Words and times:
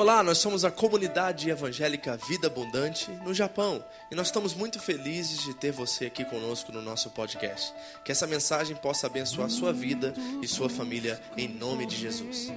Olá, 0.00 0.22
nós 0.22 0.38
somos 0.38 0.64
a 0.64 0.70
comunidade 0.70 1.50
evangélica 1.50 2.16
Vida 2.26 2.46
Abundante 2.46 3.10
no 3.22 3.34
Japão 3.34 3.84
e 4.10 4.14
nós 4.14 4.28
estamos 4.28 4.54
muito 4.54 4.80
felizes 4.80 5.42
de 5.42 5.52
ter 5.52 5.72
você 5.72 6.06
aqui 6.06 6.24
conosco 6.24 6.72
no 6.72 6.80
nosso 6.80 7.10
podcast. 7.10 7.74
Que 8.02 8.10
essa 8.10 8.26
mensagem 8.26 8.74
possa 8.74 9.08
abençoar 9.08 9.50
sua 9.50 9.74
vida 9.74 10.14
e 10.40 10.48
sua 10.48 10.70
família 10.70 11.20
em 11.36 11.48
nome 11.48 11.84
de 11.84 11.96
Jesus. 11.96 12.50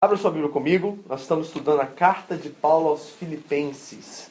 Abra 0.00 0.16
sua 0.16 0.30
Bíblia 0.30 0.52
comigo, 0.52 1.00
nós 1.08 1.22
estamos 1.22 1.48
estudando 1.48 1.80
a 1.80 1.86
carta 1.86 2.36
de 2.36 2.48
Paulo 2.48 2.90
aos 2.90 3.10
Filipenses. 3.10 4.30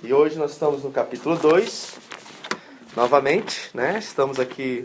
E 0.00 0.12
hoje 0.12 0.38
nós 0.38 0.52
estamos 0.52 0.84
no 0.84 0.92
capítulo 0.92 1.36
2. 1.36 2.05
Novamente, 2.96 3.68
né? 3.74 3.98
Estamos 3.98 4.40
aqui 4.40 4.82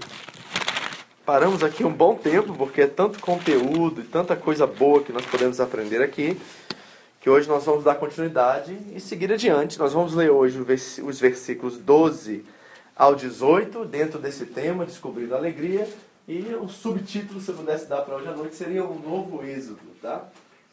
paramos 1.26 1.64
aqui 1.64 1.86
um 1.86 1.94
bom 1.94 2.14
tempo 2.14 2.54
porque 2.56 2.82
é 2.82 2.88
tanto 2.88 3.22
conteúdo 3.22 4.02
e 4.02 4.04
tanta 4.04 4.36
coisa 4.36 4.68
boa 4.68 5.02
que 5.02 5.14
nós 5.14 5.26
podemos 5.26 5.62
aprender 5.62 6.02
aqui, 6.02 6.38
que 7.22 7.30
hoje 7.30 7.48
nós 7.48 7.64
vamos 7.64 7.86
dar 7.86 7.96
continuidade 7.96 8.78
e 8.94 9.00
seguir 9.00 9.32
adiante. 9.32 9.80
Nós 9.80 9.94
vamos 9.94 10.14
ler 10.14 10.30
hoje 10.30 10.60
os 10.60 11.22
versículos 11.22 11.78
12 11.78 12.44
ao 12.98 13.16
18, 13.16 13.86
dentro 13.86 14.20
desse 14.20 14.46
tema, 14.46 14.86
Descobrindo 14.86 15.34
a 15.34 15.38
Alegria, 15.38 15.88
e 16.28 16.54
o 16.56 16.68
subtítulo, 16.68 17.40
se 17.40 17.50
eu 17.50 17.56
pudesse 17.56 17.88
dar 17.88 18.02
para 18.02 18.18
hoje 18.18 18.28
à 18.28 18.34
noite, 18.34 18.58
seria 18.58 18.84
Um 18.84 19.00
Novo 19.00 19.42
Êxodo, 19.42 19.80
tá? 20.02 20.28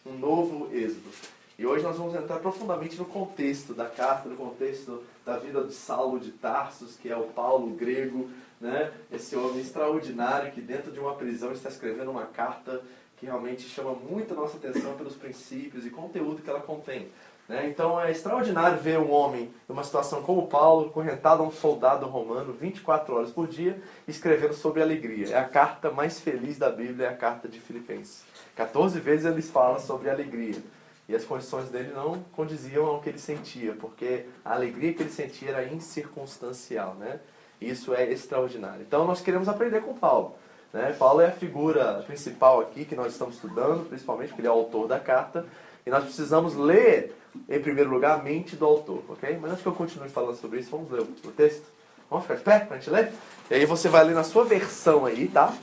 Um 0.04 0.18
Novo 0.18 0.70
Êxodo. 0.74 1.37
E 1.58 1.66
hoje 1.66 1.82
nós 1.82 1.96
vamos 1.96 2.14
entrar 2.14 2.38
profundamente 2.38 2.96
no 2.96 3.04
contexto 3.04 3.74
da 3.74 3.86
carta, 3.86 4.28
no 4.28 4.36
contexto 4.36 5.02
da 5.26 5.38
vida 5.38 5.64
de 5.64 5.72
Saulo 5.72 6.20
de 6.20 6.30
Tarsus, 6.30 6.96
que 6.96 7.10
é 7.10 7.16
o 7.16 7.24
Paulo 7.24 7.74
grego, 7.74 8.30
né? 8.60 8.92
esse 9.10 9.34
homem 9.34 9.58
extraordinário 9.58 10.52
que 10.52 10.60
dentro 10.60 10.92
de 10.92 11.00
uma 11.00 11.16
prisão 11.16 11.50
está 11.50 11.68
escrevendo 11.68 12.12
uma 12.12 12.26
carta 12.26 12.80
que 13.16 13.26
realmente 13.26 13.62
chama 13.62 13.92
muito 13.92 14.32
a 14.34 14.36
nossa 14.36 14.56
atenção 14.56 14.94
pelos 14.94 15.16
princípios 15.16 15.84
e 15.84 15.90
conteúdo 15.90 16.40
que 16.40 16.48
ela 16.48 16.60
contém. 16.60 17.08
Né? 17.48 17.66
Então 17.68 18.00
é 18.00 18.12
extraordinário 18.12 18.78
ver 18.78 19.00
um 19.00 19.10
homem 19.10 19.50
numa 19.68 19.82
situação 19.82 20.22
como 20.22 20.46
Paulo, 20.46 20.90
correntado 20.90 21.42
a 21.42 21.46
um 21.46 21.50
soldado 21.50 22.06
romano 22.06 22.52
24 22.52 23.16
horas 23.16 23.32
por 23.32 23.48
dia, 23.48 23.82
escrevendo 24.06 24.54
sobre 24.54 24.80
alegria. 24.80 25.34
É 25.34 25.38
a 25.38 25.48
carta 25.48 25.90
mais 25.90 26.20
feliz 26.20 26.56
da 26.56 26.70
Bíblia, 26.70 27.06
é 27.06 27.10
a 27.10 27.16
carta 27.16 27.48
de 27.48 27.58
Filipenses. 27.58 28.22
14 28.54 29.00
vezes 29.00 29.26
eles 29.26 29.50
falam 29.50 29.80
sobre 29.80 30.08
alegria. 30.08 30.62
E 31.08 31.16
as 31.16 31.24
condições 31.24 31.70
dele 31.70 31.92
não 31.94 32.22
condiziam 32.32 32.84
ao 32.84 33.00
que 33.00 33.08
ele 33.08 33.18
sentia, 33.18 33.72
porque 33.72 34.26
a 34.44 34.52
alegria 34.52 34.92
que 34.92 35.02
ele 35.02 35.10
sentia 35.10 35.50
era 35.50 35.64
incircunstancial, 35.64 36.94
né? 36.94 37.20
Isso 37.60 37.94
é 37.94 38.10
extraordinário. 38.12 38.82
Então 38.82 39.06
nós 39.06 39.20
queremos 39.20 39.48
aprender 39.48 39.80
com 39.80 39.94
Paulo. 39.94 40.36
Né? 40.72 40.94
Paulo 40.98 41.22
é 41.22 41.26
a 41.26 41.32
figura 41.32 42.04
principal 42.06 42.60
aqui 42.60 42.84
que 42.84 42.94
nós 42.94 43.12
estamos 43.12 43.36
estudando, 43.36 43.88
principalmente 43.88 44.28
porque 44.28 44.42
ele 44.42 44.48
é 44.48 44.50
o 44.50 44.54
autor 44.54 44.86
da 44.86 45.00
carta. 45.00 45.46
E 45.86 45.90
nós 45.90 46.04
precisamos 46.04 46.54
ler, 46.54 47.16
em 47.48 47.60
primeiro 47.60 47.90
lugar, 47.90 48.20
a 48.20 48.22
mente 48.22 48.54
do 48.54 48.66
autor, 48.66 49.02
ok? 49.08 49.38
Mas 49.40 49.52
antes 49.52 49.62
que 49.62 49.68
eu 49.68 49.74
continue 49.74 50.10
falando 50.10 50.36
sobre 50.36 50.60
isso, 50.60 50.70
vamos 50.70 50.90
ler 50.90 51.00
o 51.00 51.32
texto? 51.32 51.64
Vamos 52.10 52.26
ficar 52.26 52.36
de 52.36 52.42
pé 52.42 52.58
para 52.60 52.76
a 52.76 52.78
gente 52.78 52.90
ler? 52.90 53.12
E 53.50 53.54
aí 53.54 53.64
você 53.64 53.88
vai 53.88 54.04
ler 54.04 54.14
na 54.14 54.24
sua 54.24 54.44
versão 54.44 55.06
aí, 55.06 55.28
tá? 55.28 55.54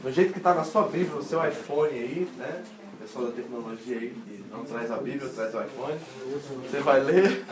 Do 0.00 0.12
jeito 0.12 0.32
que 0.32 0.38
está 0.38 0.54
na 0.54 0.64
sua 0.64 0.82
Bíblia, 0.82 1.16
no 1.16 1.22
seu 1.22 1.44
iPhone 1.46 1.92
aí, 1.92 2.28
né? 2.36 2.62
Pessoal 3.02 3.26
da 3.26 3.32
tecnologia 3.32 3.98
aí 3.98 4.10
que 4.10 4.44
não 4.50 4.64
traz 4.64 4.90
a 4.90 4.96
Bíblia, 4.96 5.28
traz 5.28 5.54
o 5.54 5.60
iPhone. 5.60 5.98
Você 6.70 6.80
vai 6.80 7.00
ler. 7.00 7.44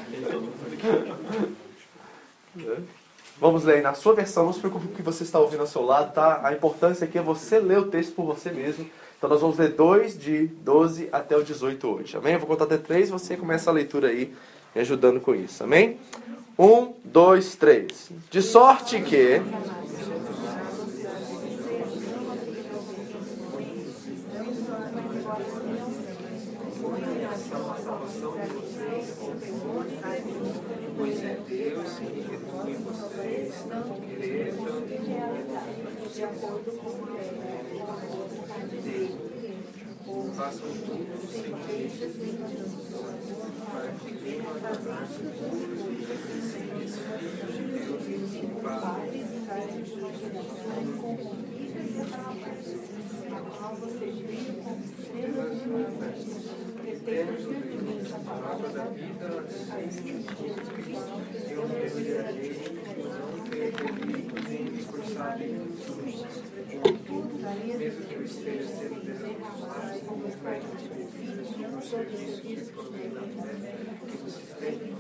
Vamos 3.41 3.65
ler 3.65 3.77
aí 3.77 3.83
na 3.83 3.95
sua 3.95 4.15
versão, 4.15 4.47
não 4.47 4.53
se 4.53 4.61
preocupe 4.61 4.87
com 4.87 4.93
o 4.93 4.97
que 4.97 5.03
você 5.03 5.25
está 5.25 5.39
ouvindo 5.39 5.61
ao 5.61 5.67
seu 5.67 5.83
lado, 5.83 6.13
tá? 6.13 6.41
A 6.45 6.53
importância 6.53 7.05
aqui 7.05 7.19
é 7.19 7.23
você 7.23 7.59
ler 7.59 7.79
o 7.79 7.87
texto 7.87 8.15
por 8.15 8.25
você 8.25 8.51
mesmo. 8.51 8.89
Então 9.19 9.29
nós 9.29 9.41
vamos 9.41 9.59
ler 9.59 9.71
2 9.71 10.19
de 10.19 10.47
12 10.47 11.09
até 11.11 11.37
o 11.37 11.43
18 11.43 11.89
hoje, 11.89 12.17
amém? 12.17 12.35
Eu 12.35 12.39
vou 12.39 12.49
contar 12.49 12.65
até 12.65 12.79
3 12.79 13.09
e 13.09 13.13
você 13.13 13.37
começa 13.37 13.71
a 13.71 13.73
leitura 13.73 14.09
aí, 14.09 14.33
me 14.75 14.81
ajudando 14.81 15.21
com 15.21 15.35
isso, 15.35 15.65
amém? 15.65 15.99
1, 16.59 16.95
2, 17.05 17.55
3. 17.57 18.11
De 18.31 18.43
sorte 18.43 19.01
que 19.01 19.43
de 36.13 36.25
acordo 36.25 36.71
com 36.73 36.89
a 36.89 37.11
Façam 40.35 40.71
tudo 40.87 41.15
sem 41.31 41.53
queixas 41.67 42.15
nem 42.17 42.35
para 43.71 43.93
que 43.93 44.11
venham 44.15 44.51
a 44.51 44.55
casar-se 44.61 45.23
e 45.23 46.05
sem 46.51 46.67
desfile 46.79 47.31
de 47.47 47.63
Deus 47.71 48.03
e 48.35 48.45
pares 49.47 49.91
incorruptíveis 50.89 51.91
e 51.91 52.01
amáveis, 52.01 52.69
a 53.31 53.40
qual 53.51 53.75
como 53.77 54.13
de 54.13 54.23
virtudes, 57.47 58.13
a 58.13 58.19
palavra 58.19 58.69
da 58.69 58.85
vida, 58.85 59.45
a 59.73 59.83
existência 59.83 60.35
de 60.35 60.71
Cristo, 60.71 61.21
eu 61.51 61.69
me 61.69 61.77
alegrarei, 61.77 62.55
não 62.97 63.45
comigo, 63.73 64.35
nem 64.49 64.65
me 64.65 64.81
esforçar 64.81 65.43
em 65.43 65.55
mesmo 67.79 68.07
que 68.07 68.15
eu 68.15 68.23
esteja 68.23 68.69
sendo 68.69 69.05
desacostumado 69.05 70.01
como 70.07 70.29
oferta 70.29 70.77
de 70.77 70.89
bem-vindos 70.89 71.57
no 71.57 71.83
serviço 71.83 72.43
de 72.43 72.53
economia 72.55 73.11
que 74.07 74.17
vocês 74.19 74.55
têm, 74.59 74.95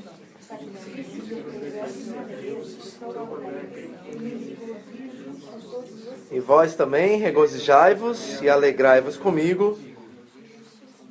e 6.30 6.38
vós 6.38 6.76
também 6.76 7.18
regozijai-vos 7.18 8.40
e 8.40 8.48
alegrai-vos 8.48 9.16
comigo 9.16 9.78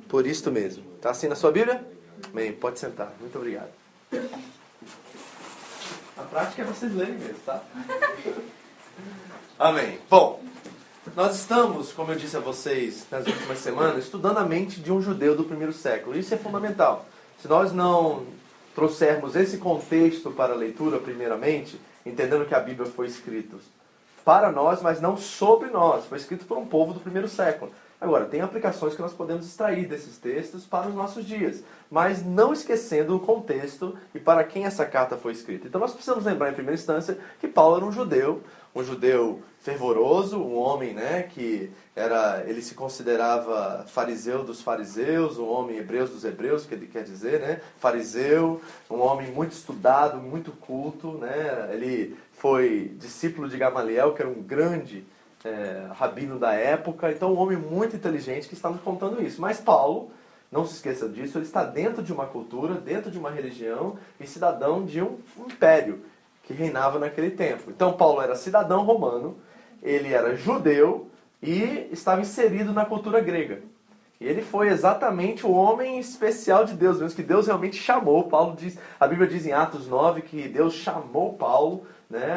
por 0.08 0.26
isto 0.26 0.50
mesmo. 0.50 0.82
Está 0.96 1.10
assim 1.10 1.28
na 1.28 1.34
sua 1.34 1.52
Bíblia? 1.52 1.84
Bem, 2.32 2.52
pode 2.52 2.78
sentar. 2.78 3.12
Muito 3.20 3.36
obrigado. 3.36 3.68
A 6.16 6.22
prática 6.22 6.62
é 6.62 6.64
vocês 6.64 6.94
lerem 6.94 7.14
mesmo, 7.14 7.38
tá? 7.44 7.62
Amém. 9.58 9.98
Bom, 10.08 10.42
nós 11.14 11.36
estamos, 11.36 11.92
como 11.92 12.12
eu 12.12 12.16
disse 12.16 12.36
a 12.36 12.40
vocês 12.40 13.06
nas 13.10 13.26
últimas 13.26 13.58
semanas, 13.58 14.04
estudando 14.04 14.38
a 14.38 14.44
mente 14.44 14.80
de 14.80 14.90
um 14.90 15.02
judeu 15.02 15.36
do 15.36 15.44
primeiro 15.44 15.72
século. 15.72 16.18
Isso 16.18 16.32
é 16.32 16.38
fundamental. 16.38 17.06
Se 17.40 17.48
nós 17.48 17.72
não 17.72 18.26
trouxermos 18.74 19.36
esse 19.36 19.58
contexto 19.58 20.30
para 20.30 20.52
a 20.54 20.56
leitura, 20.56 20.98
primeiramente, 20.98 21.78
entendendo 22.06 22.46
que 22.46 22.54
a 22.54 22.60
Bíblia 22.60 22.90
foi 22.90 23.06
escrita 23.06 23.56
para 24.30 24.52
nós, 24.52 24.80
mas 24.80 25.00
não 25.00 25.16
sobre 25.16 25.70
nós, 25.70 26.06
foi 26.06 26.16
escrito 26.16 26.44
por 26.44 26.56
um 26.56 26.64
povo 26.64 26.94
do 26.94 27.00
primeiro 27.00 27.26
século. 27.26 27.72
Agora, 28.00 28.26
tem 28.26 28.40
aplicações 28.40 28.94
que 28.94 29.02
nós 29.02 29.12
podemos 29.12 29.44
extrair 29.44 29.88
desses 29.88 30.18
textos 30.18 30.64
para 30.64 30.86
os 30.86 30.94
nossos 30.94 31.26
dias, 31.26 31.64
mas 31.90 32.24
não 32.24 32.52
esquecendo 32.52 33.16
o 33.16 33.18
contexto 33.18 33.98
e 34.14 34.20
para 34.20 34.44
quem 34.44 34.66
essa 34.66 34.86
carta 34.86 35.16
foi 35.16 35.32
escrita. 35.32 35.66
Então, 35.66 35.80
nós 35.80 35.92
precisamos 35.92 36.24
lembrar, 36.24 36.48
em 36.48 36.54
primeira 36.54 36.78
instância, 36.78 37.18
que 37.40 37.48
Paulo 37.48 37.78
era 37.78 37.84
um 37.84 37.90
judeu, 37.90 38.40
um 38.72 38.84
judeu 38.84 39.42
fervoroso, 39.58 40.38
um 40.38 40.56
homem 40.56 40.94
né, 40.94 41.24
que 41.24 41.70
era, 41.94 42.44
ele 42.46 42.62
se 42.62 42.74
considerava 42.74 43.84
fariseu 43.88 44.44
dos 44.44 44.62
fariseus, 44.62 45.38
um 45.38 45.48
homem 45.48 45.76
hebreu 45.76 46.06
dos 46.06 46.24
hebreus, 46.24 46.64
que 46.64 46.74
ele 46.74 46.86
quer 46.86 47.02
dizer, 47.02 47.40
né, 47.40 47.60
fariseu, 47.78 48.60
um 48.88 49.00
homem 49.00 49.30
muito 49.32 49.52
estudado, 49.52 50.18
muito 50.18 50.52
culto. 50.52 51.18
Né, 51.18 51.70
ele 51.72 52.16
foi 52.40 52.92
discípulo 52.96 53.50
de 53.50 53.58
Gamaliel, 53.58 54.14
que 54.14 54.22
era 54.22 54.30
um 54.30 54.42
grande 54.42 55.04
é, 55.44 55.88
rabino 55.92 56.38
da 56.38 56.54
época, 56.54 57.12
então 57.12 57.34
um 57.34 57.38
homem 57.38 57.58
muito 57.58 57.94
inteligente 57.94 58.48
que 58.48 58.54
está 58.54 58.70
nos 58.70 58.80
contando 58.80 59.22
isso. 59.22 59.42
Mas 59.42 59.60
Paulo, 59.60 60.10
não 60.50 60.64
se 60.64 60.74
esqueça 60.74 61.06
disso, 61.06 61.36
ele 61.36 61.44
está 61.44 61.62
dentro 61.64 62.02
de 62.02 62.14
uma 62.14 62.24
cultura, 62.24 62.74
dentro 62.74 63.10
de 63.10 63.18
uma 63.18 63.30
religião 63.30 63.98
e 64.18 64.26
cidadão 64.26 64.86
de 64.86 65.02
um 65.02 65.18
império 65.38 66.00
que 66.42 66.54
reinava 66.54 66.98
naquele 66.98 67.30
tempo. 67.30 67.70
Então 67.70 67.92
Paulo 67.92 68.22
era 68.22 68.34
cidadão 68.34 68.84
romano, 68.86 69.36
ele 69.82 70.08
era 70.08 70.34
judeu 70.34 71.10
e 71.42 71.88
estava 71.92 72.22
inserido 72.22 72.72
na 72.72 72.86
cultura 72.86 73.20
grega. 73.20 73.60
Ele 74.18 74.40
foi 74.40 74.68
exatamente 74.68 75.46
o 75.46 75.52
homem 75.52 75.98
especial 75.98 76.64
de 76.64 76.72
Deus, 76.72 77.00
mesmo 77.00 77.16
que 77.16 77.22
Deus 77.22 77.46
realmente 77.46 77.76
chamou. 77.76 78.24
Paulo 78.24 78.56
diz, 78.56 78.78
a 78.98 79.06
Bíblia 79.06 79.28
diz 79.28 79.46
em 79.46 79.52
Atos 79.52 79.86
9 79.86 80.22
que 80.22 80.48
Deus 80.48 80.74
chamou 80.74 81.34
Paulo, 81.34 81.86
né? 82.10 82.36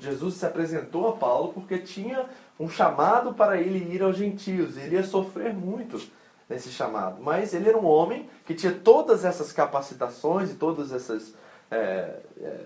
Jesus 0.00 0.34
se 0.34 0.44
apresentou 0.44 1.08
a 1.08 1.12
Paulo 1.16 1.52
porque 1.52 1.78
tinha 1.78 2.26
um 2.58 2.68
chamado 2.68 3.32
para 3.32 3.60
ele 3.60 3.94
ir 3.94 4.02
aos 4.02 4.16
gentios. 4.16 4.76
Ele 4.76 4.96
ia 4.96 5.04
sofrer 5.04 5.54
muito 5.54 6.02
nesse 6.48 6.70
chamado. 6.70 7.22
Mas 7.22 7.54
ele 7.54 7.68
era 7.68 7.78
um 7.78 7.86
homem 7.86 8.28
que 8.44 8.52
tinha 8.52 8.72
todas 8.72 9.24
essas 9.24 9.52
capacitações 9.52 10.50
e 10.50 10.54
todas 10.54 10.92
essas 10.92 11.34
é, 11.70 12.16
é, 12.40 12.60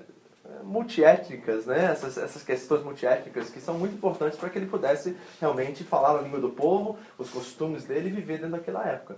multiétnicas, 0.64 1.66
né? 1.66 1.92
essas, 1.92 2.16
essas 2.16 2.42
questões 2.42 2.82
multiétnicas 2.82 3.50
que 3.50 3.60
são 3.60 3.78
muito 3.78 3.94
importantes 3.94 4.38
para 4.38 4.48
que 4.48 4.58
ele 4.58 4.66
pudesse 4.66 5.14
realmente 5.38 5.84
falar 5.84 6.18
a 6.18 6.22
língua 6.22 6.40
do 6.40 6.50
povo, 6.50 6.98
os 7.18 7.28
costumes 7.30 7.84
dele 7.84 8.08
e 8.08 8.12
viver 8.12 8.38
dentro 8.38 8.56
daquela 8.56 8.82
época. 8.84 9.16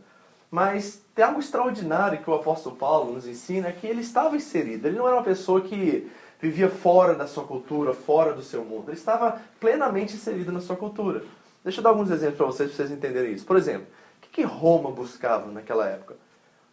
Mas 0.51 1.03
tem 1.15 1.25
algo 1.25 1.41
extraordinário 1.41 2.23
que 2.23 2.31
o 2.31 2.35
apóstolo 2.35 2.75
Paulo 2.75 3.13
nos 3.13 3.27
ensina, 3.27 3.69
é 3.69 3.73
que 3.73 3.87
ele 3.87 4.01
estava 4.01 4.35
inserido. 4.35 4.89
Ele 4.89 4.97
não 4.97 5.07
era 5.07 5.17
uma 5.17 5.23
pessoa 5.23 5.61
que 5.61 6.11
vivia 6.41 6.69
fora 6.69 7.15
da 7.15 7.27
sua 7.27 7.45
cultura, 7.45 7.93
fora 7.93 8.33
do 8.33 8.43
seu 8.43 8.65
mundo. 8.65 8.89
Ele 8.89 8.97
estava 8.97 9.41
plenamente 9.59 10.15
inserido 10.15 10.53
na 10.53 10.61
sua 10.61 10.77
cultura. 10.77 11.23
Deixa 11.65 11.81
eu 11.81 11.83
dar 11.83 11.91
alguns 11.91 12.11
exemplos 12.11 12.37
para 12.37 12.47
vocês, 12.47 12.71
para 12.71 12.77
vocês 12.77 12.91
entenderem 12.91 13.33
isso. 13.33 13.45
Por 13.45 13.57
exemplo, 13.57 13.87
o 14.23 14.29
que 14.31 14.43
Roma 14.43 14.91
buscava 14.91 15.51
naquela 15.51 15.87
época? 15.89 16.17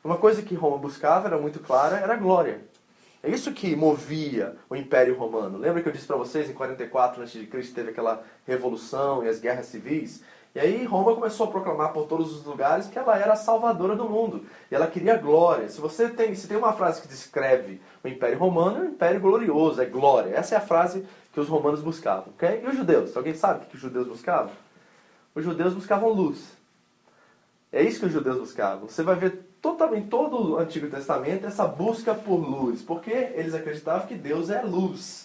Uma 0.03 0.17
coisa 0.17 0.43
que 0.43 0.53
Roma 0.53 0.77
buscava, 0.77 1.27
era 1.27 1.37
muito 1.37 1.59
clara, 1.59 1.97
era 1.97 2.13
a 2.13 2.17
glória. 2.17 2.61
É 3.23 3.29
isso 3.29 3.51
que 3.51 3.75
movia 3.75 4.55
o 4.69 4.75
Império 4.75 5.17
Romano. 5.17 5.57
Lembra 5.57 5.81
que 5.81 5.89
eu 5.89 5.91
disse 5.91 6.05
para 6.05 6.15
vocês, 6.15 6.47
em 6.47 6.53
44 6.53 7.23
a.C., 7.23 7.47
teve 7.73 7.89
aquela 7.89 8.23
revolução 8.45 9.25
e 9.25 9.27
as 9.27 9.39
guerras 9.39 9.65
civis? 9.65 10.21
E 10.55 10.59
aí 10.59 10.85
Roma 10.85 11.13
começou 11.13 11.47
a 11.47 11.51
proclamar 11.51 11.91
por 11.91 12.07
todos 12.07 12.33
os 12.33 12.45
lugares 12.45 12.87
que 12.87 12.97
ela 12.97 13.17
era 13.17 13.33
a 13.33 13.35
salvadora 13.35 13.93
do 13.93 14.07
mundo. 14.07 14.45
E 14.71 14.75
ela 14.75 14.87
queria 14.87 15.17
glória. 15.17 15.67
Se 15.67 15.81
você 15.81 16.07
tem, 16.07 16.33
se 16.33 16.47
tem 16.47 16.55
uma 16.55 16.71
frase 16.71 17.01
que 17.01 17.09
descreve 17.09 17.81
o 18.01 18.07
Império 18.07 18.39
Romano, 18.39 18.77
é 18.77 18.81
um 18.83 18.85
império 18.91 19.19
glorioso, 19.19 19.81
é 19.81 19.85
glória. 19.85 20.33
Essa 20.33 20.55
é 20.55 20.57
a 20.57 20.61
frase 20.61 21.05
que 21.33 21.39
os 21.41 21.49
romanos 21.49 21.81
buscavam. 21.81 22.29
Okay? 22.35 22.61
E 22.63 22.67
os 22.67 22.77
judeus? 22.77 23.17
Alguém 23.17 23.33
sabe 23.35 23.65
o 23.65 23.67
que 23.67 23.75
os 23.75 23.81
judeus 23.81 24.07
buscavam? 24.07 24.51
Os 25.35 25.43
judeus 25.43 25.73
buscavam 25.73 26.07
luz. 26.07 26.55
É 27.69 27.83
isso 27.83 27.99
que 27.99 28.05
os 28.05 28.13
judeus 28.13 28.37
buscavam. 28.37 28.87
Você 28.87 29.03
vai 29.03 29.15
ver 29.15 29.45
totalmente 29.61 30.07
todo 30.07 30.53
o 30.53 30.57
Antigo 30.57 30.87
Testamento 30.87 31.45
essa 31.45 31.67
busca 31.67 32.15
por 32.15 32.37
luz, 32.37 32.81
porque 32.81 33.11
eles 33.11 33.53
acreditavam 33.53 34.07
que 34.07 34.15
Deus 34.15 34.49
é 34.49 34.61
luz. 34.61 35.24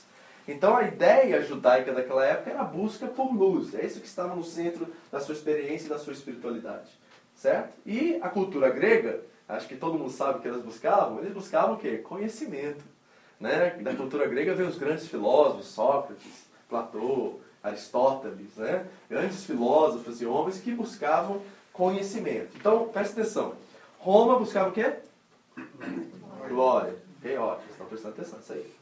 Então 0.51 0.77
a 0.77 0.83
ideia 0.83 1.41
judaica 1.43 1.93
daquela 1.93 2.25
época 2.25 2.51
era 2.51 2.63
a 2.63 2.65
busca 2.65 3.07
por 3.07 3.33
luz. 3.33 3.73
É 3.73 3.87
isso 3.87 4.01
que 4.01 4.07
estava 4.07 4.35
no 4.35 4.43
centro 4.43 4.89
da 5.11 5.21
sua 5.21 5.35
experiência 5.35 5.87
e 5.87 5.89
da 5.89 5.99
sua 5.99 6.13
espiritualidade. 6.13 6.91
Certo? 7.37 7.73
E 7.87 8.19
a 8.21 8.29
cultura 8.29 8.69
grega, 8.69 9.21
acho 9.49 9.69
que 9.69 9.77
todo 9.77 9.97
mundo 9.97 10.11
sabe 10.11 10.39
o 10.39 10.43
que 10.43 10.49
eles 10.49 10.61
buscavam, 10.63 11.21
eles 11.21 11.33
buscavam 11.33 11.75
o 11.75 11.79
quê? 11.79 11.99
Conhecimento. 11.99 12.85
Né? 13.39 13.71
Da 13.81 13.95
cultura 13.95 14.27
grega 14.27 14.53
vem 14.55 14.67
os 14.67 14.77
grandes 14.77 15.07
filósofos, 15.07 15.67
Sócrates, 15.67 16.47
Platão, 16.69 17.37
Aristóteles, 17.63 18.57
né? 18.57 18.87
grandes 19.09 19.45
filósofos 19.45 20.21
e 20.21 20.27
homens 20.27 20.59
que 20.59 20.75
buscavam 20.75 21.41
conhecimento. 21.73 22.57
Então, 22.57 22.89
preste 22.89 23.13
atenção. 23.13 23.55
Roma 24.01 24.37
buscava 24.37 24.71
o 24.71 24.73
quê? 24.73 24.97
Glória. 26.49 26.97
Ok, 27.19 27.39
ótimo, 27.39 27.71
estão 27.71 27.87
prestando 27.87 28.15
atenção 28.15 28.39
nisso 28.39 28.53
aí. 28.53 28.75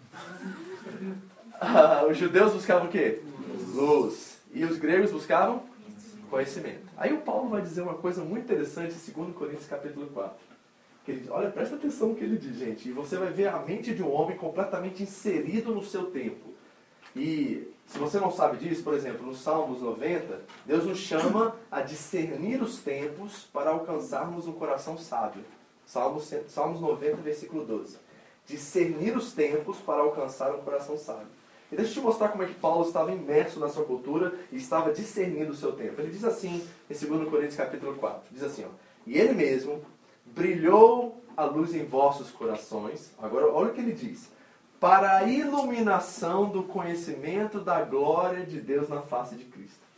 Ah, 1.60 2.04
os 2.08 2.16
judeus 2.16 2.52
buscavam 2.52 2.86
o 2.86 2.90
quê? 2.90 3.20
Luz. 3.74 4.38
E 4.52 4.64
os 4.64 4.78
gregos 4.78 5.10
buscavam? 5.10 5.62
Conhecimento. 6.30 6.88
Aí 6.96 7.12
o 7.12 7.18
Paulo 7.18 7.48
vai 7.48 7.60
dizer 7.62 7.82
uma 7.82 7.94
coisa 7.94 8.22
muito 8.22 8.44
interessante 8.44 8.94
em 8.94 9.12
2 9.12 9.36
Coríntios 9.36 9.66
capítulo 9.66 10.06
4. 10.08 10.36
Que 11.04 11.12
ele, 11.12 11.30
olha, 11.30 11.50
presta 11.50 11.74
atenção 11.74 12.10
no 12.10 12.14
que 12.14 12.24
ele 12.24 12.36
diz, 12.36 12.56
gente. 12.56 12.88
E 12.88 12.92
você 12.92 13.16
vai 13.16 13.30
ver 13.30 13.48
a 13.48 13.58
mente 13.58 13.94
de 13.94 14.02
um 14.02 14.12
homem 14.12 14.36
completamente 14.36 15.02
inserido 15.02 15.74
no 15.74 15.82
seu 15.82 16.10
tempo. 16.10 16.54
E 17.16 17.72
se 17.86 17.98
você 17.98 18.20
não 18.20 18.30
sabe 18.30 18.58
disso, 18.58 18.82
por 18.82 18.94
exemplo, 18.94 19.26
no 19.26 19.34
Salmos 19.34 19.80
90, 19.80 20.42
Deus 20.66 20.84
nos 20.84 20.98
chama 20.98 21.56
a 21.70 21.80
discernir 21.80 22.62
os 22.62 22.80
tempos 22.80 23.48
para 23.52 23.70
alcançarmos 23.70 24.46
um 24.46 24.52
coração 24.52 24.98
sábio. 24.98 25.42
Salmos, 25.86 26.32
Salmos 26.48 26.80
90, 26.80 27.16
versículo 27.16 27.64
12. 27.64 27.96
Discernir 28.46 29.16
os 29.16 29.32
tempos 29.32 29.78
para 29.78 30.02
alcançar 30.02 30.54
um 30.54 30.60
coração 30.60 30.98
sábio. 30.98 31.38
E 31.70 31.76
deixa 31.76 31.90
eu 31.90 31.94
te 31.94 32.00
mostrar 32.00 32.28
como 32.28 32.42
é 32.42 32.46
que 32.46 32.54
Paulo 32.54 32.86
estava 32.86 33.12
imerso 33.12 33.60
na 33.60 33.68
sua 33.68 33.84
cultura 33.84 34.34
e 34.50 34.56
estava 34.56 34.92
discernindo 34.92 35.52
o 35.52 35.56
seu 35.56 35.72
tempo. 35.72 36.00
Ele 36.00 36.10
diz 36.10 36.24
assim, 36.24 36.66
em 36.88 36.94
2 36.94 37.28
Coríntios 37.28 37.56
capítulo 37.56 37.94
4, 37.96 38.22
diz 38.30 38.42
assim, 38.42 38.64
ó, 38.64 38.68
E 39.06 39.18
ele 39.18 39.34
mesmo 39.34 39.82
brilhou 40.26 41.22
a 41.36 41.44
luz 41.44 41.74
em 41.74 41.84
vossos 41.84 42.30
corações. 42.30 43.12
Agora, 43.18 43.46
olha 43.52 43.70
o 43.70 43.74
que 43.74 43.80
ele 43.80 43.92
diz. 43.92 44.30
Para 44.80 45.18
a 45.18 45.24
iluminação 45.24 46.48
do 46.48 46.62
conhecimento 46.62 47.60
da 47.60 47.82
glória 47.82 48.46
de 48.46 48.60
Deus 48.60 48.88
na 48.88 49.02
face 49.02 49.34
de 49.34 49.44
Cristo. 49.44 49.88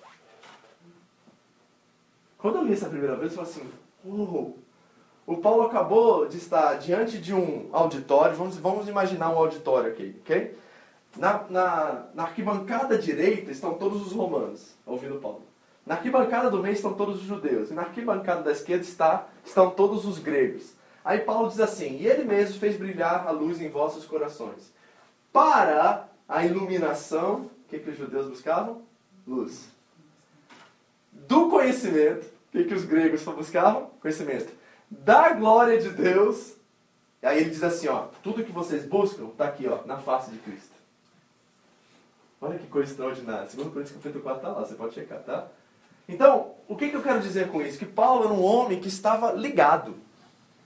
Quando 2.38 2.56
eu 2.56 2.64
li 2.64 2.72
essa 2.72 2.88
primeira 2.88 3.16
vez, 3.16 3.32
eu 3.32 3.44
falei 3.44 3.50
assim, 3.50 3.70
oh, 4.04 4.54
o 5.26 5.36
Paulo 5.36 5.62
acabou 5.62 6.26
de 6.26 6.38
estar 6.38 6.74
diante 6.74 7.18
de 7.18 7.34
um 7.34 7.68
auditório, 7.72 8.34
vamos, 8.34 8.56
vamos 8.56 8.88
imaginar 8.88 9.30
um 9.30 9.38
auditório 9.38 9.90
aqui, 9.90 10.16
ok? 10.22 10.56
Na, 11.16 11.44
na, 11.50 12.06
na 12.14 12.22
arquibancada 12.22 12.96
direita 12.96 13.50
estão 13.50 13.74
todos 13.74 14.06
os 14.06 14.12
romanos, 14.12 14.74
ouvindo 14.86 15.20
Paulo. 15.20 15.42
Na 15.84 15.96
arquibancada 15.96 16.50
do 16.50 16.62
meio 16.62 16.74
estão 16.74 16.94
todos 16.94 17.16
os 17.16 17.26
judeus. 17.26 17.70
E 17.70 17.74
na 17.74 17.82
arquibancada 17.82 18.42
da 18.42 18.52
esquerda 18.52 18.84
está, 18.84 19.26
estão 19.44 19.70
todos 19.70 20.04
os 20.04 20.18
gregos. 20.18 20.74
Aí 21.04 21.18
Paulo 21.20 21.48
diz 21.48 21.60
assim: 21.60 21.96
E 21.96 22.06
ele 22.06 22.24
mesmo 22.24 22.58
fez 22.60 22.76
brilhar 22.76 23.26
a 23.26 23.30
luz 23.30 23.60
em 23.60 23.68
vossos 23.68 24.04
corações. 24.04 24.72
Para 25.32 26.08
a 26.28 26.44
iluminação, 26.44 27.50
o 27.64 27.68
que, 27.68 27.78
que 27.78 27.90
os 27.90 27.98
judeus 27.98 28.28
buscavam? 28.28 28.82
Luz. 29.26 29.68
Do 31.12 31.48
conhecimento, 31.48 32.26
o 32.26 32.52
que, 32.52 32.64
que 32.64 32.74
os 32.74 32.84
gregos 32.84 33.22
buscavam? 33.24 33.90
Conhecimento. 34.00 34.52
Da 34.88 35.32
glória 35.32 35.78
de 35.78 35.88
Deus. 35.90 36.54
Aí 37.22 37.38
ele 37.38 37.50
diz 37.50 37.62
assim: 37.62 37.88
ó, 37.88 38.08
tudo 38.22 38.44
que 38.44 38.52
vocês 38.52 38.84
buscam 38.84 39.26
está 39.26 39.46
aqui, 39.46 39.66
ó, 39.66 39.84
na 39.86 39.96
face 39.96 40.30
de 40.30 40.38
Cristo. 40.38 40.69
Olha 42.40 42.58
que 42.58 42.66
coisa 42.68 42.90
extraordinária. 42.90 43.46
Segundo 43.48 43.70
Coríntios 43.70 43.96
capítulo 43.96 44.24
4 44.24 44.38
está 44.40 44.48
lá, 44.48 44.66
você 44.66 44.74
pode 44.74 44.94
checar, 44.94 45.18
tá? 45.20 45.48
Então, 46.08 46.52
o 46.66 46.74
que, 46.74 46.88
que 46.88 46.96
eu 46.96 47.02
quero 47.02 47.20
dizer 47.20 47.48
com 47.48 47.60
isso? 47.60 47.78
Que 47.78 47.84
Paulo 47.84 48.24
era 48.24 48.32
um 48.32 48.42
homem 48.42 48.80
que 48.80 48.88
estava 48.88 49.32
ligado. 49.32 49.96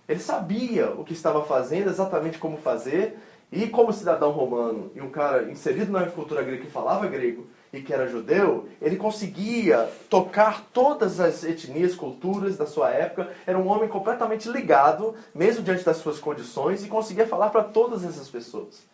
Ele 0.08 0.20
sabia 0.20 0.90
o 0.90 1.02
que 1.02 1.12
estava 1.12 1.44
fazendo, 1.44 1.90
exatamente 1.90 2.38
como 2.38 2.58
fazer, 2.58 3.18
e 3.50 3.68
como 3.68 3.92
cidadão 3.92 4.30
romano 4.30 4.90
e 4.94 5.00
um 5.00 5.10
cara 5.10 5.50
inserido 5.50 5.90
na 5.90 6.06
cultura 6.06 6.42
grega 6.42 6.64
que 6.64 6.70
falava 6.70 7.06
grego 7.06 7.46
e 7.72 7.80
que 7.80 7.92
era 7.92 8.08
judeu, 8.08 8.68
ele 8.80 8.96
conseguia 8.96 9.90
tocar 10.08 10.64
todas 10.72 11.18
as 11.18 11.42
etnias, 11.42 11.96
culturas 11.96 12.56
da 12.56 12.66
sua 12.66 12.90
época. 12.90 13.30
Era 13.44 13.58
um 13.58 13.66
homem 13.66 13.88
completamente 13.88 14.48
ligado, 14.48 15.16
mesmo 15.34 15.64
diante 15.64 15.84
das 15.84 15.96
suas 15.96 16.20
condições, 16.20 16.84
e 16.84 16.88
conseguia 16.88 17.26
falar 17.26 17.50
para 17.50 17.64
todas 17.64 18.04
essas 18.04 18.28
pessoas. 18.28 18.84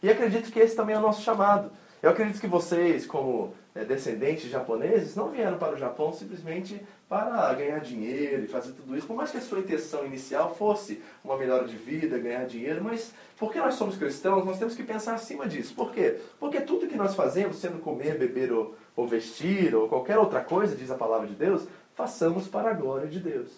E 0.00 0.08
acredito 0.08 0.52
que 0.52 0.60
esse 0.60 0.76
também 0.76 0.94
é 0.94 0.98
o 0.98 1.02
nosso 1.02 1.22
chamado. 1.22 1.70
Eu 2.00 2.10
acredito 2.10 2.40
que 2.40 2.46
vocês, 2.46 3.04
como 3.04 3.52
é, 3.74 3.84
descendentes 3.84 4.48
japoneses, 4.48 5.16
não 5.16 5.30
vieram 5.30 5.58
para 5.58 5.74
o 5.74 5.78
Japão 5.78 6.12
simplesmente 6.12 6.80
para 7.08 7.52
ganhar 7.54 7.80
dinheiro 7.80 8.44
e 8.44 8.46
fazer 8.46 8.72
tudo 8.72 8.96
isso, 8.96 9.06
por 9.06 9.16
mais 9.16 9.32
que 9.32 9.38
a 9.38 9.40
sua 9.40 9.58
intenção 9.58 10.06
inicial 10.06 10.54
fosse 10.54 11.02
uma 11.24 11.36
melhora 11.36 11.66
de 11.66 11.74
vida, 11.74 12.16
ganhar 12.18 12.46
dinheiro, 12.46 12.84
mas 12.84 13.12
porque 13.36 13.58
nós 13.58 13.74
somos 13.74 13.96
cristãos, 13.96 14.44
nós 14.44 14.60
temos 14.60 14.76
que 14.76 14.84
pensar 14.84 15.14
acima 15.14 15.48
disso. 15.48 15.74
Por 15.74 15.90
quê? 15.90 16.18
Porque 16.38 16.60
tudo 16.60 16.86
que 16.86 16.96
nós 16.96 17.16
fazemos, 17.16 17.56
sendo 17.56 17.80
comer, 17.80 18.16
beber 18.16 18.52
ou, 18.52 18.76
ou 18.94 19.08
vestir, 19.08 19.74
ou 19.74 19.88
qualquer 19.88 20.18
outra 20.18 20.40
coisa, 20.40 20.76
diz 20.76 20.92
a 20.92 20.96
palavra 20.96 21.26
de 21.26 21.34
Deus, 21.34 21.66
façamos 21.96 22.46
para 22.46 22.70
a 22.70 22.74
glória 22.74 23.08
de 23.08 23.18
Deus. 23.18 23.50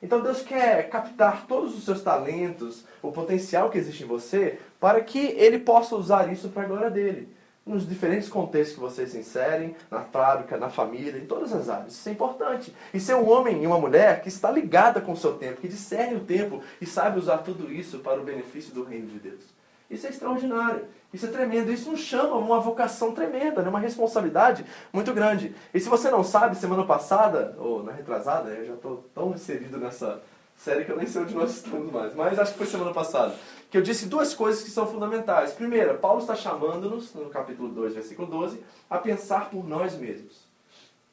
Então 0.00 0.22
Deus 0.22 0.42
quer 0.42 0.88
captar 0.88 1.44
todos 1.48 1.76
os 1.76 1.84
seus 1.84 2.02
talentos, 2.02 2.84
o 3.02 3.10
potencial 3.10 3.68
que 3.68 3.78
existe 3.78 4.04
em 4.04 4.06
você, 4.06 4.60
para 4.78 5.00
que 5.00 5.18
Ele 5.18 5.58
possa 5.58 5.96
usar 5.96 6.32
isso 6.32 6.50
para 6.50 6.62
a 6.62 6.66
glória 6.66 6.90
dele 6.90 7.39
nos 7.64 7.88
diferentes 7.88 8.28
contextos 8.28 8.74
que 8.74 8.80
vocês 8.80 9.10
se 9.10 9.18
inserem, 9.18 9.76
na 9.90 10.00
fábrica, 10.00 10.56
na 10.56 10.70
família, 10.70 11.20
em 11.20 11.26
todas 11.26 11.52
as 11.52 11.68
áreas. 11.68 11.92
Isso 11.92 12.08
é 12.08 12.12
importante. 12.12 12.74
E 12.92 12.98
ser 12.98 13.14
um 13.14 13.28
homem 13.30 13.62
e 13.62 13.66
uma 13.66 13.78
mulher 13.78 14.22
que 14.22 14.28
está 14.28 14.50
ligada 14.50 15.00
com 15.00 15.12
o 15.12 15.16
seu 15.16 15.34
tempo, 15.34 15.60
que 15.60 15.68
discerne 15.68 16.16
o 16.16 16.24
tempo 16.24 16.62
e 16.80 16.86
sabe 16.86 17.18
usar 17.18 17.38
tudo 17.38 17.72
isso 17.72 17.98
para 17.98 18.20
o 18.20 18.24
benefício 18.24 18.74
do 18.74 18.82
reino 18.82 19.06
de 19.08 19.18
Deus. 19.18 19.60
Isso 19.90 20.06
é 20.06 20.10
extraordinário. 20.10 20.86
Isso 21.12 21.26
é 21.26 21.28
tremendo. 21.28 21.72
Isso 21.72 21.90
nos 21.90 22.00
chama 22.00 22.36
uma 22.36 22.60
vocação 22.60 23.12
tremenda, 23.12 23.62
né? 23.62 23.68
uma 23.68 23.80
responsabilidade 23.80 24.64
muito 24.92 25.12
grande. 25.12 25.54
E 25.74 25.80
se 25.80 25.88
você 25.88 26.08
não 26.08 26.22
sabe, 26.22 26.56
semana 26.56 26.84
passada, 26.84 27.56
ou 27.58 27.82
na 27.82 27.90
retrasada, 27.90 28.50
eu 28.50 28.66
já 28.66 28.74
estou 28.74 29.04
tão 29.12 29.32
inserido 29.32 29.78
nessa 29.78 30.22
série 30.62 30.84
que 30.84 30.92
eu 30.92 30.96
nem 30.96 31.06
sei 31.06 31.22
onde 31.22 31.34
nós 31.34 31.56
estamos 31.56 31.90
mais, 31.92 32.14
mas 32.14 32.38
acho 32.38 32.52
que 32.52 32.58
foi 32.58 32.66
semana 32.66 32.92
passada 32.92 33.34
que 33.70 33.78
eu 33.78 33.82
disse 33.82 34.06
duas 34.06 34.34
coisas 34.34 34.64
que 34.64 34.70
são 34.70 34.86
fundamentais. 34.86 35.52
Primeira, 35.52 35.94
Paulo 35.94 36.20
está 36.20 36.34
chamando-nos, 36.34 37.14
no 37.14 37.30
capítulo 37.30 37.68
2, 37.68 37.94
versículo 37.94 38.26
12, 38.26 38.60
a 38.88 38.98
pensar 38.98 39.48
por 39.48 39.66
nós 39.66 39.96
mesmos. 39.96 40.44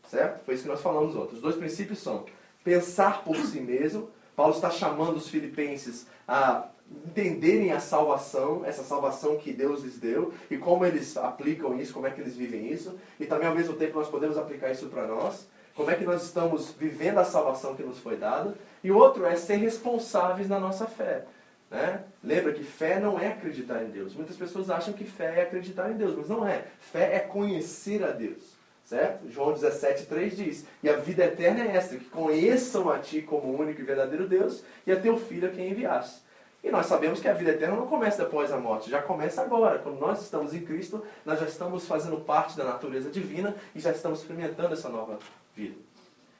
Certo? 0.10 0.44
Foi 0.44 0.56
isso 0.56 0.64
que 0.64 0.70
nós 0.70 0.82
falamos 0.82 1.16
ontem. 1.16 1.36
Os 1.36 1.42
dois 1.42 1.56
princípios 1.56 2.00
são 2.00 2.26
pensar 2.64 3.24
por 3.24 3.36
si 3.36 3.60
mesmo. 3.60 4.10
Paulo 4.36 4.54
está 4.54 4.72
chamando 4.72 5.18
os 5.18 5.30
filipenses 5.30 6.08
a 6.28 6.68
entenderem 7.06 7.72
a 7.74 7.80
salvação, 7.80 8.64
essa 8.66 8.84
salvação 8.84 9.38
que 9.38 9.52
Deus 9.52 9.84
lhes 9.84 10.00
deu 10.00 10.34
e 10.50 10.58
como 10.58 10.86
eles 10.86 11.18
aplicam 11.18 11.78
isso, 11.78 11.94
como 11.94 12.08
é 12.08 12.12
que 12.12 12.22
eles 12.22 12.36
vivem 12.36 12.72
isso. 12.72 12.98
E 13.20 13.26
também 13.26 13.48
ao 13.48 13.54
mesmo 13.54 13.76
tempo 13.76 14.00
nós 14.00 14.10
podemos 14.10 14.38
aplicar 14.38 14.72
isso 14.72 14.88
para 14.88 15.06
nós. 15.06 15.48
Como 15.78 15.92
é 15.92 15.96
que 15.96 16.04
nós 16.04 16.24
estamos 16.24 16.72
vivendo 16.72 17.20
a 17.20 17.24
salvação 17.24 17.76
que 17.76 17.84
nos 17.84 18.00
foi 18.00 18.18
dada. 18.18 18.56
E 18.84 18.92
outro 18.92 19.28
é 19.28 19.36
ser 19.36 19.58
responsáveis 19.58 20.50
na 20.50 20.60
nossa 20.60 20.88
fé 20.88 21.26
Né? 21.70 22.04
Lembra 22.24 22.52
que 22.52 22.64
fé 22.64 23.00
não 23.00 23.20
é 23.20 23.28
acreditar 23.28 23.84
em 23.84 23.90
Deus. 23.90 24.16
Muitas 24.16 24.36
pessoas 24.36 24.72
acham 24.72 24.94
que 24.94 25.06
fé 25.06 25.40
é 25.40 25.42
acreditar 25.44 25.92
em 25.92 25.96
Deus, 25.96 26.16
mas 26.18 26.30
não 26.30 26.48
é. 26.48 26.66
Fé 26.80 27.16
é 27.16 27.20
conhecer 27.20 28.04
a 28.04 28.10
Deus. 28.10 28.58
Certo? 28.86 29.30
João 29.30 29.54
17,3 29.54 30.30
diz: 30.30 30.66
E 30.82 30.90
a 30.90 30.96
vida 30.96 31.26
eterna 31.26 31.64
é 31.64 31.76
esta, 31.76 31.96
que 31.96 32.06
conheçam 32.06 32.90
a 32.90 32.98
Ti 32.98 33.22
como 33.22 33.50
o 33.50 33.60
único 33.60 33.82
e 33.82 33.84
verdadeiro 33.84 34.28
Deus 34.28 34.64
e 34.86 34.92
a 34.92 35.00
Teu 35.00 35.18
Filho 35.18 35.48
a 35.48 35.52
quem 35.52 35.70
enviaste. 35.70 36.22
E 36.64 36.72
nós 36.72 36.88
sabemos 36.88 37.20
que 37.20 37.28
a 37.28 37.34
vida 37.34 37.52
eterna 37.52 37.76
não 37.76 37.86
começa 37.86 38.24
depois 38.24 38.50
da 38.50 38.58
morte, 38.58 38.90
já 38.90 39.02
começa 39.02 39.42
agora. 39.42 39.78
Quando 39.78 40.00
nós 40.00 40.24
estamos 40.24 40.56
em 40.56 40.62
Cristo, 40.62 41.06
nós 41.26 41.40
já 41.40 41.46
estamos 41.46 41.86
fazendo 41.86 42.18
parte 42.18 42.58
da 42.58 42.64
natureza 42.64 43.12
divina 43.12 43.56
e 43.76 43.80
já 43.80 43.92
estamos 43.92 44.22
experimentando 44.22 44.74
essa 44.74 44.90
nova 44.90 45.20
vida. 45.58 45.76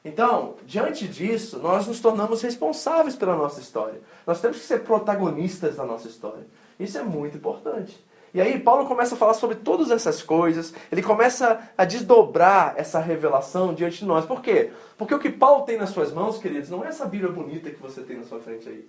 Então, 0.04 0.54
diante 0.64 1.08
disso, 1.08 1.58
nós 1.58 1.86
nos 1.86 2.00
tornamos 2.00 2.40
responsáveis 2.40 3.16
pela 3.16 3.36
nossa 3.36 3.60
história. 3.60 4.00
Nós 4.26 4.40
temos 4.40 4.58
que 4.58 4.64
ser 4.64 4.84
protagonistas 4.84 5.76
da 5.76 5.84
nossa 5.84 6.08
história. 6.08 6.46
Isso 6.78 6.96
é 6.96 7.02
muito 7.02 7.36
importante. 7.36 8.02
E 8.32 8.40
aí 8.40 8.60
Paulo 8.60 8.86
começa 8.86 9.14
a 9.14 9.18
falar 9.18 9.34
sobre 9.34 9.56
todas 9.56 9.90
essas 9.90 10.22
coisas, 10.22 10.74
ele 10.92 11.02
começa 11.02 11.70
a 11.76 11.84
desdobrar 11.84 12.74
essa 12.76 13.00
revelação 13.00 13.74
diante 13.74 13.98
de 13.98 14.04
nós. 14.04 14.26
Por 14.26 14.42
quê? 14.42 14.70
Porque 14.96 15.14
o 15.14 15.18
que 15.18 15.30
Paulo 15.30 15.64
tem 15.64 15.78
nas 15.78 15.90
suas 15.90 16.12
mãos, 16.12 16.38
queridos, 16.38 16.70
não 16.70 16.84
é 16.84 16.88
essa 16.88 17.06
Bíblia 17.06 17.32
bonita 17.32 17.70
que 17.70 17.80
você 17.80 18.02
tem 18.02 18.18
na 18.18 18.24
sua 18.24 18.38
frente 18.38 18.68
aí. 18.68 18.86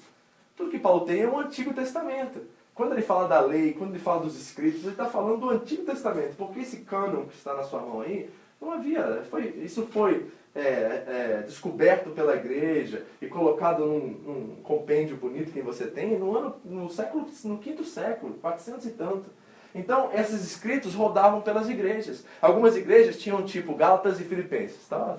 Tudo 0.55 0.69
que 0.69 0.77
Paulo 0.77 1.05
tem 1.05 1.21
é 1.21 1.27
o 1.27 1.39
Antigo 1.39 1.73
Testamento. 1.73 2.41
Quando 2.75 2.93
ele 2.93 3.01
fala 3.01 3.27
da 3.27 3.39
lei, 3.39 3.73
quando 3.73 3.91
ele 3.91 3.99
fala 3.99 4.21
dos 4.21 4.39
escritos, 4.39 4.81
ele 4.81 4.91
está 4.91 5.05
falando 5.05 5.39
do 5.39 5.49
Antigo 5.49 5.83
Testamento. 5.83 6.35
Porque 6.35 6.59
esse 6.59 6.77
cânon 6.81 7.25
que 7.25 7.35
está 7.35 7.53
na 7.53 7.63
sua 7.63 7.81
mão 7.81 8.01
aí, 8.01 8.29
não 8.59 8.71
havia. 8.73 9.23
Foi, 9.29 9.47
isso 9.63 9.87
foi 9.87 10.27
é, 10.55 10.61
é, 10.61 11.43
descoberto 11.45 12.09
pela 12.11 12.35
igreja 12.35 13.05
e 13.21 13.27
colocado 13.27 13.85
num, 13.85 14.07
num, 14.07 14.55
compêndio 14.63 15.15
bonito 15.15 15.51
que 15.51 15.61
você 15.61 15.85
tem 15.85 16.17
no 16.17 16.35
ano 16.35 16.55
no 16.65 16.89
século 16.89 17.25
no 17.45 17.57
quinto 17.59 17.83
século 17.83 18.33
400 18.35 18.85
e 18.85 18.91
tanto. 18.91 19.29
Então 19.73 20.09
esses 20.13 20.43
escritos 20.43 20.95
rodavam 20.95 21.41
pelas 21.41 21.69
igrejas. 21.69 22.25
Algumas 22.41 22.75
igrejas 22.75 23.19
tinham 23.19 23.43
tipo 23.43 23.75
Gálatas 23.75 24.19
e 24.19 24.23
Filipenses 24.23 24.87
tá? 24.87 25.17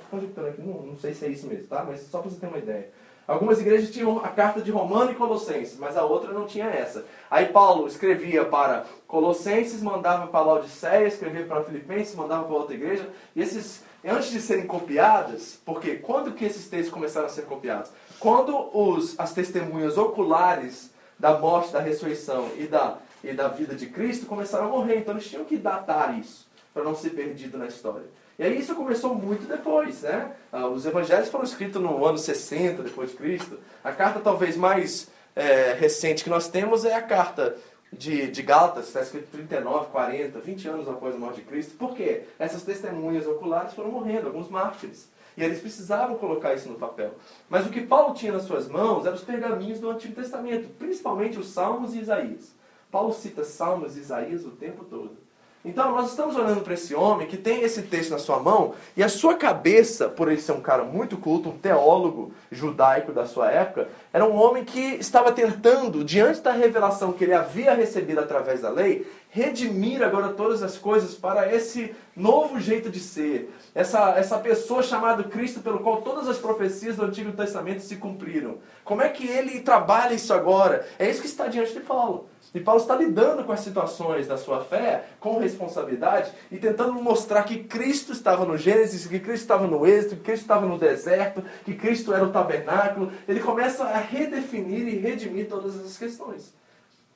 Aqui 0.48 0.60
não, 0.60 0.82
não 0.82 0.96
sei 0.96 1.14
se 1.14 1.24
é 1.24 1.28
isso 1.28 1.46
mesmo 1.46 1.68
tá? 1.68 1.84
Mas 1.84 2.00
só 2.00 2.20
para 2.20 2.30
você 2.30 2.40
ter 2.40 2.48
uma 2.48 2.58
ideia 2.58 2.90
Algumas 3.26 3.60
igrejas 3.60 3.90
tinham 3.90 4.18
a 4.18 4.28
carta 4.28 4.60
de 4.60 4.70
Romano 4.70 5.12
e 5.12 5.14
Colossenses, 5.14 5.78
mas 5.78 5.96
a 5.96 6.04
outra 6.04 6.32
não 6.32 6.46
tinha 6.46 6.66
essa. 6.66 7.04
Aí 7.30 7.46
Paulo 7.46 7.86
escrevia 7.86 8.44
para 8.44 8.84
Colossenses, 9.06 9.82
mandava 9.82 10.26
para 10.26 10.44
Laodiceia, 10.44 11.06
escrevia 11.06 11.44
para 11.44 11.62
Filipenses, 11.62 12.14
mandava 12.14 12.44
para 12.44 12.54
outra 12.54 12.74
igreja. 12.74 13.08
E 13.36 13.40
esses 13.40 13.84
antes 14.04 14.30
de 14.30 14.40
serem 14.40 14.66
copiadas, 14.66 15.60
porque 15.64 15.96
quando 15.96 16.32
que 16.32 16.44
esses 16.44 16.68
textos 16.68 16.92
começaram 16.92 17.26
a 17.26 17.30
ser 17.30 17.42
copiados? 17.42 17.90
Quando 18.18 18.70
os, 18.76 19.18
as 19.18 19.32
testemunhas 19.32 19.96
oculares 19.96 20.90
da 21.20 21.38
morte, 21.38 21.72
da 21.72 21.80
ressurreição 21.80 22.48
e 22.56 22.66
da, 22.66 22.96
e 23.22 23.32
da 23.32 23.48
vida 23.48 23.74
de 23.74 23.86
Cristo 23.86 24.24
começaram 24.24 24.66
a 24.66 24.68
morrer. 24.70 24.98
Então 24.98 25.14
eles 25.14 25.28
tinham 25.28 25.44
que 25.44 25.58
datar 25.58 26.18
isso, 26.18 26.48
para 26.72 26.84
não 26.84 26.94
ser 26.94 27.10
perdido 27.10 27.58
na 27.58 27.66
história. 27.66 28.06
E 28.38 28.42
aí 28.42 28.58
isso 28.58 28.74
começou 28.74 29.14
muito 29.14 29.46
depois, 29.46 30.02
né? 30.02 30.32
Ah, 30.50 30.66
os 30.66 30.86
evangelhos 30.86 31.28
foram 31.28 31.44
escritos 31.44 31.80
no 31.80 32.04
ano 32.06 32.16
60 32.16 32.82
depois 32.82 33.10
de 33.10 33.16
Cristo. 33.16 33.58
A 33.84 33.92
carta 33.92 34.20
talvez 34.20 34.56
mais 34.56 35.08
é, 35.36 35.74
recente 35.74 36.24
que 36.24 36.30
nós 36.30 36.48
temos 36.48 36.84
é 36.84 36.94
a 36.94 37.02
carta 37.02 37.56
de, 37.92 38.30
de 38.30 38.42
Gálatas, 38.42 38.86
está 38.86 39.02
escrito 39.02 39.30
39, 39.32 39.90
40, 39.90 40.38
20 40.38 40.68
anos 40.68 40.88
após 40.88 41.14
a 41.14 41.18
morte 41.18 41.40
de 41.40 41.46
Cristo. 41.46 41.76
Por 41.76 41.94
quê? 41.94 42.22
Essas 42.38 42.62
testemunhas 42.62 43.26
oculares 43.26 43.74
foram 43.74 43.90
morrendo, 43.90 44.28
alguns 44.28 44.48
mártires. 44.48 45.08
E 45.36 45.42
eles 45.42 45.60
precisavam 45.60 46.16
colocar 46.16 46.54
isso 46.54 46.68
no 46.68 46.76
papel. 46.76 47.14
Mas 47.48 47.66
o 47.66 47.70
que 47.70 47.82
Paulo 47.82 48.14
tinha 48.14 48.32
nas 48.32 48.42
suas 48.42 48.68
mãos 48.68 49.06
eram 49.06 49.16
os 49.16 49.22
pergaminhos 49.22 49.80
do 49.80 49.90
Antigo 49.90 50.14
Testamento, 50.14 50.68
principalmente 50.78 51.38
os 51.38 51.48
Salmos 51.48 51.94
e 51.94 52.00
Isaías. 52.00 52.54
Paulo 52.90 53.12
cita 53.12 53.44
Salmos 53.44 53.96
e 53.96 54.00
Isaías 54.00 54.44
o 54.44 54.50
tempo 54.50 54.84
todo. 54.84 55.16
Então, 55.62 55.92
nós 55.92 56.08
estamos 56.08 56.36
olhando 56.36 56.62
para 56.62 56.72
esse 56.72 56.94
homem 56.94 57.26
que 57.26 57.36
tem 57.36 57.60
esse 57.60 57.82
texto 57.82 58.12
na 58.12 58.18
sua 58.18 58.38
mão, 58.38 58.72
e 58.96 59.02
a 59.02 59.10
sua 59.10 59.34
cabeça, 59.34 60.08
por 60.08 60.32
ele 60.32 60.40
ser 60.40 60.52
um 60.52 60.60
cara 60.60 60.84
muito 60.84 61.18
culto, 61.18 61.50
um 61.50 61.58
teólogo 61.58 62.32
judaico 62.50 63.12
da 63.12 63.26
sua 63.26 63.50
época, 63.50 63.88
era 64.10 64.24
um 64.24 64.34
homem 64.34 64.64
que 64.64 64.80
estava 64.94 65.30
tentando, 65.32 66.02
diante 66.02 66.40
da 66.40 66.52
revelação 66.52 67.12
que 67.12 67.24
ele 67.24 67.34
havia 67.34 67.74
recebido 67.74 68.20
através 68.20 68.62
da 68.62 68.70
lei, 68.70 69.06
redimir 69.30 70.02
agora 70.02 70.30
todas 70.30 70.62
as 70.62 70.76
coisas 70.76 71.14
para 71.14 71.54
esse 71.54 71.94
novo 72.16 72.60
jeito 72.60 72.90
de 72.90 72.98
ser. 72.98 73.54
Essa, 73.74 74.10
essa 74.18 74.38
pessoa 74.38 74.82
chamada 74.82 75.24
Cristo, 75.24 75.60
pelo 75.60 75.78
qual 75.78 76.02
todas 76.02 76.28
as 76.28 76.38
profecias 76.38 76.96
do 76.96 77.04
Antigo 77.04 77.32
Testamento 77.32 77.80
se 77.80 77.96
cumpriram. 77.96 78.58
Como 78.84 79.00
é 79.00 79.08
que 79.08 79.26
ele 79.26 79.60
trabalha 79.60 80.14
isso 80.14 80.34
agora? 80.34 80.86
É 80.98 81.08
isso 81.08 81.20
que 81.20 81.28
está 81.28 81.46
diante 81.46 81.72
de 81.72 81.80
Paulo. 81.80 82.28
E 82.52 82.58
Paulo 82.58 82.80
está 82.80 82.96
lidando 82.96 83.44
com 83.44 83.52
as 83.52 83.60
situações 83.60 84.26
da 84.26 84.36
sua 84.36 84.64
fé 84.64 85.04
com 85.20 85.38
responsabilidade 85.38 86.32
e 86.50 86.58
tentando 86.58 86.92
mostrar 86.94 87.44
que 87.44 87.62
Cristo 87.62 88.12
estava 88.12 88.44
no 88.44 88.56
Gênesis, 88.56 89.06
que 89.06 89.20
Cristo 89.20 89.42
estava 89.42 89.68
no 89.68 89.86
Êxodo, 89.86 90.16
que 90.16 90.22
Cristo 90.22 90.42
estava 90.42 90.66
no 90.66 90.76
deserto, 90.76 91.44
que 91.64 91.74
Cristo 91.74 92.12
era 92.12 92.24
o 92.24 92.32
tabernáculo. 92.32 93.12
Ele 93.28 93.38
começa 93.38 93.84
a 93.84 93.98
redefinir 93.98 94.88
e 94.88 94.98
redimir 94.98 95.48
todas 95.48 95.76
essas 95.76 95.96
questões. 95.96 96.52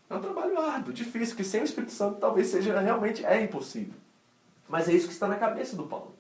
É 0.09 0.15
um 0.15 0.21
trabalho 0.21 0.61
árduo, 0.61 0.93
difícil, 0.93 1.37
que 1.37 1.45
sem 1.45 1.63
o 1.63 1.65
Espírito 1.65 1.93
Santo 1.93 2.19
talvez 2.21 2.49
seja 2.49 2.79
realmente 2.79 3.25
é 3.25 3.43
impossível. 3.43 3.95
Mas 4.69 4.89
é 4.89 4.93
isso 4.93 5.07
que 5.07 5.13
está 5.13 5.27
na 5.27 5.37
cabeça 5.37 5.77
do 5.77 5.85
Paulo. 5.85 6.15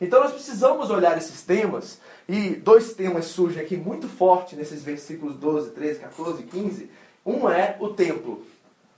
Então 0.00 0.20
nós 0.20 0.32
precisamos 0.32 0.90
olhar 0.90 1.16
esses 1.18 1.42
temas, 1.42 2.00
e 2.28 2.50
dois 2.50 2.94
temas 2.94 3.26
surgem 3.26 3.62
aqui 3.62 3.76
muito 3.76 4.08
forte 4.08 4.56
nesses 4.56 4.82
versículos 4.82 5.36
12, 5.36 5.70
13, 5.72 6.00
14 6.00 6.42
e 6.42 6.46
15. 6.46 6.90
Um 7.24 7.50
é 7.50 7.76
o 7.78 7.88
templo. 7.88 8.42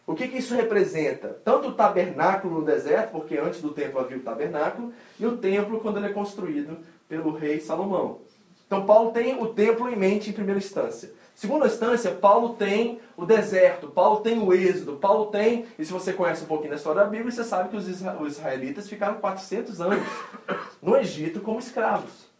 O 0.06 0.14
que, 0.14 0.28
que 0.28 0.38
isso 0.38 0.54
representa? 0.54 1.40
Tanto 1.44 1.68
o 1.68 1.74
tabernáculo 1.74 2.60
no 2.60 2.66
deserto, 2.66 3.12
porque 3.12 3.36
antes 3.36 3.60
do 3.60 3.72
templo 3.72 4.00
havia 4.00 4.16
o 4.16 4.22
tabernáculo, 4.22 4.92
e 5.18 5.26
o 5.26 5.36
templo 5.36 5.80
quando 5.80 5.96
ele 5.96 6.06
é 6.06 6.12
construído 6.12 6.78
pelo 7.08 7.34
rei 7.34 7.60
Salomão. 7.60 8.20
Então 8.66 8.86
Paulo 8.86 9.10
tem 9.12 9.40
o 9.40 9.48
templo 9.48 9.88
em 9.88 9.96
mente 9.96 10.30
em 10.30 10.32
primeira 10.32 10.58
instância. 10.58 11.12
Segunda 11.34 11.66
instância, 11.66 12.10
Paulo 12.10 12.54
tem 12.54 13.00
o 13.16 13.24
deserto, 13.24 13.88
Paulo 13.88 14.20
tem 14.20 14.38
o 14.38 14.52
êxodo, 14.52 14.96
Paulo 14.96 15.26
tem, 15.26 15.66
e 15.78 15.84
se 15.84 15.92
você 15.92 16.12
conhece 16.12 16.44
um 16.44 16.46
pouquinho 16.46 16.70
da 16.70 16.76
história 16.76 17.02
da 17.02 17.08
Bíblia, 17.08 17.30
você 17.30 17.44
sabe 17.44 17.70
que 17.70 17.76
os 17.76 17.88
israelitas 17.88 18.88
ficaram 18.88 19.14
400 19.14 19.80
anos 19.80 20.06
no 20.80 20.96
Egito 20.96 21.40
como 21.40 21.58
escravos. 21.58 22.31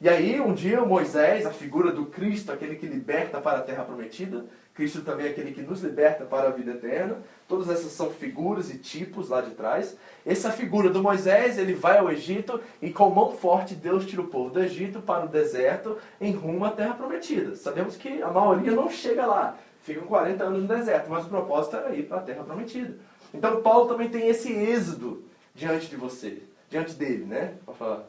E 0.00 0.08
aí, 0.08 0.40
um 0.40 0.54
dia, 0.54 0.80
Moisés, 0.80 1.44
a 1.44 1.50
figura 1.50 1.92
do 1.92 2.06
Cristo, 2.06 2.50
aquele 2.50 2.76
que 2.76 2.86
liberta 2.86 3.38
para 3.38 3.58
a 3.58 3.62
terra 3.62 3.84
prometida, 3.84 4.46
Cristo 4.72 5.02
também 5.02 5.26
é 5.26 5.28
aquele 5.28 5.52
que 5.52 5.60
nos 5.60 5.82
liberta 5.82 6.24
para 6.24 6.48
a 6.48 6.50
vida 6.50 6.70
eterna. 6.70 7.18
Todas 7.46 7.68
essas 7.68 7.92
são 7.92 8.10
figuras 8.10 8.70
e 8.70 8.78
tipos 8.78 9.28
lá 9.28 9.42
de 9.42 9.50
trás. 9.50 9.94
Essa 10.24 10.50
figura 10.50 10.88
do 10.88 11.02
Moisés, 11.02 11.58
ele 11.58 11.74
vai 11.74 11.98
ao 11.98 12.10
Egito 12.10 12.58
e 12.80 12.90
com 12.90 13.10
mão 13.10 13.32
forte 13.32 13.74
Deus 13.74 14.06
tira 14.06 14.22
o 14.22 14.28
povo 14.28 14.48
do 14.48 14.62
Egito 14.62 15.02
para 15.02 15.26
o 15.26 15.28
deserto 15.28 15.98
em 16.18 16.32
rumo 16.32 16.64
à 16.64 16.70
terra 16.70 16.94
prometida. 16.94 17.54
Sabemos 17.54 17.94
que 17.94 18.22
a 18.22 18.30
maioria 18.30 18.72
não 18.72 18.88
chega 18.88 19.26
lá. 19.26 19.58
Ficam 19.82 20.04
40 20.04 20.44
anos 20.44 20.62
no 20.62 20.68
deserto, 20.68 21.10
mas 21.10 21.26
o 21.26 21.28
propósito 21.28 21.76
era 21.76 21.94
ir 21.94 22.04
para 22.04 22.16
a 22.16 22.22
terra 22.22 22.42
prometida. 22.42 22.96
Então 23.34 23.60
Paulo 23.60 23.86
também 23.86 24.08
tem 24.08 24.28
esse 24.28 24.50
êxodo 24.50 25.22
diante 25.54 25.88
de 25.88 25.96
você, 25.96 26.42
diante 26.70 26.94
dele, 26.94 27.26
né? 27.26 27.52
Para 27.66 28.04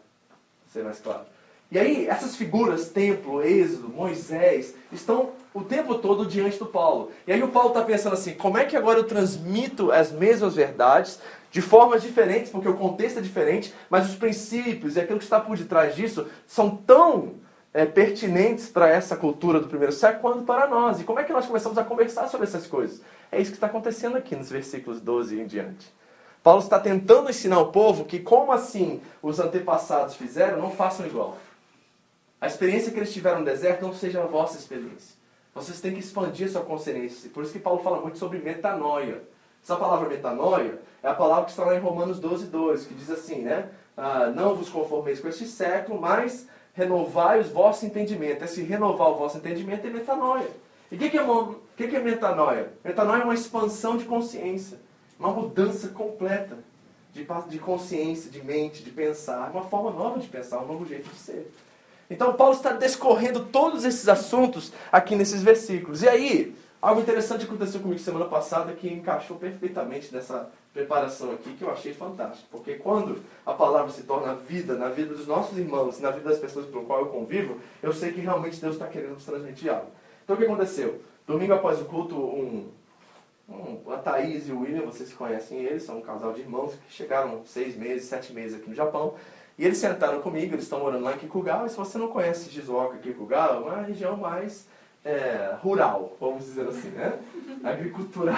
ser 0.71 0.86
mais 0.86 1.00
claro. 1.01 1.30
E 1.71 1.79
aí, 1.79 2.05
essas 2.05 2.35
figuras, 2.35 2.89
templo, 2.89 3.41
Êxodo, 3.41 3.87
Moisés, 3.87 4.75
estão 4.91 5.29
o 5.53 5.63
tempo 5.63 5.95
todo 5.95 6.25
diante 6.25 6.59
do 6.59 6.65
Paulo. 6.65 7.11
E 7.25 7.31
aí 7.31 7.41
o 7.41 7.47
Paulo 7.47 7.69
está 7.69 7.81
pensando 7.81 8.11
assim, 8.11 8.33
como 8.33 8.57
é 8.57 8.65
que 8.65 8.75
agora 8.75 8.99
eu 8.99 9.05
transmito 9.05 9.89
as 9.89 10.11
mesmas 10.11 10.53
verdades 10.53 11.19
de 11.49 11.61
formas 11.61 12.01
diferentes, 12.01 12.51
porque 12.51 12.67
o 12.67 12.75
contexto 12.75 13.19
é 13.19 13.21
diferente, 13.21 13.73
mas 13.89 14.09
os 14.09 14.15
princípios 14.15 14.97
e 14.97 14.99
aquilo 14.99 15.17
que 15.17 15.23
está 15.23 15.39
por 15.39 15.57
detrás 15.57 15.95
disso 15.95 16.27
são 16.45 16.75
tão 16.75 17.35
é, 17.73 17.85
pertinentes 17.85 18.67
para 18.67 18.89
essa 18.89 19.15
cultura 19.15 19.57
do 19.61 19.69
primeiro 19.69 19.93
século 19.93 20.21
quanto 20.21 20.43
para 20.43 20.67
nós. 20.67 20.99
E 20.99 21.05
como 21.05 21.19
é 21.19 21.23
que 21.23 21.31
nós 21.31 21.45
começamos 21.45 21.77
a 21.77 21.85
conversar 21.85 22.27
sobre 22.27 22.47
essas 22.47 22.67
coisas? 22.67 23.01
É 23.31 23.39
isso 23.39 23.51
que 23.51 23.57
está 23.57 23.67
acontecendo 23.67 24.17
aqui 24.17 24.35
nos 24.35 24.49
versículos 24.49 24.99
12 24.99 25.37
e 25.37 25.41
em 25.41 25.45
diante. 25.45 25.93
Paulo 26.43 26.61
está 26.61 26.79
tentando 26.79 27.29
ensinar 27.29 27.59
o 27.59 27.67
povo 27.67 28.03
que, 28.03 28.19
como 28.19 28.51
assim 28.51 28.99
os 29.21 29.39
antepassados 29.39 30.15
fizeram, 30.15 30.59
não 30.59 30.71
façam 30.71 31.05
igual. 31.05 31.37
A 32.41 32.48
experiência 32.48 32.91
que 32.91 32.98
eles 32.98 33.13
tiveram 33.13 33.39
no 33.39 33.45
deserto 33.45 33.83
não 33.83 33.93
seja 33.93 34.24
a 34.24 34.25
vossa 34.25 34.57
experiência. 34.57 35.15
Vocês 35.53 35.79
têm 35.79 35.93
que 35.93 36.00
expandir 36.00 36.50
sua 36.50 36.63
consciência. 36.63 37.29
Por 37.29 37.43
isso 37.43 37.53
que 37.53 37.60
Paulo 37.60 37.83
fala 37.83 38.01
muito 38.01 38.17
sobre 38.17 38.39
metanoia. 38.39 39.21
Essa 39.63 39.75
palavra 39.75 40.10
metanoia 40.10 40.79
é 41.03 41.07
a 41.07 41.13
palavra 41.13 41.45
que 41.45 41.51
está 41.51 41.63
lá 41.63 41.75
em 41.75 41.79
Romanos 41.79 42.19
12, 42.19 42.48
2, 42.48 42.88
que 42.88 42.95
diz 42.95 43.12
assim, 43.12 43.43
né? 43.43 43.69
Ah, 43.95 44.31
não 44.36 44.55
vos 44.55 44.69
conformeis 44.69 45.19
com 45.19 45.27
este 45.27 45.45
século, 45.45 46.01
mas 46.01 46.48
renovai 46.74 47.39
os 47.39 47.50
vosso 47.50 47.86
entendimento. 47.86 48.43
Esse 48.43 48.63
renovar 48.63 49.10
o 49.10 49.17
vosso 49.17 49.38
entendimento 49.38 49.86
é 49.86 49.91
metanoia. 49.91 50.50
E 50.91 50.95
o 50.95 50.98
que, 50.98 51.12
que, 51.12 51.19
é, 51.19 51.25
que, 51.77 51.88
que 51.89 51.95
é 51.95 52.00
metanoia? 52.00 52.74
Metanoia 52.83 53.21
é 53.21 53.24
uma 53.24 53.36
expansão 53.36 53.98
de 53.98 54.05
consciência, 54.05 54.79
uma 55.19 55.29
mudança 55.29 55.89
completa 55.89 56.57
de, 57.13 57.27
de 57.50 57.60
consciência, 57.60 58.31
de 58.31 58.43
mente, 58.43 58.83
de 58.83 58.89
pensar, 58.89 59.51
uma 59.51 59.65
forma 59.65 59.91
nova 59.91 60.19
de 60.19 60.27
pensar, 60.27 60.60
um 60.60 60.67
novo 60.67 60.88
jeito 60.88 61.07
de 61.07 61.15
ser. 61.17 61.51
Então 62.11 62.33
Paulo 62.33 62.53
está 62.53 62.73
descorrendo 62.73 63.45
todos 63.45 63.85
esses 63.85 64.07
assuntos 64.07 64.71
aqui 64.91 65.15
nesses 65.15 65.41
versículos. 65.41 66.03
E 66.03 66.09
aí, 66.09 66.53
Algo 66.81 66.99
interessante 66.99 67.45
aconteceu 67.45 67.79
comigo 67.79 67.99
semana 67.99 68.25
passada 68.25 68.73
que 68.73 68.91
encaixou 68.91 69.37
perfeitamente 69.37 70.11
nessa 70.11 70.49
preparação 70.73 71.31
aqui, 71.31 71.53
que 71.53 71.61
eu 71.63 71.69
achei 71.69 71.93
fantástico. 71.93 72.47
Porque 72.49 72.73
quando 72.73 73.21
a 73.45 73.53
palavra 73.53 73.91
se 73.91 74.01
torna 74.01 74.33
vida 74.33 74.73
na 74.73 74.89
vida 74.89 75.13
dos 75.13 75.27
nossos 75.27 75.55
irmãos, 75.59 75.99
na 75.99 76.09
vida 76.09 76.27
das 76.27 76.39
pessoas 76.39 76.65
pelo 76.65 76.85
qual 76.85 77.01
eu 77.01 77.05
convivo, 77.05 77.59
eu 77.83 77.93
sei 77.93 78.11
que 78.11 78.19
realmente 78.19 78.59
Deus 78.59 78.73
está 78.73 78.87
querendo 78.87 79.13
nos 79.13 79.23
transmitir 79.23 79.71
algo. 79.71 79.91
Então 80.23 80.35
o 80.35 80.39
que 80.39 80.45
aconteceu? 80.45 80.99
Domingo 81.27 81.53
após 81.53 81.79
o 81.79 81.85
culto, 81.85 82.15
um, 82.15 82.67
um, 83.47 83.91
a 83.93 83.97
Thaís 83.97 84.49
e 84.49 84.51
o 84.51 84.61
William, 84.61 84.81
vocês 84.81 85.13
conhecem 85.13 85.59
eles, 85.59 85.83
são 85.83 85.99
um 85.99 86.01
casal 86.01 86.33
de 86.33 86.41
irmãos 86.41 86.73
que 86.73 86.91
chegaram 86.91 87.43
seis 87.45 87.77
meses, 87.77 88.05
sete 88.05 88.33
meses 88.33 88.59
aqui 88.59 88.67
no 88.67 88.75
Japão. 88.75 89.13
E 89.61 89.65
eles 89.65 89.77
sentaram 89.77 90.19
comigo, 90.21 90.55
eles 90.55 90.63
estão 90.63 90.79
morando 90.79 91.03
lá 91.03 91.13
em 91.13 91.19
Kikugawa, 91.19 91.67
e 91.67 91.69
se 91.69 91.77
você 91.77 91.95
não 91.95 92.07
conhece 92.07 92.49
Shizuoka 92.49 92.97
Kikugawa, 92.97 93.57
é 93.57 93.59
uma 93.59 93.81
região 93.83 94.17
mais 94.17 94.65
é, 95.05 95.53
rural, 95.61 96.17
vamos 96.19 96.45
dizer 96.45 96.67
assim, 96.67 96.89
né? 96.89 97.13
Agricultura, 97.63 98.35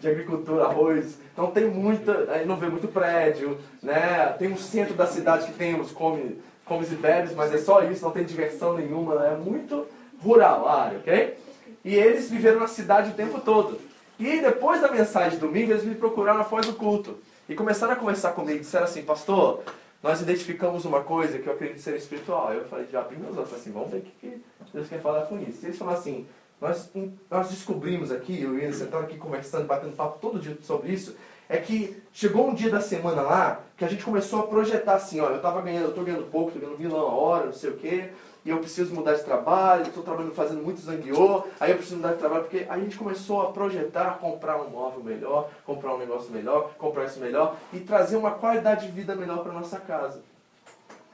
de 0.00 0.08
agricultura, 0.08 0.64
arroz. 0.64 1.18
Então 1.30 1.50
tem 1.50 1.66
muita, 1.66 2.26
aí 2.30 2.46
não 2.46 2.56
vê 2.56 2.68
muito 2.68 2.88
prédio, 2.88 3.58
né? 3.82 4.34
Tem 4.38 4.50
um 4.50 4.56
centro 4.56 4.94
da 4.94 5.06
cidade 5.06 5.44
que 5.44 5.52
tem 5.52 5.78
os 5.78 5.92
comes, 5.92 6.38
comes 6.64 6.90
e 6.90 6.94
bebes, 6.94 7.34
mas 7.34 7.52
é 7.52 7.58
só 7.58 7.84
isso, 7.84 8.02
não 8.02 8.10
tem 8.10 8.24
diversão 8.24 8.72
nenhuma, 8.72 9.26
é 9.26 9.36
muito 9.36 9.86
rural 10.24 10.66
a 10.66 10.84
área, 10.84 10.98
ok? 11.00 11.36
E 11.84 11.94
eles 11.94 12.30
viveram 12.30 12.60
na 12.60 12.66
cidade 12.66 13.10
o 13.10 13.14
tempo 13.14 13.38
todo. 13.42 13.78
E 14.18 14.40
depois 14.40 14.80
da 14.80 14.90
mensagem 14.90 15.32
de 15.32 15.36
domingo, 15.36 15.70
eles 15.70 15.84
me 15.84 15.94
procuraram 15.94 16.40
após 16.40 16.66
o 16.66 16.72
culto. 16.72 17.18
E 17.46 17.54
começaram 17.54 17.92
a 17.92 17.96
conversar 17.96 18.30
comigo, 18.30 18.60
disseram 18.60 18.84
assim, 18.84 19.02
pastor, 19.02 19.62
nós 20.02 20.20
identificamos 20.20 20.84
uma 20.84 21.02
coisa 21.02 21.38
que 21.38 21.46
eu 21.46 21.52
acredito 21.52 21.80
ser 21.80 21.96
espiritual. 21.96 22.52
Eu 22.52 22.64
falei, 22.64 22.86
já 22.90 23.00
abri 23.00 23.16
meus 23.16 23.36
olhos, 23.36 23.54
assim, 23.54 23.70
vamos 23.70 23.90
ver 23.90 23.98
o 23.98 24.02
que 24.02 24.42
Deus 24.72 24.88
quer 24.88 25.00
falar 25.00 25.26
com 25.26 25.38
isso. 25.38 25.62
E 25.62 25.66
eles 25.66 25.78
falaram 25.78 25.98
assim, 25.98 26.26
nós, 26.60 26.90
nós 27.30 27.50
descobrimos 27.50 28.10
aqui, 28.10 28.42
eu 28.42 28.58
e 28.58 28.64
ele 28.64 28.72
sentando 28.72 29.04
aqui 29.04 29.16
conversando, 29.16 29.66
batendo 29.66 29.94
papo 29.94 30.18
todo 30.20 30.40
dia 30.40 30.56
sobre 30.62 30.92
isso, 30.92 31.16
é 31.48 31.58
que 31.58 32.02
chegou 32.12 32.48
um 32.48 32.54
dia 32.54 32.70
da 32.70 32.80
semana 32.80 33.22
lá 33.22 33.60
que 33.76 33.84
a 33.84 33.88
gente 33.88 34.04
começou 34.04 34.40
a 34.40 34.46
projetar 34.46 34.94
assim, 34.94 35.20
ó, 35.20 35.28
eu 35.28 35.36
estava 35.36 35.60
ganhando, 35.60 35.84
eu 35.84 35.88
estou 35.90 36.04
ganhando 36.04 36.30
pouco, 36.30 36.48
estou 36.48 36.62
ganhando 36.62 36.80
milão 36.80 37.00
a 37.00 37.14
hora, 37.14 37.46
não 37.46 37.52
sei 37.52 37.70
o 37.70 37.76
quê, 37.76 38.10
e 38.44 38.50
eu 38.50 38.58
preciso 38.58 38.94
mudar 38.94 39.14
de 39.14 39.24
trabalho, 39.24 39.86
estou 39.86 40.02
trabalhando 40.02 40.34
fazendo 40.34 40.62
muito 40.62 40.80
zangueô, 40.80 41.44
aí 41.60 41.70
eu 41.70 41.76
preciso 41.76 41.96
mudar 41.96 42.12
de 42.12 42.18
trabalho, 42.18 42.42
porque 42.42 42.66
a 42.68 42.78
gente 42.78 42.98
começou 42.98 43.42
a 43.42 43.52
projetar, 43.52 44.18
comprar 44.18 44.60
um 44.60 44.68
móvel 44.68 45.02
melhor, 45.02 45.50
comprar 45.64 45.94
um 45.94 45.98
negócio 45.98 46.32
melhor, 46.32 46.74
comprar 46.74 47.04
isso 47.04 47.20
melhor, 47.20 47.56
e 47.72 47.80
trazer 47.80 48.16
uma 48.16 48.32
qualidade 48.32 48.86
de 48.86 48.92
vida 48.92 49.14
melhor 49.14 49.42
para 49.42 49.52
nossa 49.52 49.78
casa. 49.78 50.22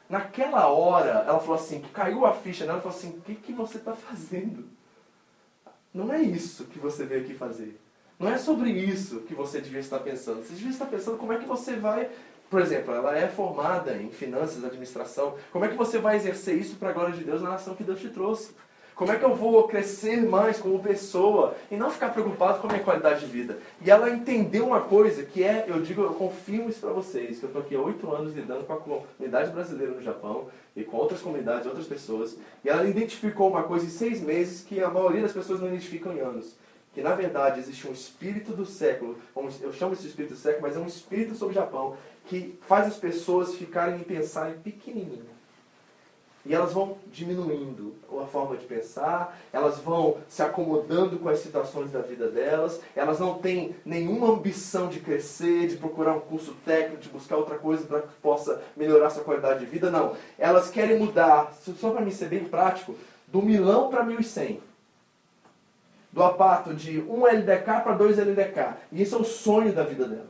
Naquela 0.09 0.69
hora, 0.69 1.25
ela 1.29 1.39
falou 1.39 1.57
assim, 1.57 1.81
que 1.81 1.91
caiu 1.91 2.25
a 2.25 2.33
ficha 2.33 2.65
nela, 2.65 2.79
ela 2.79 2.83
falou 2.83 2.97
assim, 2.97 3.11
o 3.11 3.21
que, 3.21 3.35
que 3.35 3.53
você 3.53 3.77
está 3.77 3.93
fazendo? 3.93 4.65
Não 5.93 6.11
é 6.13 6.23
isso 6.23 6.65
que 6.65 6.79
você 6.79 7.05
veio 7.05 7.23
aqui 7.23 7.35
fazer. 7.35 7.79
Não 8.19 8.29
é 8.29 8.39
sobre 8.39 8.71
isso 8.71 9.21
que 9.21 9.35
você 9.35 9.61
devia 9.61 9.81
estar 9.81 10.01
pensando. 10.01 10.43
Você 10.43 10.55
devia 10.55 10.71
estar 10.71 10.87
pensando 10.87 11.19
como 11.19 11.33
é 11.33 11.39
que 11.39 11.47
você 11.47 11.77
vai 11.77 12.11
por 12.51 12.61
exemplo, 12.61 12.95
ela 12.95 13.17
é 13.17 13.29
formada 13.29 13.95
em 13.97 14.11
finanças, 14.11 14.65
administração. 14.65 15.35
Como 15.53 15.65
é 15.65 15.69
que 15.69 15.77
você 15.77 15.99
vai 15.99 16.17
exercer 16.17 16.57
isso 16.57 16.77
para 16.77 16.91
a 16.91 16.93
glória 16.93 17.15
de 17.15 17.25
Deus 17.25 17.43
na 17.43 17.51
nação 17.51 17.75
que 17.75 17.85
Deus 17.85 18.01
te 18.01 18.09
trouxe? 18.09 18.53
Como 18.95 19.13
é 19.13 19.17
que 19.17 19.25
eu 19.25 19.33
vou 19.33 19.69
crescer 19.69 20.17
mais 20.23 20.59
como 20.59 20.83
pessoa 20.83 21.55
e 21.71 21.77
não 21.77 21.89
ficar 21.89 22.09
preocupado 22.09 22.59
com 22.59 22.67
a 22.67 22.71
minha 22.73 22.83
qualidade 22.83 23.21
de 23.21 23.27
vida? 23.27 23.59
E 23.81 23.89
ela 23.89 24.11
entendeu 24.11 24.67
uma 24.67 24.81
coisa 24.81 25.23
que 25.23 25.45
é, 25.45 25.67
eu 25.69 25.81
digo, 25.81 26.03
eu 26.03 26.15
confirmo 26.15 26.69
isso 26.69 26.81
para 26.81 26.91
vocês, 26.91 27.39
que 27.39 27.45
eu 27.45 27.49
estou 27.49 27.63
aqui 27.63 27.77
há 27.77 27.81
oito 27.81 28.13
anos 28.13 28.35
lidando 28.35 28.65
com 28.65 28.73
a 28.73 28.77
comunidade 28.77 29.53
brasileira 29.53 29.93
no 29.93 30.03
Japão 30.03 30.49
e 30.75 30.83
com 30.83 30.97
outras 30.97 31.21
comunidades, 31.21 31.67
outras 31.67 31.87
pessoas. 31.87 32.37
E 32.65 32.69
ela 32.69 32.89
identificou 32.89 33.49
uma 33.49 33.63
coisa 33.63 33.87
em 33.87 33.91
seis 33.91 34.21
meses 34.21 34.65
que 34.65 34.83
a 34.83 34.91
maioria 34.91 35.23
das 35.23 35.33
pessoas 35.33 35.61
não 35.61 35.69
identificam 35.69 36.13
em 36.13 36.19
anos 36.19 36.57
que 36.93 37.03
na 37.03 37.15
verdade 37.15 37.61
existe 37.61 37.87
um 37.87 37.93
espírito 37.93 38.53
do 38.53 38.67
século, 38.67 39.19
eu 39.61 39.73
chamo 39.73 39.93
esse 39.93 40.07
espírito 40.07 40.35
do 40.35 40.41
século, 40.41 40.63
mas 40.63 40.77
é 40.77 40.81
um 40.81 40.87
espírito 40.87 41.35
sobre 41.35 41.53
o 41.53 41.55
Japão, 41.55 41.97
que 42.27 42.59
faz 42.67 42.87
as 42.87 42.97
pessoas 42.97 43.55
ficarem 43.55 44.01
e 44.01 44.05
pensarem 44.05 44.59
pequenininho. 44.59 45.39
E 46.47 46.55
elas 46.55 46.73
vão 46.73 46.97
diminuindo 47.09 47.95
a 48.11 48.27
forma 48.27 48.57
de 48.57 48.65
pensar, 48.65 49.39
elas 49.53 49.79
vão 49.81 50.17
se 50.29 50.43
acomodando 50.43 51.19
com 51.19 51.29
as 51.29 51.41
situações 51.41 51.91
da 51.91 52.01
vida 52.01 52.29
delas, 52.29 52.81
elas 52.97 53.21
não 53.21 53.35
têm 53.39 53.77
nenhuma 53.85 54.31
ambição 54.31 54.89
de 54.89 54.99
crescer, 54.99 55.69
de 55.69 55.77
procurar 55.77 56.15
um 56.15 56.21
curso 56.21 56.57
técnico, 56.65 57.03
de 57.03 57.09
buscar 57.11 57.37
outra 57.37 57.59
coisa 57.59 57.85
para 57.87 58.03
que 58.03 58.15
possa 58.23 58.63
melhorar 58.75 59.11
sua 59.11 59.25
qualidade 59.25 59.61
de 59.61 59.67
vida, 59.67 59.91
não. 59.91 60.17
Elas 60.39 60.71
querem 60.71 60.99
mudar, 60.99 61.53
só 61.79 61.91
para 61.91 62.01
mim 62.01 62.11
ser 62.11 62.29
bem 62.29 62.45
prático, 62.45 62.95
do 63.27 63.43
milão 63.43 63.91
para 63.91 64.03
1100 64.03 64.68
do 66.19 66.25
apato 66.25 66.75
de 66.75 67.01
1 67.01 67.27
LDK 67.29 67.81
para 67.85 67.93
2 67.93 68.19
LDK. 68.19 68.75
E 68.91 69.03
esse 69.03 69.15
é 69.15 69.17
o 69.17 69.25
sonho 69.25 69.73
da 69.73 69.85
vida 69.85 70.05
delas. 70.05 70.27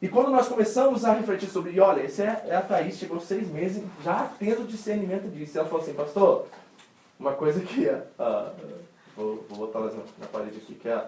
E 0.00 0.08
quando 0.08 0.30
nós 0.30 0.46
começamos 0.46 1.06
a 1.06 1.14
refletir 1.14 1.48
sobre, 1.48 1.72
e 1.72 1.80
olha, 1.80 2.02
esse 2.02 2.22
é, 2.22 2.44
é 2.48 2.56
a 2.56 2.60
Thaís, 2.60 2.98
chegou 2.98 3.18
seis 3.18 3.48
meses 3.48 3.82
já 4.04 4.30
tendo 4.38 4.66
discernimento 4.66 5.30
disso. 5.30 5.56
E 5.56 5.58
ela 5.58 5.68
falou 5.68 5.82
assim, 5.82 5.94
pastor, 5.94 6.48
uma 7.18 7.32
coisa 7.32 7.60
que 7.60 7.88
a, 7.88 8.02
a 8.18 8.50
vou, 9.16 9.42
vou 9.48 9.66
botar 9.66 9.80
na, 9.80 10.02
na 10.18 10.26
parede 10.30 10.58
aqui, 10.58 10.74
que 10.74 10.88
a, 10.88 11.06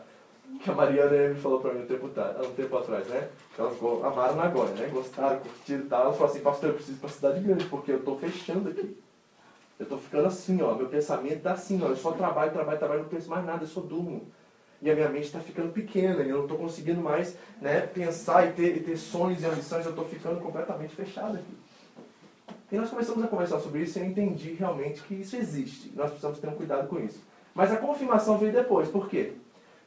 que 0.62 0.70
a 0.70 0.74
Mariana 0.74 1.28
me 1.28 1.40
falou 1.40 1.60
para 1.60 1.74
mim 1.74 1.82
um 1.82 1.86
tempo, 1.86 2.06
um 2.06 2.54
tempo 2.54 2.78
atrás, 2.78 3.06
né? 3.08 3.28
Elas 3.58 3.74
amaram 4.04 4.36
na 4.36 4.44
Agora, 4.44 4.70
né? 4.70 4.88
Gostaram, 4.90 5.40
curtiram 5.40 5.80
e 5.80 5.86
tal. 5.86 6.02
Ela 6.04 6.12
falou 6.14 6.30
assim, 6.30 6.40
pastor, 6.40 6.70
eu 6.70 6.74
preciso 6.76 6.96
ir 6.96 7.00
para 7.00 7.10
cidade 7.10 7.40
grande, 7.40 7.64
porque 7.66 7.92
eu 7.92 7.98
estou 7.98 8.18
fechando 8.18 8.70
aqui. 8.70 8.96
Eu 9.78 9.84
estou 9.84 9.98
ficando 9.98 10.26
assim, 10.26 10.60
ó. 10.62 10.74
Meu 10.74 10.88
pensamento 10.88 11.36
está 11.36 11.52
assim, 11.52 11.82
ó. 11.82 11.88
Eu 11.88 11.96
só 11.96 12.12
trabalho, 12.12 12.52
trabalho, 12.52 12.78
trabalho, 12.78 13.02
não 13.02 13.08
penso 13.08 13.28
mais 13.28 13.44
nada, 13.44 13.64
eu 13.64 13.68
só 13.68 13.80
durmo 13.80 14.30
e 14.84 14.90
a 14.90 14.94
minha 14.94 15.08
mente 15.08 15.24
está 15.24 15.40
ficando 15.40 15.72
pequena 15.72 16.22
e 16.22 16.28
eu 16.28 16.36
não 16.36 16.42
estou 16.42 16.58
conseguindo 16.58 17.00
mais 17.00 17.38
né, 17.58 17.80
pensar 17.80 18.46
e 18.46 18.52
ter, 18.52 18.76
e 18.76 18.80
ter 18.80 18.98
sonhos 18.98 19.42
e 19.42 19.46
ambições, 19.46 19.86
eu 19.86 19.92
estou 19.92 20.04
ficando 20.04 20.38
completamente 20.40 20.94
fechado 20.94 21.36
aqui. 21.36 21.56
E 22.70 22.76
nós 22.76 22.90
começamos 22.90 23.24
a 23.24 23.28
conversar 23.28 23.60
sobre 23.60 23.82
isso 23.82 23.98
e 23.98 24.02
eu 24.02 24.06
entendi 24.06 24.52
realmente 24.52 25.02
que 25.02 25.14
isso 25.14 25.36
existe. 25.36 25.90
Nós 25.96 26.10
precisamos 26.10 26.38
ter 26.38 26.48
um 26.48 26.54
cuidado 26.54 26.86
com 26.86 26.98
isso. 27.00 27.18
Mas 27.54 27.72
a 27.72 27.78
confirmação 27.78 28.36
veio 28.36 28.52
depois. 28.52 28.88
Por 28.88 29.08
quê? 29.08 29.32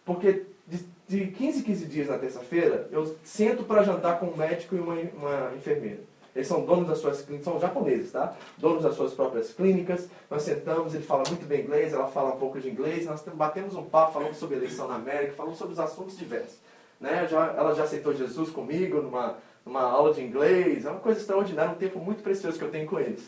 Porque 0.04 0.46
de, 0.66 0.80
de 1.08 1.28
15 1.28 1.60
em 1.60 1.64
15 1.64 1.86
dias 1.86 2.08
na 2.08 2.18
terça-feira, 2.18 2.88
eu 2.92 3.16
sento 3.24 3.64
para 3.66 3.84
jantar 3.84 4.20
com 4.20 4.28
um 4.28 4.36
médico 4.36 4.76
e 4.76 4.80
uma, 4.80 4.96
uma 4.96 5.54
enfermeira. 5.56 6.00
Eles 6.38 6.48
são 6.48 6.64
donos 6.64 6.88
das 6.88 7.00
suas 7.00 7.22
clínicas, 7.22 7.46
são 7.46 7.60
japoneses, 7.60 8.12
tá? 8.12 8.36
Donos 8.60 8.84
das 8.84 8.94
suas 8.94 9.12
próprias 9.12 9.52
clínicas. 9.54 10.08
Nós 10.30 10.44
sentamos, 10.44 10.94
ele 10.94 11.04
fala 11.04 11.24
muito 11.28 11.48
bem 11.48 11.64
inglês, 11.64 11.94
ela 11.94 12.08
fala 12.08 12.36
um 12.36 12.38
pouco 12.38 12.60
de 12.60 12.70
inglês. 12.70 13.08
Nós 13.08 13.24
batemos 13.34 13.76
um 13.76 13.84
papo, 13.84 14.14
falamos 14.14 14.38
sobre 14.38 14.56
eleição 14.56 14.88
na 14.88 14.96
América, 14.96 15.34
falamos 15.34 15.58
sobre 15.58 15.74
os 15.74 15.80
assuntos 15.80 16.16
diversos. 16.16 16.60
Né? 17.02 17.28
Já, 17.28 17.56
ela 17.58 17.74
já 17.74 17.86
aceitou 17.86 18.14
Jesus 18.14 18.52
comigo 18.52 19.02
numa, 19.02 19.36
numa 19.66 19.82
aula 19.82 20.14
de 20.14 20.22
inglês. 20.22 20.86
É 20.86 20.92
uma 20.92 21.00
coisa 21.00 21.20
extraordinária, 21.20 21.72
um 21.72 21.76
tempo 21.76 21.98
muito 21.98 22.22
precioso 22.22 22.60
que 22.60 22.64
eu 22.64 22.70
tenho 22.70 22.88
com 22.88 23.00
eles. 23.00 23.28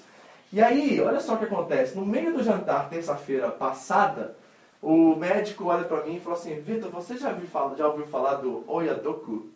E 0.54 0.62
aí, 0.62 1.02
olha 1.02 1.20
só 1.20 1.34
o 1.34 1.38
que 1.40 1.46
acontece. 1.46 1.98
No 1.98 2.06
meio 2.06 2.32
do 2.32 2.44
jantar, 2.44 2.92
terça-feira 2.92 3.50
passada, 3.50 4.36
o 4.84 5.16
médico 5.16 5.66
olha 5.66 5.86
para 5.86 6.06
mim 6.06 6.18
e 6.18 6.20
falou 6.20 6.38
assim: 6.38 6.60
Vitor, 6.60 6.92
você 6.92 7.18
já, 7.18 7.32
viu, 7.32 7.48
já 7.76 7.88
ouviu 7.88 8.06
falar 8.06 8.36
do 8.36 8.64
Oyadoku? 8.68 9.48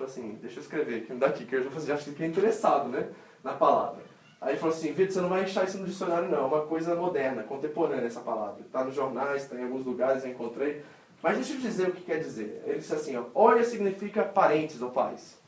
Falou 0.00 0.14
assim, 0.14 0.38
deixa 0.40 0.56
eu 0.56 0.62
escrever 0.62 1.02
aqui, 1.02 1.12
daqui, 1.12 1.44
que 1.44 1.54
eu 1.54 1.70
já, 1.70 1.80
já 1.80 1.96
fiquei 1.98 2.26
interessado, 2.26 2.88
né, 2.88 3.10
na 3.44 3.52
palavra. 3.52 4.02
Aí 4.40 4.52
ele 4.52 4.58
falou 4.58 4.74
assim, 4.74 4.92
Vitor, 4.92 5.12
você 5.12 5.20
não 5.20 5.28
vai 5.28 5.42
achar 5.42 5.66
isso 5.66 5.76
no 5.76 5.84
dicionário 5.84 6.26
não, 6.26 6.38
é 6.38 6.46
uma 6.46 6.62
coisa 6.62 6.94
moderna, 6.94 7.42
contemporânea 7.42 8.06
essa 8.06 8.20
palavra. 8.20 8.62
Está 8.62 8.82
nos 8.82 8.94
jornais, 8.94 9.42
está 9.42 9.56
em 9.56 9.64
alguns 9.64 9.84
lugares, 9.84 10.24
eu 10.24 10.30
encontrei. 10.30 10.82
Mas 11.22 11.36
deixa 11.36 11.52
eu 11.52 11.60
dizer 11.60 11.88
o 11.88 11.92
que 11.92 12.00
quer 12.00 12.18
dizer. 12.18 12.62
Ele 12.64 12.78
disse 12.78 12.94
assim, 12.94 13.14
ó, 13.14 13.24
Oya 13.34 13.62
significa 13.62 14.22
parentes 14.22 14.80
ou 14.80 14.88
pais. 14.88 15.38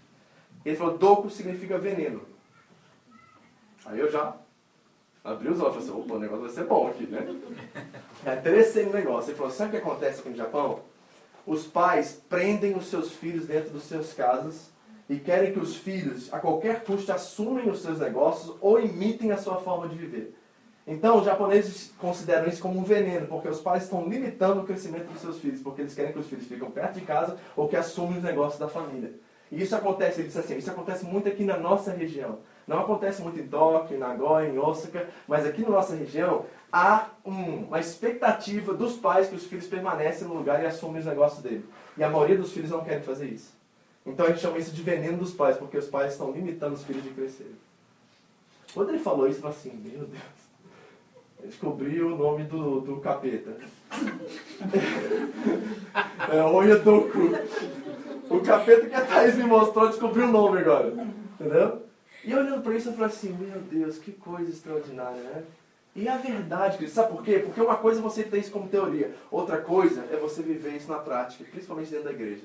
Ele 0.67 0.77
falou, 0.77 0.99
Doku 0.99 1.31
significa 1.31 1.79
veneno. 1.79 2.21
Aí 3.87 3.99
eu 3.99 4.12
já 4.12 4.37
abri 5.25 5.49
os 5.49 5.62
olhos 5.62 5.77
e 5.77 5.79
falei 5.79 5.95
assim, 5.95 6.05
opa, 6.05 6.15
o 6.15 6.19
negócio 6.19 6.45
vai 6.45 6.53
ser 6.53 6.65
bom 6.65 6.88
aqui, 6.88 7.07
né? 7.07 7.27
É 8.27 8.35
interessei 8.35 8.85
no 8.85 8.93
negócio. 8.93 9.31
Ele 9.31 9.38
falou, 9.38 9.51
sabe 9.51 9.71
o 9.71 9.81
que 9.81 9.88
acontece 9.88 10.21
aqui 10.21 10.29
no 10.29 10.37
Japão? 10.37 10.91
Os 11.46 11.66
pais 11.66 12.20
prendem 12.28 12.76
os 12.76 12.87
seus 12.87 13.12
filhos 13.12 13.46
dentro 13.46 13.70
das 13.70 13.85
suas 13.85 14.12
casas 14.12 14.70
e 15.09 15.16
querem 15.16 15.52
que 15.52 15.59
os 15.59 15.76
filhos, 15.76 16.33
a 16.33 16.38
qualquer 16.38 16.85
custo, 16.85 17.12
assumem 17.12 17.68
os 17.68 17.83
seus 17.83 17.98
negócios 17.98 18.57
ou 18.61 18.81
imitem 18.81 19.33
a 19.33 19.37
sua 19.37 19.57
forma 19.57 19.88
de 19.88 19.96
viver. 19.96 20.35
Então, 20.87 21.18
os 21.18 21.24
japoneses 21.24 21.92
consideram 21.98 22.48
isso 22.48 22.61
como 22.61 22.78
um 22.78 22.83
veneno, 22.83 23.26
porque 23.26 23.48
os 23.48 23.61
pais 23.61 23.85
estão 23.85 24.09
limitando 24.09 24.61
o 24.61 24.64
crescimento 24.64 25.12
dos 25.12 25.20
seus 25.20 25.38
filhos, 25.38 25.61
porque 25.61 25.83
eles 25.83 25.94
querem 25.94 26.12
que 26.12 26.18
os 26.18 26.26
filhos 26.26 26.46
fiquem 26.46 26.68
perto 26.70 26.98
de 26.98 27.02
casa 27.02 27.37
ou 27.57 27.68
que 27.68 27.76
assumem 27.76 28.18
os 28.18 28.24
negócios 28.24 28.59
da 28.59 28.68
família. 28.68 29.12
E 29.50 29.62
isso 29.62 29.76
acontece, 29.76 30.20
ele 30.20 30.28
disse 30.28 30.40
assim, 30.40 30.57
isso 30.57 30.70
acontece 30.70 31.05
muito 31.05 31.28
aqui 31.28 31.44
na 31.44 31.57
nossa 31.57 31.92
região. 31.92 32.38
Não 32.66 32.81
acontece 32.81 33.22
muito 33.22 33.38
em 33.38 33.46
Tóquio, 33.46 33.96
em 33.96 34.01
Nagoya, 34.01 34.48
em 34.48 34.59
Osaka, 34.59 35.09
mas 35.27 35.44
aqui 35.44 35.62
na 35.62 35.70
nossa 35.70 35.94
região 35.94 36.46
há 36.72 37.09
um, 37.25 37.64
uma 37.64 37.81
expectativa 37.81 38.72
dos 38.72 38.96
pais 38.96 39.29
que 39.29 39.35
os 39.35 39.44
filhos 39.44 39.66
permanecem 39.66 40.27
no 40.27 40.35
lugar 40.35 40.62
e 40.62 40.66
assumem 40.66 41.01
os 41.01 41.07
negócios 41.07 41.42
dele. 41.42 41.64
E 41.96 42.03
a 42.03 42.09
maioria 42.09 42.38
dos 42.38 42.53
filhos 42.53 42.70
não 42.70 42.85
querem 42.85 43.03
fazer 43.03 43.27
isso. 43.27 43.53
Então 44.07 44.27
a 44.27 44.31
gente 44.31 44.40
chama 44.40 44.59
isso 44.59 44.72
de 44.72 44.83
veneno 44.83 45.18
dos 45.18 45.33
pais, 45.33 45.57
porque 45.57 45.77
os 45.77 45.87
pais 45.87 46.12
estão 46.12 46.33
limitando 46.33 46.75
os 46.75 46.83
filhos 46.83 47.03
de 47.03 47.11
crescer. 47.11 47.55
Quando 48.75 48.88
ele 48.88 48.98
falou 48.98 49.29
isso, 49.29 49.38
eu 49.38 49.42
falei 49.42 49.57
assim, 49.57 49.70
meu 49.85 50.07
Deus. 50.07 50.22
descobri 51.44 52.03
o 52.03 52.16
nome 52.16 52.44
do, 52.44 52.81
do 52.81 52.96
capeta. 53.01 53.55
é 56.33 56.42
o 56.42 56.62
Educo. 56.62 57.18
O 58.31 58.40
capeta 58.40 58.88
que 58.88 58.94
a 58.94 59.05
Thaís 59.05 59.37
me 59.37 59.44
mostrou 59.44 59.88
descobriu 59.88 60.25
o 60.25 60.33
nome 60.33 60.61
agora. 60.61 60.94
Entendeu? 61.38 61.83
E 62.24 62.35
olhando 62.35 62.62
para 62.62 62.76
isso 62.76 62.88
eu 62.88 62.92
falei 62.92 63.08
assim, 63.08 63.32
meu 63.32 63.61
Deus, 63.61 63.98
que 63.98 64.12
coisa 64.12 64.50
extraordinária, 64.50 65.20
né? 65.22 65.42
E 65.94 66.08
a 66.08 66.16
verdade, 66.16 66.78
Cristo, 66.78 66.94
sabe 66.94 67.11
por 67.12 67.22
quê? 67.22 67.40
Porque 67.40 67.61
uma 67.61 67.76
coisa 67.76 68.00
você 68.00 68.22
ter 68.22 68.38
isso 68.38 68.50
como 68.50 68.68
teoria, 68.68 69.14
outra 69.30 69.58
coisa 69.61 70.06
é 70.11 70.16
você 70.16 70.40
viver 70.40 70.76
isso 70.76 70.90
na 70.90 70.98
prática, 70.98 71.44
principalmente 71.50 71.90
dentro 71.90 72.04
da 72.04 72.12
igreja. 72.12 72.42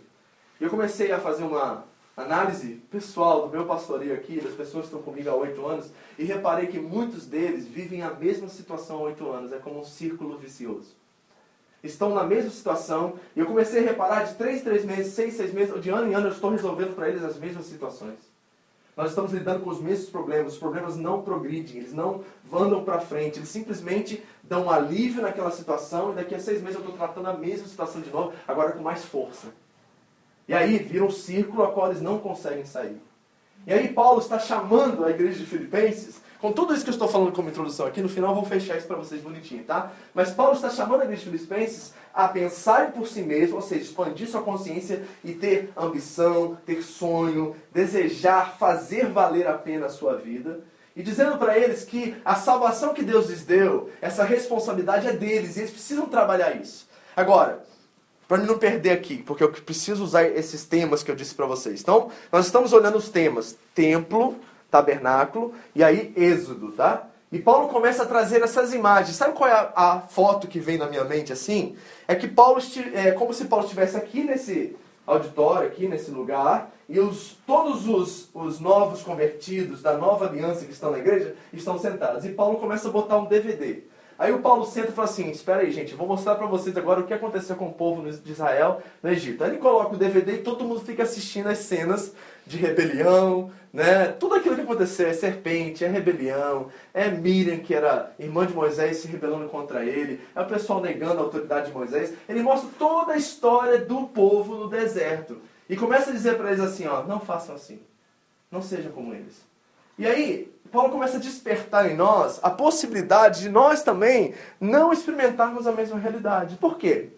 Eu 0.59 0.69
comecei 0.69 1.11
a 1.11 1.19
fazer 1.19 1.43
uma 1.43 1.85
análise 2.17 2.81
pessoal 2.89 3.43
do 3.43 3.49
meu 3.49 3.65
pastoreio 3.65 4.15
aqui, 4.15 4.41
das 4.41 4.53
pessoas 4.53 4.87
que 4.87 4.95
estão 4.95 5.01
comigo 5.01 5.29
há 5.29 5.35
oito 5.35 5.65
anos, 5.65 5.91
e 6.17 6.25
reparei 6.25 6.67
que 6.67 6.79
muitos 6.79 7.27
deles 7.27 7.67
vivem 7.67 8.01
a 8.01 8.09
mesma 8.09 8.49
situação 8.49 8.97
há 8.97 9.01
oito 9.03 9.29
anos, 9.29 9.53
é 9.53 9.59
como 9.59 9.79
um 9.79 9.85
círculo 9.85 10.37
vicioso. 10.37 10.95
Estão 11.83 12.13
na 12.13 12.23
mesma 12.23 12.49
situação, 12.49 13.13
e 13.35 13.39
eu 13.39 13.45
comecei 13.45 13.81
a 13.81 13.89
reparar 13.89 14.23
de 14.23 14.33
três, 14.33 14.63
três 14.63 14.83
meses, 14.83 15.13
seis, 15.13 15.35
seis 15.35 15.53
meses, 15.53 15.79
de 15.79 15.89
ano 15.89 16.11
em 16.11 16.15
ano 16.15 16.27
eu 16.27 16.31
estou 16.31 16.49
resolvendo 16.49 16.95
para 16.95 17.07
eles 17.07 17.23
as 17.23 17.37
mesmas 17.37 17.65
situações. 17.67 18.17
Nós 18.97 19.09
estamos 19.09 19.31
lidando 19.31 19.63
com 19.63 19.69
os 19.69 19.79
mesmos 19.79 20.09
problemas. 20.09 20.53
Os 20.53 20.59
problemas 20.59 20.97
não 20.97 21.21
progridem, 21.21 21.77
eles 21.77 21.93
não 21.93 22.23
andam 22.51 22.83
para 22.83 22.99
frente. 22.99 23.37
Eles 23.37 23.49
simplesmente 23.49 24.23
dão 24.41 24.65
um 24.65 24.71
alívio 24.71 25.21
naquela 25.21 25.51
situação 25.51 26.11
e 26.11 26.15
daqui 26.15 26.33
a 26.33 26.39
seis 26.39 26.63
meses 26.63 26.79
eu 26.79 26.81
estou 26.81 26.97
tratando 26.97 27.27
a 27.27 27.33
mesma 27.33 27.67
situação 27.67 28.01
de 28.01 28.09
novo, 28.09 28.33
agora 28.47 28.71
com 28.71 28.81
mais 28.81 29.05
força. 29.05 29.49
E 30.47 30.53
aí 30.53 30.79
vira 30.79 31.05
um 31.05 31.11
círculo 31.11 31.63
a 31.63 31.71
qual 31.71 31.91
eles 31.91 32.01
não 32.01 32.17
conseguem 32.17 32.65
sair. 32.65 32.99
E 33.67 33.73
aí 33.73 33.89
Paulo 33.89 34.19
está 34.19 34.39
chamando 34.39 35.05
a 35.05 35.11
igreja 35.11 35.37
de 35.37 35.45
Filipenses 35.45 36.19
com 36.39 36.51
tudo 36.51 36.73
isso 36.73 36.83
que 36.83 36.89
eu 36.89 36.93
estou 36.93 37.07
falando 37.07 37.31
como 37.31 37.49
introdução 37.49 37.85
aqui, 37.87 38.01
no 38.01 38.09
final 38.09 38.35
vou 38.35 38.45
fechar 38.45 38.77
isso 38.77 38.87
para 38.87 38.97
vocês 38.97 39.21
bonitinho, 39.21 39.63
tá? 39.63 39.91
Mas 40.13 40.31
Paulo 40.31 40.53
está 40.53 40.69
chamando 40.69 41.01
a 41.01 41.03
igreja 41.05 41.23
de 41.23 41.29
Filipenses 41.29 41.93
a 42.13 42.27
pensar 42.27 42.91
por 42.91 43.07
si 43.07 43.21
mesmo, 43.21 43.55
ou 43.55 43.61
seja, 43.61 43.81
expandir 43.81 44.27
sua 44.27 44.41
consciência 44.41 45.03
e 45.23 45.33
ter 45.33 45.71
ambição, 45.75 46.57
ter 46.65 46.81
sonho, 46.81 47.55
desejar 47.71 48.57
fazer 48.57 49.07
valer 49.07 49.47
a 49.47 49.53
pena 49.53 49.87
a 49.87 49.89
sua 49.89 50.15
vida. 50.15 50.61
E 50.95 51.03
dizendo 51.03 51.37
para 51.37 51.57
eles 51.57 51.83
que 51.83 52.15
a 52.25 52.33
salvação 52.33 52.93
que 52.93 53.03
Deus 53.03 53.29
lhes 53.29 53.43
deu, 53.43 53.91
essa 54.01 54.23
responsabilidade 54.23 55.07
é 55.07 55.13
deles, 55.13 55.55
e 55.55 55.59
eles 55.59 55.71
precisam 55.71 56.07
trabalhar 56.07 56.55
isso. 56.55 56.87
Agora, 57.15 57.63
para 58.27 58.39
não 58.39 58.57
perder 58.57 58.91
aqui, 58.91 59.17
porque 59.17 59.43
eu 59.43 59.51
preciso 59.51 60.03
usar 60.03 60.23
esses 60.25 60.65
temas 60.65 61.01
que 61.01 61.09
eu 61.09 61.15
disse 61.15 61.33
para 61.33 61.45
vocês. 61.45 61.81
Então, 61.81 62.09
nós 62.31 62.45
estamos 62.47 62.73
olhando 62.73 62.97
os 62.97 63.09
temas 63.09 63.55
templo, 63.73 64.37
tabernáculo, 64.69 65.53
e 65.75 65.83
aí 65.83 66.13
Êxodo, 66.15 66.71
tá? 66.71 67.07
E 67.31 67.39
Paulo 67.39 67.67
começa 67.67 68.03
a 68.03 68.05
trazer 68.05 68.41
essas 68.41 68.73
imagens. 68.73 69.17
Sabe 69.17 69.33
qual 69.33 69.49
é 69.49 69.53
a, 69.53 69.71
a 69.75 69.99
foto 70.01 70.47
que 70.47 70.59
vem 70.59 70.77
na 70.77 70.87
minha 70.87 71.03
mente 71.03 71.33
assim? 71.33 71.75
É 72.07 72.15
que 72.15 72.27
Paulo 72.27 72.61
é 72.93 73.11
como 73.11 73.33
se 73.33 73.45
Paulo 73.45 73.65
estivesse 73.65 73.97
aqui 73.97 74.23
nesse 74.23 74.75
auditório, 75.05 75.67
aqui 75.67 75.87
nesse 75.87 76.11
lugar, 76.11 76.71
e 76.87 76.99
os, 76.99 77.37
todos 77.45 77.87
os, 77.87 78.29
os 78.33 78.59
novos 78.59 79.01
convertidos 79.01 79.81
da 79.81 79.97
nova 79.97 80.25
aliança 80.25 80.65
que 80.65 80.71
estão 80.71 80.91
na 80.91 80.99
igreja 80.99 81.35
estão 81.51 81.77
sentados. 81.77 82.23
E 82.23 82.29
Paulo 82.29 82.59
começa 82.59 82.87
a 82.87 82.91
botar 82.91 83.17
um 83.17 83.25
DVD. 83.25 83.83
Aí 84.17 84.33
o 84.33 84.39
Paulo 84.39 84.65
senta 84.65 84.89
e 84.89 84.93
fala 84.93 85.07
assim: 85.07 85.29
Espera 85.29 85.61
aí, 85.61 85.71
gente, 85.71 85.91
eu 85.91 85.97
vou 85.97 86.07
mostrar 86.07 86.35
para 86.35 86.47
vocês 86.47 86.75
agora 86.75 87.01
o 87.01 87.05
que 87.05 87.13
aconteceu 87.13 87.55
com 87.55 87.67
o 87.67 87.73
povo 87.73 88.09
de 88.09 88.31
Israel 88.31 88.81
no 89.03 89.09
Egito. 89.09 89.43
Aí 89.43 89.51
ele 89.51 89.59
coloca 89.59 89.93
o 89.93 89.97
DVD 89.97 90.33
e 90.33 90.43
todo 90.43 90.65
mundo 90.65 90.81
fica 90.81 91.03
assistindo 91.03 91.47
as 91.47 91.59
cenas 91.59 92.13
de 92.45 92.57
rebelião, 92.57 93.51
né? 93.71 94.07
Tudo 94.07 94.35
aquilo 94.35 94.55
que 94.55 94.61
aconteceu 94.61 95.07
é 95.07 95.13
serpente, 95.13 95.85
é 95.85 95.87
rebelião, 95.87 96.69
é 96.93 97.09
Miriam, 97.09 97.59
que 97.59 97.75
era 97.75 98.11
irmã 98.17 98.47
de 98.47 98.53
Moisés, 98.53 98.97
se 98.97 99.07
rebelando 99.07 99.47
contra 99.49 99.85
ele, 99.85 100.21
é 100.35 100.41
o 100.41 100.47
pessoal 100.47 100.81
negando 100.81 101.19
a 101.19 101.23
autoridade 101.23 101.67
de 101.67 101.73
Moisés. 101.73 102.13
Ele 102.27 102.41
mostra 102.41 102.69
toda 102.79 103.13
a 103.13 103.17
história 103.17 103.79
do 103.79 104.07
povo 104.07 104.55
no 104.55 104.69
deserto. 104.69 105.39
E 105.69 105.75
começa 105.75 106.09
a 106.09 106.13
dizer 106.13 106.37
para 106.37 106.49
eles 106.49 106.61
assim: 106.61 106.87
ó, 106.87 107.03
não 107.03 107.19
façam 107.19 107.53
assim. 107.53 107.79
Não 108.49 108.61
sejam 108.61 108.91
como 108.91 109.13
eles. 109.13 109.45
E 109.99 110.05
aí, 110.05 110.51
Paulo 110.71 110.91
começa 110.91 111.17
a 111.17 111.19
despertar 111.19 111.89
em 111.89 111.95
nós 111.95 112.39
a 112.43 112.49
possibilidade 112.49 113.41
de 113.41 113.49
nós 113.49 113.83
também 113.83 114.33
não 114.59 114.91
experimentarmos 114.91 115.65
a 115.67 115.71
mesma 115.71 115.97
realidade. 115.97 116.57
Por 116.57 116.77
quê? 116.77 117.09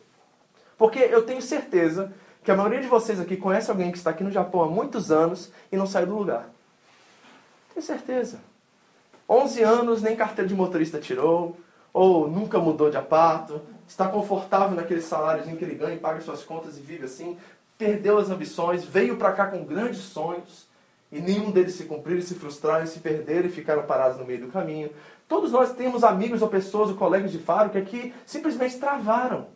Porque 0.78 1.00
eu 1.00 1.24
tenho 1.24 1.42
certeza 1.42 2.14
que 2.44 2.52
a 2.52 2.56
maioria 2.56 2.82
de 2.82 2.88
vocês 2.88 3.20
aqui 3.20 3.36
conhece 3.36 3.70
alguém 3.70 3.92
que 3.92 3.98
está 3.98 4.12
aqui 4.12 4.24
no 4.24 4.32
Japão 4.32 4.62
há 4.62 4.68
muitos 4.68 5.12
anos 5.12 5.52
e 5.72 5.78
não 5.78 5.86
saiu 5.86 6.08
do 6.08 6.18
lugar. 6.18 6.50
Tenho 7.74 7.86
certeza. 7.86 8.40
11 9.28 9.62
anos, 9.62 10.02
nem 10.02 10.16
carteira 10.16 10.48
de 10.48 10.56
motorista 10.56 11.00
tirou, 11.00 11.58
ou 11.94 12.30
nunca 12.30 12.58
mudou 12.60 12.90
de 12.90 12.98
apato, 12.98 13.62
está 13.88 14.08
confortável 14.08 14.76
naquele 14.76 15.02
saláriozinho 15.02 15.58
que 15.58 15.64
ele 15.64 15.76
ganha 15.76 15.96
e 15.96 16.00
paga 16.00 16.22
suas 16.22 16.44
contas 16.44 16.78
e 16.78 16.82
vive 16.82 17.06
assim, 17.06 17.38
perdeu 17.78 18.18
as 18.18 18.30
ambições, 18.30 18.84
veio 18.84 19.18
para 19.18 19.34
cá 19.34 19.48
com 19.48 19.64
grandes 19.64 20.00
sonhos, 20.00 20.68
e 21.12 21.20
nenhum 21.20 21.52
deles 21.52 21.76
se 21.76 21.86
cumpriram, 21.86 22.22
se 22.22 22.36
frustraram, 22.36 22.86
se 22.86 23.00
perderam 23.00 23.48
e 23.48 23.52
ficaram 23.52 23.84
parados 23.84 24.18
no 24.18 24.26
meio 24.26 24.42
do 24.42 24.52
caminho. 24.52 24.92
Todos 25.28 25.52
nós 25.52 25.74
temos 25.74 26.04
amigos 26.04 26.42
ou 26.42 26.48
pessoas 26.48 26.90
ou 26.90 26.96
colegas 26.96 27.32
de 27.32 27.40
faro 27.40 27.70
que 27.70 27.78
aqui 27.78 28.14
simplesmente 28.26 28.78
travaram. 28.78 29.48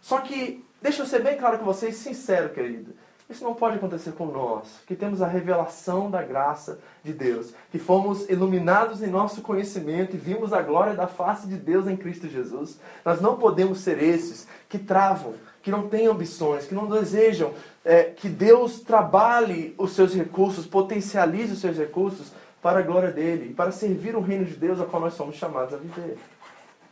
Só 0.00 0.20
que, 0.20 0.64
deixa 0.82 1.02
eu 1.02 1.06
ser 1.06 1.22
bem 1.22 1.36
claro 1.36 1.58
com 1.58 1.64
vocês, 1.64 1.96
sincero, 1.96 2.50
querido. 2.50 2.94
Isso 3.28 3.42
não 3.42 3.54
pode 3.54 3.76
acontecer 3.76 4.12
com 4.12 4.26
nós, 4.26 4.82
que 4.86 4.94
temos 4.94 5.22
a 5.22 5.26
revelação 5.26 6.10
da 6.10 6.22
graça 6.22 6.78
de 7.02 7.12
Deus, 7.12 7.54
que 7.70 7.78
fomos 7.78 8.28
iluminados 8.28 9.02
em 9.02 9.06
nosso 9.06 9.40
conhecimento 9.40 10.14
e 10.14 10.18
vimos 10.18 10.52
a 10.52 10.60
glória 10.60 10.94
da 10.94 11.06
face 11.06 11.46
de 11.46 11.56
Deus 11.56 11.86
em 11.86 11.96
Cristo 11.96 12.28
Jesus. 12.28 12.78
Nós 13.02 13.22
não 13.22 13.38
podemos 13.38 13.78
ser 13.78 14.02
esses 14.02 14.46
que 14.68 14.78
travam, 14.78 15.34
que 15.64 15.70
não 15.70 15.88
têm 15.88 16.06
ambições, 16.06 16.66
que 16.66 16.74
não 16.74 16.86
desejam 16.86 17.54
é, 17.82 18.04
que 18.04 18.28
Deus 18.28 18.80
trabalhe 18.80 19.74
os 19.78 19.92
seus 19.92 20.14
recursos, 20.14 20.66
potencialize 20.66 21.54
os 21.54 21.58
seus 21.58 21.78
recursos 21.78 22.32
para 22.60 22.80
a 22.80 22.82
glória 22.82 23.10
dele, 23.10 23.54
para 23.54 23.72
servir 23.72 24.14
o 24.14 24.20
reino 24.20 24.44
de 24.44 24.54
Deus 24.54 24.78
a 24.78 24.84
qual 24.84 25.00
nós 25.00 25.14
somos 25.14 25.36
chamados 25.36 25.72
a 25.72 25.78
viver. 25.78 26.18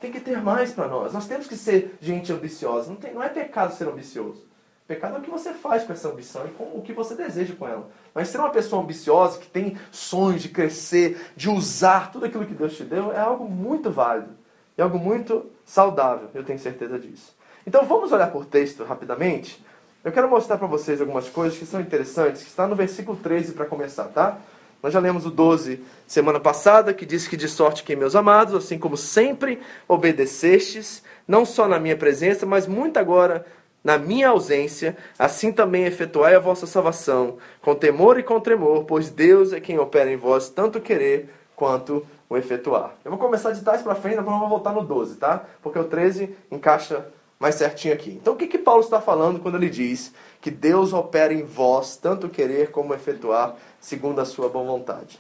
Tem 0.01 0.11
que 0.11 0.21
ter 0.21 0.41
mais 0.41 0.73
para 0.73 0.89
nós. 0.89 1.13
Nós 1.13 1.27
temos 1.27 1.47
que 1.47 1.55
ser 1.55 1.97
gente 2.01 2.33
ambiciosa. 2.33 2.89
Não, 2.89 2.97
tem, 2.97 3.13
não 3.13 3.23
é 3.23 3.29
pecado 3.29 3.75
ser 3.75 3.87
ambicioso. 3.87 4.43
Pecado 4.89 5.17
é 5.17 5.19
o 5.19 5.23
que 5.23 5.31
você 5.31 5.53
faz 5.53 5.85
com 5.85 5.93
essa 5.93 6.09
ambição 6.09 6.47
e 6.47 6.51
com 6.53 6.65
o 6.65 6.83
que 6.83 6.95
você 6.95 7.15
deseja 7.15 7.55
com 7.55 7.69
ela. 7.69 7.89
Mas 8.15 8.29
ser 8.29 8.39
uma 8.39 8.51
pessoa 8.51 8.83
ambiciosa, 8.83 9.39
que 9.39 9.47
tem 9.47 9.77
sonhos 9.91 10.41
de 10.41 10.49
crescer, 10.49 11.31
de 11.37 11.51
usar 11.51 12.11
tudo 12.11 12.25
aquilo 12.25 12.47
que 12.47 12.55
Deus 12.55 12.75
te 12.75 12.85
deu, 12.85 13.13
é 13.13 13.19
algo 13.19 13.45
muito 13.45 13.91
válido. 13.91 14.31
É 14.79 14.83
algo 14.83 14.99
muito 14.99 15.51
saudável, 15.63 16.31
eu 16.33 16.43
tenho 16.43 16.59
certeza 16.59 16.99
disso. 16.99 17.35
Então 17.67 17.85
vamos 17.85 18.13
olhar 18.13 18.31
por 18.31 18.45
texto 18.45 18.85
rapidamente. 18.85 19.65
Eu 20.05 20.11
quero 20.11 20.29
mostrar 20.29 20.59
para 20.59 20.67
vocês 20.67 21.01
algumas 21.01 21.29
coisas 21.29 21.59
que 21.59 21.65
são 21.65 21.81
interessantes, 21.81 22.43
que 22.43 22.49
está 22.49 22.67
no 22.67 22.75
versículo 22.75 23.17
13 23.17 23.53
para 23.53 23.67
começar, 23.67 24.05
tá? 24.05 24.39
Nós 24.83 24.93
já 24.93 24.99
lemos 24.99 25.25
o 25.25 25.31
12 25.31 25.81
semana 26.09 26.41
passada, 26.41 26.93
que 26.93 27.07
diz 27.07 27.29
que 27.29 27.37
de 27.37 27.49
sorte 27.49 27.85
que, 27.85 27.95
meus 27.95 28.17
amados, 28.17 28.53
assim 28.53 28.79
como 28.79 28.97
sempre 28.97 29.61
obedecestes, 29.87 31.05
não 31.27 31.45
só 31.45 31.69
na 31.69 31.79
minha 31.79 31.97
presença, 31.97 32.45
mas 32.45 32.67
muito 32.67 32.99
agora 32.99 33.47
na 33.85 33.99
minha 33.99 34.29
ausência, 34.29 34.97
assim 35.19 35.53
também 35.53 35.85
efetuai 35.85 36.35
a 36.35 36.41
vossa 36.41 36.67
salvação, 36.67 37.39
com 37.61 37.75
temor 37.75 38.19
e 38.19 38.23
com 38.23 38.41
tremor, 38.41 38.85
pois 38.85 39.11
Deus 39.11 39.53
é 39.53 39.61
quem 39.61 39.79
opera 39.79 40.11
em 40.11 40.17
vós 40.17 40.49
tanto 40.49 40.81
querer 40.81 41.29
quanto 41.57 42.07
o 42.29 42.37
efetuar. 42.37 42.95
Eu 43.05 43.11
vou 43.11 43.19
começar 43.19 43.53
de 43.53 43.61
trás 43.61 43.83
para 43.83 43.95
frente, 43.95 44.17
depois 44.17 44.35
vamos 44.35 44.49
voltar 44.49 44.73
no 44.73 44.83
12, 44.83 45.17
tá? 45.17 45.45
Porque 45.63 45.79
o 45.79 45.85
13 45.85 46.35
encaixa 46.51 47.07
mais 47.43 47.57
certinho 47.57 47.93
aqui. 47.93 48.13
Então, 48.13 48.35
o 48.35 48.37
que, 48.37 48.47
que 48.47 48.57
Paulo 48.57 48.83
está 48.83 49.01
falando 49.01 49.41
quando 49.41 49.57
ele 49.57 49.69
diz 49.69 50.15
que 50.41 50.49
Deus 50.49 50.93
opera 50.93 51.35
em 51.35 51.43
vós, 51.43 51.97
tanto 51.97 52.29
querer 52.29 52.71
como 52.71 52.95
efetuar, 52.95 53.57
segundo 53.81 54.21
a 54.21 54.25
sua 54.25 54.49
boa 54.49 54.65
vontade? 54.65 55.19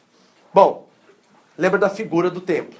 Bom, 0.54 0.86
lembra 1.58 1.80
da 1.80 1.90
figura 1.90 2.30
do 2.30 2.40
templo, 2.40 2.78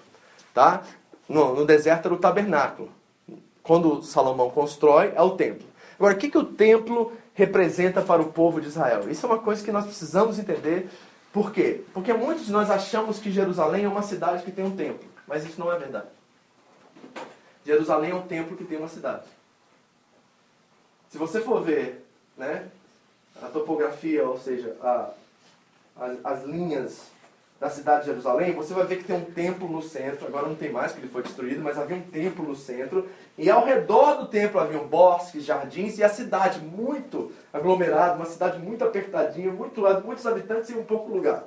tá? 0.55 0.85
No, 1.29 1.57
no 1.57 1.67
deserto 1.67 2.07
era 2.07 2.15
o 2.15 2.19
tabernáculo. 2.19 2.89
Quando 3.65 4.01
Salomão 4.05 4.49
constrói, 4.49 5.13
é 5.17 5.23
o 5.23 5.31
templo. 5.31 5.67
Agora, 5.99 6.15
o 6.15 6.17
que, 6.17 6.31
que 6.31 6.39
o 6.39 6.45
templo 6.45 7.13
representa 7.35 8.01
para 8.01 8.23
o 8.23 8.27
povo 8.27 8.61
de 8.61 8.69
Israel? 8.69 9.11
Isso 9.11 9.27
é 9.27 9.29
uma 9.29 9.41
coisa 9.41 9.65
que 9.65 9.73
nós 9.73 9.87
precisamos 9.87 10.39
entender. 10.39 10.89
Por 11.33 11.51
quê? 11.51 11.83
Porque 11.93 12.13
muitos 12.13 12.47
de 12.47 12.53
nós 12.53 12.71
achamos 12.71 13.19
que 13.19 13.33
Jerusalém 13.33 13.87
é 13.87 13.89
uma 13.89 14.03
cidade 14.03 14.45
que 14.45 14.53
tem 14.53 14.65
um 14.65 14.77
templo, 14.77 15.09
mas 15.27 15.45
isso 15.45 15.59
não 15.59 15.73
é 15.73 15.77
verdade. 15.77 16.22
Jerusalém 17.64 18.11
é 18.11 18.14
um 18.14 18.27
templo 18.27 18.57
que 18.57 18.64
tem 18.64 18.79
uma 18.79 18.88
cidade. 18.88 19.25
Se 21.11 21.18
você 21.18 21.40
for 21.40 21.62
ver 21.62 22.05
né, 22.37 22.68
a 23.42 23.46
topografia, 23.46 24.27
ou 24.27 24.38
seja, 24.38 24.77
a, 24.81 25.11
as, 25.96 26.25
as 26.25 26.44
linhas 26.44 27.12
da 27.62 27.70
cidade 27.70 28.01
de 28.01 28.07
Jerusalém, 28.07 28.53
você 28.53 28.75
vai 28.75 28.85
ver 28.85 28.96
que 28.96 29.05
tem 29.05 29.16
um 29.16 29.25
templo 29.25 29.68
no 29.68 29.81
centro, 29.81 30.27
agora 30.27 30.48
não 30.48 30.57
tem 30.57 30.72
mais, 30.72 30.90
porque 30.90 31.07
ele 31.07 31.12
foi 31.12 31.22
destruído, 31.22 31.62
mas 31.62 31.79
havia 31.79 31.96
um 31.96 32.03
templo 32.03 32.44
no 32.44 32.57
centro, 32.57 33.09
e 33.38 33.48
ao 33.48 33.64
redor 33.64 34.14
do 34.14 34.27
templo 34.27 34.61
haviam 34.61 34.88
bosques, 34.88 35.44
jardins, 35.44 35.96
e 35.96 36.03
a 36.03 36.09
cidade 36.09 36.59
muito 36.59 37.31
aglomerada, 37.53 38.16
uma 38.16 38.25
cidade 38.25 38.59
muito 38.59 38.83
apertadinha, 38.83 39.53
muito, 39.53 39.81
muitos 40.05 40.27
habitantes 40.27 40.70
e 40.70 40.75
um 40.75 40.83
pouco 40.83 41.12
lugar. 41.12 41.44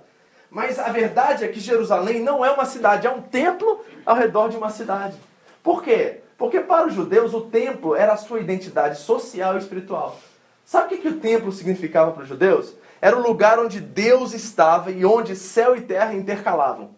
Mas 0.50 0.80
a 0.80 0.88
verdade 0.90 1.44
é 1.44 1.50
que 1.50 1.60
Jerusalém 1.60 2.22
não 2.22 2.46
é 2.46 2.52
uma 2.52 2.66
cidade, 2.66 3.06
é 3.06 3.12
um 3.12 3.22
templo 3.22 3.84
ao 4.06 4.16
redor 4.16 4.48
de 4.48 4.56
uma 4.56 4.70
cidade. 4.70 5.18
Por 5.66 5.82
quê? 5.82 6.22
Porque 6.38 6.60
para 6.60 6.86
os 6.86 6.94
judeus 6.94 7.34
o 7.34 7.42
templo 7.42 7.96
era 7.96 8.14
a 8.14 8.18
sua 8.18 8.40
identidade 8.40 9.00
social 9.00 9.56
e 9.56 9.58
espiritual. 9.58 10.16
Sabe 10.64 10.86
o 10.86 10.90
que, 10.90 10.98
que 10.98 11.08
o 11.08 11.20
templo 11.20 11.52
significava 11.52 12.12
para 12.12 12.22
os 12.22 12.30
judeus? 12.30 12.76
Era 13.02 13.18
o 13.18 13.22
lugar 13.28 13.58
onde 13.58 13.82
Deus 13.82 14.32
estava 14.32 14.92
e 14.92 15.04
onde 15.04 15.36
céu 15.36 15.76
e 15.76 15.82
terra 15.82 16.14
intercalavam. 16.14 16.92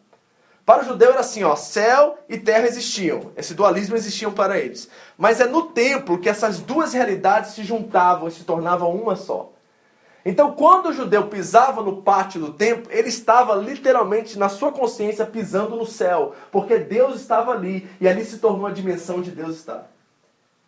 Para 0.65 0.81
o 0.81 0.85
judeu 0.85 1.11
era 1.11 1.21
assim, 1.21 1.45
ó, 1.45 1.55
céu 1.55 2.17
e 2.27 2.37
terra 2.37 2.67
existiam. 2.67 3.31
Esse 3.37 3.53
dualismo 3.53 3.95
existiam 3.95 4.33
para 4.33 4.59
eles. 4.59 4.89
Mas 5.17 5.39
é 5.39 5.45
no 5.45 5.67
templo 5.67 6.19
que 6.19 6.27
essas 6.27 6.59
duas 6.59 6.91
realidades 6.91 7.51
se 7.51 7.63
juntavam 7.63 8.27
e 8.27 8.31
se 8.31 8.43
tornavam 8.43 8.93
uma 8.93 9.15
só. 9.15 9.53
Então, 10.27 10.51
quando 10.51 10.87
o 10.87 10.93
judeu 10.93 11.27
pisava 11.27 11.81
no 11.81 12.01
pátio 12.01 12.41
do 12.41 12.51
templo, 12.51 12.91
ele 12.91 13.07
estava 13.07 13.55
literalmente 13.55 14.37
na 14.37 14.49
sua 14.49 14.73
consciência 14.73 15.25
pisando 15.25 15.77
no 15.77 15.85
céu, 15.85 16.35
porque 16.51 16.77
Deus 16.79 17.15
estava 17.15 17.53
ali 17.53 17.89
e 18.01 18.09
ali 18.09 18.25
se 18.25 18.37
tornou 18.39 18.67
a 18.67 18.71
dimensão 18.71 19.21
de 19.21 19.31
Deus 19.31 19.55
estar. 19.55 19.89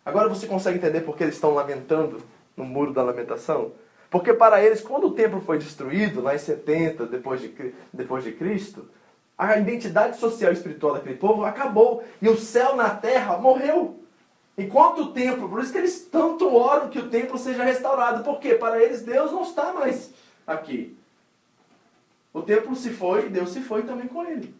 Agora 0.02 0.30
você 0.30 0.46
consegue 0.46 0.78
entender 0.78 1.02
por 1.02 1.14
que 1.14 1.24
eles 1.24 1.34
estão 1.34 1.52
lamentando 1.52 2.22
no 2.56 2.64
muro 2.64 2.94
da 2.94 3.02
lamentação? 3.02 3.72
Porque 4.08 4.32
para 4.32 4.64
eles, 4.64 4.80
quando 4.80 5.08
o 5.08 5.12
templo 5.12 5.42
foi 5.42 5.58
destruído, 5.58 6.22
lá 6.22 6.34
em 6.34 6.38
70 6.38 7.04
depois 7.04 7.42
de, 7.42 7.74
depois 7.92 8.24
de 8.24 8.32
Cristo, 8.32 8.88
a 9.36 9.58
identidade 9.58 10.16
social 10.16 10.52
e 10.52 10.54
espiritual 10.54 10.94
daquele 10.94 11.16
povo 11.16 11.44
acabou 11.44 12.02
e 12.22 12.30
o 12.30 12.38
céu 12.38 12.74
na 12.74 12.88
terra 12.88 13.36
morreu. 13.36 13.99
Enquanto 14.56 15.02
o 15.02 15.12
templo, 15.12 15.48
por 15.48 15.62
isso 15.62 15.72
que 15.72 15.78
eles 15.78 16.06
tanto 16.10 16.54
oram 16.54 16.88
que 16.88 16.98
o 16.98 17.08
templo 17.08 17.38
seja 17.38 17.64
restaurado, 17.64 18.22
porque 18.24 18.54
para 18.54 18.82
eles 18.82 19.02
Deus 19.02 19.32
não 19.32 19.42
está 19.42 19.72
mais 19.72 20.10
aqui. 20.46 20.96
O 22.32 22.42
templo 22.42 22.76
se 22.76 22.90
foi 22.90 23.26
e 23.26 23.30
Deus 23.30 23.50
se 23.50 23.60
foi 23.60 23.82
também 23.82 24.06
com 24.06 24.24
ele. 24.24 24.54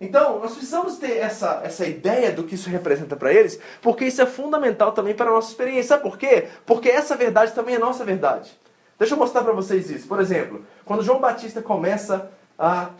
Então, 0.00 0.40
nós 0.40 0.52
precisamos 0.52 0.98
ter 0.98 1.18
essa, 1.18 1.60
essa 1.62 1.86
ideia 1.86 2.32
do 2.32 2.44
que 2.44 2.56
isso 2.56 2.68
representa 2.68 3.14
para 3.14 3.32
eles, 3.32 3.58
porque 3.80 4.04
isso 4.04 4.20
é 4.20 4.26
fundamental 4.26 4.92
também 4.92 5.14
para 5.14 5.30
a 5.30 5.34
nossa 5.34 5.50
experiência. 5.50 5.90
Sabe 5.90 6.02
por 6.02 6.18
quê? 6.18 6.48
Porque 6.66 6.88
essa 6.88 7.14
verdade 7.14 7.52
também 7.52 7.76
é 7.76 7.78
nossa 7.78 8.04
verdade. 8.04 8.50
Deixa 8.98 9.14
eu 9.14 9.18
mostrar 9.18 9.42
para 9.42 9.52
vocês 9.52 9.90
isso. 9.90 10.08
Por 10.08 10.20
exemplo, 10.20 10.64
quando 10.84 11.04
João 11.04 11.20
Batista 11.20 11.62
começa 11.62 12.30
a 12.58 12.90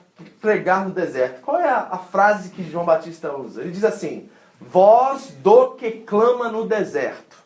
pregar 0.40 0.86
no 0.86 0.94
deserto. 0.94 1.40
Qual 1.40 1.58
é 1.58 1.68
a, 1.68 1.88
a 1.90 1.98
frase 1.98 2.50
que 2.50 2.68
João 2.68 2.84
Batista 2.84 3.34
usa? 3.36 3.62
Ele 3.62 3.70
diz 3.70 3.84
assim: 3.84 4.28
Voz 4.70 5.32
do 5.42 5.72
que 5.72 5.90
clama 5.90 6.50
no 6.50 6.66
deserto. 6.66 7.36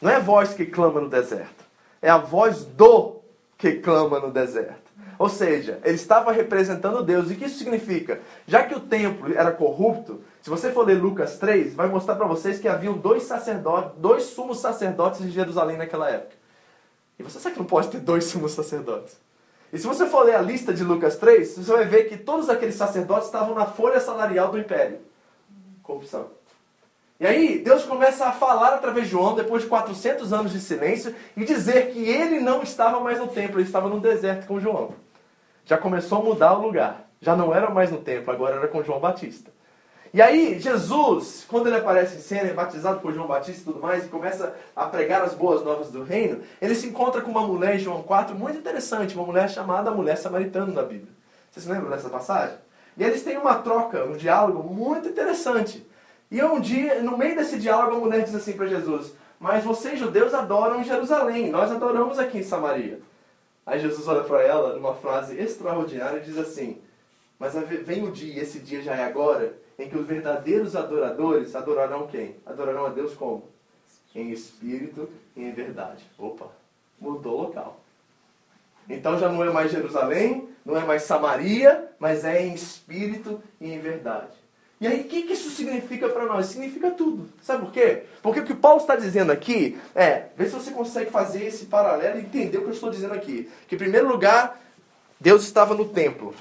Não 0.00 0.10
é 0.10 0.20
voz 0.20 0.54
que 0.54 0.66
clama 0.66 1.00
no 1.00 1.08
deserto, 1.08 1.64
é 2.00 2.08
a 2.08 2.18
voz 2.18 2.64
do 2.64 3.16
que 3.56 3.72
clama 3.72 4.20
no 4.20 4.30
deserto. 4.30 4.88
Ou 5.18 5.28
seja, 5.28 5.80
ele 5.82 5.96
estava 5.96 6.30
representando 6.30 7.02
Deus. 7.02 7.28
E 7.28 7.34
o 7.34 7.36
que 7.36 7.46
isso 7.46 7.58
significa? 7.58 8.20
Já 8.46 8.62
que 8.62 8.74
o 8.74 8.80
templo 8.80 9.36
era 9.36 9.50
corrupto, 9.50 10.22
se 10.40 10.48
você 10.48 10.70
for 10.70 10.86
ler 10.86 10.94
Lucas 10.94 11.38
3, 11.38 11.74
vai 11.74 11.88
mostrar 11.88 12.14
para 12.14 12.26
vocês 12.26 12.60
que 12.60 12.68
haviam 12.68 12.96
dois 12.96 13.24
sacerdotes, 13.24 13.98
dois 13.98 14.22
sumos 14.24 14.60
sacerdotes 14.60 15.20
em 15.20 15.30
Jerusalém 15.30 15.76
naquela 15.76 16.08
época. 16.08 16.36
E 17.18 17.22
você 17.24 17.40
sabe 17.40 17.54
que 17.54 17.60
não 17.60 17.66
pode 17.66 17.88
ter 17.88 17.98
dois 17.98 18.26
sumos 18.26 18.52
sacerdotes? 18.52 19.16
E 19.72 19.78
se 19.78 19.86
você 19.88 20.06
for 20.06 20.22
ler 20.22 20.36
a 20.36 20.40
lista 20.40 20.72
de 20.72 20.84
Lucas 20.84 21.16
3, 21.16 21.56
você 21.56 21.72
vai 21.72 21.84
ver 21.84 22.04
que 22.04 22.16
todos 22.16 22.48
aqueles 22.48 22.76
sacerdotes 22.76 23.26
estavam 23.26 23.56
na 23.56 23.66
folha 23.66 23.98
salarial 23.98 24.52
do 24.52 24.58
império. 24.58 25.00
Corrupção. 25.88 26.26
E 27.18 27.26
aí, 27.26 27.60
Deus 27.60 27.82
começa 27.84 28.26
a 28.26 28.32
falar 28.32 28.74
através 28.74 29.06
de 29.06 29.12
João, 29.12 29.34
depois 29.34 29.62
de 29.62 29.68
400 29.70 30.34
anos 30.34 30.52
de 30.52 30.60
silêncio, 30.60 31.14
e 31.34 31.46
dizer 31.46 31.92
que 31.92 31.98
ele 31.98 32.40
não 32.40 32.62
estava 32.62 33.00
mais 33.00 33.18
no 33.18 33.26
templo, 33.26 33.58
ele 33.58 33.66
estava 33.66 33.88
no 33.88 33.98
deserto 33.98 34.46
com 34.46 34.60
João. 34.60 34.92
Já 35.64 35.78
começou 35.78 36.18
a 36.18 36.22
mudar 36.22 36.52
o 36.58 36.62
lugar. 36.62 37.08
Já 37.22 37.34
não 37.34 37.54
era 37.54 37.70
mais 37.70 37.90
no 37.90 37.96
templo, 37.96 38.30
agora 38.30 38.56
era 38.56 38.68
com 38.68 38.82
João 38.82 39.00
Batista. 39.00 39.50
E 40.12 40.20
aí, 40.20 40.60
Jesus, 40.60 41.46
quando 41.48 41.68
ele 41.68 41.76
aparece 41.76 42.18
em 42.18 42.20
cena, 42.20 42.50
é 42.50 42.52
batizado 42.52 43.00
por 43.00 43.14
João 43.14 43.26
Batista 43.26 43.62
e 43.62 43.64
tudo 43.64 43.80
mais, 43.80 44.04
e 44.04 44.08
começa 44.08 44.54
a 44.76 44.84
pregar 44.86 45.22
as 45.22 45.32
boas 45.32 45.64
novas 45.64 45.90
do 45.90 46.04
reino, 46.04 46.42
ele 46.60 46.74
se 46.74 46.86
encontra 46.86 47.22
com 47.22 47.30
uma 47.30 47.46
mulher 47.46 47.76
em 47.76 47.78
João 47.78 48.02
4 48.02 48.36
muito 48.36 48.58
interessante, 48.58 49.14
uma 49.14 49.24
mulher 49.24 49.48
chamada 49.48 49.90
mulher 49.90 50.18
samaritana 50.18 50.70
na 50.70 50.82
Bíblia. 50.82 51.12
Vocês 51.50 51.64
se 51.64 51.72
lembram 51.72 51.90
dessa 51.90 52.10
passagem? 52.10 52.67
E 52.98 53.04
eles 53.04 53.22
têm 53.22 53.38
uma 53.38 53.54
troca, 53.54 54.04
um 54.04 54.16
diálogo 54.16 54.62
muito 54.74 55.08
interessante. 55.08 55.86
E 56.30 56.42
um 56.42 56.60
dia, 56.60 57.00
no 57.00 57.16
meio 57.16 57.36
desse 57.36 57.58
diálogo, 57.58 57.96
a 57.96 58.00
mulher 58.00 58.24
diz 58.24 58.34
assim 58.34 58.54
para 58.54 58.66
Jesus: 58.66 59.14
Mas 59.38 59.64
vocês, 59.64 59.98
judeus, 59.98 60.34
adoram 60.34 60.80
em 60.80 60.84
Jerusalém, 60.84 61.48
nós 61.50 61.70
adoramos 61.70 62.18
aqui 62.18 62.38
em 62.38 62.42
Samaria. 62.42 63.00
Aí 63.64 63.78
Jesus 63.78 64.08
olha 64.08 64.24
para 64.24 64.42
ela, 64.42 64.74
numa 64.74 64.94
frase 64.94 65.38
extraordinária, 65.38 66.18
e 66.18 66.24
diz 66.24 66.36
assim: 66.36 66.80
Mas 67.38 67.54
vem 67.54 68.02
o 68.02 68.10
dia, 68.10 68.42
esse 68.42 68.58
dia 68.58 68.82
já 68.82 68.96
é 68.96 69.04
agora, 69.04 69.56
em 69.78 69.88
que 69.88 69.96
os 69.96 70.06
verdadeiros 70.06 70.74
adoradores 70.74 71.54
adorarão 71.54 72.08
quem? 72.08 72.34
Adorarão 72.44 72.86
a 72.86 72.90
Deus 72.90 73.14
como? 73.14 73.48
Em 74.12 74.32
espírito 74.32 75.08
e 75.36 75.44
em 75.44 75.52
verdade. 75.52 76.04
Opa, 76.18 76.48
mudou 77.00 77.38
o 77.38 77.42
local. 77.42 77.78
Então 78.88 79.18
já 79.18 79.30
não 79.30 79.44
é 79.44 79.50
mais 79.50 79.70
Jerusalém, 79.70 80.48
não 80.68 80.76
é 80.76 80.84
mais 80.84 81.02
Samaria, 81.04 81.88
mas 81.98 82.26
é 82.26 82.42
em 82.44 82.52
espírito 82.52 83.42
e 83.58 83.72
em 83.72 83.80
verdade. 83.80 84.36
E 84.78 84.86
aí, 84.86 85.00
o 85.00 85.04
que, 85.04 85.16
isso 85.20 85.50
significa 85.50 86.08
para 86.08 86.26
nós? 86.26 86.46
Significa 86.46 86.90
tudo. 86.90 87.28
Sabe 87.42 87.64
por 87.64 87.72
quê? 87.72 88.04
Porque 88.22 88.40
o 88.40 88.44
que 88.44 88.54
Paulo 88.54 88.78
está 88.78 88.94
dizendo 88.94 89.32
aqui 89.32 89.80
é, 89.94 90.26
vê 90.36 90.44
se 90.44 90.52
você 90.52 90.70
consegue 90.70 91.10
fazer 91.10 91.44
esse 91.44 91.64
paralelo 91.64 92.18
e 92.18 92.22
entender 92.22 92.58
o 92.58 92.60
que 92.60 92.68
eu 92.68 92.74
estou 92.74 92.90
dizendo 92.90 93.14
aqui. 93.14 93.50
Que, 93.66 93.74
em 93.74 93.78
primeiro 93.78 94.06
lugar, 94.06 94.60
Deus 95.18 95.42
estava 95.42 95.74
no 95.74 95.86
templo. 95.86 96.34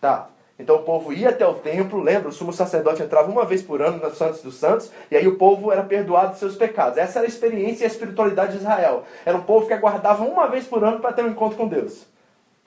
Tá. 0.00 0.28
Então 0.58 0.76
o 0.76 0.82
povo 0.82 1.12
ia 1.12 1.28
até 1.28 1.46
o 1.46 1.54
templo, 1.54 2.02
lembra? 2.02 2.28
O 2.28 2.32
sumo 2.32 2.52
sacerdote 2.52 3.02
entrava 3.02 3.30
uma 3.30 3.44
vez 3.44 3.62
por 3.62 3.80
ano 3.80 3.98
nas 3.98 4.16
Santos 4.16 4.42
dos 4.42 4.56
Santos, 4.56 4.90
e 5.10 5.16
aí 5.16 5.28
o 5.28 5.36
povo 5.36 5.70
era 5.70 5.82
perdoado 5.82 6.32
de 6.32 6.38
seus 6.38 6.56
pecados. 6.56 6.98
Essa 6.98 7.20
era 7.20 7.28
a 7.28 7.30
experiência 7.30 7.84
e 7.84 7.86
a 7.86 7.90
espiritualidade 7.90 8.52
de 8.52 8.58
Israel. 8.58 9.04
Era 9.24 9.36
um 9.36 9.42
povo 9.42 9.66
que 9.66 9.72
aguardava 9.72 10.24
uma 10.24 10.48
vez 10.48 10.66
por 10.66 10.82
ano 10.82 10.98
para 10.98 11.12
ter 11.12 11.24
um 11.24 11.28
encontro 11.28 11.56
com 11.56 11.68
Deus. 11.68 12.06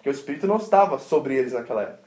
Porque 0.09 0.11
o 0.11 0.11
Espírito 0.11 0.47
não 0.47 0.57
estava 0.57 0.97
sobre 0.97 1.35
eles 1.35 1.53
naquela 1.53 1.83
época. 1.83 1.99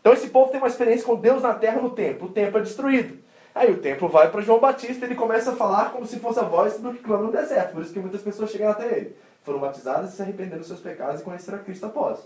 Então 0.00 0.12
esse 0.12 0.28
povo 0.28 0.50
tem 0.50 0.60
uma 0.60 0.66
experiência 0.66 1.06
com 1.06 1.14
Deus 1.14 1.42
na 1.42 1.54
terra 1.54 1.80
no 1.80 1.90
templo. 1.90 2.28
O 2.28 2.32
templo 2.32 2.58
é 2.58 2.62
destruído. 2.62 3.18
Aí 3.54 3.72
o 3.72 3.78
templo 3.78 4.08
vai 4.08 4.30
para 4.30 4.42
João 4.42 4.58
Batista 4.58 5.04
e 5.04 5.08
ele 5.08 5.14
começa 5.14 5.52
a 5.52 5.56
falar 5.56 5.92
como 5.92 6.06
se 6.06 6.18
fosse 6.18 6.40
a 6.40 6.42
voz 6.42 6.78
do 6.78 6.92
que 6.92 7.02
clama 7.02 7.24
no 7.24 7.32
deserto. 7.32 7.72
Por 7.72 7.82
isso 7.82 7.92
que 7.92 8.00
muitas 8.00 8.22
pessoas 8.22 8.50
chegaram 8.50 8.72
até 8.72 8.86
ele. 8.86 9.16
Foram 9.44 9.60
batizadas 9.60 10.12
e 10.12 10.16
se 10.16 10.22
arrependeram 10.22 10.58
dos 10.58 10.66
seus 10.66 10.80
pecados 10.80 11.20
e 11.20 11.24
conheceram 11.24 11.58
a 11.58 11.60
Cristo 11.60 11.86
após. 11.86 12.18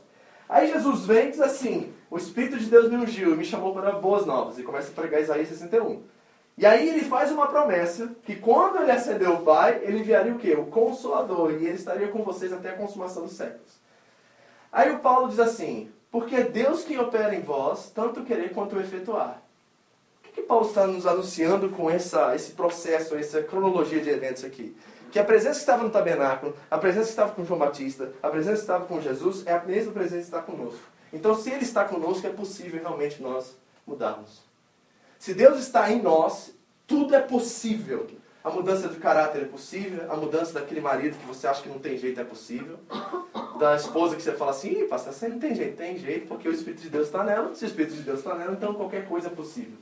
Aí 0.48 0.72
Jesus 0.72 1.04
vem 1.04 1.28
e 1.28 1.30
diz 1.32 1.40
assim: 1.40 1.92
O 2.10 2.16
Espírito 2.16 2.58
de 2.58 2.66
Deus 2.66 2.90
me 2.90 2.96
ungiu 2.96 3.34
e 3.34 3.36
me 3.36 3.44
chamou 3.44 3.74
para 3.74 3.92
boas 3.92 4.24
novas. 4.26 4.58
E 4.58 4.62
começa 4.62 4.90
a 4.90 4.94
pregar 4.94 5.20
Isaías 5.20 5.48
61. 5.48 6.02
E 6.56 6.66
aí 6.66 6.88
ele 6.88 7.04
faz 7.04 7.30
uma 7.30 7.46
promessa 7.46 8.10
que 8.24 8.36
quando 8.36 8.82
ele 8.82 8.90
acendeu 8.90 9.34
o 9.34 9.42
Pai, 9.42 9.80
ele 9.82 10.00
enviaria 10.00 10.32
o 10.32 10.38
quê? 10.38 10.54
O 10.54 10.66
Consolador. 10.66 11.52
E 11.52 11.66
ele 11.66 11.76
estaria 11.76 12.08
com 12.08 12.22
vocês 12.22 12.52
até 12.52 12.70
a 12.70 12.76
consumação 12.76 13.22
dos 13.24 13.32
séculos. 13.32 13.79
Aí 14.72 14.90
o 14.90 14.98
Paulo 15.00 15.28
diz 15.28 15.38
assim: 15.38 15.90
Porque 16.10 16.36
é 16.36 16.44
Deus 16.44 16.84
quem 16.84 16.98
opera 16.98 17.34
em 17.34 17.42
vós, 17.42 17.90
tanto 17.90 18.24
querer 18.24 18.52
quanto 18.52 18.78
efetuar. 18.78 19.42
O 20.18 20.22
que, 20.22 20.32
que 20.32 20.42
Paulo 20.42 20.66
está 20.66 20.86
nos 20.86 21.06
anunciando 21.06 21.70
com 21.70 21.90
essa, 21.90 22.34
esse 22.34 22.52
processo, 22.52 23.16
essa 23.16 23.42
cronologia 23.42 24.00
de 24.00 24.10
eventos 24.10 24.44
aqui? 24.44 24.76
que 25.10 25.18
a 25.18 25.24
presença 25.24 25.54
que 25.54 25.60
estava 25.60 25.82
no 25.82 25.90
tabernáculo, 25.90 26.56
a 26.70 26.78
presença 26.78 27.06
que 27.06 27.10
estava 27.10 27.32
com 27.32 27.44
João 27.44 27.58
Batista, 27.58 28.12
a 28.22 28.28
presença 28.28 28.56
que 28.56 28.62
estava 28.62 28.84
com 28.84 29.00
Jesus, 29.00 29.44
é 29.46 29.52
a 29.52 29.62
mesma 29.62 29.92
presença 29.92 30.30
que 30.30 30.36
está 30.36 30.40
conosco. 30.40 30.80
Então, 31.12 31.34
se 31.34 31.50
Ele 31.50 31.64
está 31.64 31.84
conosco, 31.84 32.26
é 32.26 32.30
possível 32.30 32.80
realmente 32.80 33.20
nós 33.20 33.56
mudarmos. 33.86 34.40
Se 35.18 35.34
Deus 35.34 35.58
está 35.58 35.90
em 35.90 36.00
nós, 36.00 36.54
tudo 36.86 37.14
é 37.14 37.20
possível. 37.20 38.06
A 38.42 38.50
mudança 38.50 38.88
de 38.88 38.96
caráter 38.96 39.42
é 39.42 39.44
possível, 39.44 40.10
a 40.10 40.16
mudança 40.16 40.54
daquele 40.54 40.80
marido 40.80 41.18
que 41.18 41.26
você 41.26 41.46
acha 41.46 41.62
que 41.62 41.68
não 41.68 41.78
tem 41.78 41.98
jeito 41.98 42.20
é 42.20 42.24
possível, 42.24 42.78
da 43.58 43.76
esposa 43.76 44.16
que 44.16 44.22
você 44.22 44.32
fala 44.32 44.52
assim, 44.52 44.88
pastor, 44.88 45.12
você 45.12 45.28
não 45.28 45.38
tem 45.38 45.54
jeito, 45.54 45.76
tem 45.76 45.98
jeito, 45.98 46.26
porque 46.26 46.48
o 46.48 46.52
Espírito 46.52 46.80
de 46.80 46.88
Deus 46.88 47.06
está 47.06 47.22
nela, 47.22 47.54
se 47.54 47.64
o 47.64 47.66
Espírito 47.66 47.94
de 47.94 48.02
Deus 48.02 48.20
está 48.20 48.34
nela, 48.34 48.52
então 48.52 48.72
qualquer 48.72 49.06
coisa 49.06 49.28
é 49.28 49.30
possível. 49.30 49.76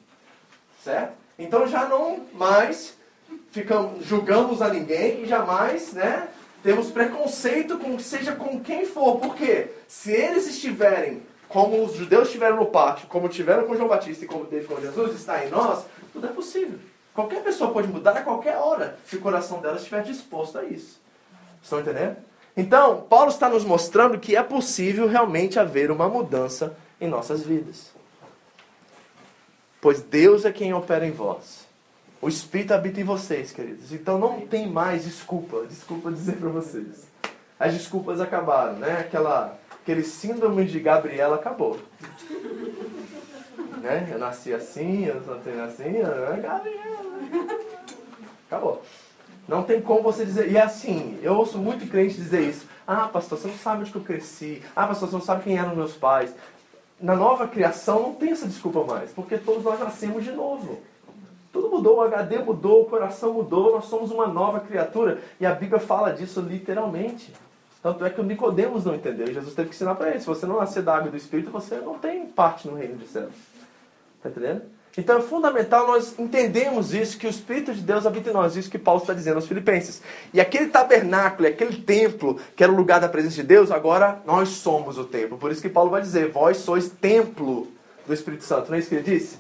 Certo? 0.82 1.12
Então 1.38 1.68
já 1.68 1.88
não 1.88 2.26
mais 2.34 2.96
ficamos, 3.50 4.04
julgamos 4.04 4.60
a 4.60 4.68
ninguém 4.68 5.22
e 5.22 5.26
jamais, 5.26 5.92
né, 5.92 6.28
temos 6.62 6.90
preconceito 6.90 7.78
com 7.78 7.96
seja 7.98 8.32
com 8.32 8.58
quem 8.60 8.84
for. 8.84 9.18
Porque 9.20 9.68
se 9.86 10.10
eles 10.10 10.48
estiverem 10.48 11.22
como 11.48 11.84
os 11.84 11.94
judeus 11.94 12.26
estiveram 12.26 12.56
no 12.56 12.66
pátio, 12.66 13.06
como 13.06 13.28
tiveram 13.28 13.66
com 13.66 13.76
João 13.76 13.88
Batista 13.88 14.24
e 14.24 14.28
como 14.28 14.44
teve 14.46 14.66
com 14.66 14.80
Jesus, 14.80 15.14
está 15.14 15.44
em 15.44 15.48
nós, 15.48 15.84
tudo 16.12 16.26
é 16.26 16.30
possível. 16.30 16.78
Qualquer 17.18 17.42
pessoa 17.42 17.72
pode 17.72 17.88
mudar 17.88 18.16
a 18.16 18.22
qualquer 18.22 18.57
hora, 18.59 18.96
se 19.04 19.16
o 19.16 19.20
coração 19.20 19.61
dela 19.61 19.74
estiver 19.74 20.04
disposto 20.04 20.57
a 20.57 20.62
isso. 20.62 21.00
Estão 21.61 21.81
entendendo? 21.81 22.16
Então, 22.57 23.00
Paulo 23.11 23.28
está 23.28 23.48
nos 23.48 23.64
mostrando 23.64 24.20
que 24.20 24.37
é 24.37 24.42
possível 24.44 25.09
realmente 25.09 25.59
haver 25.59 25.90
uma 25.90 26.09
mudança 26.09 26.76
em 27.00 27.09
nossas 27.09 27.42
vidas. 27.42 27.90
Pois 29.81 30.00
Deus 30.00 30.44
é 30.44 30.52
quem 30.52 30.72
opera 30.72 31.04
em 31.04 31.11
vós. 31.11 31.66
O 32.22 32.28
Espírito 32.28 32.72
habita 32.72 33.00
em 33.00 33.04
vocês, 33.04 33.50
queridos. 33.50 33.90
Então 33.92 34.16
não 34.16 34.42
tem 34.42 34.68
mais 34.68 35.04
desculpa. 35.04 35.66
Desculpa 35.68 36.12
dizer 36.12 36.37
para 36.37 36.50
vocês. 36.50 37.09
As 37.59 37.74
desculpas 37.74 38.20
acabaram, 38.20 38.74
né? 38.74 39.00
Aquela, 39.00 39.59
aquele 39.83 40.04
síndrome 40.04 40.64
de 40.66 40.78
Gabriela 40.78 41.35
acabou. 41.35 41.81
Né? 43.78 44.08
Eu 44.10 44.18
nasci 44.18 44.52
assim, 44.52 45.06
eu 45.06 45.20
nasci 45.26 45.50
assim, 45.82 45.96
eu... 45.96 46.08
Acabou. 48.46 48.82
Não 49.46 49.62
tem 49.62 49.80
como 49.80 50.02
você 50.02 50.24
dizer. 50.24 50.50
E 50.50 50.56
é 50.56 50.62
assim, 50.62 51.18
eu 51.22 51.34
ouço 51.34 51.58
muito 51.58 51.88
crente 51.90 52.14
dizer 52.14 52.42
isso. 52.42 52.66
Ah, 52.86 53.08
pastor, 53.08 53.38
você 53.38 53.48
não 53.48 53.54
sabe 53.54 53.80
onde 53.80 53.90
que 53.90 53.96
eu 53.96 54.02
cresci. 54.02 54.62
Ah, 54.76 54.86
pastor, 54.86 55.08
você 55.08 55.14
não 55.14 55.22
sabe 55.22 55.44
quem 55.44 55.58
eram 55.58 55.74
meus 55.74 55.94
pais. 55.94 56.34
Na 57.00 57.14
nova 57.14 57.46
criação 57.46 58.02
não 58.02 58.14
tem 58.14 58.32
essa 58.32 58.46
desculpa 58.46 58.84
mais, 58.84 59.10
porque 59.12 59.38
todos 59.38 59.62
nós 59.62 59.78
nascemos 59.78 60.24
de 60.24 60.32
novo. 60.32 60.80
Tudo 61.52 61.70
mudou, 61.70 61.98
o 61.98 62.00
HD 62.02 62.38
mudou, 62.40 62.82
o 62.82 62.84
coração 62.86 63.32
mudou, 63.32 63.72
nós 63.72 63.86
somos 63.86 64.10
uma 64.10 64.26
nova 64.26 64.60
criatura. 64.60 65.18
E 65.40 65.46
a 65.46 65.54
Bíblia 65.54 65.80
fala 65.80 66.12
disso 66.12 66.40
literalmente. 66.40 67.32
Tanto 67.82 68.04
é 68.04 68.10
que 68.10 68.20
o 68.20 68.24
Nicodemos 68.24 68.84
não 68.84 68.94
entendeu. 68.94 69.32
Jesus 69.32 69.54
teve 69.54 69.68
que 69.70 69.74
ensinar 69.74 69.94
para 69.94 70.10
ele. 70.10 70.20
Se 70.20 70.26
você 70.26 70.44
não 70.44 70.58
nascer 70.58 70.82
da 70.82 70.96
água 70.96 71.08
e 71.08 71.10
do 71.10 71.16
Espírito, 71.16 71.50
você 71.50 71.76
não 71.76 71.98
tem 71.98 72.26
parte 72.26 72.68
no 72.68 72.76
reino 72.76 72.96
dos 72.96 73.08
céus. 73.08 73.32
Está 74.18 74.28
entendendo? 74.28 74.62
Então 74.96 75.18
é 75.18 75.22
fundamental 75.22 75.87
nós 75.87 76.18
entendemos 76.18 76.92
isso, 76.92 77.18
que 77.18 77.26
o 77.26 77.31
Espírito 77.31 77.72
de 77.72 77.83
Deus 77.83 78.04
habita 78.04 78.31
em 78.31 78.33
nós, 78.33 78.57
isso 78.57 78.68
que 78.68 78.78
Paulo 78.78 79.00
está 79.00 79.14
dizendo 79.14 79.37
aos 79.37 79.46
Filipenses. 79.46 80.02
E 80.35 80.40
aquele 80.40 80.66
tabernáculo, 80.66 81.46
aquele 81.46 81.81
templo, 81.83 82.37
que 82.57 82.64
era 82.64 82.72
o 82.72 82.74
lugar 82.74 83.00
da 83.00 83.09
presença 83.09 83.37
de 83.37 83.44
Deus, 83.44 83.70
agora 83.70 84.20
nós 84.26 84.48
somos 84.48 84.98
o 84.98 85.04
templo. 85.04 85.38
Por 85.38 85.52
isso 85.52 85.62
que 85.62 85.68
Paulo 85.68 85.90
vai 85.90 86.02
dizer: 86.02 86.33
Vós 86.33 86.57
sois 86.57 86.88
templo 86.88 87.68
do 88.07 88.12
Espírito 88.12 88.42
Santo. 88.42 88.70
Não 88.70 88.76
é 88.76 88.81
isso 88.81 88.88
que 88.88 88.96
ele 88.96 89.04
disse? 89.04 89.38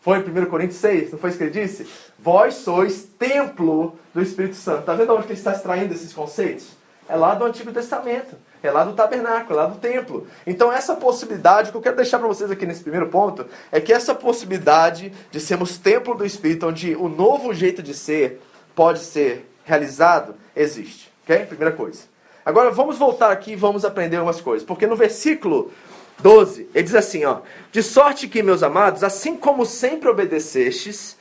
Foi 0.00 0.18
em 0.18 0.22
1 0.22 0.46
Coríntios 0.46 0.80
6, 0.80 1.12
não 1.12 1.18
foi 1.20 1.30
isso 1.30 1.38
que 1.38 1.44
ele 1.44 1.52
disse? 1.52 1.86
Vós 2.18 2.54
sois 2.54 3.04
templo 3.04 3.96
do 4.12 4.20
Espírito 4.20 4.56
Santo. 4.56 4.80
Está 4.80 4.94
vendo 4.94 5.14
onde 5.14 5.26
ele 5.26 5.34
está 5.34 5.52
extraindo 5.52 5.94
esses 5.94 6.12
conceitos? 6.12 6.70
É 7.08 7.14
lá 7.14 7.36
do 7.36 7.44
Antigo 7.44 7.70
Testamento. 7.70 8.34
É 8.62 8.70
lá 8.70 8.84
do 8.84 8.92
tabernáculo, 8.92 9.58
é 9.58 9.62
lá 9.62 9.68
do 9.68 9.78
templo. 9.78 10.26
Então, 10.46 10.72
essa 10.72 10.94
possibilidade, 10.94 11.68
o 11.68 11.72
que 11.72 11.78
eu 11.78 11.82
quero 11.82 11.96
deixar 11.96 12.18
para 12.18 12.28
vocês 12.28 12.50
aqui 12.50 12.64
nesse 12.64 12.82
primeiro 12.82 13.08
ponto, 13.08 13.46
é 13.70 13.80
que 13.80 13.92
essa 13.92 14.14
possibilidade 14.14 15.12
de 15.30 15.40
sermos 15.40 15.78
templo 15.78 16.14
do 16.14 16.24
Espírito, 16.24 16.68
onde 16.68 16.94
o 16.94 17.08
novo 17.08 17.52
jeito 17.52 17.82
de 17.82 17.92
ser 17.92 18.40
pode 18.74 19.00
ser 19.00 19.50
realizado, 19.64 20.34
existe. 20.54 21.10
Ok? 21.24 21.46
Primeira 21.46 21.74
coisa. 21.74 22.02
Agora, 22.44 22.70
vamos 22.70 22.98
voltar 22.98 23.30
aqui 23.30 23.52
e 23.52 23.56
vamos 23.56 23.84
aprender 23.84 24.16
algumas 24.16 24.40
coisas. 24.40 24.66
Porque 24.66 24.86
no 24.86 24.96
versículo 24.96 25.72
12, 26.20 26.68
ele 26.74 26.84
diz 26.84 26.94
assim: 26.94 27.24
ó, 27.24 27.38
De 27.70 27.82
sorte 27.82 28.28
que, 28.28 28.42
meus 28.42 28.62
amados, 28.62 29.04
assim 29.04 29.36
como 29.36 29.64
sempre 29.64 30.08
obedecestes, 30.08 31.16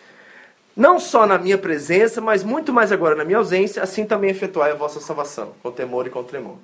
não 0.75 0.99
só 0.99 1.25
na 1.25 1.37
minha 1.37 1.57
presença, 1.57 2.21
mas 2.21 2.43
muito 2.43 2.71
mais 2.71 2.91
agora 2.91 3.15
na 3.15 3.25
minha 3.25 3.37
ausência, 3.37 3.83
assim 3.83 4.05
também 4.05 4.29
efetuai 4.29 4.71
a 4.71 4.75
vossa 4.75 4.99
salvação, 4.99 5.53
com 5.61 5.71
temor 5.71 6.07
e 6.07 6.09
com 6.09 6.23
tremor. 6.23 6.55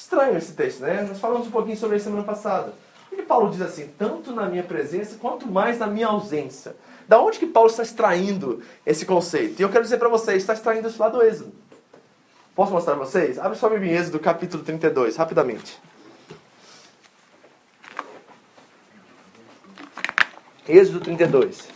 Estranho 0.00 0.38
esse 0.38 0.54
texto, 0.54 0.80
né? 0.80 1.02
Nós 1.06 1.18
falamos 1.18 1.48
um 1.48 1.50
pouquinho 1.50 1.76
sobre 1.76 1.98
isso 1.98 2.06
semana 2.06 2.24
passada. 2.24 2.72
E 3.12 3.20
Paulo 3.20 3.50
diz 3.50 3.60
assim, 3.60 3.90
tanto 3.98 4.32
na 4.32 4.46
minha 4.46 4.62
presença 4.62 5.18
quanto 5.20 5.46
mais 5.46 5.78
na 5.78 5.86
minha 5.86 6.06
ausência. 6.06 6.74
Da 7.06 7.20
onde 7.20 7.38
que 7.38 7.44
Paulo 7.44 7.68
está 7.68 7.82
extraindo 7.82 8.62
esse 8.86 9.04
conceito? 9.04 9.60
E 9.60 9.62
eu 9.62 9.68
quero 9.68 9.84
dizer 9.84 9.98
para 9.98 10.08
vocês, 10.08 10.38
está 10.38 10.54
extraindo 10.54 10.88
isso 10.88 10.98
lá 10.98 11.10
do 11.10 11.22
Êxodo. 11.22 11.52
Posso 12.54 12.72
mostrar 12.72 12.96
para 12.96 13.04
vocês? 13.04 13.38
Abre 13.38 13.58
sua 13.58 13.68
Bíblia 13.68 13.92
em 13.92 13.96
Êxodo, 13.96 14.18
capítulo 14.18 14.64
32, 14.64 15.16
rapidamente. 15.16 15.78
Êxodo 20.66 21.00
32. 21.00 21.68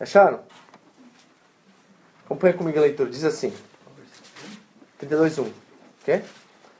Acharam? 0.00 0.40
Acompanha 2.24 2.54
comigo 2.54 2.78
a 2.78 2.82
leitura. 2.82 3.10
Diz 3.10 3.24
assim. 3.24 3.52
32.1. 5.02 5.50
Okay? 6.02 6.22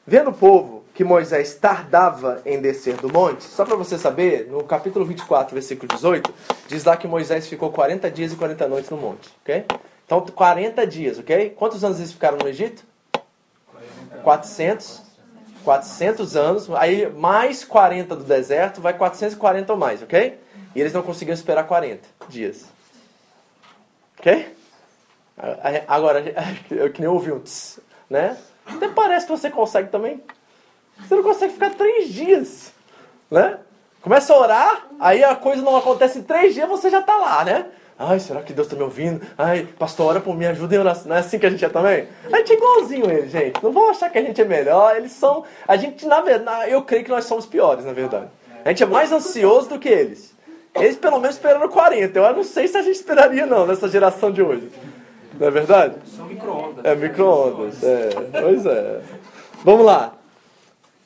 Vendo 0.07 0.31
o 0.31 0.33
povo 0.33 0.85
que 0.95 1.05
Moisés 1.05 1.55
tardava 1.55 2.43
em 2.45 2.61
descer 2.61 2.97
do 2.97 3.13
monte, 3.13 3.45
só 3.45 3.65
para 3.65 3.77
você 3.77 3.97
saber, 3.99 4.49
no 4.49 4.65
capítulo 4.65 5.05
24, 5.05 5.55
versículo 5.55 5.87
18, 5.87 6.35
diz 6.67 6.85
lá 6.85 6.97
que 6.97 7.07
Moisés 7.07 7.47
ficou 7.47 7.71
40 7.71 8.11
dias 8.11 8.33
e 8.33 8.37
40 8.37 8.67
noites 8.67 8.91
no 8.91 8.97
monte. 8.97 9.29
Okay? 9.43 9.65
Então, 10.05 10.21
40 10.21 10.87
dias, 10.87 11.19
ok? 11.19 11.51
Quantos 11.51 11.85
anos 11.85 11.99
eles 11.99 12.13
ficaram 12.13 12.39
no 12.39 12.49
Egito? 12.49 12.83
400. 14.23 15.03
400 15.63 16.37
anos. 16.37 16.71
Aí, 16.75 17.13
mais 17.13 17.63
40 17.65 18.17
do 18.17 18.25
deserto, 18.25 18.81
vai 18.81 18.95
440 18.95 19.73
ou 19.73 19.79
mais, 19.79 20.03
ok? 20.03 20.41
E 20.75 20.81
eles 20.81 20.93
não 20.93 21.03
conseguiram 21.03 21.35
esperar 21.35 21.65
40 21.65 22.01
dias. 22.29 22.65
Ok? 24.19 24.55
Agora, 25.87 26.23
eu 26.71 26.93
que 26.93 27.01
nem 27.01 27.09
ouvi 27.09 27.33
um 27.33 27.41
tss, 27.41 27.81
né? 28.11 28.37
Até 28.67 28.89
parece 28.89 29.27
que 29.27 29.33
você 29.33 29.51
consegue 29.51 29.89
também. 29.89 30.23
Você 30.99 31.15
não 31.15 31.23
consegue 31.23 31.53
ficar 31.55 31.71
três 31.71 32.13
dias, 32.13 32.73
né? 33.31 33.59
Começa 34.03 34.33
a 34.33 34.39
orar, 34.39 34.87
aí 34.99 35.23
a 35.23 35.35
coisa 35.37 35.63
não 35.63 35.77
acontece 35.77 36.19
em 36.19 36.23
três 36.23 36.55
dias, 36.55 36.69
você 36.69 36.91
já 36.91 37.01
está 37.01 37.17
lá, 37.17 37.45
né? 37.45 37.67
Ai, 37.99 38.21
será 38.21 38.43
que 38.43 38.53
Deus 38.53 38.69
está 38.69 38.77
me 38.77 38.85
ouvindo? 38.85 39.21
Ai, 39.37 39.67
pastor, 39.77 40.07
ora 40.07 40.21
por 40.21 40.37
mim, 40.37 40.47
ajuda 40.47 40.79
oração. 40.79 41.09
Não 41.09 41.17
é 41.17 41.19
assim 41.19 41.37
que 41.37 41.47
a 41.47 41.51
gente 41.51 41.65
é 41.65 41.69
também? 41.69 42.07
A 42.33 42.37
gente 42.39 42.53
é 42.53 42.57
igualzinho 42.57 43.11
ele, 43.11 43.29
gente. 43.29 43.63
Não 43.63 43.73
vão 43.73 43.91
achar 43.91 44.09
que 44.09 44.19
a 44.19 44.23
gente 44.23 44.41
é 44.41 44.45
melhor. 44.45 44.97
Eles 44.97 45.11
são. 45.11 45.45
A 45.67 45.77
gente, 45.77 46.07
na 46.07 46.21
verdade, 46.21 46.71
eu 46.71 46.83
creio 46.83 47.03
que 47.03 47.11
nós 47.11 47.25
somos 47.25 47.45
piores, 47.45 47.85
na 47.85 47.93
verdade. 47.93 48.29
A 48.65 48.69
gente 48.69 48.85
é 48.85 48.87
mais 48.87 49.11
ansioso 49.11 49.71
do 49.71 49.81
que 49.81 49.89
eles. 49.89 50.33
Eles 50.75 50.97
pelo 50.97 51.21
menos 51.21 51.37
esperaram 51.37 51.69
40. 51.69 52.19
Eu 52.19 52.37
não 52.37 52.45
sei 52.45 52.69
se 52.69 52.77
a 52.77 52.83
gente 52.83 52.97
esperaria 52.97 53.47
não 53.47 53.67
nessa 53.67 53.89
geração 53.89 54.31
de 54.31 54.43
hoje. 54.43 54.71
Não 55.39 55.47
é 55.47 55.51
verdade? 55.51 55.97
São 56.17 56.27
micro-ondas. 56.27 56.85
É 56.85 56.95
micro-ondas. 56.95 57.83
É. 57.83 58.09
Pois 58.41 58.67
é. 58.67 59.01
Vamos 59.65 59.85
lá. 59.85 60.15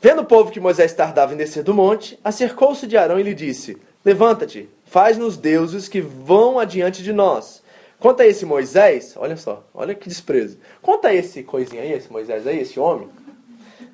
Vendo 0.00 0.22
o 0.22 0.24
povo 0.24 0.50
que 0.50 0.58
Moisés 0.58 0.92
tardava 0.92 1.32
em 1.32 1.36
descer 1.36 1.62
do 1.62 1.72
monte, 1.72 2.18
acercou-se 2.24 2.86
de 2.86 2.96
Arão 2.96 3.20
e 3.20 3.22
lhe 3.22 3.34
disse: 3.34 3.80
Levanta-te, 4.04 4.68
faz-nos 4.84 5.36
deuses 5.36 5.88
que 5.88 6.00
vão 6.00 6.58
adiante 6.58 7.02
de 7.02 7.12
nós. 7.12 7.62
Conta 8.00 8.26
esse 8.26 8.44
Moisés, 8.44 9.14
olha 9.16 9.36
só, 9.36 9.64
olha 9.72 9.94
que 9.94 10.08
desprezo. 10.08 10.58
Conta 10.80 11.14
esse 11.14 11.44
coisinha 11.44 11.82
aí, 11.82 11.92
esse 11.92 12.10
Moisés 12.10 12.48
aí, 12.48 12.58
esse 12.58 12.80
homem, 12.80 13.08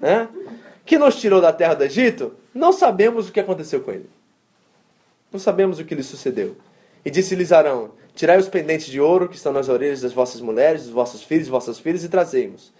né? 0.00 0.26
Que 0.86 0.96
nos 0.96 1.20
tirou 1.20 1.42
da 1.42 1.52
terra 1.52 1.74
do 1.74 1.84
Egito, 1.84 2.34
não 2.54 2.72
sabemos 2.72 3.28
o 3.28 3.32
que 3.32 3.40
aconteceu 3.40 3.82
com 3.82 3.90
ele. 3.90 4.08
Não 5.32 5.38
sabemos 5.38 5.78
o 5.78 5.84
que 5.84 5.94
lhe 5.94 6.02
sucedeu. 6.02 6.56
E 7.04 7.10
disse-lhes 7.10 7.52
Arão: 7.52 7.92
Tirai 8.14 8.38
os 8.38 8.48
pendentes 8.48 8.86
de 8.86 9.00
ouro 9.00 9.28
que 9.28 9.36
estão 9.36 9.52
nas 9.52 9.68
orelhas 9.68 10.00
das 10.00 10.12
vossas 10.12 10.40
mulheres, 10.40 10.84
dos 10.84 10.92
vossos 10.92 11.22
filhos 11.22 11.46
e 11.46 11.50
vossas 11.50 11.78
filhas, 11.78 12.02
e 12.02 12.08
trazei-mos. 12.08 12.72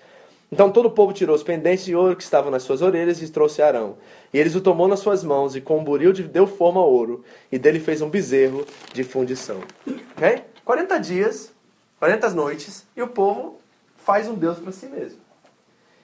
Então 0.51 0.71
todo 0.71 0.87
o 0.87 0.91
povo 0.91 1.13
tirou 1.13 1.37
os 1.37 1.43
pendentes 1.43 1.85
de 1.85 1.95
ouro 1.95 2.17
que 2.17 2.23
estavam 2.23 2.51
nas 2.51 2.63
suas 2.63 2.81
orelhas 2.81 3.21
e 3.21 3.29
trouxe 3.29 3.61
Arão. 3.61 3.99
E 4.33 4.39
eles 4.39 4.55
o 4.55 4.61
tomou 4.63 4.89
nas 4.89 5.01
suas 5.01 5.23
mãos 5.23 5.55
e 5.55 5.61
com 5.61 5.79
um 5.79 5.85
buril 5.85 6.13
deu 6.13 6.47
forma 6.47 6.81
ao 6.81 6.91
ouro 6.91 7.23
e 7.53 7.59
dele 7.59 7.79
fez 7.79 8.01
um 8.01 8.09
bezerro 8.09 8.67
de 8.95 9.05
fundição. 9.05 9.61
Ok? 10.17 10.43
40 10.65 10.99
dias, 10.99 11.53
40 11.99 12.31
noites 12.31 12.87
e 12.97 13.03
o 13.03 13.09
povo 13.09 13.59
faz 13.99 14.27
um 14.27 14.35
Deus 14.35 14.59
para 14.59 14.73
si 14.73 14.87
mesmo. 14.87 15.21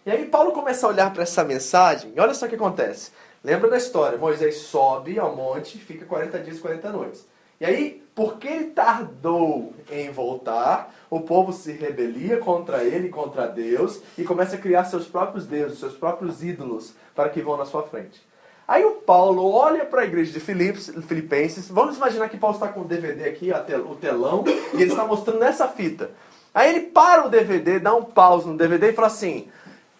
E 0.05 0.11
aí 0.11 0.27
Paulo 0.27 0.53
começa 0.53 0.87
a 0.87 0.91
olhar 0.91 1.11
para 1.11 1.23
essa 1.23 1.43
mensagem 1.43 2.13
e 2.15 2.21
olha 2.21 2.35
só 2.35 2.45
o 2.45 2.49
que 2.49 2.55
acontece. 2.55 3.11
Lembra 3.45 3.69
da 3.69 3.77
história? 3.77 4.17
Moisés 4.17 4.57
sobe 4.57 5.19
ao 5.19 5.37
monte, 5.37 5.77
fica 5.77 6.07
40 6.07 6.39
dias 6.39 6.57
e 6.57 6.61
40 6.61 6.91
noites. 6.91 7.27
E 7.61 7.67
aí, 7.67 8.03
porque 8.15 8.49
ele 8.49 8.65
tardou 8.69 9.75
em 9.91 10.11
voltar, 10.11 10.95
o 11.11 11.21
povo 11.21 11.53
se 11.53 11.73
rebelia 11.73 12.39
contra 12.39 12.83
ele, 12.83 13.11
contra 13.11 13.47
Deus, 13.47 14.01
e 14.17 14.25
começa 14.25 14.57
a 14.57 14.59
criar 14.59 14.85
seus 14.85 15.07
próprios 15.07 15.47
deuses, 15.47 15.79
seus 15.79 15.95
próprios 15.95 16.43
ídolos, 16.43 16.95
para 17.15 17.29
que 17.29 17.43
vão 17.43 17.59
na 17.59 17.67
sua 17.67 17.83
frente. 17.83 18.21
Aí 18.67 18.83
o 18.83 18.93
Paulo 18.93 19.53
olha 19.53 19.85
para 19.85 20.01
a 20.01 20.05
igreja 20.07 20.33
de 20.33 20.41
Filipenses, 20.41 21.69
vamos 21.69 21.99
imaginar 21.99 22.31
que 22.31 22.39
Paulo 22.39 22.57
está 22.57 22.69
com 22.69 22.81
o 22.81 22.85
DVD 22.85 23.25
aqui, 23.25 23.51
o 23.53 23.95
telão, 23.95 24.43
e 24.73 24.81
ele 24.81 24.91
está 24.91 25.07
mostrando 25.07 25.41
nessa 25.41 25.69
fita. 25.69 26.11
Aí 26.55 26.71
ele 26.71 26.87
para 26.87 27.27
o 27.27 27.29
DVD, 27.29 27.79
dá 27.79 27.95
um 27.95 28.05
pause 28.05 28.49
no 28.49 28.57
DVD 28.57 28.89
e 28.89 28.95
fala 28.95 29.09
assim, 29.09 29.49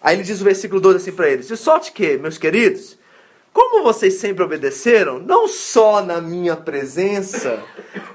aí 0.01 0.15
ele 0.15 0.23
diz 0.23 0.41
o 0.41 0.43
versículo 0.43 0.81
12 0.81 0.97
assim 0.97 1.11
para 1.11 1.29
eles, 1.29 1.47
de 1.47 1.55
sorte 1.55 1.91
que, 1.91 2.17
meus 2.17 2.39
queridos, 2.39 2.97
como 3.55 3.81
vocês 3.83 4.15
sempre 4.15 4.43
obedeceram, 4.43 5.17
não 5.17 5.47
só 5.47 6.01
na 6.01 6.19
minha 6.19 6.57
presença, 6.57 7.63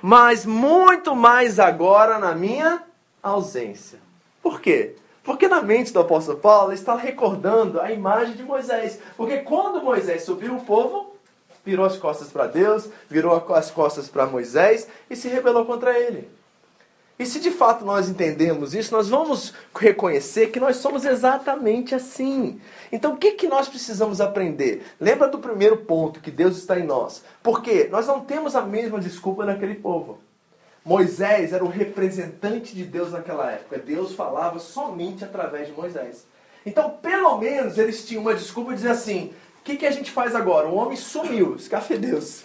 mas 0.02 0.44
muito 0.44 1.16
mais 1.16 1.58
agora 1.58 2.18
na 2.18 2.34
minha 2.34 2.84
ausência. 3.22 3.98
Por 4.42 4.60
quê? 4.60 4.96
Porque 5.24 5.48
na 5.48 5.62
mente 5.62 5.94
do 5.94 6.00
apóstolo 6.00 6.36
Paulo 6.36 6.74
está 6.74 6.94
recordando 6.94 7.80
a 7.80 7.90
imagem 7.90 8.34
de 8.34 8.42
Moisés. 8.42 8.98
Porque 9.16 9.38
quando 9.38 9.82
Moisés 9.82 10.24
subiu, 10.24 10.56
o 10.56 10.62
povo 10.62 11.16
virou 11.64 11.86
as 11.86 11.96
costas 11.96 12.28
para 12.28 12.46
Deus, 12.46 12.90
virou 13.08 13.42
as 13.54 13.70
costas 13.70 14.08
para 14.08 14.26
Moisés 14.26 14.88
e 15.08 15.16
se 15.16 15.28
rebelou 15.28 15.64
contra 15.64 15.98
ele. 15.98 16.28
E 17.20 17.26
se 17.26 17.38
de 17.38 17.50
fato 17.50 17.84
nós 17.84 18.08
entendemos 18.08 18.74
isso, 18.74 18.94
nós 18.94 19.10
vamos 19.10 19.52
reconhecer 19.76 20.46
que 20.46 20.58
nós 20.58 20.76
somos 20.76 21.04
exatamente 21.04 21.94
assim. 21.94 22.58
Então 22.90 23.12
o 23.12 23.16
que, 23.18 23.32
que 23.32 23.46
nós 23.46 23.68
precisamos 23.68 24.22
aprender? 24.22 24.82
Lembra 24.98 25.28
do 25.28 25.38
primeiro 25.38 25.76
ponto, 25.76 26.18
que 26.18 26.30
Deus 26.30 26.56
está 26.56 26.80
em 26.80 26.82
nós. 26.82 27.22
Porque 27.42 27.88
nós 27.90 28.06
não 28.06 28.20
temos 28.20 28.56
a 28.56 28.62
mesma 28.62 28.98
desculpa 28.98 29.44
naquele 29.44 29.74
povo. 29.74 30.18
Moisés 30.82 31.52
era 31.52 31.62
o 31.62 31.68
representante 31.68 32.74
de 32.74 32.84
Deus 32.84 33.12
naquela 33.12 33.52
época. 33.52 33.76
Deus 33.76 34.14
falava 34.14 34.58
somente 34.58 35.22
através 35.22 35.66
de 35.66 35.74
Moisés. 35.74 36.24
Então, 36.64 36.88
pelo 37.02 37.36
menos, 37.36 37.76
eles 37.76 38.02
tinham 38.02 38.22
uma 38.22 38.34
desculpa 38.34 38.70
de 38.70 38.76
dizer 38.76 38.92
assim: 38.92 39.34
o 39.60 39.62
que, 39.62 39.76
que 39.76 39.86
a 39.86 39.90
gente 39.90 40.10
faz 40.10 40.34
agora? 40.34 40.66
O 40.68 40.74
homem 40.74 40.96
sumiu, 40.96 41.54
escafe 41.56 41.98
Deus. 41.98 42.44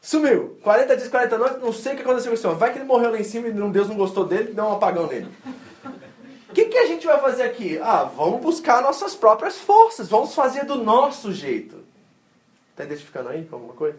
Sumiu. 0.00 0.58
40 0.62 0.96
dias, 0.96 1.08
40 1.08 1.38
noites, 1.38 1.60
não 1.60 1.72
sei 1.72 1.92
o 1.92 1.96
que 1.96 2.02
aconteceu 2.02 2.30
com 2.30 2.34
esse 2.34 2.46
homem. 2.46 2.58
Vai 2.58 2.72
que 2.72 2.78
ele 2.78 2.86
morreu 2.86 3.10
lá 3.10 3.18
em 3.18 3.24
cima 3.24 3.48
e 3.48 3.52
Deus 3.52 3.88
não 3.88 3.96
gostou 3.96 4.24
dele 4.24 4.54
deu 4.54 4.64
um 4.64 4.72
apagão 4.72 5.06
nele. 5.06 5.28
O 6.48 6.52
que, 6.52 6.64
que 6.64 6.78
a 6.78 6.86
gente 6.86 7.06
vai 7.06 7.20
fazer 7.20 7.44
aqui? 7.44 7.78
Ah, 7.78 8.04
vamos 8.04 8.40
buscar 8.40 8.82
nossas 8.82 9.14
próprias 9.14 9.58
forças. 9.58 10.08
Vamos 10.08 10.34
fazer 10.34 10.64
do 10.64 10.76
nosso 10.76 11.32
jeito. 11.32 11.84
Está 12.70 12.84
identificando 12.84 13.28
aí 13.28 13.44
com 13.44 13.56
alguma 13.56 13.74
coisa? 13.74 13.98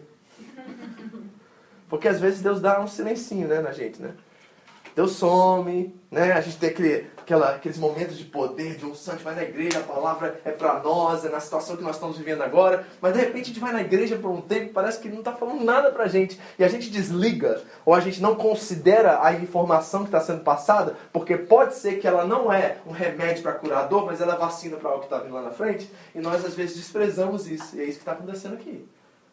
Porque 1.88 2.08
às 2.08 2.20
vezes 2.20 2.42
Deus 2.42 2.60
dá 2.60 2.80
um 2.80 2.88
silencinho 2.88 3.48
né, 3.48 3.60
na 3.60 3.72
gente, 3.72 4.02
né? 4.02 4.12
Deus 4.94 5.12
some, 5.12 5.94
né? 6.10 6.32
A 6.32 6.40
gente 6.42 6.58
tem 6.58 6.68
aquele, 6.68 7.06
aquela, 7.16 7.54
aqueles 7.54 7.78
momentos 7.78 8.18
de 8.18 8.24
poder, 8.24 8.76
de 8.76 8.84
unção, 8.84 9.14
a 9.14 9.16
gente 9.16 9.24
vai 9.24 9.34
na 9.34 9.42
igreja, 9.42 9.78
a 9.78 9.82
palavra 9.82 10.40
é 10.44 10.50
para 10.50 10.80
nós, 10.80 11.24
é 11.24 11.30
na 11.30 11.40
situação 11.40 11.76
que 11.76 11.82
nós 11.82 11.96
estamos 11.96 12.18
vivendo 12.18 12.42
agora, 12.42 12.86
mas 13.00 13.14
de 13.14 13.20
repente 13.20 13.44
a 13.44 13.48
gente 13.48 13.60
vai 13.60 13.72
na 13.72 13.80
igreja 13.80 14.16
por 14.16 14.30
um 14.30 14.42
tempo, 14.42 14.74
parece 14.74 15.00
que 15.00 15.08
não 15.08 15.20
está 15.20 15.32
falando 15.32 15.64
nada 15.64 15.90
para 15.90 16.04
a 16.04 16.08
gente, 16.08 16.38
e 16.58 16.64
a 16.64 16.68
gente 16.68 16.90
desliga, 16.90 17.62
ou 17.86 17.94
a 17.94 18.00
gente 18.00 18.20
não 18.20 18.34
considera 18.34 19.24
a 19.24 19.32
informação 19.32 20.02
que 20.02 20.08
está 20.08 20.20
sendo 20.20 20.42
passada, 20.42 20.96
porque 21.12 21.36
pode 21.36 21.74
ser 21.74 21.98
que 21.98 22.06
ela 22.06 22.26
não 22.26 22.52
é 22.52 22.76
um 22.86 22.92
remédio 22.92 23.42
para 23.42 23.52
curar 23.52 23.84
a 23.84 23.86
dor, 23.86 24.04
mas 24.04 24.20
ela 24.20 24.34
é 24.34 24.38
vacina 24.38 24.76
para 24.76 24.90
algo 24.90 25.00
que 25.00 25.06
está 25.06 25.18
vindo 25.18 25.34
lá 25.34 25.42
na 25.42 25.50
frente, 25.50 25.90
e 26.14 26.20
nós 26.20 26.44
às 26.44 26.54
vezes 26.54 26.76
desprezamos 26.76 27.50
isso, 27.50 27.76
e 27.76 27.80
é 27.80 27.84
isso 27.84 27.94
que 27.94 28.02
está 28.02 28.12
acontecendo 28.12 28.54
aqui. 28.54 28.86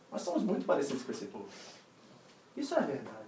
Nós 0.09 0.21
somos 0.21 0.43
muito 0.43 0.65
parecidos 0.65 1.03
com 1.03 1.11
esse 1.11 1.25
povo. 1.25 1.47
Isso 2.55 2.73
é 2.73 2.81
verdade. 2.81 3.18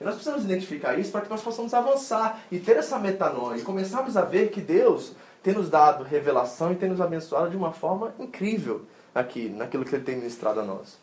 E 0.00 0.04
nós 0.04 0.14
precisamos 0.14 0.44
identificar 0.44 0.98
isso 0.98 1.12
para 1.12 1.22
que 1.22 1.30
nós 1.30 1.42
possamos 1.42 1.72
avançar 1.72 2.40
e 2.50 2.58
ter 2.58 2.76
essa 2.76 2.98
metanoia 2.98 3.58
e 3.58 3.62
começarmos 3.62 4.16
a 4.16 4.22
ver 4.22 4.50
que 4.50 4.60
Deus 4.60 5.12
tem 5.42 5.54
nos 5.54 5.68
dado 5.68 6.02
revelação 6.02 6.72
e 6.72 6.76
tem 6.76 6.88
nos 6.88 7.00
abençoado 7.00 7.50
de 7.50 7.56
uma 7.56 7.72
forma 7.72 8.14
incrível 8.18 8.82
aqui, 9.14 9.48
naquilo 9.48 9.84
que 9.84 9.94
Ele 9.94 10.04
tem 10.04 10.16
ministrado 10.16 10.60
a 10.60 10.64
nós. 10.64 10.98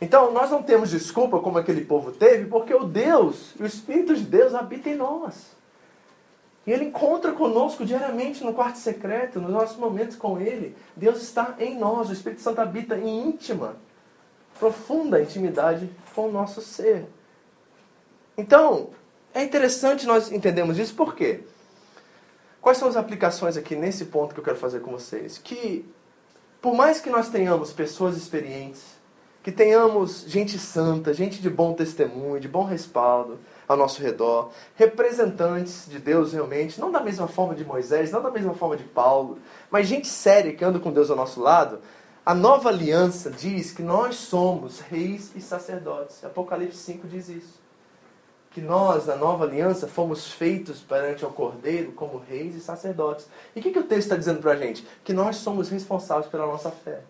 Então, 0.00 0.32
nós 0.32 0.50
não 0.50 0.62
temos 0.62 0.90
desculpa 0.90 1.38
como 1.40 1.58
aquele 1.58 1.84
povo 1.84 2.12
teve, 2.12 2.46
porque 2.46 2.74
o 2.74 2.84
Deus, 2.84 3.54
o 3.58 3.64
Espírito 3.64 4.14
de 4.14 4.24
Deus 4.24 4.54
habita 4.54 4.90
em 4.90 4.96
nós. 4.96 5.54
E 6.66 6.72
Ele 6.72 6.86
encontra 6.86 7.32
conosco 7.32 7.84
diariamente 7.84 8.42
no 8.42 8.52
quarto 8.52 8.78
secreto, 8.78 9.40
nos 9.40 9.50
nossos 9.50 9.76
momentos 9.76 10.16
com 10.16 10.40
Ele. 10.40 10.76
Deus 10.96 11.22
está 11.22 11.54
em 11.58 11.78
nós, 11.78 12.10
o 12.10 12.12
Espírito 12.12 12.42
Santo 12.42 12.60
habita 12.60 12.98
em 12.98 13.28
íntima, 13.28 13.76
profunda 14.58 15.22
intimidade 15.22 15.88
com 16.14 16.28
o 16.28 16.32
nosso 16.32 16.60
ser. 16.60 17.06
Então, 18.36 18.90
é 19.32 19.42
interessante 19.42 20.06
nós 20.06 20.32
entendermos 20.32 20.78
isso, 20.78 20.94
por 20.94 21.14
quê? 21.14 21.40
Quais 22.60 22.78
são 22.78 22.88
as 22.88 22.96
aplicações 22.96 23.56
aqui 23.56 23.76
nesse 23.76 24.06
ponto 24.06 24.34
que 24.34 24.40
eu 24.40 24.44
quero 24.44 24.56
fazer 24.56 24.80
com 24.80 24.90
vocês? 24.90 25.38
Que, 25.38 25.86
por 26.60 26.74
mais 26.74 27.00
que 27.00 27.10
nós 27.10 27.28
tenhamos 27.28 27.72
pessoas 27.72 28.16
experientes, 28.16 28.82
que 29.42 29.52
tenhamos 29.52 30.24
gente 30.26 30.58
santa, 30.58 31.12
gente 31.12 31.42
de 31.42 31.50
bom 31.50 31.74
testemunho, 31.74 32.40
de 32.40 32.48
bom 32.48 32.64
respaldo 32.64 33.38
ao 33.68 33.76
nosso 33.76 34.02
redor, 34.02 34.50
representantes 34.74 35.86
de 35.88 35.98
Deus 35.98 36.32
realmente, 36.32 36.80
não 36.80 36.90
da 36.90 37.00
mesma 37.00 37.28
forma 37.28 37.54
de 37.54 37.64
Moisés, 37.64 38.10
não 38.10 38.22
da 38.22 38.30
mesma 38.30 38.54
forma 38.54 38.76
de 38.76 38.84
Paulo, 38.84 39.38
mas 39.70 39.86
gente 39.86 40.08
séria 40.08 40.54
que 40.54 40.64
anda 40.64 40.80
com 40.80 40.90
Deus 40.90 41.10
ao 41.10 41.16
nosso 41.16 41.40
lado, 41.40 41.80
a 42.24 42.34
nova 42.34 42.70
aliança 42.70 43.30
diz 43.30 43.70
que 43.70 43.82
nós 43.82 44.16
somos 44.16 44.80
reis 44.80 45.32
e 45.36 45.40
sacerdotes. 45.40 46.24
Apocalipse 46.24 46.78
5 46.78 47.06
diz 47.06 47.28
isso 47.28 47.63
que 48.54 48.60
nós, 48.60 49.06
na 49.06 49.16
nova 49.16 49.44
aliança, 49.44 49.88
fomos 49.88 50.30
feitos 50.30 50.80
perante 50.80 51.24
o 51.24 51.28
Cordeiro 51.28 51.90
como 51.90 52.22
reis 52.30 52.54
e 52.54 52.60
sacerdotes. 52.60 53.26
E 53.54 53.58
o 53.58 53.62
que, 53.62 53.72
que 53.72 53.78
o 53.80 53.82
texto 53.82 54.04
está 54.04 54.16
dizendo 54.16 54.40
para 54.40 54.52
a 54.52 54.56
gente? 54.56 54.86
Que 55.02 55.12
nós 55.12 55.36
somos 55.36 55.68
responsáveis 55.68 56.28
pela 56.28 56.46
nossa 56.46 56.70
fé. 56.70 57.00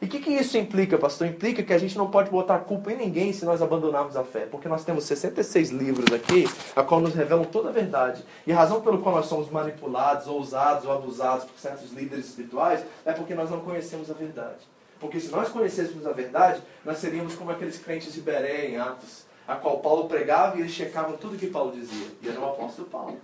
E 0.00 0.06
o 0.06 0.08
que, 0.08 0.18
que 0.18 0.30
isso 0.30 0.56
implica, 0.56 0.96
pastor? 0.96 1.26
Implica 1.26 1.62
que 1.62 1.74
a 1.74 1.78
gente 1.78 1.98
não 1.98 2.10
pode 2.10 2.30
botar 2.30 2.60
culpa 2.60 2.90
em 2.90 2.96
ninguém 2.96 3.34
se 3.34 3.44
nós 3.44 3.60
abandonarmos 3.60 4.16
a 4.16 4.24
fé. 4.24 4.46
Porque 4.46 4.66
nós 4.66 4.82
temos 4.82 5.04
66 5.04 5.68
livros 5.70 6.10
aqui, 6.10 6.48
a 6.74 6.82
qual 6.82 7.02
nos 7.02 7.14
revelam 7.14 7.44
toda 7.44 7.68
a 7.68 7.72
verdade. 7.72 8.24
E 8.46 8.52
a 8.52 8.56
razão 8.56 8.80
pelo 8.80 9.02
qual 9.02 9.16
nós 9.16 9.26
somos 9.26 9.50
manipulados, 9.50 10.26
ousados 10.26 10.86
ou 10.86 10.92
abusados 10.92 11.44
por 11.44 11.58
certos 11.58 11.92
líderes 11.92 12.28
espirituais 12.28 12.82
é 13.04 13.12
porque 13.12 13.34
nós 13.34 13.50
não 13.50 13.60
conhecemos 13.60 14.10
a 14.10 14.14
verdade. 14.14 14.66
Porque 14.98 15.20
se 15.20 15.30
nós 15.30 15.50
conhecêssemos 15.50 16.06
a 16.06 16.12
verdade, 16.12 16.62
nós 16.82 16.96
seríamos 16.96 17.34
como 17.34 17.50
aqueles 17.50 17.78
crentes 17.78 18.14
de 18.14 18.22
Beré 18.22 18.68
em 18.68 18.78
Atos, 18.78 19.27
a 19.48 19.56
qual 19.56 19.80
Paulo 19.80 20.06
pregava 20.06 20.58
e 20.58 20.60
eles 20.60 20.72
checavam 20.72 21.16
tudo 21.16 21.38
que 21.38 21.46
Paulo 21.46 21.72
dizia. 21.72 22.06
E 22.22 22.28
era 22.28 22.38
o 22.38 22.44
apóstolo 22.44 22.86
Paulo. 22.86 23.16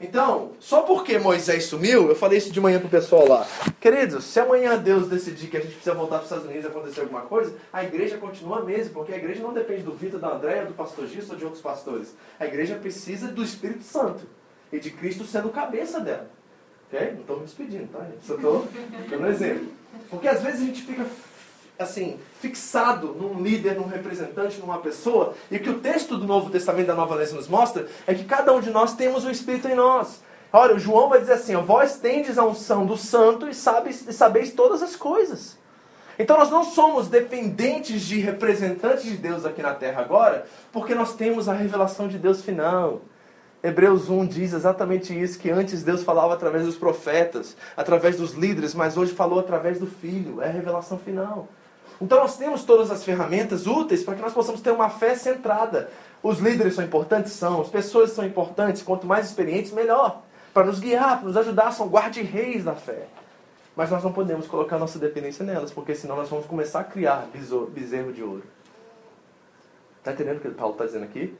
Então, 0.00 0.50
só 0.58 0.82
porque 0.82 1.16
Moisés 1.16 1.66
sumiu, 1.66 2.08
eu 2.08 2.16
falei 2.16 2.38
isso 2.38 2.50
de 2.50 2.60
manhã 2.60 2.80
pro 2.80 2.88
pessoal 2.88 3.28
lá. 3.28 3.46
Queridos, 3.80 4.24
se 4.24 4.40
amanhã 4.40 4.76
Deus 4.76 5.08
decidir 5.08 5.46
que 5.46 5.56
a 5.56 5.60
gente 5.60 5.74
precisa 5.74 5.94
voltar 5.94 6.16
para 6.16 6.24
os 6.24 6.24
Estados 6.24 6.46
Unidos 6.46 6.64
e 6.64 6.66
acontecer 6.66 7.00
alguma 7.02 7.20
coisa, 7.20 7.54
a 7.72 7.84
igreja 7.84 8.18
continua 8.18 8.64
mesmo, 8.64 8.94
porque 8.94 9.12
a 9.12 9.16
igreja 9.16 9.40
não 9.40 9.54
depende 9.54 9.82
do 9.82 9.92
Vitor, 9.92 10.18
da 10.18 10.34
Andréia, 10.34 10.66
do 10.66 10.74
pastor 10.74 11.06
Gilson 11.06 11.34
ou 11.34 11.38
de 11.38 11.44
outros 11.44 11.62
pastores. 11.62 12.16
A 12.40 12.46
igreja 12.46 12.74
precisa 12.74 13.28
do 13.28 13.44
Espírito 13.44 13.84
Santo 13.84 14.26
e 14.72 14.80
de 14.80 14.90
Cristo 14.90 15.24
sendo 15.24 15.50
cabeça 15.50 16.00
dela. 16.00 16.28
Ok? 16.88 17.12
Não 17.12 17.20
estou 17.20 17.36
me 17.36 17.44
despedindo, 17.44 17.86
tá? 17.92 18.04
Só 18.26 18.34
estou 18.34 18.66
dando 19.08 19.26
exemplo. 19.28 19.68
Porque 20.10 20.26
às 20.26 20.42
vezes 20.42 20.62
a 20.62 20.64
gente 20.64 20.82
fica 20.82 21.06
assim, 21.78 22.18
fixado 22.40 23.08
num 23.08 23.42
líder, 23.42 23.74
num 23.74 23.86
representante, 23.86 24.60
numa 24.60 24.78
pessoa, 24.78 25.34
e 25.50 25.58
que 25.58 25.70
o 25.70 25.80
texto 25.80 26.16
do 26.16 26.26
Novo 26.26 26.50
Testamento 26.50 26.86
da 26.86 26.94
Nova 26.94 27.14
Aliança 27.14 27.34
nos 27.34 27.48
mostra 27.48 27.86
é 28.06 28.14
que 28.14 28.24
cada 28.24 28.52
um 28.52 28.60
de 28.60 28.70
nós 28.70 28.94
temos 28.94 29.24
o 29.24 29.30
Espírito 29.30 29.68
em 29.68 29.74
nós. 29.74 30.20
Olha, 30.52 30.74
o 30.74 30.78
João 30.78 31.08
vai 31.08 31.20
dizer 31.20 31.34
assim: 31.34 31.54
ó, 31.54 31.62
vós 31.62 31.96
tendes 31.96 32.38
a 32.38 32.44
unção 32.44 32.84
do 32.84 32.96
santo 32.96 33.48
e, 33.48 33.54
sabes, 33.54 34.06
e 34.06 34.12
sabeis 34.12 34.52
todas 34.52 34.82
as 34.82 34.94
coisas. 34.94 35.58
Então 36.18 36.38
nós 36.38 36.50
não 36.50 36.62
somos 36.62 37.08
dependentes 37.08 38.02
de 38.02 38.20
representantes 38.20 39.04
de 39.04 39.16
Deus 39.16 39.46
aqui 39.46 39.62
na 39.62 39.74
terra 39.74 40.02
agora, 40.02 40.46
porque 40.70 40.94
nós 40.94 41.14
temos 41.14 41.48
a 41.48 41.54
revelação 41.54 42.06
de 42.06 42.18
Deus 42.18 42.42
final. 42.42 43.00
Hebreus 43.62 44.10
1 44.10 44.26
diz 44.26 44.52
exatamente 44.52 45.18
isso, 45.18 45.38
que 45.38 45.48
antes 45.48 45.84
Deus 45.84 46.02
falava 46.02 46.34
através 46.34 46.66
dos 46.66 46.76
profetas, 46.76 47.56
através 47.76 48.16
dos 48.16 48.32
líderes, 48.32 48.74
mas 48.74 48.96
hoje 48.96 49.12
falou 49.12 49.38
através 49.38 49.78
do 49.78 49.86
Filho, 49.86 50.42
é 50.42 50.48
a 50.48 50.52
revelação 50.52 50.98
final. 50.98 51.48
Então 52.02 52.18
nós 52.18 52.36
temos 52.36 52.64
todas 52.64 52.90
as 52.90 53.04
ferramentas 53.04 53.64
úteis 53.64 54.02
para 54.02 54.16
que 54.16 54.20
nós 54.20 54.32
possamos 54.32 54.60
ter 54.60 54.72
uma 54.72 54.90
fé 54.90 55.14
centrada. 55.14 55.88
Os 56.20 56.40
líderes 56.40 56.74
são 56.74 56.84
importantes? 56.84 57.32
São. 57.32 57.60
As 57.60 57.68
pessoas 57.68 58.10
são 58.10 58.26
importantes. 58.26 58.82
Quanto 58.82 59.06
mais 59.06 59.26
experientes, 59.26 59.70
melhor. 59.70 60.20
Para 60.52 60.66
nos 60.66 60.80
guiar, 60.80 61.18
para 61.18 61.28
nos 61.28 61.36
ajudar, 61.36 61.70
são 61.70 61.86
guarda-reis 61.86 62.64
da 62.64 62.74
fé. 62.74 63.06
Mas 63.76 63.88
nós 63.88 64.02
não 64.02 64.12
podemos 64.12 64.48
colocar 64.48 64.78
nossa 64.78 64.98
dependência 64.98 65.44
nelas, 65.44 65.70
porque 65.70 65.94
senão 65.94 66.16
nós 66.16 66.28
vamos 66.28 66.44
começar 66.44 66.80
a 66.80 66.84
criar 66.84 67.28
bezerro 67.70 68.12
de 68.12 68.22
ouro. 68.22 68.42
Está 69.98 70.12
entendendo 70.12 70.38
o 70.38 70.40
que 70.40 70.50
Paulo 70.50 70.72
está 70.72 70.84
dizendo 70.84 71.04
aqui? 71.04 71.38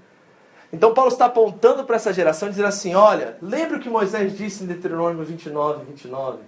Então 0.72 0.94
Paulo 0.94 1.10
está 1.10 1.26
apontando 1.26 1.82
para 1.82 1.96
essa 1.96 2.12
geração 2.12 2.48
dizendo 2.48 2.68
assim, 2.68 2.94
olha, 2.94 3.36
lembra 3.42 3.78
o 3.78 3.80
que 3.80 3.90
Moisés 3.90 4.38
disse 4.38 4.62
em 4.62 4.68
Deuteronômio 4.68 5.24
29, 5.24 5.84
29? 5.86 6.38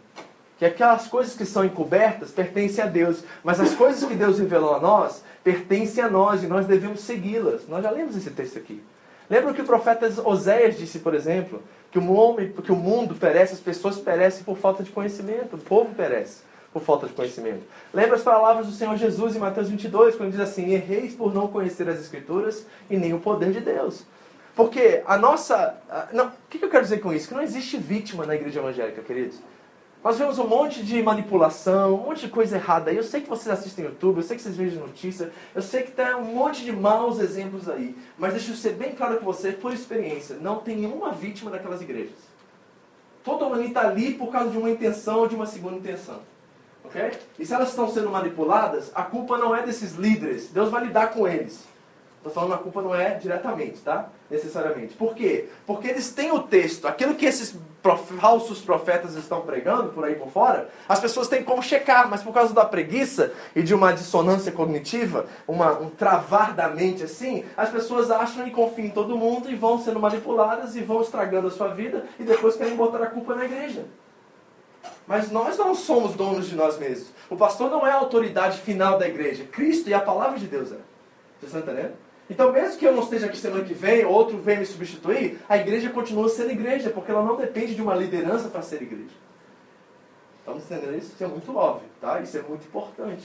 Que 0.58 0.64
aquelas 0.64 1.08
coisas 1.08 1.34
que 1.34 1.44
são 1.44 1.64
encobertas 1.64 2.30
pertencem 2.30 2.84
a 2.84 2.86
Deus, 2.86 3.24
mas 3.42 3.60
as 3.60 3.74
coisas 3.74 4.08
que 4.08 4.14
Deus 4.14 4.38
revelou 4.38 4.74
a 4.74 4.80
nós 4.80 5.22
pertencem 5.44 6.02
a 6.02 6.08
nós 6.08 6.42
e 6.42 6.46
nós 6.46 6.66
devemos 6.66 7.00
segui-las. 7.00 7.68
Nós 7.68 7.82
já 7.82 7.90
lemos 7.90 8.16
esse 8.16 8.30
texto 8.30 8.58
aqui. 8.58 8.82
Lembra 9.28 9.52
que 9.52 9.60
o 9.60 9.64
profeta 9.64 10.10
Oséias 10.24 10.78
disse, 10.78 10.98
por 10.98 11.14
exemplo, 11.14 11.62
que 11.90 11.98
o, 11.98 12.12
homem, 12.12 12.50
que 12.50 12.72
o 12.72 12.76
mundo 12.76 13.14
perece, 13.14 13.54
as 13.54 13.60
pessoas 13.60 13.98
perecem 13.98 14.42
por 14.42 14.56
falta 14.56 14.82
de 14.82 14.90
conhecimento, 14.90 15.56
o 15.56 15.58
povo 15.58 15.94
perece 15.94 16.42
por 16.72 16.82
falta 16.82 17.06
de 17.06 17.12
conhecimento. 17.12 17.62
Lembra 17.92 18.16
as 18.16 18.22
palavras 18.22 18.66
do 18.66 18.72
Senhor 18.72 18.96
Jesus 18.96 19.36
em 19.36 19.38
Mateus 19.38 19.68
22, 19.68 20.16
quando 20.16 20.32
diz 20.32 20.40
assim: 20.40 20.72
Erreis 20.72 21.14
por 21.14 21.32
não 21.32 21.46
conhecer 21.46 21.88
as 21.88 22.00
Escrituras 22.00 22.66
e 22.90 22.96
nem 22.96 23.14
o 23.14 23.20
poder 23.20 23.52
de 23.52 23.60
Deus. 23.60 24.04
Porque 24.56 25.02
a 25.06 25.16
nossa. 25.16 25.76
Não, 26.12 26.26
o 26.26 26.32
que 26.50 26.62
eu 26.62 26.70
quero 26.70 26.82
dizer 26.82 26.98
com 26.98 27.12
isso? 27.12 27.28
Que 27.28 27.34
não 27.34 27.42
existe 27.42 27.76
vítima 27.76 28.26
na 28.26 28.34
igreja 28.34 28.60
evangélica, 28.60 29.02
queridos. 29.02 29.38
Nós 30.04 30.18
vemos 30.18 30.38
um 30.38 30.46
monte 30.46 30.82
de 30.82 31.02
manipulação, 31.02 31.94
um 31.94 32.02
monte 32.08 32.26
de 32.26 32.28
coisa 32.28 32.56
errada 32.56 32.90
aí. 32.90 32.96
Eu 32.98 33.02
sei 33.02 33.22
que 33.22 33.28
vocês 33.28 33.48
assistem 33.48 33.86
YouTube, 33.86 34.18
eu 34.18 34.22
sei 34.22 34.36
que 34.36 34.42
vocês 34.42 34.54
veem 34.54 34.72
notícia, 34.72 35.32
eu 35.54 35.62
sei 35.62 35.82
que 35.82 35.92
tem 35.92 36.14
um 36.14 36.26
monte 36.26 36.62
de 36.62 36.70
maus 36.70 37.18
exemplos 37.18 37.70
aí. 37.70 37.96
Mas 38.18 38.34
deixa 38.34 38.52
eu 38.52 38.56
ser 38.56 38.74
bem 38.74 38.94
claro 38.94 39.16
com 39.16 39.24
você, 39.24 39.52
por 39.52 39.72
experiência, 39.72 40.36
não 40.36 40.56
tem 40.56 40.76
nenhuma 40.76 41.10
vítima 41.10 41.50
daquelas 41.50 41.80
igrejas. 41.80 42.18
Todo 43.24 43.46
mundo 43.46 43.62
está 43.62 43.88
ali 43.88 44.12
por 44.12 44.30
causa 44.30 44.50
de 44.50 44.58
uma 44.58 44.68
intenção 44.68 45.20
ou 45.20 45.26
de 45.26 45.34
uma 45.34 45.46
segunda 45.46 45.76
intenção. 45.76 46.20
Ok? 46.84 47.12
E 47.38 47.46
se 47.46 47.54
elas 47.54 47.70
estão 47.70 47.88
sendo 47.88 48.10
manipuladas, 48.10 48.92
a 48.94 49.04
culpa 49.04 49.38
não 49.38 49.56
é 49.56 49.62
desses 49.62 49.94
líderes. 49.94 50.50
Deus 50.50 50.68
vai 50.68 50.84
lidar 50.84 51.14
com 51.14 51.26
eles. 51.26 51.64
Estou 52.24 52.32
falando 52.32 52.54
a 52.54 52.58
culpa 52.58 52.80
não 52.80 52.94
é 52.94 53.10
diretamente, 53.16 53.80
tá? 53.80 54.08
Necessariamente. 54.30 54.94
Por 54.94 55.14
quê? 55.14 55.50
Porque 55.66 55.88
eles 55.88 56.10
têm 56.10 56.32
o 56.32 56.42
texto, 56.42 56.88
aquilo 56.88 57.14
que 57.14 57.26
esses 57.26 57.54
prof... 57.82 58.14
falsos 58.14 58.62
profetas 58.62 59.14
estão 59.14 59.42
pregando 59.42 59.90
por 59.90 60.06
aí 60.06 60.14
por 60.14 60.30
fora, 60.30 60.70
as 60.88 60.98
pessoas 60.98 61.28
têm 61.28 61.44
como 61.44 61.62
checar, 61.62 62.08
mas 62.08 62.22
por 62.22 62.32
causa 62.32 62.54
da 62.54 62.64
preguiça 62.64 63.30
e 63.54 63.62
de 63.62 63.74
uma 63.74 63.92
dissonância 63.92 64.50
cognitiva, 64.50 65.26
uma, 65.46 65.78
um 65.78 65.90
travar 65.90 66.54
da 66.54 66.66
mente 66.66 67.02
assim, 67.02 67.44
as 67.58 67.68
pessoas 67.68 68.10
acham 68.10 68.46
e 68.46 68.50
confiam 68.50 68.86
em 68.86 68.90
todo 68.90 69.18
mundo 69.18 69.50
e 69.50 69.54
vão 69.54 69.78
sendo 69.78 70.00
manipuladas 70.00 70.74
e 70.76 70.80
vão 70.80 71.02
estragando 71.02 71.48
a 71.48 71.50
sua 71.50 71.68
vida 71.74 72.06
e 72.18 72.24
depois 72.24 72.56
querem 72.56 72.74
botar 72.74 73.02
a 73.02 73.08
culpa 73.08 73.34
na 73.34 73.44
igreja. 73.44 73.84
Mas 75.06 75.30
nós 75.30 75.58
não 75.58 75.74
somos 75.74 76.14
donos 76.14 76.48
de 76.48 76.56
nós 76.56 76.78
mesmos. 76.78 77.12
O 77.28 77.36
pastor 77.36 77.70
não 77.70 77.86
é 77.86 77.90
a 77.90 77.96
autoridade 77.96 78.62
final 78.62 78.96
da 78.96 79.06
igreja. 79.06 79.44
Cristo 79.44 79.90
e 79.90 79.94
a 79.94 80.00
palavra 80.00 80.38
de 80.38 80.46
Deus 80.46 80.72
é. 80.72 80.78
Vocês 81.38 81.54
estão 81.54 81.60
entendendo? 81.60 82.02
Então, 82.28 82.52
mesmo 82.52 82.78
que 82.78 82.86
eu 82.86 82.92
não 82.92 83.02
esteja 83.02 83.26
aqui 83.26 83.36
semana 83.36 83.64
que 83.64 83.74
vem, 83.74 84.04
outro 84.04 84.38
venha 84.38 84.60
me 84.60 84.66
substituir, 84.66 85.38
a 85.48 85.58
igreja 85.58 85.90
continua 85.90 86.28
sendo 86.28 86.52
igreja, 86.52 86.90
porque 86.90 87.10
ela 87.10 87.22
não 87.22 87.36
depende 87.36 87.74
de 87.74 87.82
uma 87.82 87.94
liderança 87.94 88.48
para 88.48 88.62
ser 88.62 88.80
igreja. 88.80 89.14
Estamos 90.38 90.64
entendendo 90.64 90.96
isso? 90.96 91.12
Isso 91.12 91.24
é 91.24 91.26
muito 91.26 91.56
óbvio, 91.56 91.88
tá? 92.00 92.20
Isso 92.20 92.36
é 92.36 92.42
muito 92.42 92.66
importante. 92.66 93.24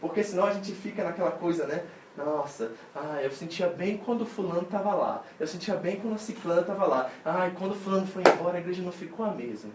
Porque 0.00 0.24
senão 0.24 0.44
a 0.44 0.52
gente 0.52 0.72
fica 0.72 1.04
naquela 1.04 1.30
coisa, 1.30 1.66
né? 1.66 1.84
Nossa, 2.16 2.72
ah, 2.94 3.20
eu 3.22 3.30
sentia 3.30 3.68
bem 3.68 3.98
quando 3.98 4.26
fulano 4.26 4.62
estava 4.62 4.94
lá. 4.94 5.24
Eu 5.38 5.46
sentia 5.46 5.76
bem 5.76 6.00
quando 6.00 6.14
a 6.14 6.18
ciclana 6.18 6.62
estava 6.62 6.86
lá. 6.86 7.10
Ah, 7.24 7.48
e 7.48 7.52
quando 7.52 7.74
fulano 7.74 8.06
foi 8.06 8.22
embora, 8.22 8.56
a 8.56 8.60
igreja 8.60 8.82
não 8.82 8.92
ficou 8.92 9.24
a 9.24 9.30
mesma. 9.30 9.70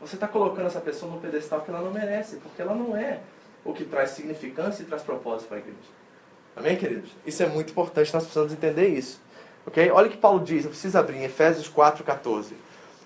Você 0.00 0.16
está 0.16 0.28
colocando 0.28 0.66
essa 0.66 0.80
pessoa 0.80 1.10
no 1.12 1.20
pedestal 1.20 1.60
que 1.62 1.70
ela 1.70 1.80
não 1.80 1.92
merece, 1.92 2.36
porque 2.36 2.60
ela 2.60 2.74
não 2.74 2.96
é 2.96 3.20
o 3.64 3.72
que 3.72 3.84
traz 3.84 4.10
significância 4.10 4.82
e 4.82 4.86
traz 4.86 5.02
propósito 5.02 5.48
para 5.48 5.58
a 5.58 5.60
igreja. 5.60 6.05
Amém, 6.56 6.74
queridos? 6.74 7.10
Isso 7.26 7.42
é 7.42 7.46
muito 7.46 7.70
importante, 7.70 8.14
nós 8.14 8.22
precisamos 8.22 8.50
entender 8.50 8.88
isso. 8.88 9.20
Ok? 9.66 9.90
Olha 9.90 10.06
o 10.06 10.10
que 10.10 10.16
Paulo 10.16 10.40
diz, 10.40 10.64
eu 10.64 10.70
preciso 10.70 10.96
abrir 10.96 11.18
em 11.18 11.24
Efésios 11.24 11.70
4,14. 11.70 12.52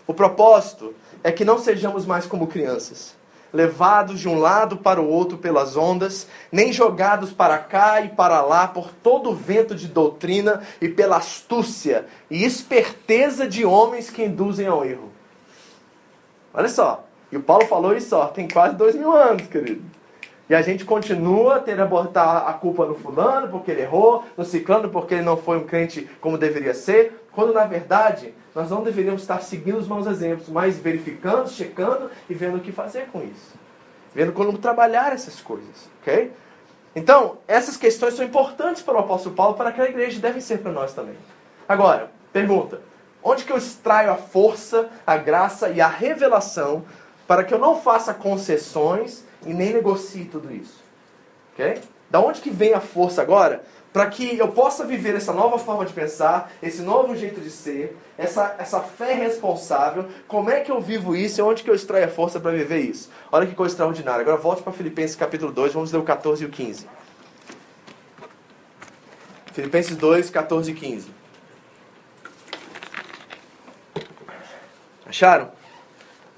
O 0.06 0.14
propósito 0.14 0.94
é 1.24 1.32
que 1.32 1.44
não 1.44 1.58
sejamos 1.58 2.06
mais 2.06 2.26
como 2.26 2.46
crianças, 2.46 3.16
levados 3.52 4.20
de 4.20 4.28
um 4.28 4.38
lado 4.38 4.76
para 4.76 5.00
o 5.00 5.08
outro 5.08 5.36
pelas 5.36 5.76
ondas, 5.76 6.28
nem 6.52 6.72
jogados 6.72 7.32
para 7.32 7.58
cá 7.58 8.00
e 8.00 8.10
para 8.10 8.40
lá 8.40 8.68
por 8.68 8.92
todo 8.92 9.30
o 9.30 9.34
vento 9.34 9.74
de 9.74 9.88
doutrina 9.88 10.62
e 10.80 10.88
pela 10.88 11.16
astúcia 11.16 12.06
e 12.30 12.44
esperteza 12.44 13.48
de 13.48 13.64
homens 13.64 14.10
que 14.10 14.24
induzem 14.24 14.68
ao 14.68 14.84
erro. 14.84 15.10
Olha 16.54 16.68
só. 16.68 17.04
E 17.32 17.36
o 17.36 17.42
Paulo 17.42 17.66
falou 17.66 17.96
isso, 17.96 18.16
ó, 18.16 18.26
tem 18.26 18.48
quase 18.48 18.76
dois 18.76 18.94
mil 18.96 19.12
anos, 19.12 19.46
querido. 19.46 19.82
E 20.50 20.54
a 20.54 20.62
gente 20.62 20.84
continua 20.84 21.60
tendo 21.60 21.80
a 21.80 21.86
botar 21.86 22.38
a 22.38 22.52
culpa 22.52 22.84
no 22.84 22.96
fulano 22.96 23.46
porque 23.46 23.70
ele 23.70 23.82
errou, 23.82 24.24
no 24.36 24.44
ciclano 24.44 24.88
porque 24.88 25.14
ele 25.14 25.22
não 25.22 25.36
foi 25.36 25.58
um 25.58 25.64
crente 25.64 26.10
como 26.20 26.36
deveria 26.36 26.74
ser, 26.74 27.24
quando 27.30 27.54
na 27.54 27.66
verdade 27.66 28.34
nós 28.52 28.68
não 28.68 28.82
deveríamos 28.82 29.22
estar 29.22 29.40
seguindo 29.42 29.78
os 29.78 29.86
maus 29.86 30.08
exemplos, 30.08 30.48
mas 30.48 30.76
verificando, 30.76 31.48
checando 31.48 32.10
e 32.28 32.34
vendo 32.34 32.56
o 32.56 32.60
que 32.60 32.72
fazer 32.72 33.06
com 33.12 33.22
isso. 33.22 33.54
Vendo 34.12 34.32
como 34.32 34.58
trabalhar 34.58 35.12
essas 35.12 35.40
coisas, 35.40 35.88
ok? 36.02 36.32
Então, 36.96 37.38
essas 37.46 37.76
questões 37.76 38.14
são 38.14 38.24
importantes 38.24 38.82
para 38.82 38.94
o 38.94 38.98
apóstolo 38.98 39.36
Paulo, 39.36 39.54
para 39.54 39.68
aquela 39.68 39.88
igreja, 39.88 40.18
devem 40.18 40.40
ser 40.40 40.58
para 40.58 40.72
nós 40.72 40.92
também. 40.92 41.14
Agora, 41.68 42.10
pergunta: 42.32 42.80
Onde 43.22 43.44
que 43.44 43.52
eu 43.52 43.56
extraio 43.56 44.10
a 44.10 44.16
força, 44.16 44.90
a 45.06 45.16
graça 45.16 45.68
e 45.68 45.80
a 45.80 45.86
revelação 45.86 46.84
para 47.24 47.44
que 47.44 47.54
eu 47.54 47.58
não 47.60 47.80
faça 47.80 48.12
concessões 48.12 49.29
e 49.44 49.52
nem 49.52 49.72
negocie 49.72 50.24
tudo 50.24 50.52
isso? 50.54 50.82
Ok? 51.52 51.80
Da 52.10 52.20
onde 52.20 52.40
que 52.40 52.50
vem 52.50 52.74
a 52.74 52.80
força 52.80 53.22
agora? 53.22 53.64
Para 53.92 54.06
que 54.06 54.38
eu 54.38 54.48
possa 54.48 54.84
viver 54.84 55.16
essa 55.16 55.32
nova 55.32 55.58
forma 55.58 55.84
de 55.84 55.92
pensar, 55.92 56.52
esse 56.62 56.82
novo 56.82 57.16
jeito 57.16 57.40
de 57.40 57.50
ser, 57.50 57.96
essa, 58.16 58.54
essa 58.58 58.80
fé 58.80 59.14
responsável. 59.14 60.06
Como 60.28 60.50
é 60.50 60.60
que 60.60 60.70
eu 60.70 60.80
vivo 60.80 61.16
isso 61.16 61.40
e 61.40 61.42
onde 61.42 61.62
que 61.62 61.70
eu 61.70 61.74
extraio 61.74 62.04
a 62.04 62.08
força 62.08 62.38
para 62.38 62.52
viver 62.52 62.78
isso? 62.78 63.10
Olha 63.32 63.46
que 63.46 63.54
coisa 63.54 63.72
extraordinária. 63.72 64.20
Agora 64.20 64.36
volte 64.36 64.62
para 64.62 64.72
Filipenses 64.72 65.16
capítulo 65.16 65.52
2, 65.52 65.72
vamos 65.72 65.92
ler 65.92 65.98
o 65.98 66.04
14 66.04 66.42
e 66.42 66.46
o 66.46 66.50
15. 66.50 66.86
Filipenses 69.52 69.96
2, 69.96 70.30
14 70.30 70.70
e 70.70 70.74
15. 70.74 71.10
Acharam? 75.06 75.50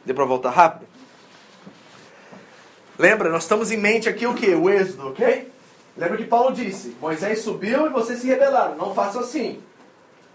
Deu 0.04 0.14
para 0.14 0.24
voltar 0.24 0.50
rápido? 0.50 0.91
Lembra, 2.98 3.30
nós 3.30 3.44
estamos 3.44 3.70
em 3.70 3.76
mente 3.76 4.08
aqui 4.08 4.26
o 4.26 4.34
que? 4.34 4.54
O 4.54 4.68
êxodo, 4.68 5.08
ok? 5.08 5.50
Lembra 5.96 6.16
que 6.16 6.24
Paulo 6.24 6.54
disse: 6.54 6.96
Moisés 7.00 7.40
subiu 7.40 7.86
e 7.86 7.90
vocês 7.90 8.20
se 8.20 8.26
rebelaram. 8.26 8.76
Não 8.76 8.94
façam 8.94 9.20
assim. 9.20 9.62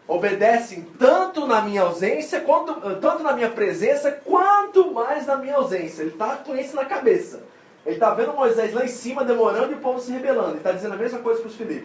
Obedecem 0.07 0.87
tanto 0.97 1.45
na 1.45 1.61
minha 1.61 1.81
ausência, 1.81 2.39
quanto, 2.39 2.73
tanto 2.95 3.23
na 3.23 3.33
minha 3.33 3.49
presença, 3.49 4.11
quanto 4.23 4.93
mais 4.93 5.27
na 5.27 5.35
minha 5.35 5.55
ausência. 5.55 6.01
Ele 6.01 6.11
está 6.11 6.37
com 6.37 6.55
isso 6.55 6.75
na 6.75 6.85
cabeça. 6.85 7.43
Ele 7.85 7.95
está 7.95 8.13
vendo 8.13 8.33
Moisés 8.33 8.73
lá 8.73 8.85
em 8.85 8.89
cima 8.89 9.25
demorando 9.25 9.71
e 9.71 9.75
o 9.75 9.79
povo 9.79 9.99
se 9.99 10.11
rebelando. 10.11 10.51
Ele 10.51 10.57
está 10.57 10.71
dizendo 10.71 10.93
a 10.93 10.97
mesma 10.97 11.19
coisa 11.19 11.41
para 11.41 11.49
os 11.49 11.55
filhos. 11.55 11.83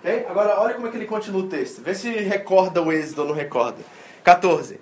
Okay? 0.00 0.26
Agora, 0.28 0.60
olha 0.60 0.74
como 0.74 0.86
é 0.86 0.90
que 0.90 0.96
ele 0.96 1.06
continua 1.06 1.42
o 1.42 1.48
texto. 1.48 1.82
Vê 1.82 1.94
se 1.94 2.10
recorda 2.10 2.82
o 2.82 2.92
êxodo 2.92 3.22
ou 3.22 3.28
não 3.28 3.34
recorda. 3.34 3.78
14. 4.24 4.80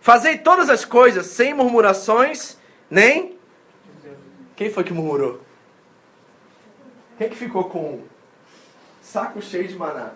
Fazei 0.00 0.38
todas 0.38 0.68
as 0.68 0.84
coisas 0.84 1.26
sem 1.26 1.54
murmurações, 1.54 2.56
nem. 2.90 3.35
Quem 4.56 4.70
foi 4.70 4.84
que 4.84 4.92
murmurou? 4.92 5.40
Quem 7.18 7.28
que 7.28 7.36
ficou 7.36 7.64
com 7.64 8.00
saco 9.02 9.42
cheio 9.42 9.68
de 9.68 9.76
maná? 9.76 10.12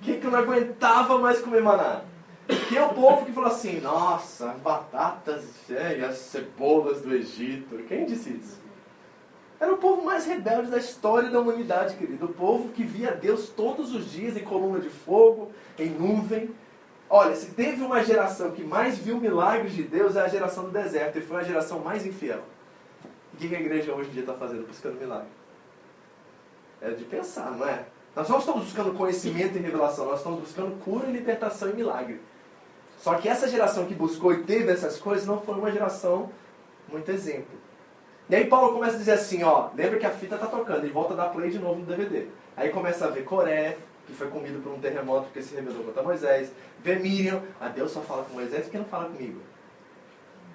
Quem 0.00 0.18
que 0.18 0.26
não 0.26 0.38
aguentava 0.38 1.18
mais 1.18 1.40
comer 1.40 1.62
maná? 1.62 2.00
Quem 2.68 2.78
é 2.78 2.82
o 2.82 2.94
povo 2.94 3.26
que 3.26 3.32
falou 3.32 3.50
assim, 3.50 3.80
nossa, 3.80 4.48
batatas 4.62 5.44
é, 5.70 5.98
e 5.98 6.04
as 6.04 6.16
cebolas 6.16 7.02
do 7.02 7.14
Egito? 7.14 7.76
Quem 7.86 8.06
disse 8.06 8.30
isso? 8.30 8.58
Era 9.60 9.72
o 9.72 9.78
povo 9.78 10.02
mais 10.02 10.26
rebelde 10.26 10.70
da 10.70 10.78
história 10.78 11.30
da 11.30 11.40
humanidade, 11.40 11.96
querido. 11.96 12.26
O 12.26 12.32
povo 12.32 12.70
que 12.70 12.82
via 12.82 13.12
Deus 13.12 13.48
todos 13.50 13.94
os 13.94 14.10
dias 14.10 14.36
em 14.36 14.44
coluna 14.44 14.80
de 14.80 14.88
fogo, 14.88 15.52
em 15.78 15.90
nuvem, 15.90 16.50
Olha, 17.08 17.36
se 17.36 17.52
teve 17.52 17.82
uma 17.82 18.02
geração 18.02 18.50
que 18.50 18.64
mais 18.64 18.98
viu 18.98 19.18
milagres 19.18 19.72
de 19.72 19.82
Deus, 19.82 20.16
é 20.16 20.22
a 20.22 20.28
geração 20.28 20.64
do 20.64 20.70
deserto, 20.70 21.18
e 21.18 21.22
foi 21.22 21.36
a 21.36 21.44
geração 21.44 21.78
mais 21.78 22.04
infiel. 22.04 22.42
O 23.34 23.36
que 23.36 23.54
a 23.54 23.60
igreja 23.60 23.92
hoje 23.92 24.10
em 24.10 24.12
dia 24.12 24.22
está 24.22 24.34
fazendo? 24.34 24.66
Buscando 24.66 24.98
milagre. 24.98 25.28
É 26.80 26.90
de 26.90 27.04
pensar, 27.04 27.50
não 27.50 27.66
é? 27.66 27.84
Nós 28.14 28.28
não 28.28 28.38
estamos 28.38 28.64
buscando 28.64 28.94
conhecimento 28.94 29.58
e 29.58 29.60
revelação, 29.60 30.04
nós 30.04 30.18
estamos 30.18 30.40
buscando 30.40 30.80
cura, 30.84 31.08
libertação 31.08 31.70
e 31.70 31.74
milagre. 31.74 32.20
Só 32.98 33.14
que 33.16 33.28
essa 33.28 33.48
geração 33.48 33.86
que 33.86 33.94
buscou 33.94 34.32
e 34.32 34.44
teve 34.44 34.70
essas 34.70 34.98
coisas 34.98 35.26
não 35.26 35.40
foi 35.40 35.56
uma 35.56 35.72
geração 35.72 36.30
muito 36.88 37.10
exemplo. 37.10 37.58
E 38.30 38.36
aí 38.36 38.46
Paulo 38.46 38.72
começa 38.72 38.94
a 38.94 38.98
dizer 38.98 39.12
assim, 39.12 39.42
ó, 39.42 39.70
lembra 39.74 39.98
que 39.98 40.06
a 40.06 40.10
fita 40.10 40.36
está 40.36 40.46
tocando, 40.46 40.86
e 40.86 40.90
volta 40.90 41.12
a 41.12 41.16
dar 41.16 41.28
play 41.30 41.50
de 41.50 41.58
novo 41.58 41.80
no 41.80 41.86
DVD. 41.86 42.28
Aí 42.56 42.70
começa 42.70 43.04
a 43.04 43.10
ver 43.10 43.24
Coré, 43.24 43.76
que 44.06 44.12
foi 44.12 44.28
comido 44.28 44.62
por 44.62 44.72
um 44.72 44.78
terremoto 44.78 45.24
porque 45.24 45.42
se 45.42 45.54
rebelou 45.54 45.82
contra 45.82 46.02
Moisés. 46.02 46.52
Vê 46.82 46.96
Miriam, 46.96 47.42
a 47.60 47.68
Deus 47.68 47.90
só 47.90 48.00
fala 48.00 48.22
com 48.24 48.34
Moisés 48.34 48.62
porque 48.62 48.78
não 48.78 48.84
fala 48.84 49.06
comigo. 49.06 49.40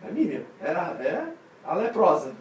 É 0.08 0.12
Miriam, 0.12 0.44
era, 0.62 0.96
é 1.02 1.28
a 1.70 1.76
leprosa. 1.76 2.34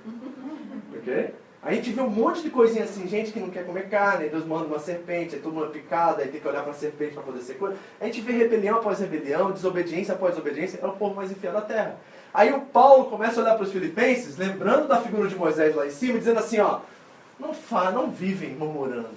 Ok? 0.96 1.34
A 1.60 1.74
gente 1.74 1.90
vê 1.90 2.00
um 2.00 2.08
monte 2.08 2.42
de 2.42 2.50
coisinha 2.50 2.84
assim, 2.84 3.06
gente 3.06 3.32
que 3.32 3.40
não 3.40 3.50
quer 3.50 3.66
comer 3.66 3.88
carne, 3.88 4.28
Deus 4.28 4.46
manda 4.46 4.66
uma 4.66 4.78
serpente, 4.78 5.34
aí 5.34 5.40
todo 5.40 5.52
mundo 5.52 5.66
é 5.66 5.70
picado, 5.70 6.20
aí 6.20 6.28
tem 6.28 6.40
que 6.40 6.48
olhar 6.48 6.62
para 6.62 6.70
a 6.70 6.74
serpente 6.74 7.14
para 7.14 7.22
poder 7.22 7.40
ser 7.40 7.54
coisa. 7.54 7.76
A 8.00 8.04
gente 8.06 8.20
vê 8.20 8.32
rebelião 8.32 8.78
após 8.78 9.00
rebelião, 9.00 9.50
desobediência 9.50 10.14
após 10.14 10.34
desobediência, 10.34 10.78
é 10.80 10.86
o 10.86 10.92
povo 10.92 11.16
mais 11.16 11.30
enfiado 11.30 11.56
da 11.56 11.62
terra. 11.62 11.96
Aí 12.32 12.52
o 12.52 12.60
Paulo 12.60 13.06
começa 13.06 13.40
a 13.40 13.42
olhar 13.42 13.54
para 13.56 13.64
os 13.64 13.72
filipenses, 13.72 14.38
lembrando 14.38 14.86
da 14.86 15.00
figura 15.00 15.28
de 15.28 15.34
Moisés 15.34 15.74
lá 15.74 15.86
em 15.86 15.90
cima, 15.90 16.18
dizendo 16.18 16.38
assim, 16.38 16.60
ó, 16.60 16.80
não, 17.38 17.52
fa, 17.52 17.90
não 17.90 18.10
vivem 18.10 18.50
murmurando 18.54 19.08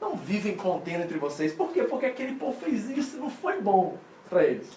não 0.00 0.16
vivem 0.16 0.56
contendo 0.56 1.04
entre 1.04 1.18
vocês. 1.18 1.52
Por 1.52 1.70
quê? 1.72 1.82
Porque 1.82 2.06
aquele 2.06 2.34
povo 2.34 2.58
fez 2.58 2.88
isso 2.90 3.16
e 3.16 3.20
não 3.20 3.30
foi 3.30 3.60
bom 3.60 3.98
para 4.28 4.44
eles. 4.44 4.68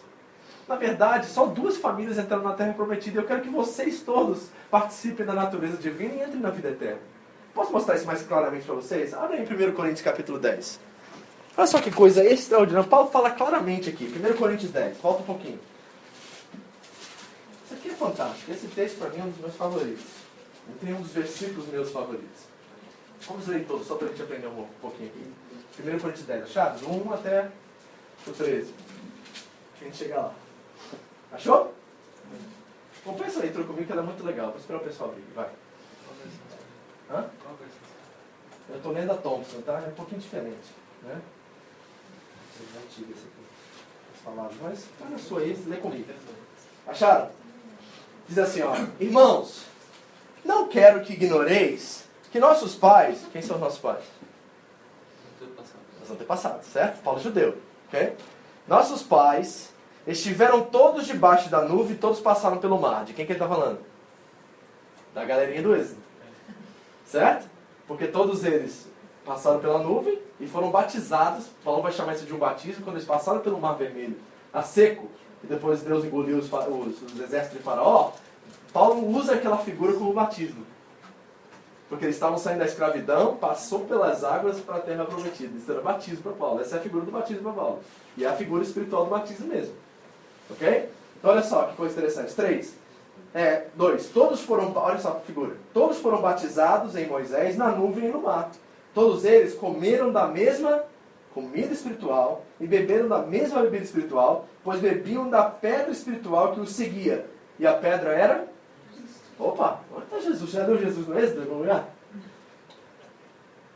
Na 0.68 0.76
verdade, 0.76 1.28
só 1.28 1.46
duas 1.46 1.78
famílias 1.78 2.18
entraram 2.18 2.44
na 2.44 2.54
Terra 2.54 2.74
Prometida. 2.74 3.20
Eu 3.20 3.26
quero 3.26 3.42
que 3.42 3.50
vocês 3.50 4.02
todos 4.02 4.48
participem 4.72 5.26
da 5.26 5.34
natureza 5.34 5.78
divina 5.78 6.14
e 6.14 6.24
entrem 6.24 6.40
na 6.40 6.50
vida 6.50 6.70
eterna. 6.70 7.02
Posso 7.54 7.72
mostrar 7.72 7.96
isso 7.96 8.06
mais 8.06 8.24
claramente 8.24 8.66
para 8.66 8.76
vocês? 8.76 9.14
Abre 9.14 9.38
em 9.38 9.44
1 9.44 9.74
Coríntios 9.74 10.02
capítulo 10.02 10.40
10. 10.40 10.80
Olha 11.56 11.68
só 11.68 11.80
que 11.80 11.92
coisa 11.92 12.24
extraordinária. 12.24 12.88
Paulo 12.90 13.10
fala 13.12 13.30
claramente 13.30 13.90
aqui. 13.90 14.06
1 14.06 14.38
Coríntios 14.38 14.72
10. 14.72 14.98
Volta 14.98 15.22
um 15.22 15.26
pouquinho. 15.26 15.60
Isso 17.66 17.74
aqui 17.74 17.90
é 17.90 17.94
fantástico. 17.94 18.52
Esse 18.52 18.68
texto 18.68 18.98
para 18.98 19.10
mim 19.10 19.20
é 19.20 19.24
um 19.24 19.30
dos 19.30 19.40
meus 19.40 19.56
favoritos. 19.56 20.06
Eu 20.68 20.76
tenho 20.80 20.98
um 20.98 21.02
dos 21.02 21.12
versículos 21.12 21.68
meus 21.68 21.92
favoritos. 21.92 22.54
Vamos 23.28 23.48
ler 23.48 23.66
todos, 23.66 23.86
só 23.86 23.96
para 23.96 24.08
a 24.08 24.10
gente 24.10 24.22
aprender 24.22 24.48
um 24.48 24.66
pouquinho 24.82 25.10
aqui. 25.10 25.82
1 25.82 26.00
Coríntios 26.00 26.26
10, 26.26 26.44
achados? 26.44 26.82
Do 26.82 26.90
1 26.90 27.14
até 27.14 27.50
o 28.26 28.32
13. 28.32 28.74
A 29.80 29.84
gente 29.84 29.98
chegar 29.98 30.18
lá. 30.18 30.43
Achou? 31.34 31.74
Compensa 33.04 33.40
a 33.40 33.42
leitura 33.42 33.66
comigo 33.66 33.86
que 33.86 33.92
ela 33.92 34.02
é 34.02 34.06
muito 34.06 34.24
legal. 34.24 34.52
Vou 34.52 34.60
esperar 34.60 34.80
o 34.80 34.84
pessoal 34.84 35.10
abrir. 35.10 35.24
Vai. 35.36 35.50
Hã? 37.12 37.26
Eu 38.70 38.78
estou 38.78 38.92
lendo 38.94 39.12
a 39.12 39.16
Thompson, 39.16 39.62
tá? 39.62 39.82
É 39.86 39.90
um 39.90 39.94
pouquinho 39.94 40.22
diferente. 40.22 40.72
Né? 41.02 41.22
Já 42.74 42.80
tive 42.90 43.12
esse 43.12 43.24
aqui, 43.24 43.44
as 44.16 44.22
palavras, 44.22 44.56
mas 44.62 45.10
na 45.10 45.18
sua 45.18 45.42
aí, 45.42 45.54
lê 45.68 45.78
comigo. 45.78 46.14
Acharam? 46.88 47.30
Diz 48.28 48.38
assim, 48.38 48.62
ó. 48.62 48.76
Irmãos, 49.00 49.66
não 50.46 50.68
quero 50.68 51.02
que 51.02 51.14
ignoreis 51.14 52.06
que 52.32 52.40
nossos 52.40 52.76
pais. 52.76 53.26
Quem 53.34 53.42
são 53.42 53.58
os 53.58 53.62
nossos 53.62 53.80
pais? 53.80 54.06
Os 56.02 56.12
antepassados, 56.12 56.68
certo? 56.68 57.02
Paulo 57.02 57.20
é 57.20 57.24
judeu. 57.24 57.58
ok? 57.88 58.16
Nossos 58.68 59.04
pais 59.04 59.73
estiveram 60.08 60.62
todos 60.62 61.06
debaixo 61.06 61.50
da 61.50 61.62
nuvem 61.62 61.96
todos 61.96 62.20
passaram 62.20 62.58
pelo 62.58 62.80
mar. 62.80 63.06
De 63.06 63.14
quem 63.14 63.26
que 63.26 63.32
ele 63.32 63.40
está 63.40 63.48
falando? 63.48 63.80
Da 65.14 65.24
galerinha 65.24 65.62
do 65.62 65.76
Êxodo. 65.76 66.02
Certo? 67.06 67.48
Porque 67.88 68.08
todos 68.08 68.44
eles 68.44 68.88
passaram 69.26 69.60
pela 69.60 69.80
nuvem 69.80 70.20
e 70.40 70.48
foram 70.48 70.72
batizados. 70.72 71.46
Paulo 71.64 71.82
vai 71.82 71.92
chamar 71.92 72.16
isso 72.16 72.26
de 72.26 72.34
um 72.34 72.40
batismo 72.40 72.84
quando 72.84 72.98
eles 72.98 73.08
passaram 73.08 73.40
pelo 73.40 73.60
mar 73.60 73.74
vermelho 73.74 74.18
a 74.52 74.62
seco. 74.62 75.08
E 75.44 75.48
depois 75.48 75.82
Deus 75.82 76.06
engoliu 76.06 76.38
os, 76.38 76.52
os, 76.52 77.02
os 77.02 77.20
exércitos 77.20 77.58
de 77.58 77.64
Faraó. 77.64 78.12
Paulo 78.72 79.08
usa 79.16 79.36
aquela 79.36 79.58
figura 79.58 79.94
como 79.94 80.14
batismo. 80.14 80.66
Porque 81.88 82.06
eles 82.06 82.16
estavam 82.16 82.40
saindo 82.40 82.60
da 82.60 82.66
escravidão, 82.66 83.36
passou 83.36 83.82
pelas 83.82 84.24
águas 84.24 84.60
para 84.60 84.78
a 84.78 84.80
terra 84.80 85.06
prometida. 85.06 85.56
Isso 85.56 85.72
era 85.72 85.82
batismo 85.82 86.24
para 86.24 86.32
Paulo. 86.32 86.60
Essa 86.60 86.78
é 86.78 86.80
a 86.80 86.82
figura 86.82 87.06
do 87.06 87.12
batismo 87.12 87.44
para 87.44 87.52
Paulo. 87.52 87.80
E 88.18 88.26
é 88.26 88.28
a 88.28 88.34
figura 88.34 88.64
espiritual 88.64 89.06
do 89.06 89.12
batismo 89.12 89.48
mesmo. 89.48 89.76
Ok? 90.50 90.90
Então 91.18 91.32
olha 91.32 91.44
só 91.44 91.64
que 91.64 91.76
coisa 91.76 91.94
interessante. 91.94 92.34
Três. 92.34 92.76
É, 93.34 93.68
dois. 93.76 94.08
Todos 94.10 94.42
foram. 94.42 94.72
Olha 94.76 95.00
só 95.00 95.12
que 95.12 95.28
figura. 95.28 95.56
Todos 95.74 95.98
foram 96.00 96.22
batizados 96.22 96.96
em 96.96 97.08
Moisés 97.08 97.58
na 97.58 97.70
nuvem 97.70 98.06
e 98.06 98.12
no 98.12 98.22
mar. 98.22 98.52
Todos 98.94 99.26
eles 99.26 99.56
comeram 99.56 100.12
da 100.12 100.28
mesma 100.28 100.84
comida 101.34 101.74
espiritual 101.74 102.46
e 102.60 102.68
beberam 102.68 103.08
da 103.08 103.20
mesma 103.20 103.62
bebida 103.62 103.84
espiritual, 103.84 104.46
pois 104.64 104.80
bebiam 104.80 105.30
da 105.30 105.44
pedra 105.44 105.92
espiritual 105.92 106.54
que 106.54 106.60
os 106.60 106.72
seguia. 106.72 107.26
E 107.58 107.66
a 107.66 107.74
pedra 107.74 108.12
era 108.12 108.48
Opa, 109.40 109.82
onde 109.92 110.06
está 110.06 110.20
Jesus? 110.20 110.52
Já 110.52 110.64
deu 110.64 110.78
Jesus 110.78 111.08
no 111.08 111.20
êxodo 111.20 111.42
algum 111.42 111.60
lugar? 111.60 111.90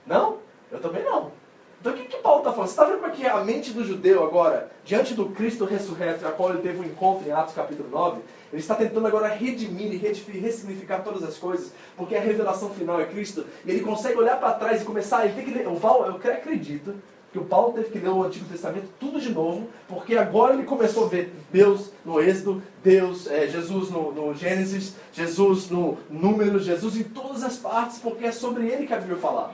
Não? 0.05 0.37
Eu 0.71 0.79
também 0.79 1.03
não. 1.03 1.31
Então 1.79 1.93
o 1.93 1.95
que, 1.95 2.05
que 2.05 2.17
Paulo 2.17 2.39
está 2.39 2.51
falando? 2.51 2.67
Você 2.67 2.73
está 2.73 2.85
vendo 2.85 2.99
como 2.99 3.11
é 3.11 3.15
que 3.15 3.25
a 3.25 3.43
mente 3.43 3.71
do 3.71 3.85
judeu 3.85 4.23
agora, 4.23 4.71
diante 4.83 5.13
do 5.13 5.27
Cristo 5.29 5.63
ressurreto, 5.65 6.27
a 6.27 6.31
qual 6.31 6.49
ele 6.49 6.61
teve 6.61 6.79
um 6.79 6.83
encontro 6.83 7.27
em 7.27 7.31
Atos 7.31 7.53
capítulo 7.53 7.87
9, 7.89 8.21
ele 8.51 8.61
está 8.61 8.75
tentando 8.75 9.05
agora 9.05 9.27
redimir 9.27 9.93
e 9.93 9.97
ressignificar 9.97 10.99
todas 10.99 11.23
as 11.23 11.37
coisas, 11.37 11.71
porque 11.95 12.15
a 12.15 12.21
revelação 12.21 12.69
final 12.71 12.99
é 12.99 13.05
Cristo, 13.05 13.45
e 13.65 13.71
ele 13.71 13.81
consegue 13.81 14.17
olhar 14.17 14.39
para 14.39 14.53
trás 14.53 14.81
e 14.81 14.85
começar, 14.85 15.25
ele 15.25 15.35
tem 15.35 15.45
que 15.45 15.51
ler, 15.51 15.67
o 15.67 15.79
Paulo, 15.79 16.05
eu 16.05 16.31
acredito, 16.31 16.95
que 17.31 17.37
o 17.37 17.45
Paulo 17.45 17.73
teve 17.73 17.89
que 17.89 17.99
ler 17.99 18.09
o 18.09 18.23
Antigo 18.23 18.45
Testamento 18.45 18.87
tudo 18.99 19.19
de 19.19 19.31
novo, 19.31 19.67
porque 19.87 20.17
agora 20.17 20.53
ele 20.53 20.63
começou 20.63 21.05
a 21.05 21.09
ver 21.09 21.33
Deus 21.51 21.91
no 22.03 22.21
Êxodo, 22.21 22.63
Deus, 22.81 23.27
é, 23.27 23.47
Jesus 23.47 23.91
no, 23.91 24.11
no, 24.11 24.33
Gênesis, 24.33 24.95
Jesus 25.11 25.69
no 25.69 25.97
Número, 26.09 26.57
Jesus 26.57 26.97
em 26.97 27.03
todas 27.03 27.43
as 27.43 27.57
partes, 27.57 27.99
porque 27.99 28.25
é 28.25 28.31
sobre 28.31 28.67
ele 28.67 28.87
que 28.87 28.93
a 28.93 28.97
Bíblia 28.97 29.17
fala. 29.17 29.53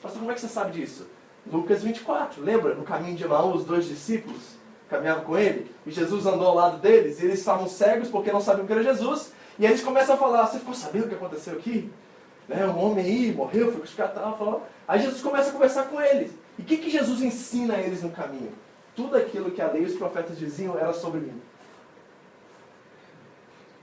Pastor, 0.00 0.18
como 0.18 0.32
é 0.32 0.34
que 0.34 0.40
você 0.40 0.48
sabe 0.48 0.72
disso? 0.72 1.06
Lucas 1.50 1.82
24, 1.82 2.42
lembra? 2.42 2.74
No 2.74 2.84
caminho 2.84 3.16
de 3.16 3.24
Emaús, 3.24 3.62
os 3.62 3.66
dois 3.66 3.86
discípulos 3.86 4.40
caminhavam 4.88 5.24
com 5.24 5.38
ele, 5.38 5.70
e 5.86 5.90
Jesus 5.90 6.26
andou 6.26 6.48
ao 6.48 6.54
lado 6.54 6.78
deles, 6.78 7.20
e 7.20 7.24
eles 7.24 7.38
estavam 7.38 7.66
cegos 7.66 8.08
porque 8.08 8.30
não 8.30 8.40
sabiam 8.40 8.66
que 8.66 8.72
era 8.72 8.82
Jesus, 8.82 9.32
e 9.58 9.64
eles 9.64 9.82
começam 9.82 10.14
a 10.14 10.18
falar, 10.18 10.46
você 10.46 10.58
ficou 10.58 10.74
sabendo 10.74 11.06
o 11.06 11.08
que 11.08 11.14
aconteceu 11.14 11.54
aqui? 11.54 11.90
Né, 12.48 12.66
um 12.66 12.78
homem 12.78 13.04
aí 13.04 13.32
morreu, 13.32 13.70
foi 13.70 13.80
crucificado, 13.80 14.14
falando. 14.36 14.62
Aí 14.86 15.00
Jesus 15.00 15.22
começa 15.22 15.50
a 15.50 15.52
conversar 15.52 15.84
com 15.84 16.00
eles. 16.00 16.32
E 16.58 16.62
o 16.62 16.64
que, 16.64 16.76
que 16.76 16.90
Jesus 16.90 17.22
ensina 17.22 17.74
a 17.74 17.80
eles 17.80 18.02
no 18.02 18.10
caminho? 18.10 18.52
Tudo 18.94 19.16
aquilo 19.16 19.50
que 19.50 19.62
a 19.62 19.68
lei 19.68 19.82
e 19.82 19.86
os 19.86 19.94
profetas 19.94 20.38
diziam 20.38 20.76
era 20.76 20.92
sobre 20.92 21.20
mim. 21.20 21.40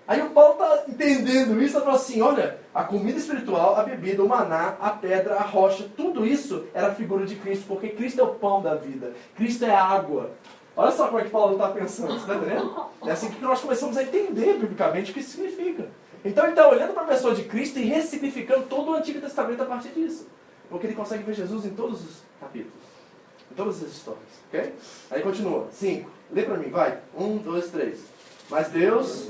Aí 0.08 0.22
o 0.22 0.30
Paulo 0.32 0.54
está 0.54 0.84
entendendo 0.88 1.62
isso, 1.62 1.78
e 1.78 1.82
fala 1.82 1.96
assim, 1.96 2.22
olha, 2.22 2.59
a 2.74 2.84
comida 2.84 3.18
espiritual, 3.18 3.76
a 3.76 3.84
bebida, 3.84 4.24
o 4.24 4.28
maná, 4.28 4.76
a 4.80 4.92
pedra, 4.92 5.36
a 5.36 5.42
rocha, 5.42 5.88
tudo 5.98 6.26
isso 6.26 6.66
era 6.74 6.94
figura 6.94 7.26
de 7.26 7.36
Cristo, 7.36 7.66
porque 7.68 7.90
Cristo 7.90 8.22
é 8.22 8.24
o 8.24 8.36
pão 8.36 8.62
da 8.62 8.76
vida, 8.76 9.14
Cristo 9.36 9.66
é 9.66 9.72
a 9.72 9.84
água. 9.84 10.32
Olha 10.76 10.92
só 10.92 11.08
como 11.08 11.20
é 11.20 11.24
que 11.24 11.30
Paulo 11.30 11.54
está 11.54 11.70
pensando, 11.70 12.14
você 12.14 12.20
está 12.20 12.36
entendendo? 12.36 12.86
É 13.06 13.12
assim 13.12 13.30
que 13.30 13.42
nós 13.42 13.60
começamos 13.60 13.98
a 13.98 14.04
entender 14.04 14.54
biblicamente 14.54 15.12
o 15.12 15.14
que 15.14 15.20
isso 15.20 15.32
significa. 15.32 15.90
Então 16.24 16.44
ele 16.44 16.54
está 16.54 16.68
olhando 16.68 16.94
para 16.94 17.04
a 17.04 17.08
pessoa 17.08 17.34
de 17.34 17.44
Cristo 17.44 17.80
e 17.80 17.86
ressignificando 17.86 18.66
todo 18.68 18.92
o 18.92 18.94
Antigo 18.94 19.20
Testamento 19.20 19.62
a 19.64 19.66
partir 19.66 19.90
disso. 19.90 20.28
Porque 20.70 20.88
ele 20.88 20.96
consegue 20.96 21.24
ver 21.24 21.34
Jesus 21.34 21.66
em 21.66 21.72
todos 21.72 22.02
os 22.02 22.22
capítulos. 22.40 22.74
Em 23.52 23.56
todas 23.56 23.84
as 23.84 23.90
histórias. 23.90 24.24
Ok? 24.48 24.74
Aí 25.10 25.22
continua. 25.22 25.68
Cinco. 25.72 26.10
Lê 26.32 26.44
para 26.44 26.58
mim, 26.58 26.70
vai. 26.70 27.00
Um, 27.18 27.38
dois, 27.38 27.72
três. 27.72 28.02
Mas 28.50 28.70
Deus. 28.70 29.30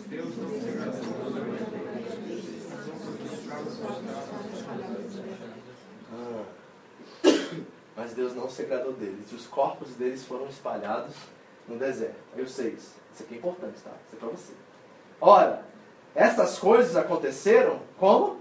Ah. 6.14 6.44
Mas 7.96 8.14
Deus 8.14 8.36
não 8.36 8.50
se 8.50 8.62
agradou 8.62 8.94
deles. 8.94 9.32
E 9.32 9.36
os 9.36 9.48
corpos 9.48 9.90
deles 9.90 10.24
foram 10.24 10.48
espalhados 10.48 11.16
no 11.68 11.78
deserto. 11.78 12.16
Aí 12.36 12.42
o 12.42 12.48
seis. 12.48 12.94
Isso 13.14 13.24
aqui 13.24 13.36
é 13.36 13.38
importante, 13.38 13.80
tá? 13.82 13.92
Isso 14.08 14.16
é 14.16 14.20
para 14.20 14.30
você. 14.30 14.54
Ora, 15.20 15.66
essas 16.16 16.58
coisas 16.58 16.96
aconteceram 16.96 17.82
como? 17.98 18.40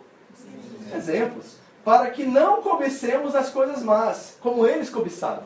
Exemplos 0.94 1.58
para 1.88 2.10
que 2.10 2.26
não 2.26 2.60
cobicemos 2.60 3.34
as 3.34 3.48
coisas 3.48 3.82
más, 3.82 4.36
como 4.42 4.66
eles 4.66 4.90
cobiçaram. 4.90 5.44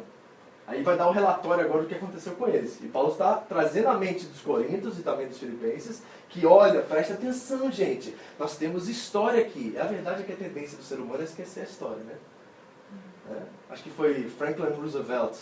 Aí 0.66 0.82
vai 0.82 0.96
dar 0.96 1.08
um 1.08 1.12
relatório 1.12 1.64
agora 1.64 1.82
do 1.82 1.88
que 1.88 1.94
aconteceu 1.94 2.34
com 2.34 2.46
eles. 2.48 2.78
E 2.80 2.86
Paulo 2.86 3.10
está 3.10 3.34
trazendo 3.36 3.88
a 3.88 3.94
mente 3.94 4.26
dos 4.26 4.40
Coríntios 4.40 4.98
e 4.98 5.02
também 5.02 5.26
dos 5.26 5.38
Filipenses, 5.38 6.02
que 6.28 6.46
olha, 6.46 6.82
presta 6.82 7.14
atenção, 7.14 7.70
gente. 7.70 8.16
Nós 8.38 8.56
temos 8.56 8.88
história 8.88 9.42
aqui. 9.42 9.76
A 9.76 9.84
verdade 9.84 10.22
é 10.22 10.24
que 10.24 10.32
a 10.32 10.36
tendência 10.36 10.78
do 10.78 10.84
ser 10.84 10.96
humano 10.96 11.20
é 11.20 11.24
esquecer 11.24 11.60
a 11.60 11.64
história, 11.64 12.02
né? 12.04 12.14
É? 13.30 13.42
Acho 13.70 13.82
que 13.82 13.90
foi 13.90 14.28
Franklin 14.30 14.70
Roosevelt 14.70 15.36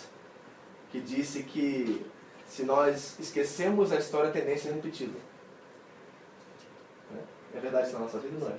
que 0.90 1.00
disse 1.00 1.42
que 1.42 2.04
se 2.46 2.64
nós 2.64 3.18
esquecemos 3.18 3.92
a 3.92 3.96
história, 3.96 4.28
a 4.28 4.32
tendência 4.32 4.70
é 4.70 4.72
repeti-la. 4.72 5.14
É? 7.14 7.56
é 7.56 7.60
verdade 7.60 7.86
isso 7.86 7.94
na 7.94 8.00
nossa 8.00 8.18
vida, 8.18 8.36
não 8.38 8.48
é? 8.48 8.58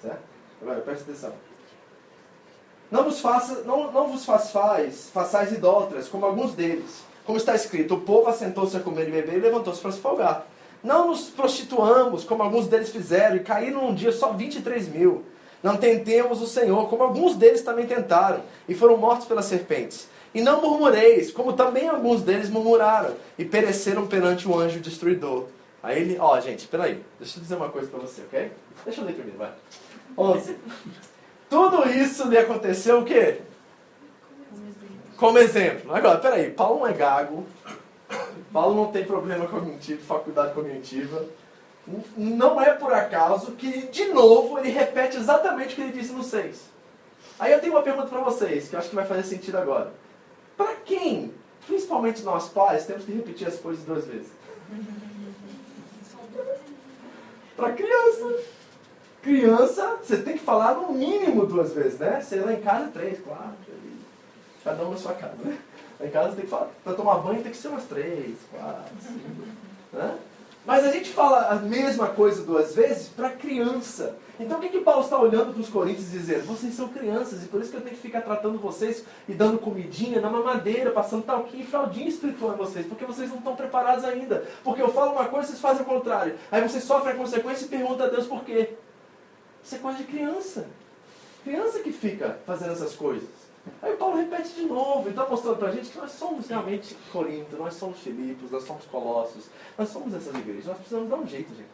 Certo? 0.00 0.22
Agora, 0.60 0.80
presta 0.80 1.04
atenção. 1.04 1.34
Não 2.96 3.04
vos, 3.04 3.20
faça, 3.20 3.62
não, 3.64 3.92
não 3.92 4.08
vos 4.08 4.24
faz, 4.24 5.10
façais 5.12 5.52
idólatras, 5.52 6.08
como 6.08 6.24
alguns 6.24 6.54
deles. 6.54 7.04
Como 7.26 7.36
está 7.36 7.54
escrito, 7.54 7.94
o 7.94 8.00
povo 8.00 8.28
assentou-se 8.28 8.76
a 8.76 8.80
comer 8.80 9.08
e 9.08 9.10
beber 9.10 9.34
e 9.34 9.40
levantou-se 9.40 9.80
para 9.80 9.92
se 9.92 9.98
folgar. 9.98 10.46
Não 10.82 11.08
nos 11.08 11.24
prostituamos, 11.24 12.24
como 12.24 12.42
alguns 12.42 12.68
deles 12.68 12.88
fizeram, 12.88 13.36
e 13.36 13.40
caíram 13.40 13.82
num 13.82 13.94
dia 13.94 14.12
só 14.12 14.32
23 14.32 14.88
mil. 14.88 15.24
Não 15.62 15.76
tentemos 15.76 16.40
o 16.40 16.46
Senhor, 16.46 16.88
como 16.88 17.02
alguns 17.02 17.34
deles 17.34 17.62
também 17.62 17.86
tentaram, 17.86 18.40
e 18.68 18.74
foram 18.74 18.96
mortos 18.96 19.26
pelas 19.26 19.44
serpentes. 19.44 20.08
E 20.32 20.40
não 20.40 20.60
murmureis, 20.60 21.30
como 21.30 21.52
também 21.52 21.88
alguns 21.88 22.22
deles 22.22 22.48
murmuraram, 22.48 23.14
e 23.38 23.44
pereceram 23.44 24.06
perante 24.06 24.48
o 24.48 24.58
anjo 24.58 24.80
destruidor. 24.80 25.46
Aí 25.82 26.00
ele, 26.00 26.16
ó, 26.18 26.40
gente, 26.40 26.66
peraí, 26.66 27.02
deixa 27.18 27.38
eu 27.38 27.42
dizer 27.42 27.56
uma 27.56 27.68
coisa 27.68 27.88
para 27.88 28.00
você, 28.00 28.22
ok? 28.22 28.52
Deixa 28.84 29.00
eu 29.00 29.04
ler 29.04 29.14
primeiro, 29.14 29.38
vai. 29.38 29.50
11. 30.16 30.56
Tudo 31.48 31.88
isso 31.88 32.28
lhe 32.28 32.38
aconteceu 32.38 33.00
o 33.00 33.04
quê? 33.04 33.40
Como 35.16 35.38
exemplo. 35.38 35.94
Agora, 35.94 36.18
peraí, 36.18 36.50
Paulo 36.50 36.80
não 36.80 36.88
é 36.88 36.92
gago. 36.92 37.46
Paulo 38.52 38.74
não 38.74 38.92
tem 38.92 39.04
problema 39.04 39.46
cognitivo, 39.46 40.02
faculdade 40.04 40.54
cognitiva. 40.54 41.24
Não 42.16 42.60
é 42.60 42.72
por 42.72 42.92
acaso 42.92 43.52
que, 43.52 43.86
de 43.86 44.06
novo, 44.06 44.58
ele 44.58 44.70
repete 44.70 45.16
exatamente 45.16 45.72
o 45.72 45.76
que 45.76 45.82
ele 45.82 45.92
disse 45.92 46.12
no 46.12 46.22
6. 46.22 46.76
Aí 47.38 47.52
eu 47.52 47.60
tenho 47.60 47.74
uma 47.74 47.82
pergunta 47.82 48.08
para 48.08 48.20
vocês, 48.20 48.68
que 48.68 48.74
eu 48.74 48.80
acho 48.80 48.88
que 48.88 48.94
vai 48.94 49.06
fazer 49.06 49.22
sentido 49.22 49.56
agora. 49.58 49.92
Para 50.56 50.74
quem, 50.84 51.32
principalmente 51.66 52.22
nós 52.22 52.48
pais, 52.48 52.86
temos 52.86 53.04
que 53.04 53.12
repetir 53.12 53.46
as 53.46 53.58
coisas 53.58 53.84
duas 53.84 54.06
vezes? 54.06 54.28
Para 57.56 57.72
criança 57.72 58.38
criança, 59.26 59.98
você 60.00 60.18
tem 60.18 60.34
que 60.34 60.44
falar 60.44 60.74
no 60.74 60.92
mínimo 60.92 61.46
duas 61.46 61.72
vezes, 61.72 61.98
né? 61.98 62.20
Você 62.20 62.36
lá 62.36 62.52
em 62.52 62.60
casa, 62.60 62.88
três, 62.94 63.18
quatro, 63.18 63.56
cada 64.62 64.84
um 64.84 64.92
na 64.92 64.96
sua 64.96 65.14
casa, 65.14 65.34
né? 65.44 65.58
Lá 65.98 66.06
em 66.06 66.10
casa 66.10 66.36
tem 66.36 66.44
que 66.44 66.50
falar, 66.50 66.68
para 66.84 66.94
tomar 66.94 67.18
banho 67.18 67.42
tem 67.42 67.50
que 67.50 67.58
ser 67.58 67.68
umas 67.68 67.84
três, 67.84 68.36
quatro, 68.52 68.94
cinco, 69.02 69.48
né? 69.92 70.16
Mas 70.64 70.84
a 70.84 70.92
gente 70.92 71.10
fala 71.10 71.48
a 71.48 71.56
mesma 71.56 72.08
coisa 72.08 72.42
duas 72.42 72.74
vezes 72.74 73.08
para 73.08 73.30
criança. 73.30 74.16
Então 74.38 74.58
o 74.58 74.60
que, 74.60 74.68
que 74.68 74.80
Paulo 74.80 75.02
está 75.02 75.18
olhando 75.18 75.52
para 75.52 75.62
os 75.62 75.68
coríntios 75.68 76.08
e 76.08 76.18
dizendo? 76.18 76.44
Vocês 76.46 76.74
são 76.74 76.88
crianças 76.88 77.42
e 77.42 77.46
por 77.46 77.60
isso 77.60 77.70
que 77.70 77.76
eu 77.76 77.80
tenho 77.80 77.94
que 77.94 78.02
ficar 78.02 78.20
tratando 78.20 78.58
vocês 78.58 79.04
e 79.28 79.32
dando 79.32 79.58
comidinha 79.58 80.20
na 80.20 80.28
mamadeira, 80.28 80.90
passando 80.90 81.24
talquinho 81.24 81.62
e 81.62 81.66
fraldinha 81.66 82.08
espiritual 82.08 82.54
em 82.54 82.56
vocês, 82.56 82.86
porque 82.86 83.04
vocês 83.04 83.30
não 83.30 83.38
estão 83.38 83.56
preparados 83.56 84.04
ainda. 84.04 84.44
Porque 84.62 84.82
eu 84.82 84.88
falo 84.88 85.12
uma 85.12 85.26
coisa, 85.26 85.48
vocês 85.48 85.60
fazem 85.60 85.82
o 85.82 85.86
contrário. 85.86 86.34
Aí 86.50 86.60
vocês 86.60 86.84
sofrem 86.84 87.14
a 87.14 87.16
consequência 87.16 87.64
e 87.64 87.68
perguntam 87.68 88.06
a 88.06 88.10
Deus 88.10 88.26
por 88.26 88.44
quê. 88.44 88.76
Isso 89.66 89.74
é 89.74 89.78
coisa 89.78 89.98
de 89.98 90.04
criança. 90.04 90.68
Criança 91.42 91.80
que 91.80 91.90
fica 91.90 92.38
fazendo 92.46 92.70
essas 92.70 92.94
coisas. 92.94 93.28
Aí 93.82 93.94
o 93.94 93.96
Paulo 93.96 94.16
repete 94.16 94.50
de 94.50 94.62
novo 94.62 95.08
e 95.08 95.10
está 95.10 95.26
mostrando 95.26 95.56
para 95.56 95.70
a 95.70 95.72
gente 95.72 95.90
que 95.90 95.98
nós 95.98 96.12
somos 96.12 96.46
realmente 96.46 96.96
Corinto, 97.12 97.56
nós 97.56 97.74
somos 97.74 97.98
Filipos, 97.98 98.52
nós 98.52 98.62
somos 98.62 98.84
Colossos, 98.84 99.46
nós 99.76 99.88
somos 99.88 100.14
essas 100.14 100.32
igrejas. 100.36 100.66
Nós 100.66 100.76
precisamos 100.76 101.10
dar 101.10 101.16
um 101.16 101.26
jeito, 101.26 101.48
gente. 101.48 101.66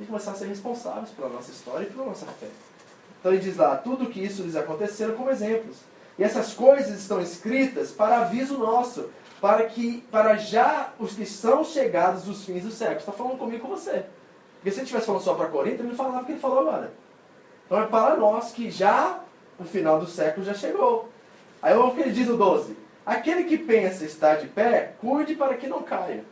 E 0.00 0.04
começar 0.04 0.32
a 0.32 0.34
ser 0.34 0.46
responsáveis 0.46 1.10
pela 1.10 1.28
nossa 1.28 1.52
história 1.52 1.84
e 1.84 1.90
pela 1.92 2.06
nossa 2.06 2.26
fé. 2.26 2.48
Então 3.20 3.32
ele 3.32 3.40
diz 3.40 3.56
lá, 3.56 3.76
tudo 3.76 4.10
que 4.10 4.18
isso 4.18 4.42
lhes 4.42 4.56
aconteceram 4.56 5.14
como 5.14 5.30
exemplos. 5.30 5.76
E 6.18 6.24
essas 6.24 6.52
coisas 6.52 6.98
estão 7.00 7.20
escritas 7.20 7.92
para 7.92 8.22
aviso 8.22 8.58
nosso, 8.58 9.10
para 9.40 9.66
que 9.66 10.00
para 10.10 10.34
já 10.38 10.92
os 10.98 11.14
que 11.14 11.24
são 11.24 11.62
chegados 11.64 12.24
dos 12.24 12.44
fins 12.44 12.64
dos 12.64 12.74
séculos. 12.74 13.02
Está 13.02 13.12
falando 13.12 13.38
comigo 13.38 13.62
com 13.62 13.68
você. 13.68 14.06
Porque 14.56 14.72
se 14.72 14.78
ele 14.78 14.82
estivesse 14.82 15.06
falando 15.06 15.22
só 15.22 15.34
para 15.34 15.46
Corinto, 15.46 15.82
ele 15.82 15.90
não 15.90 15.94
falava 15.94 16.22
o 16.22 16.24
que 16.24 16.32
ele 16.32 16.40
falou 16.40 16.58
agora. 16.58 16.92
Então 17.72 17.84
é 17.84 17.86
para 17.86 18.16
nós 18.16 18.52
que 18.52 18.70
já 18.70 19.20
o 19.58 19.64
final 19.64 19.98
do 19.98 20.06
século 20.06 20.44
já 20.44 20.52
chegou. 20.52 21.08
Aí 21.62 21.74
o 21.74 21.90
que 21.92 22.02
ele 22.02 22.10
diz 22.10 22.28
no 22.28 22.36
12. 22.36 22.76
Aquele 23.06 23.44
que 23.44 23.56
pensa 23.56 24.04
estar 24.04 24.34
de 24.34 24.46
pé, 24.46 24.92
cuide 25.00 25.34
para 25.34 25.54
que 25.54 25.66
não 25.66 25.82
caia. 25.82 26.22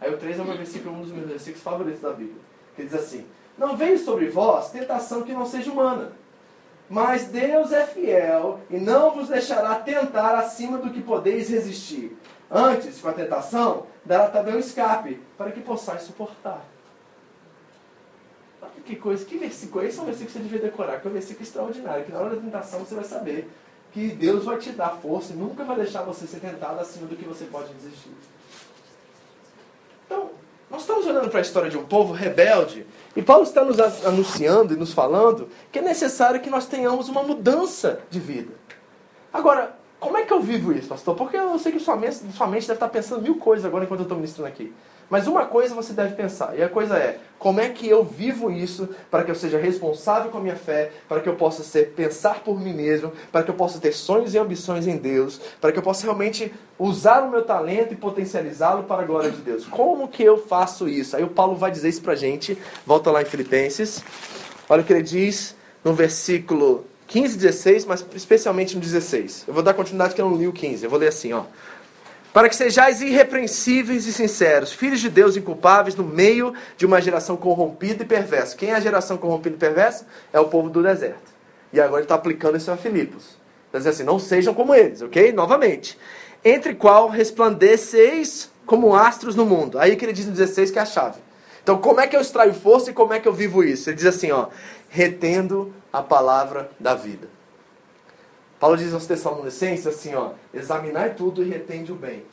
Aí 0.00 0.14
o 0.14 0.16
3 0.16 0.38
é 0.38 0.42
o 0.42 0.44
meu 0.44 0.56
versículo, 0.56 0.94
um 0.94 1.00
dos 1.00 1.10
meus 1.10 1.26
versículos 1.26 1.64
favoritos 1.64 2.00
da 2.00 2.10
Bíblia. 2.10 2.40
Que 2.76 2.84
diz 2.84 2.94
assim: 2.94 3.26
Não 3.58 3.76
veio 3.76 3.98
sobre 3.98 4.28
vós 4.28 4.70
tentação 4.70 5.24
que 5.24 5.32
não 5.32 5.44
seja 5.44 5.68
humana. 5.72 6.12
Mas 6.88 7.26
Deus 7.26 7.72
é 7.72 7.84
fiel 7.84 8.60
e 8.70 8.76
não 8.76 9.10
vos 9.10 9.28
deixará 9.28 9.74
tentar 9.80 10.38
acima 10.38 10.78
do 10.78 10.90
que 10.90 11.02
podeis 11.02 11.50
resistir. 11.50 12.16
Antes, 12.48 13.00
com 13.00 13.08
a 13.08 13.12
tentação, 13.12 13.86
dará 14.04 14.28
também 14.28 14.54
um 14.54 14.60
escape, 14.60 15.20
para 15.36 15.50
que 15.50 15.60
possais 15.60 16.02
suportar. 16.02 16.64
Que 18.88 18.96
coisa, 18.96 19.22
que 19.22 19.36
versículo. 19.36 19.84
Esse 19.84 19.98
é 19.98 20.02
um 20.02 20.06
versículo 20.06 20.32
que 20.32 20.38
você 20.38 20.42
devia 20.44 20.60
decorar, 20.60 20.98
que 20.98 21.06
é 21.06 21.10
um 21.10 21.12
versículo 21.12 21.44
extraordinário, 21.44 22.06
que 22.06 22.10
na 22.10 22.20
hora 22.20 22.34
da 22.34 22.40
tentação 22.40 22.80
você 22.80 22.94
vai 22.94 23.04
saber 23.04 23.50
que 23.92 24.08
Deus 24.08 24.46
vai 24.46 24.56
te 24.56 24.70
dar 24.70 24.96
força 25.02 25.34
e 25.34 25.36
nunca 25.36 25.62
vai 25.62 25.76
deixar 25.76 26.04
você 26.04 26.26
ser 26.26 26.40
tentado 26.40 26.80
acima 26.80 27.06
do 27.06 27.14
que 27.14 27.26
você 27.26 27.44
pode 27.44 27.70
resistir. 27.74 28.12
Então, 30.06 30.30
nós 30.70 30.80
estamos 30.80 31.06
olhando 31.06 31.28
para 31.28 31.38
a 31.38 31.42
história 31.42 31.68
de 31.68 31.76
um 31.76 31.84
povo 31.84 32.14
rebelde 32.14 32.86
e 33.14 33.20
Paulo 33.20 33.42
está 33.42 33.62
nos 33.62 33.78
anunciando 34.06 34.72
e 34.72 34.76
nos 34.78 34.94
falando 34.94 35.50
que 35.70 35.80
é 35.80 35.82
necessário 35.82 36.40
que 36.40 36.48
nós 36.48 36.64
tenhamos 36.64 37.10
uma 37.10 37.22
mudança 37.22 38.00
de 38.08 38.18
vida. 38.18 38.54
Agora, 39.30 39.76
como 40.00 40.16
é 40.16 40.24
que 40.24 40.32
eu 40.32 40.40
vivo 40.40 40.72
isso, 40.72 40.88
pastor? 40.88 41.14
Porque 41.14 41.36
eu 41.36 41.58
sei 41.58 41.72
que 41.72 41.78
sua 41.78 41.94
mente, 41.94 42.20
sua 42.32 42.46
mente 42.46 42.66
deve 42.66 42.78
estar 42.78 42.88
pensando 42.88 43.20
mil 43.20 43.34
coisas 43.34 43.66
agora 43.66 43.84
enquanto 43.84 44.00
eu 44.00 44.04
estou 44.04 44.16
ministrando 44.16 44.48
aqui. 44.48 44.72
Mas 45.10 45.26
uma 45.26 45.46
coisa 45.46 45.74
você 45.74 45.92
deve 45.92 46.14
pensar, 46.14 46.56
e 46.58 46.62
a 46.62 46.68
coisa 46.68 46.96
é: 46.96 47.18
como 47.38 47.60
é 47.60 47.68
que 47.68 47.88
eu 47.88 48.04
vivo 48.04 48.50
isso 48.50 48.88
para 49.10 49.24
que 49.24 49.30
eu 49.30 49.34
seja 49.34 49.58
responsável 49.58 50.30
com 50.30 50.38
a 50.38 50.40
minha 50.40 50.56
fé, 50.56 50.92
para 51.08 51.20
que 51.20 51.28
eu 51.28 51.34
possa 51.34 51.62
ser 51.62 51.92
pensar 51.94 52.40
por 52.40 52.60
mim 52.60 52.74
mesmo, 52.74 53.12
para 53.32 53.42
que 53.42 53.50
eu 53.50 53.54
possa 53.54 53.78
ter 53.78 53.92
sonhos 53.92 54.34
e 54.34 54.38
ambições 54.38 54.86
em 54.86 54.96
Deus, 54.96 55.40
para 55.60 55.72
que 55.72 55.78
eu 55.78 55.82
possa 55.82 56.02
realmente 56.02 56.52
usar 56.78 57.22
o 57.22 57.30
meu 57.30 57.42
talento 57.42 57.94
e 57.94 57.96
potencializá-lo 57.96 58.82
para 58.82 59.02
a 59.02 59.06
glória 59.06 59.30
de 59.30 59.40
Deus? 59.40 59.64
Como 59.66 60.08
que 60.08 60.22
eu 60.22 60.36
faço 60.36 60.88
isso? 60.88 61.16
Aí 61.16 61.24
o 61.24 61.28
Paulo 61.28 61.56
vai 61.56 61.70
dizer 61.70 61.88
isso 61.88 62.02
para 62.02 62.12
a 62.12 62.16
gente, 62.16 62.58
volta 62.86 63.10
lá 63.10 63.22
em 63.22 63.26
Filipenses, 63.26 64.04
olha 64.68 64.82
o 64.82 64.84
que 64.84 64.92
ele 64.92 65.02
diz 65.02 65.56
no 65.82 65.94
versículo 65.94 66.84
15 67.06 67.34
e 67.34 67.38
16, 67.38 67.84
mas 67.86 68.04
especialmente 68.14 68.74
no 68.74 68.82
16. 68.82 69.44
Eu 69.48 69.54
vou 69.54 69.62
dar 69.62 69.72
continuidade 69.72 70.14
que 70.14 70.20
eu 70.20 70.28
não 70.28 70.36
li 70.36 70.46
o 70.46 70.52
15, 70.52 70.84
eu 70.84 70.90
vou 70.90 70.98
ler 70.98 71.08
assim, 71.08 71.32
ó 71.32 71.44
para 72.38 72.48
que 72.48 72.54
sejais 72.54 73.02
irrepreensíveis 73.02 74.06
e 74.06 74.12
sinceros, 74.12 74.72
filhos 74.72 75.00
de 75.00 75.10
Deus 75.10 75.36
inculpáveis 75.36 75.96
no 75.96 76.04
meio 76.04 76.54
de 76.76 76.86
uma 76.86 77.00
geração 77.00 77.36
corrompida 77.36 78.04
e 78.04 78.06
perversa. 78.06 78.56
Quem 78.56 78.70
é 78.70 78.76
a 78.76 78.80
geração 78.80 79.16
corrompida 79.16 79.56
e 79.56 79.58
perversa? 79.58 80.06
É 80.32 80.38
o 80.38 80.44
povo 80.44 80.70
do 80.70 80.80
deserto. 80.80 81.32
E 81.72 81.80
agora 81.80 81.96
ele 81.96 82.04
está 82.04 82.14
aplicando 82.14 82.56
isso 82.56 82.70
a 82.70 82.76
Filipos. 82.76 83.36
Está 83.66 83.78
dizendo 83.78 83.92
assim, 83.92 84.04
não 84.04 84.20
sejam 84.20 84.54
como 84.54 84.72
eles, 84.72 85.02
ok? 85.02 85.32
Novamente. 85.32 85.98
Entre 86.44 86.76
qual 86.76 87.08
resplandeceis 87.08 88.48
como 88.64 88.94
astros 88.94 89.34
no 89.34 89.44
mundo. 89.44 89.76
Aí 89.76 89.96
que 89.96 90.04
ele 90.04 90.12
diz 90.12 90.26
no 90.26 90.30
16 90.30 90.70
que 90.70 90.78
é 90.78 90.82
a 90.82 90.86
chave. 90.86 91.18
Então, 91.60 91.78
como 91.78 92.00
é 92.00 92.06
que 92.06 92.14
eu 92.14 92.20
extraio 92.20 92.54
força 92.54 92.92
e 92.92 92.94
como 92.94 93.14
é 93.14 93.18
que 93.18 93.26
eu 93.26 93.32
vivo 93.32 93.64
isso? 93.64 93.90
Ele 93.90 93.96
diz 93.96 94.06
assim, 94.06 94.30
ó, 94.30 94.46
retendo 94.88 95.74
a 95.92 96.04
palavra 96.04 96.70
da 96.78 96.94
vida. 96.94 97.26
Paulo 98.58 98.76
diz 98.76 98.92
aos 98.92 99.06
Tessalonicenses 99.06 99.86
assim, 99.86 100.14
ó, 100.14 100.32
examinai 100.52 101.14
tudo 101.14 101.42
e 101.42 101.48
retende 101.48 101.92
o 101.92 101.94
bem. 101.94 102.24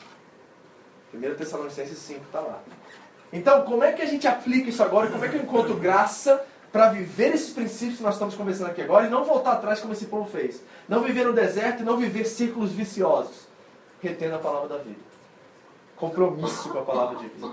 1 1.14 1.20
Tessalonicenses 1.36 1.98
5 1.98 2.20
está 2.26 2.40
lá. 2.40 2.60
Então, 3.32 3.62
como 3.62 3.84
é 3.84 3.92
que 3.92 4.02
a 4.02 4.06
gente 4.06 4.26
aplica 4.26 4.68
isso 4.68 4.82
agora? 4.82 5.10
Como 5.10 5.24
é 5.24 5.28
que 5.28 5.36
eu 5.36 5.42
encontro 5.42 5.76
graça 5.76 6.44
para 6.72 6.90
viver 6.90 7.34
esses 7.34 7.52
princípios 7.52 7.98
que 7.98 8.02
nós 8.02 8.14
estamos 8.14 8.34
conversando 8.34 8.70
aqui 8.70 8.82
agora 8.82 9.06
e 9.06 9.10
não 9.10 9.24
voltar 9.24 9.52
atrás 9.52 9.80
como 9.80 9.92
esse 9.92 10.06
povo 10.06 10.28
fez? 10.30 10.62
Não 10.88 11.02
viver 11.02 11.24
no 11.24 11.32
deserto 11.32 11.82
e 11.82 11.84
não 11.84 11.96
viver 11.96 12.24
círculos 12.24 12.72
viciosos. 12.72 13.46
Retendo 14.02 14.34
a 14.34 14.38
palavra 14.38 14.68
da 14.68 14.78
vida. 14.78 15.00
Compromisso 15.96 16.68
com 16.68 16.78
a 16.78 16.82
palavra 16.82 17.18
de 17.18 17.28
vida 17.28 17.48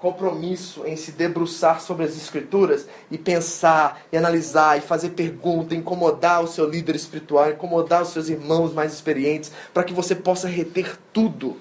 compromisso 0.00 0.86
em 0.86 0.96
se 0.96 1.12
debruçar 1.12 1.80
sobre 1.80 2.04
as 2.04 2.16
Escrituras 2.16 2.88
e 3.10 3.18
pensar, 3.18 4.00
e 4.10 4.16
analisar, 4.16 4.78
e 4.78 4.80
fazer 4.80 5.10
pergunta, 5.10 5.74
incomodar 5.74 6.42
o 6.42 6.48
seu 6.48 6.68
líder 6.68 6.96
espiritual, 6.96 7.50
incomodar 7.50 8.02
os 8.02 8.08
seus 8.08 8.28
irmãos 8.28 8.72
mais 8.72 8.92
experientes, 8.92 9.52
para 9.74 9.84
que 9.84 9.92
você 9.92 10.14
possa 10.14 10.48
reter 10.48 10.98
tudo. 11.12 11.56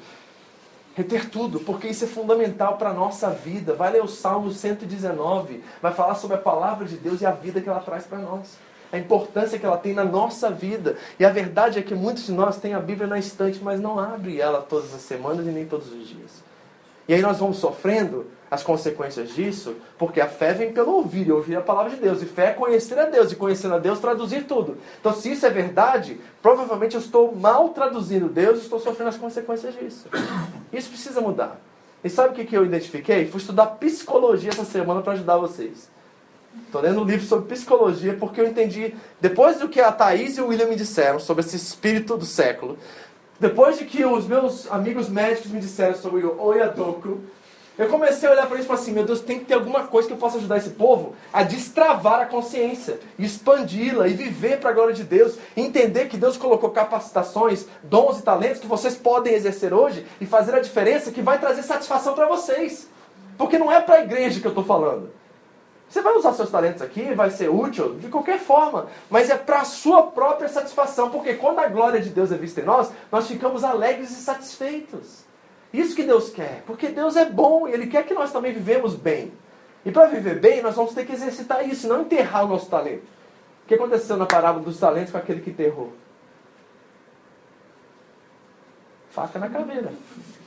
Reter 0.96 1.30
tudo, 1.30 1.60
porque 1.60 1.88
isso 1.88 2.06
é 2.06 2.08
fundamental 2.08 2.78
para 2.78 2.90
a 2.90 2.94
nossa 2.94 3.30
vida. 3.30 3.74
Vai 3.74 3.92
ler 3.92 4.04
o 4.04 4.08
Salmo 4.08 4.52
119, 4.52 5.64
vai 5.82 5.94
falar 5.94 6.16
sobre 6.16 6.38
a 6.38 6.40
palavra 6.40 6.86
de 6.86 6.98
Deus 6.98 7.22
e 7.22 7.26
a 7.26 7.32
vida 7.32 7.62
que 7.62 7.70
ela 7.70 7.80
traz 7.80 8.06
para 8.06 8.18
nós. 8.18 8.58
A 8.92 8.98
importância 8.98 9.60
que 9.60 9.66
ela 9.66 9.78
tem 9.78 9.94
na 9.94 10.04
nossa 10.04 10.50
vida. 10.50 10.98
E 11.20 11.24
a 11.24 11.30
verdade 11.30 11.78
é 11.78 11.82
que 11.82 11.94
muitos 11.94 12.26
de 12.26 12.32
nós 12.32 12.58
têm 12.58 12.74
a 12.74 12.80
Bíblia 12.80 13.08
na 13.08 13.20
estante, 13.20 13.60
mas 13.62 13.80
não 13.80 14.00
abre 14.00 14.42
ela 14.42 14.62
todas 14.62 14.94
as 14.94 15.02
semanas 15.02 15.46
e 15.46 15.50
nem 15.50 15.66
todos 15.66 15.92
os 15.94 16.08
dias. 16.08 16.39
E 17.10 17.14
aí 17.16 17.24
nós 17.24 17.40
vamos 17.40 17.58
sofrendo 17.58 18.28
as 18.52 18.62
consequências 18.62 19.34
disso, 19.34 19.76
porque 19.98 20.22
a 20.22 20.28
fé 20.28 20.54
vem 20.54 20.72
pelo 20.72 20.92
ouvir 20.92 21.26
e 21.26 21.32
ouvir 21.32 21.56
a 21.56 21.62
palavra 21.62 21.90
de 21.90 21.98
Deus. 21.98 22.22
E 22.22 22.26
fé 22.28 22.50
é 22.50 22.54
conhecer 22.54 23.00
a 23.00 23.06
Deus, 23.06 23.32
e 23.32 23.36
conhecendo 23.36 23.74
a 23.74 23.80
Deus, 23.80 23.98
traduzir 23.98 24.44
tudo. 24.44 24.78
Então, 25.00 25.12
se 25.12 25.32
isso 25.32 25.44
é 25.44 25.50
verdade, 25.50 26.22
provavelmente 26.40 26.94
eu 26.94 27.02
estou 27.02 27.36
mal 27.36 27.70
traduzindo 27.70 28.30
Deus 28.30 28.60
e 28.60 28.62
estou 28.62 28.80
sofrendo 28.80 29.10
as 29.10 29.18
consequências 29.18 29.74
disso. 29.74 30.08
Isso 30.72 30.90
precisa 30.90 31.20
mudar. 31.20 31.60
E 32.04 32.10
sabe 32.12 32.40
o 32.40 32.46
que 32.46 32.56
eu 32.56 32.64
identifiquei? 32.64 33.26
Fui 33.26 33.40
estudar 33.40 33.66
psicologia 33.66 34.52
essa 34.52 34.64
semana 34.64 35.02
para 35.02 35.14
ajudar 35.14 35.38
vocês. 35.38 35.90
Estou 36.64 36.82
lendo 36.82 37.02
um 37.02 37.06
livro 37.06 37.26
sobre 37.26 37.48
psicologia 37.48 38.16
porque 38.20 38.40
eu 38.40 38.46
entendi, 38.46 38.94
depois 39.20 39.58
do 39.58 39.68
que 39.68 39.82
a 39.82 39.92
Thaís 39.92 40.38
e 40.38 40.42
o 40.42 40.48
William 40.48 40.68
me 40.68 40.76
disseram 40.76 41.20
sobre 41.20 41.44
esse 41.44 41.56
espírito 41.56 42.18
do 42.18 42.26
século, 42.26 42.78
depois 43.40 43.78
de 43.78 43.86
que 43.86 44.04
os 44.04 44.28
meus 44.28 44.70
amigos 44.72 45.08
médicos 45.08 45.52
me 45.52 45.60
disseram 45.60 45.96
sobre 45.96 46.26
o 46.26 46.42
Oyadoku, 46.42 47.20
eu 47.78 47.88
comecei 47.88 48.28
a 48.28 48.34
olhar 48.34 48.46
para 48.46 48.58
isso 48.58 48.66
e 48.66 48.68
falar 48.68 48.80
assim: 48.80 48.92
meu 48.92 49.06
Deus, 49.06 49.22
tem 49.22 49.40
que 49.40 49.46
ter 49.46 49.54
alguma 49.54 49.88
coisa 49.88 50.10
que 50.10 50.14
eu 50.14 50.18
possa 50.18 50.38
ajudar 50.38 50.58
esse 50.58 50.72
povo 50.72 51.16
a 51.32 51.44
destravar 51.44 52.20
a 52.20 52.26
consciência, 52.26 53.00
expandi-la 53.18 54.10
e 54.10 54.14
viver 54.14 54.60
para 54.60 54.72
a 54.72 54.74
glória 54.74 54.94
de 54.94 55.06
Deus. 55.06 55.38
Entender 55.56 56.10
que 56.10 56.18
Deus 56.18 56.36
colocou 56.36 56.72
capacitações, 56.72 57.66
dons 57.82 58.20
e 58.20 58.24
talentos 58.24 58.60
que 58.60 58.68
vocês 58.68 58.96
podem 58.96 59.34
exercer 59.34 59.74
hoje 59.74 60.06
e 60.20 60.26
fazer 60.26 60.54
a 60.54 60.60
diferença 60.60 61.10
que 61.10 61.22
vai 61.22 61.40
trazer 61.40 61.64
satisfação 61.64 62.14
para 62.14 62.28
vocês. 62.28 62.90
Porque 63.38 63.58
não 63.58 63.72
é 63.72 63.80
para 63.80 63.96
a 63.96 64.02
igreja 64.02 64.42
que 64.42 64.48
eu 64.48 64.52
estou 64.52 64.66
falando. 64.66 65.10
Você 65.90 66.04
vai 66.04 66.14
usar 66.14 66.34
seus 66.34 66.52
talentos 66.52 66.84
aqui, 66.84 67.16
vai 67.16 67.32
ser 67.32 67.50
útil 67.50 67.96
de 67.96 68.10
qualquer 68.10 68.38
forma, 68.38 68.88
mas 69.10 69.30
é 69.32 69.36
para 69.36 69.62
a 69.62 69.66
sua 69.66 70.04
própria 70.04 70.48
satisfação, 70.48 71.10
porque 71.10 71.34
quando 71.34 71.58
a 71.58 71.68
glória 71.68 72.00
de 72.00 72.12
Deus 72.12 72.32
é 72.32 72.38
vista 72.38 72.62
em 72.62 72.64
nós, 72.64 72.92
nós 73.12 73.28
ficamos 73.28 73.64
alegres 73.64 74.12
e 74.12 74.22
satisfeitos. 74.22 75.26
Isso 75.74 75.96
que 75.96 76.04
Deus 76.04 76.30
quer, 76.30 76.62
porque 76.68 76.90
Deus 76.90 77.16
é 77.16 77.26
bom 77.26 77.68
e 77.68 77.74
Ele 77.74 77.88
quer 77.88 78.06
que 78.06 78.14
nós 78.14 78.32
também 78.32 78.54
vivemos 78.54 78.96
bem. 78.96 79.34
E 79.84 79.92
para 79.92 80.06
viver 80.06 80.40
bem, 80.40 80.62
nós 80.62 80.76
vamos 80.76 80.94
ter 80.94 81.08
que 81.08 81.14
exercitar 81.14 81.68
isso, 81.68 81.88
não 81.88 82.02
enterrar 82.02 82.46
o 82.46 82.50
nosso 82.50 82.70
talento. 82.70 83.04
O 83.64 83.68
que 83.68 83.74
aconteceu 83.74 84.16
na 84.16 84.28
parábola 84.28 84.64
dos 84.64 84.80
talentos 84.80 85.12
com 85.12 85.18
aquele 85.18 85.42
que 85.42 85.50
enterrou? 85.50 85.94
Faca 89.10 89.40
na 89.40 89.50
caveira. 89.50 89.92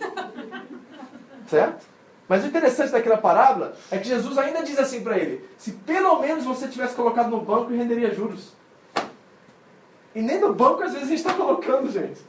Certo? 1.49 1.85
Mas 2.29 2.45
o 2.45 2.47
interessante 2.47 2.93
daquela 2.93 3.19
parábola 3.19 3.75
é 3.91 3.99
que 3.99 4.09
Jesus 4.09 4.39
ainda 4.39 4.63
diz 4.63 4.79
assim 4.79 5.03
para 5.03 5.19
ele: 5.19 5.45
se 5.59 5.73
pelo 5.73 6.21
menos 6.21 6.45
você 6.45 6.69
tivesse 6.69 6.95
colocado 6.95 7.31
no 7.31 7.41
banco, 7.41 7.73
renderia 7.73 8.15
juros. 8.15 8.53
E 10.15 10.21
nem 10.21 10.41
no 10.41 10.55
banco 10.55 10.83
às 10.83 10.93
vezes 10.93 11.07
a 11.07 11.11
gente 11.11 11.19
está 11.19 11.35
colocando, 11.35 11.91
gente. 11.91 12.21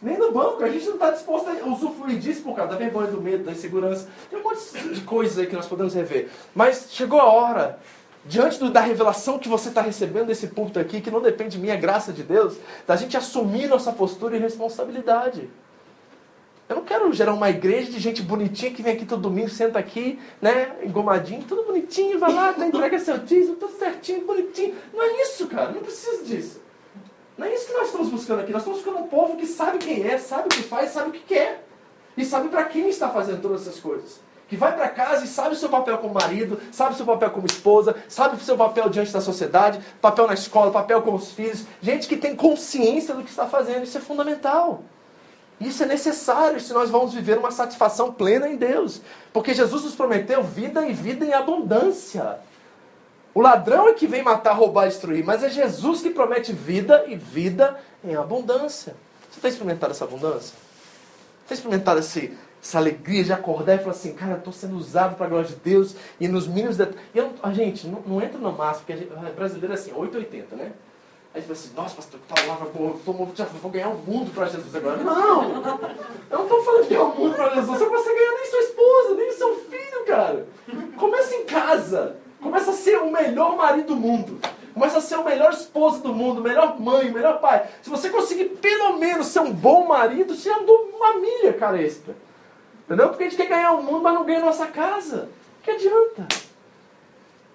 Nem 0.00 0.16
no 0.16 0.30
banco, 0.30 0.62
a 0.62 0.68
gente 0.68 0.86
não 0.86 0.94
está 0.94 1.10
disposto 1.10 1.48
a 1.48 1.66
usufruir 1.66 2.18
disso 2.20 2.42
por 2.42 2.54
causa 2.54 2.72
da 2.72 2.78
vergonha, 2.78 3.08
do 3.08 3.20
medo, 3.20 3.42
da 3.42 3.50
insegurança. 3.50 4.08
Tem 4.30 4.38
um 4.38 4.44
monte 4.44 4.60
de 4.94 5.00
coisas 5.00 5.36
aí 5.38 5.46
que 5.46 5.56
nós 5.56 5.66
podemos 5.66 5.92
rever. 5.92 6.28
Mas 6.54 6.86
chegou 6.90 7.20
a 7.20 7.24
hora, 7.24 7.80
diante 8.24 8.60
do, 8.60 8.70
da 8.70 8.80
revelação 8.80 9.40
que 9.40 9.48
você 9.48 9.70
está 9.70 9.80
recebendo 9.80 10.26
desse 10.26 10.46
púlpito 10.46 10.78
aqui, 10.78 11.00
que 11.00 11.10
não 11.10 11.20
depende 11.20 11.56
de 11.56 11.58
mim, 11.58 11.70
é 11.70 11.76
graça 11.76 12.12
de 12.12 12.22
Deus, 12.22 12.56
da 12.86 12.94
gente 12.94 13.16
assumir 13.16 13.66
nossa 13.66 13.90
postura 13.90 14.36
e 14.36 14.38
responsabilidade. 14.38 15.50
Eu 16.68 16.76
não 16.76 16.84
quero 16.84 17.10
gerar 17.14 17.32
uma 17.32 17.48
igreja 17.48 17.90
de 17.90 17.98
gente 17.98 18.20
bonitinha 18.22 18.70
que 18.70 18.82
vem 18.82 18.92
aqui 18.92 19.06
todo 19.06 19.22
domingo, 19.22 19.48
senta 19.48 19.78
aqui, 19.78 20.18
né, 20.40 20.76
engomadinho, 20.84 21.42
tudo 21.44 21.62
bonitinho, 21.62 22.18
vai 22.18 22.32
lá, 22.32 22.54
entrega 22.60 22.98
seu 22.98 23.16
dízimo, 23.18 23.56
tudo 23.56 23.72
certinho, 23.78 24.26
bonitinho. 24.26 24.74
Não 24.92 25.02
é 25.02 25.22
isso, 25.22 25.46
cara, 25.46 25.72
não 25.72 25.80
precisa 25.80 26.22
disso. 26.24 26.60
Não 27.38 27.46
é 27.46 27.54
isso 27.54 27.68
que 27.68 27.72
nós 27.72 27.86
estamos 27.86 28.08
buscando 28.10 28.40
aqui. 28.40 28.52
Nós 28.52 28.62
estamos 28.62 28.82
buscando 28.82 29.02
um 29.02 29.06
povo 29.06 29.36
que 29.36 29.46
sabe 29.46 29.78
quem 29.78 30.04
é, 30.06 30.18
sabe 30.18 30.46
o 30.46 30.48
que 30.48 30.62
faz, 30.62 30.90
sabe 30.90 31.10
o 31.10 31.12
que 31.12 31.20
quer. 31.20 31.64
E 32.16 32.24
sabe 32.24 32.48
para 32.48 32.64
quem 32.64 32.88
está 32.88 33.08
fazendo 33.08 33.40
todas 33.40 33.62
essas 33.62 33.78
coisas. 33.80 34.20
Que 34.48 34.56
vai 34.56 34.74
para 34.74 34.88
casa 34.88 35.24
e 35.24 35.28
sabe 35.28 35.54
o 35.54 35.58
seu 35.58 35.68
papel 35.68 35.96
como 35.98 36.14
marido, 36.14 36.60
sabe 36.72 36.94
o 36.94 36.96
seu 36.96 37.06
papel 37.06 37.30
como 37.30 37.46
esposa, 37.46 37.94
sabe 38.08 38.36
o 38.36 38.40
seu 38.40 38.56
papel 38.56 38.88
diante 38.88 39.12
da 39.12 39.20
sociedade, 39.20 39.78
papel 40.00 40.26
na 40.26 40.34
escola, 40.34 40.72
papel 40.72 41.00
com 41.00 41.14
os 41.14 41.30
filhos. 41.30 41.64
Gente 41.80 42.08
que 42.08 42.16
tem 42.16 42.34
consciência 42.34 43.14
do 43.14 43.22
que 43.22 43.30
está 43.30 43.46
fazendo. 43.46 43.84
Isso 43.84 43.96
é 43.96 44.00
fundamental. 44.00 44.82
Isso 45.60 45.82
é 45.82 45.86
necessário 45.86 46.60
se 46.60 46.72
nós 46.72 46.88
vamos 46.88 47.12
viver 47.12 47.36
uma 47.36 47.50
satisfação 47.50 48.12
plena 48.12 48.48
em 48.48 48.56
Deus. 48.56 49.00
Porque 49.32 49.54
Jesus 49.54 49.82
nos 49.84 49.94
prometeu 49.94 50.42
vida 50.42 50.86
e 50.86 50.92
vida 50.92 51.24
em 51.24 51.32
abundância. 51.32 52.38
O 53.34 53.40
ladrão 53.40 53.88
é 53.88 53.92
que 53.92 54.06
vem 54.06 54.22
matar, 54.22 54.52
roubar 54.52 54.86
destruir, 54.86 55.24
mas 55.24 55.42
é 55.42 55.48
Jesus 55.48 56.00
que 56.00 56.10
promete 56.10 56.52
vida 56.52 57.04
e 57.06 57.16
vida 57.16 57.78
em 58.04 58.14
abundância. 58.14 58.94
Você 59.30 59.40
tem 59.40 59.50
experimentado 59.50 59.92
essa 59.92 60.04
abundância? 60.04 60.54
Tem 61.46 61.54
experimentado 61.54 62.00
esse, 62.00 62.36
essa 62.62 62.78
alegria 62.78 63.24
de 63.24 63.32
acordar 63.32 63.74
e 63.74 63.78
falar 63.78 63.92
assim, 63.92 64.14
cara, 64.14 64.32
eu 64.32 64.38
estou 64.38 64.52
sendo 64.52 64.76
usado 64.76 65.16
para 65.16 65.26
a 65.26 65.28
glória 65.28 65.48
de 65.48 65.56
Deus 65.56 65.94
e 66.20 66.28
nos 66.28 66.46
mínimos 66.46 66.76
detalhes. 66.76 67.00
E 67.14 67.18
eu, 67.18 67.32
a 67.42 67.52
gente, 67.52 67.86
não, 67.86 68.00
não 68.06 68.22
entra 68.22 68.38
no 68.38 68.52
máximo, 68.52 68.86
porque 68.86 68.92
a 68.92 68.96
gente, 68.96 69.34
brasileiro 69.34 69.72
é 69.72 69.74
assim, 69.74 69.92
880, 69.92 70.56
né? 70.56 70.72
Aí 71.38 71.42
você 71.42 71.46
fala 71.46 71.52
assim, 71.52 71.74
nossa, 71.76 71.94
pastor, 71.94 72.20
que 72.20 72.42
palavra 72.42 72.68
boa, 72.70 72.96
eu 73.06 73.12
vou 73.12 73.70
ganhar 73.70 73.90
o 73.90 73.98
mundo 73.98 74.32
para 74.34 74.46
Jesus 74.46 74.74
agora. 74.74 74.96
Não! 74.96 75.44
Eu 76.28 76.38
não 76.38 76.42
estou 76.42 76.64
falando 76.64 76.82
de 76.82 76.88
ganhar 76.88 77.04
o 77.04 77.16
mundo 77.16 77.36
para 77.36 77.54
Jesus, 77.54 77.78
você 77.78 77.84
não 77.84 77.90
consegue 77.92 78.18
ganhar 78.18 78.32
nem 78.32 78.46
sua 78.46 78.60
esposa, 78.60 79.14
nem 79.14 79.32
seu 79.32 79.54
filho, 79.56 80.04
cara. 80.04 80.46
Começa 80.96 81.34
em 81.36 81.44
casa. 81.44 82.16
Começa 82.42 82.72
a 82.72 82.74
ser 82.74 82.98
o 82.98 83.12
melhor 83.12 83.56
marido 83.56 83.86
do 83.86 83.96
mundo. 83.96 84.40
Começa 84.74 84.98
a 84.98 85.00
ser 85.00 85.16
o 85.16 85.24
melhor 85.24 85.52
esposo 85.52 86.02
do 86.02 86.12
mundo, 86.12 86.42
melhor 86.42 86.80
mãe, 86.80 87.08
melhor 87.08 87.40
pai. 87.40 87.68
Se 87.82 87.88
você 87.88 88.10
conseguir 88.10 88.46
pelo 88.60 88.98
menos 88.98 89.28
ser 89.28 89.40
um 89.40 89.52
bom 89.52 89.86
marido, 89.86 90.34
você 90.34 90.50
andou 90.50 90.90
uma 90.92 91.18
milha, 91.18 91.52
cara, 91.52 91.80
extra. 91.80 92.16
Entendeu? 92.84 93.10
Porque 93.10 93.22
a 93.22 93.28
gente 93.28 93.36
quer 93.36 93.48
ganhar 93.48 93.72
o 93.72 93.82
mundo, 93.82 94.00
mas 94.00 94.14
não 94.14 94.24
ganha 94.24 94.40
a 94.40 94.46
nossa 94.46 94.66
casa. 94.66 95.28
Que 95.62 95.70
adianta? 95.70 96.26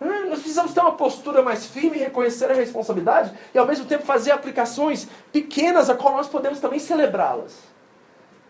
Nós 0.03 0.39
precisamos 0.39 0.73
ter 0.73 0.81
uma 0.81 0.93
postura 0.93 1.41
mais 1.41 1.65
firme, 1.65 1.97
reconhecer 1.97 2.51
a 2.51 2.53
responsabilidade 2.53 3.31
e 3.53 3.57
ao 3.57 3.65
mesmo 3.65 3.85
tempo 3.85 4.03
fazer 4.03 4.31
aplicações 4.31 5.07
pequenas 5.31 5.89
a 5.89 5.95
qual 5.95 6.15
nós 6.15 6.27
podemos 6.27 6.59
também 6.59 6.79
celebrá-las. 6.79 7.57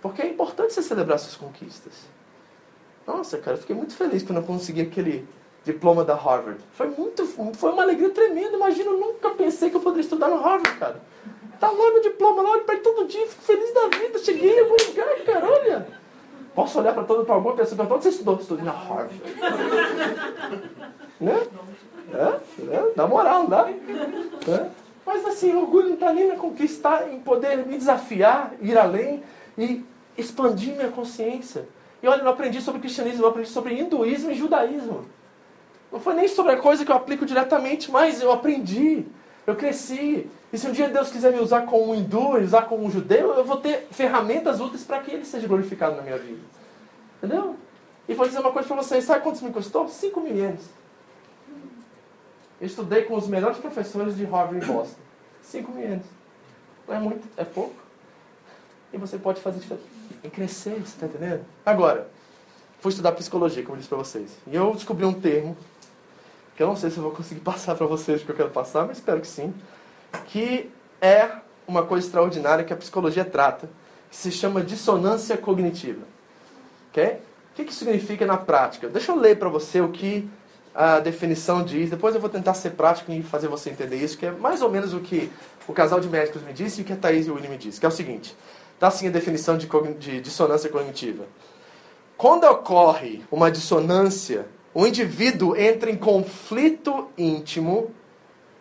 Porque 0.02 0.22
é 0.22 0.28
importante 0.28 0.74
você 0.74 0.82
celebrar 0.82 1.20
suas 1.20 1.36
conquistas. 1.36 1.94
Nossa, 3.06 3.38
cara, 3.38 3.58
eu 3.58 3.62
fiquei 3.62 3.76
muito 3.76 3.96
feliz 3.96 4.24
quando 4.24 4.38
eu 4.40 4.44
consegui 4.44 4.82
aquele 4.82 5.28
diploma 5.64 6.04
da 6.04 6.16
Harvard. 6.16 6.60
Foi 6.74 6.88
muito, 6.88 7.26
foi 7.26 7.72
uma 7.72 7.84
alegria 7.84 8.10
tremenda. 8.10 8.56
Imagina, 8.56 8.90
eu 8.92 9.00
nunca 9.00 9.30
pensei 9.32 9.70
que 9.70 9.76
eu 9.76 9.82
poderia 9.82 10.04
estudar 10.04 10.30
no 10.30 10.42
Harvard, 10.42 10.78
cara. 10.78 11.02
Tá 11.60 11.70
lá 11.70 11.92
meu 11.92 12.02
diploma, 12.02 12.42
lá, 12.42 12.52
olho 12.52 12.64
pra 12.64 12.76
ele 12.76 12.84
todo 12.84 13.08
dia, 13.08 13.26
fico 13.28 13.42
feliz 13.42 13.74
da 13.74 13.88
vida. 13.88 14.20
Cheguei 14.20 14.58
em 14.58 14.60
algum 14.62 14.76
lugar, 14.88 15.16
cara, 15.26 15.46
olha. 15.46 16.03
Posso 16.56 16.80
olhar 16.80 16.94
para 16.94 17.04
todo 17.04 17.26
para 17.26 17.36
alguma 17.36 17.56
pessoa 17.56 17.74
e 17.74 17.78
perguntar, 17.78 17.96
onde 17.96 18.04
você 18.04 18.10
estudou? 18.10 18.38
Estudei 18.38 18.64
na 18.64 18.72
Harvard. 18.72 19.22
né? 21.20 21.48
É, 22.14 22.76
é, 22.76 22.92
dá 22.96 23.08
moral, 23.08 23.48
dá? 23.48 23.68
É. 23.70 24.70
Mas 25.06 25.26
assim, 25.26 25.56
orgulho 25.56 25.88
não 25.88 25.94
está 25.96 26.14
nem 26.14 26.28
na 26.28 26.36
conquistar, 26.36 27.12
em 27.12 27.20
poder 27.20 27.66
me 27.66 27.78
desafiar, 27.78 28.54
ir 28.62 28.78
além 28.78 29.24
e 29.58 29.84
expandir 30.18 30.76
minha 30.76 30.90
consciência. 30.90 31.68
E 32.02 32.08
olha, 32.08 32.20
eu 32.20 32.24
não 32.26 32.32
aprendi 32.32 32.62
sobre 32.62 32.82
cristianismo, 32.82 33.24
eu 33.24 33.30
aprendi 33.30 33.50
sobre 33.50 33.80
hinduísmo 33.80 34.32
e 34.32 34.36
judaísmo. 34.36 35.06
Não 35.92 36.00
foi 36.00 36.14
nem 36.14 36.28
sobre 36.28 36.54
a 36.54 36.58
coisa 36.58 36.86
que 36.86 36.92
eu 36.92 36.96
aplico 36.96 37.26
diretamente, 37.26 37.92
mas 37.92 38.22
eu 38.22 38.32
aprendi. 38.32 39.06
Eu 39.46 39.56
cresci. 39.56 40.30
E 40.52 40.58
se 40.58 40.68
um 40.68 40.72
dia 40.72 40.88
Deus 40.88 41.10
quiser 41.10 41.34
me 41.34 41.40
usar 41.40 41.64
como 41.64 41.92
um 41.92 41.96
hindu, 41.96 42.38
usar 42.38 42.64
como 42.64 42.86
um 42.86 42.92
judeu, 42.92 43.34
eu 43.34 43.44
vou 43.44 43.58
ter 43.58 43.88
ferramentas 43.92 44.60
úteis 44.60 44.84
para 44.84 45.00
que 45.00 45.12
ele 45.12 45.26
seja 45.26 45.48
glorificado 45.48 45.96
na 45.96 46.02
minha 46.02 46.18
vida. 46.18 46.42
Entendeu? 47.18 47.56
E 48.08 48.14
vou 48.14 48.28
dizer 48.28 48.40
uma 48.40 48.52
coisa 48.52 48.68
para 48.68 48.78
vocês: 48.78 49.04
sabe 49.04 49.22
quantos 49.22 49.42
me 49.42 49.52
custou? 49.52 49.88
5 49.88 50.20
mil 50.22 50.36
ienes. 50.36 50.70
Eu 52.62 52.68
estudei 52.68 53.04
com 53.04 53.16
os 53.16 53.28
melhores 53.28 53.58
professores 53.58 54.16
de 54.16 54.24
Harvard 54.24 54.64
em 54.64 54.68
Boston. 54.68 55.00
5 55.42 55.72
mil 55.72 55.84
ienes. 55.84 56.06
Não 56.88 56.96
é 56.96 57.00
muito, 57.00 57.28
é 57.36 57.44
pouco. 57.44 57.76
E 58.92 58.98
você 58.98 59.18
pode 59.18 59.42
fazer 59.42 59.60
diferença. 59.60 59.88
Em 60.24 60.30
crescer, 60.30 60.76
você 60.76 60.82
está 60.82 61.06
entendendo? 61.08 61.44
Agora, 61.66 62.08
fui 62.80 62.90
estudar 62.90 63.12
psicologia, 63.14 63.64
como 63.64 63.76
eu 63.76 63.78
disse 63.78 63.90
para 63.90 63.98
vocês. 63.98 64.38
E 64.48 64.56
eu 64.56 64.72
descobri 64.74 65.06
um 65.06 65.14
termo 65.14 65.58
que 66.56 66.62
eu 66.62 66.68
não 66.68 66.76
sei 66.76 66.90
se 66.90 66.98
eu 66.98 67.04
vou 67.04 67.12
conseguir 67.12 67.42
passar 67.42 67.76
para 67.76 67.86
vocês 67.86 68.22
o 68.22 68.26
que 68.26 68.32
eu 68.32 68.36
quero 68.36 68.50
passar, 68.50 68.86
mas 68.86 68.98
espero 68.98 69.22
que 69.22 69.28
sim, 69.28 69.54
que 70.28 70.70
é 71.02 71.30
uma 71.68 71.84
coisa 71.84 72.06
extraordinária 72.06 72.64
que 72.64 72.74
a 72.74 72.76
psicologia 72.76 73.26
trata, 73.26 73.70
que 74.10 74.16
se 74.16 74.32
chama 74.32 74.62
dissonância 74.62 75.38
cognitiva. 75.38 76.06
Ok? 76.90 77.20
O 77.52 77.56
que, 77.56 77.66
que 77.66 77.74
significa 77.74 78.26
na 78.26 78.38
prática? 78.38 78.88
Deixa 78.90 79.12
eu 79.12 79.16
ler 79.16 79.38
para 79.38 79.50
você 79.50 79.82
o 79.82 79.90
que 79.90 80.28
a 80.74 81.00
definição 81.00 81.64
diz, 81.64 81.90
depois 81.90 82.16
eu 82.16 82.22
vou 82.22 82.30
tentar 82.30 82.56
ser 82.56 82.72
prático 82.72 83.12
e 83.12 83.22
fazer 83.22 83.48
você 83.48 83.70
entender 83.70 83.98
isso, 83.98 84.18
que 84.18 84.26
é 84.26 84.32
mais 84.32 84.62
ou 84.62 84.72
menos 84.72 84.94
o 84.94 85.00
que 85.00 85.32
o 85.68 85.74
casal 85.74 86.00
de 86.00 86.10
médicos 86.10 86.42
me 86.42 86.52
disse 86.52 86.82
e 86.82 86.84
o 86.84 86.86
que 86.86 86.94
a 86.94 86.96
Thaís 86.96 87.28
e 87.28 87.30
o 87.30 87.36
William 87.36 87.52
me 87.52 87.58
disse, 87.58 87.80
que 87.80 87.86
é 87.86 87.90
o 87.90 87.92
seguinte, 87.92 88.36
dá 88.80 88.88
assim 88.88 89.08
a 89.08 89.12
definição 89.12 89.56
de, 89.56 89.68
de 90.00 90.20
dissonância 90.20 90.70
cognitiva. 90.70 91.26
Quando 92.18 92.46
ocorre 92.46 93.24
uma 93.32 93.52
dissonância 93.52 94.48
o 94.74 94.88
indivíduo 94.88 95.56
entra 95.56 95.92
em 95.92 95.98
conflito 95.98 97.10
íntimo 97.18 97.92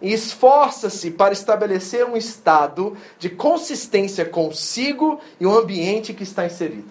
e 0.00 0.12
esforça-se 0.12 1.12
para 1.12 1.32
estabelecer 1.32 2.04
um 2.04 2.16
estado 2.16 2.96
de 3.18 3.30
consistência 3.30 4.24
consigo 4.24 5.20
e 5.38 5.46
o 5.46 5.56
ambiente 5.56 6.12
que 6.12 6.24
está 6.24 6.44
inserido. 6.44 6.90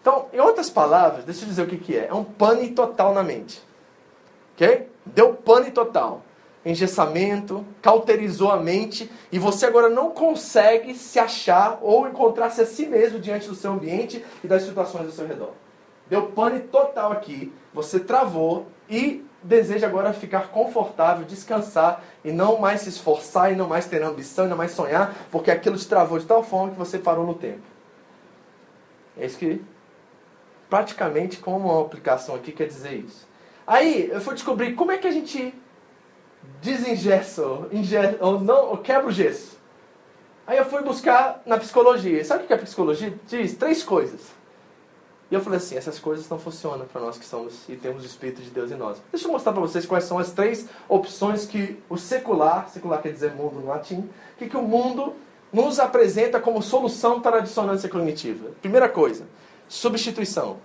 Então, 0.00 0.26
em 0.32 0.38
outras 0.38 0.70
palavras, 0.70 1.24
deixa 1.24 1.42
eu 1.42 1.48
dizer 1.48 1.62
o 1.62 1.66
que, 1.66 1.76
que 1.76 1.96
é. 1.96 2.06
É 2.06 2.14
um 2.14 2.22
pane 2.22 2.70
total 2.70 3.12
na 3.12 3.24
mente. 3.24 3.60
Ok? 4.54 4.88
Deu 5.04 5.34
pane 5.34 5.72
total. 5.72 6.22
Engessamento, 6.64 7.64
cauterizou 7.82 8.50
a 8.50 8.56
mente 8.56 9.10
e 9.30 9.38
você 9.38 9.66
agora 9.66 9.88
não 9.88 10.10
consegue 10.10 10.94
se 10.94 11.18
achar 11.18 11.78
ou 11.82 12.08
encontrar-se 12.08 12.60
a 12.60 12.66
si 12.66 12.86
mesmo 12.86 13.18
diante 13.18 13.48
do 13.48 13.54
seu 13.54 13.72
ambiente 13.72 14.24
e 14.42 14.46
das 14.46 14.62
situações 14.62 15.06
ao 15.06 15.12
seu 15.12 15.26
redor. 15.26 15.52
Deu 16.08 16.28
pane 16.28 16.60
total 16.60 17.12
aqui, 17.12 17.52
você 17.74 17.98
travou 17.98 18.66
e 18.88 19.24
deseja 19.42 19.86
agora 19.86 20.12
ficar 20.12 20.48
confortável, 20.48 21.24
descansar 21.24 22.02
e 22.24 22.32
não 22.32 22.58
mais 22.58 22.82
se 22.82 22.88
esforçar 22.88 23.52
e 23.52 23.56
não 23.56 23.68
mais 23.68 23.86
ter 23.86 24.02
ambição 24.02 24.46
e 24.46 24.48
não 24.48 24.56
mais 24.56 24.72
sonhar, 24.72 25.14
porque 25.30 25.50
aquilo 25.50 25.76
te 25.76 25.86
travou 25.86 26.18
de 26.18 26.26
tal 26.26 26.42
forma 26.42 26.72
que 26.72 26.78
você 26.78 26.98
parou 26.98 27.26
no 27.26 27.34
tempo. 27.34 27.62
É 29.16 29.26
isso 29.26 29.38
que 29.38 29.62
praticamente 30.68 31.38
como 31.38 31.70
uma 31.70 31.82
aplicação 31.82 32.34
aqui 32.34 32.52
quer 32.52 32.66
dizer 32.66 32.94
isso. 32.94 33.26
Aí 33.66 34.08
eu 34.10 34.20
fui 34.20 34.34
descobrir 34.34 34.74
como 34.74 34.92
é 34.92 34.98
que 34.98 35.06
a 35.06 35.12
gente 35.12 35.54
desengessa 36.60 37.42
ou 38.20 38.40
não, 38.40 38.70
ou 38.70 38.78
quebra 38.78 39.08
o 39.08 39.12
gesso. 39.12 39.56
Aí 40.46 40.58
eu 40.58 40.64
fui 40.64 40.82
buscar 40.82 41.42
na 41.44 41.58
psicologia. 41.58 42.24
Sabe 42.24 42.44
o 42.44 42.46
que 42.46 42.52
a 42.52 42.58
psicologia 42.58 43.12
diz? 43.26 43.54
Três 43.54 43.82
coisas. 43.82 44.35
E 45.30 45.34
eu 45.34 45.40
falei 45.40 45.58
assim, 45.58 45.76
essas 45.76 45.98
coisas 45.98 46.28
não 46.28 46.38
funcionam 46.38 46.86
para 46.86 47.00
nós 47.00 47.18
que 47.18 47.24
somos 47.24 47.68
e 47.68 47.74
temos 47.74 48.04
o 48.04 48.06
Espírito 48.06 48.42
de 48.42 48.50
Deus 48.50 48.70
em 48.70 48.76
nós. 48.76 49.02
Deixa 49.10 49.26
eu 49.26 49.32
mostrar 49.32 49.52
para 49.52 49.60
vocês 49.60 49.84
quais 49.84 50.04
são 50.04 50.18
as 50.18 50.30
três 50.30 50.68
opções 50.88 51.46
que 51.46 51.82
o 51.88 51.96
secular, 51.96 52.68
secular 52.68 53.02
quer 53.02 53.12
dizer 53.12 53.32
mundo 53.34 53.60
no 53.60 53.66
latim, 53.66 54.08
que, 54.38 54.48
que 54.48 54.56
o 54.56 54.62
mundo 54.62 55.14
nos 55.52 55.80
apresenta 55.80 56.38
como 56.40 56.62
solução 56.62 57.20
para 57.20 57.38
a 57.38 57.40
dissonância 57.40 57.88
cognitiva. 57.88 58.50
Primeira 58.60 58.88
coisa, 58.88 59.24
substituição. 59.68 60.58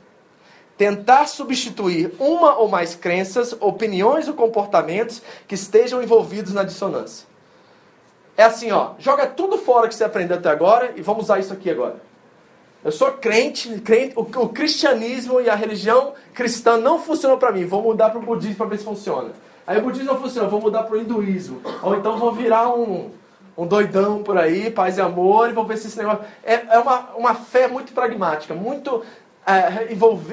Tentar 0.78 1.28
substituir 1.28 2.14
uma 2.20 2.56
ou 2.58 2.68
mais 2.68 2.94
crenças, 2.94 3.54
opiniões 3.60 4.28
ou 4.28 4.36
comportamentos 4.36 5.22
que 5.48 5.56
estejam 5.56 6.04
envolvidos 6.04 6.54
na 6.54 6.64
dissonância. 6.64 7.28
É 8.38 8.44
assim, 8.44 8.72
ó, 8.72 8.92
joga 9.00 9.28
tudo 9.28 9.58
fora 9.58 9.88
que 9.88 9.96
você 9.96 10.04
aprendeu 10.04 10.38
até 10.38 10.50
agora 10.50 10.94
e 10.96 11.02
vamos 11.02 11.26
usar 11.26 11.40
isso 11.40 11.54
aqui 11.54 11.70
agora. 11.70 12.11
Eu 12.84 12.92
sou 12.92 13.12
crente, 13.12 13.70
crente 13.82 14.14
o, 14.16 14.22
o, 14.22 14.50
cristianismo 14.50 15.40
e 15.40 15.50
a 15.50 15.56
religião 15.56 16.14
cristã 16.34 16.78
não 16.78 17.00
funcionou 17.00 17.38
para 17.38 17.52
mim. 17.52 17.66
Vou 17.66 17.84
mudar 17.84 18.10
para 18.10 18.20
o 18.20 18.24
budismo 18.24 18.56
para 18.56 18.66
ver 18.66 18.80
se 18.80 18.84
funciona. 18.84 19.30
Aí 19.68 19.78
o 19.78 19.82
budismo 19.84 20.08
não 20.08 20.20
funciona, 20.20 20.48
vou 20.48 20.60
mudar 20.60 20.84
para 20.84 20.96
o 20.96 21.00
hinduísmo. 21.00 21.62
Ou 21.84 21.96
então 21.96 22.18
vou 22.18 22.32
virar 22.32 22.74
um, 22.74 23.12
um 23.56 23.68
doidão 23.68 24.24
por 24.24 24.36
aí, 24.38 24.72
paz 24.72 24.98
e 24.98 25.02
amor, 25.02 25.50
e 25.50 25.54
vou 25.54 25.64
ver 25.64 25.78
se 25.78 25.88
esse 25.88 25.98
negócio. 25.98 26.24
É, 26.44 26.54
é 26.70 26.80
uma, 26.80 27.10
uma 27.16 27.36
fé 27.36 27.68
muito 27.68 27.94
pragmática, 27.94 28.56
muito 28.56 29.04
é, 29.46 29.88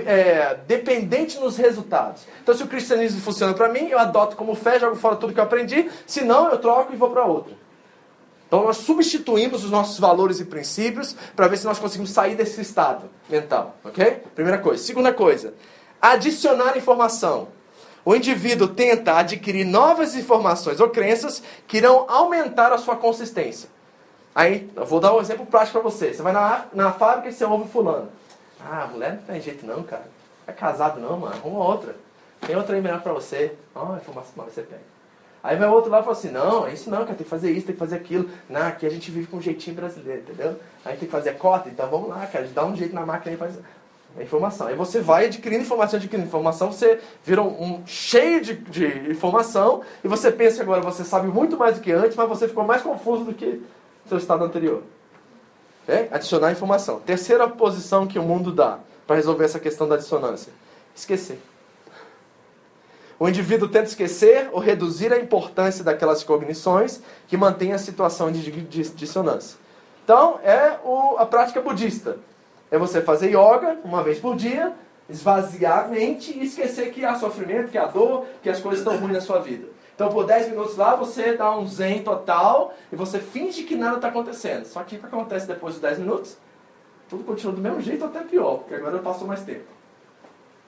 é, 0.06 0.58
dependente 0.66 1.38
nos 1.38 1.58
resultados. 1.58 2.26
Então, 2.42 2.54
se 2.54 2.62
o 2.62 2.66
cristianismo 2.66 3.20
funciona 3.20 3.52
para 3.52 3.68
mim, 3.68 3.88
eu 3.88 3.98
adoto 3.98 4.36
como 4.36 4.54
fé, 4.54 4.80
jogo 4.80 4.96
fora 4.96 5.16
tudo 5.16 5.34
que 5.34 5.40
eu 5.40 5.44
aprendi. 5.44 5.90
Se 6.06 6.24
não, 6.24 6.50
eu 6.50 6.58
troco 6.58 6.94
e 6.94 6.96
vou 6.96 7.10
para 7.10 7.24
outra. 7.24 7.52
Então 8.48 8.64
nós 8.64 8.78
substituímos 8.78 9.62
os 9.62 9.70
nossos 9.70 10.00
valores 10.00 10.40
e 10.40 10.44
princípios 10.46 11.14
para 11.36 11.46
ver 11.46 11.58
se 11.58 11.66
nós 11.66 11.78
conseguimos 11.78 12.10
sair 12.10 12.34
desse 12.34 12.60
estado 12.62 13.08
mental, 13.28 13.76
ok? 13.84 14.22
Primeira 14.34 14.58
coisa. 14.58 14.82
Segunda 14.82 15.12
coisa, 15.12 15.52
adicionar 16.00 16.76
informação. 16.76 17.48
O 18.04 18.16
indivíduo 18.16 18.68
tenta 18.68 19.18
adquirir 19.18 19.66
novas 19.66 20.14
informações 20.14 20.80
ou 20.80 20.88
crenças 20.88 21.42
que 21.66 21.76
irão 21.76 22.06
aumentar 22.08 22.72
a 22.72 22.78
sua 22.78 22.96
consistência. 22.96 23.68
Aí, 24.34 24.70
eu 24.74 24.86
vou 24.86 24.98
dar 24.98 25.14
um 25.14 25.20
exemplo 25.20 25.44
prático 25.44 25.78
para 25.78 25.90
você. 25.90 26.14
Você 26.14 26.22
vai 26.22 26.32
na, 26.32 26.66
na 26.72 26.92
fábrica 26.92 27.28
e 27.28 27.32
você 27.32 27.44
ouve 27.44 27.68
fulano. 27.68 28.08
Ah, 28.64 28.88
mulher 28.90 29.16
não 29.16 29.22
tem 29.22 29.40
jeito 29.42 29.66
não, 29.66 29.82
cara. 29.82 30.08
É 30.46 30.52
casado 30.52 30.98
não, 31.00 31.18
mano. 31.18 31.34
Arruma 31.34 31.64
outra. 31.64 31.96
Tem 32.46 32.56
outra 32.56 32.76
aí 32.76 32.80
melhor 32.80 33.02
para 33.02 33.12
você. 33.12 33.54
Ó, 33.74 33.92
oh, 33.92 33.96
informação 33.96 34.32
mas 34.36 34.54
você 34.54 34.62
pega. 34.62 34.80
Aí 35.42 35.56
vai 35.56 35.68
outro 35.68 35.90
lá 35.90 36.00
e 36.00 36.02
fala 36.02 36.16
assim, 36.16 36.30
não, 36.30 36.66
é 36.66 36.72
isso 36.72 36.90
não, 36.90 36.98
cara, 36.98 37.14
tem 37.14 37.24
que 37.24 37.30
fazer 37.30 37.50
isso, 37.50 37.66
tem 37.66 37.74
que 37.74 37.78
fazer 37.78 37.96
aquilo. 37.96 38.28
Não, 38.48 38.66
aqui 38.66 38.84
a 38.84 38.90
gente 38.90 39.10
vive 39.10 39.26
com 39.28 39.36
um 39.36 39.40
jeitinho 39.40 39.76
brasileiro, 39.76 40.22
entendeu? 40.22 40.56
Aí 40.84 40.96
tem 40.96 41.06
que 41.06 41.12
fazer 41.12 41.30
a 41.30 41.34
cota, 41.34 41.68
então 41.68 41.88
vamos 41.88 42.08
lá, 42.08 42.26
cara, 42.26 42.48
dá 42.52 42.64
um 42.64 42.74
jeito 42.74 42.94
na 42.94 43.06
máquina 43.06 43.34
e 43.34 43.38
faz 43.38 43.54
a 44.16 44.22
informação. 44.22 44.66
Aí 44.66 44.74
você 44.74 45.00
vai 45.00 45.26
adquirindo 45.26 45.62
informação, 45.62 45.98
adquirindo 45.98 46.26
informação, 46.26 46.72
você 46.72 46.98
vira 47.24 47.42
um, 47.42 47.62
um 47.62 47.86
cheio 47.86 48.40
de, 48.40 48.54
de, 48.54 49.10
informação 49.10 49.82
e 50.02 50.08
você 50.08 50.30
pensa 50.32 50.56
que 50.56 50.62
agora 50.62 50.80
você 50.80 51.04
sabe 51.04 51.28
muito 51.28 51.56
mais 51.56 51.76
do 51.76 51.80
que 51.80 51.92
antes, 51.92 52.16
mas 52.16 52.28
você 52.28 52.48
ficou 52.48 52.64
mais 52.64 52.82
confuso 52.82 53.24
do 53.24 53.34
que 53.34 53.62
seu 54.06 54.18
estado 54.18 54.44
anterior. 54.44 54.82
É? 55.86 56.08
Adicionar 56.10 56.52
informação. 56.52 57.00
Terceira 57.00 57.48
posição 57.48 58.06
que 58.06 58.18
o 58.18 58.22
mundo 58.22 58.52
dá 58.52 58.78
para 59.06 59.16
resolver 59.16 59.44
essa 59.44 59.58
questão 59.58 59.88
da 59.88 59.96
dissonância: 59.96 60.52
esquecer. 60.94 61.40
O 63.20 63.28
indivíduo 63.28 63.68
tenta 63.68 63.86
esquecer 63.86 64.48
ou 64.52 64.60
reduzir 64.60 65.12
a 65.12 65.18
importância 65.18 65.82
daquelas 65.82 66.22
cognições 66.22 67.02
que 67.26 67.36
mantêm 67.36 67.72
a 67.72 67.78
situação 67.78 68.30
de 68.30 68.50
dissonância. 68.94 69.58
Então, 70.04 70.38
é 70.44 70.78
o, 70.84 71.16
a 71.18 71.26
prática 71.26 71.60
budista. 71.60 72.18
É 72.70 72.78
você 72.78 73.02
fazer 73.02 73.30
yoga 73.30 73.78
uma 73.82 74.04
vez 74.04 74.20
por 74.20 74.36
dia, 74.36 74.72
esvaziar 75.08 75.86
a 75.86 75.88
mente 75.88 76.32
e 76.32 76.44
esquecer 76.44 76.92
que 76.92 77.04
há 77.04 77.16
sofrimento, 77.16 77.70
que 77.70 77.78
há 77.78 77.86
dor, 77.86 78.26
que 78.40 78.48
as 78.48 78.60
coisas 78.60 78.80
estão 78.80 78.96
ruins 78.96 79.14
na 79.14 79.20
sua 79.20 79.40
vida. 79.40 79.66
Então, 79.94 80.10
por 80.10 80.24
10 80.24 80.50
minutos 80.50 80.76
lá, 80.76 80.94
você 80.94 81.36
dá 81.36 81.50
um 81.58 81.66
zen 81.66 82.04
total 82.04 82.72
e 82.92 82.94
você 82.94 83.18
finge 83.18 83.64
que 83.64 83.74
nada 83.74 83.96
está 83.96 84.08
acontecendo. 84.08 84.64
Só 84.64 84.84
que 84.84 84.94
o 84.94 85.00
que 85.00 85.06
acontece 85.06 85.44
depois 85.44 85.74
dos 85.74 85.82
10 85.82 85.98
minutos? 85.98 86.38
Tudo 87.08 87.24
continua 87.24 87.52
do 87.52 87.60
mesmo 87.60 87.80
jeito, 87.80 88.04
até 88.04 88.20
pior, 88.20 88.58
porque 88.58 88.74
agora 88.76 88.98
passou 88.98 89.26
mais 89.26 89.42
tempo. 89.42 89.66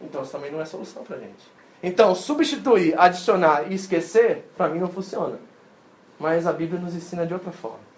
Então, 0.01 0.23
isso 0.23 0.33
também 0.33 0.51
não 0.51 0.61
é 0.61 0.65
solução 0.65 1.05
para 1.05 1.17
gente. 1.19 1.60
Então, 1.83 2.15
substituir, 2.15 2.99
adicionar 2.99 3.71
e 3.71 3.75
esquecer, 3.75 4.51
para 4.57 4.69
mim 4.69 4.79
não 4.79 4.89
funciona. 4.89 5.39
Mas 6.19 6.47
a 6.47 6.53
Bíblia 6.53 6.81
nos 6.81 6.95
ensina 6.95 7.27
de 7.27 7.33
outra 7.33 7.51
forma. 7.51 7.91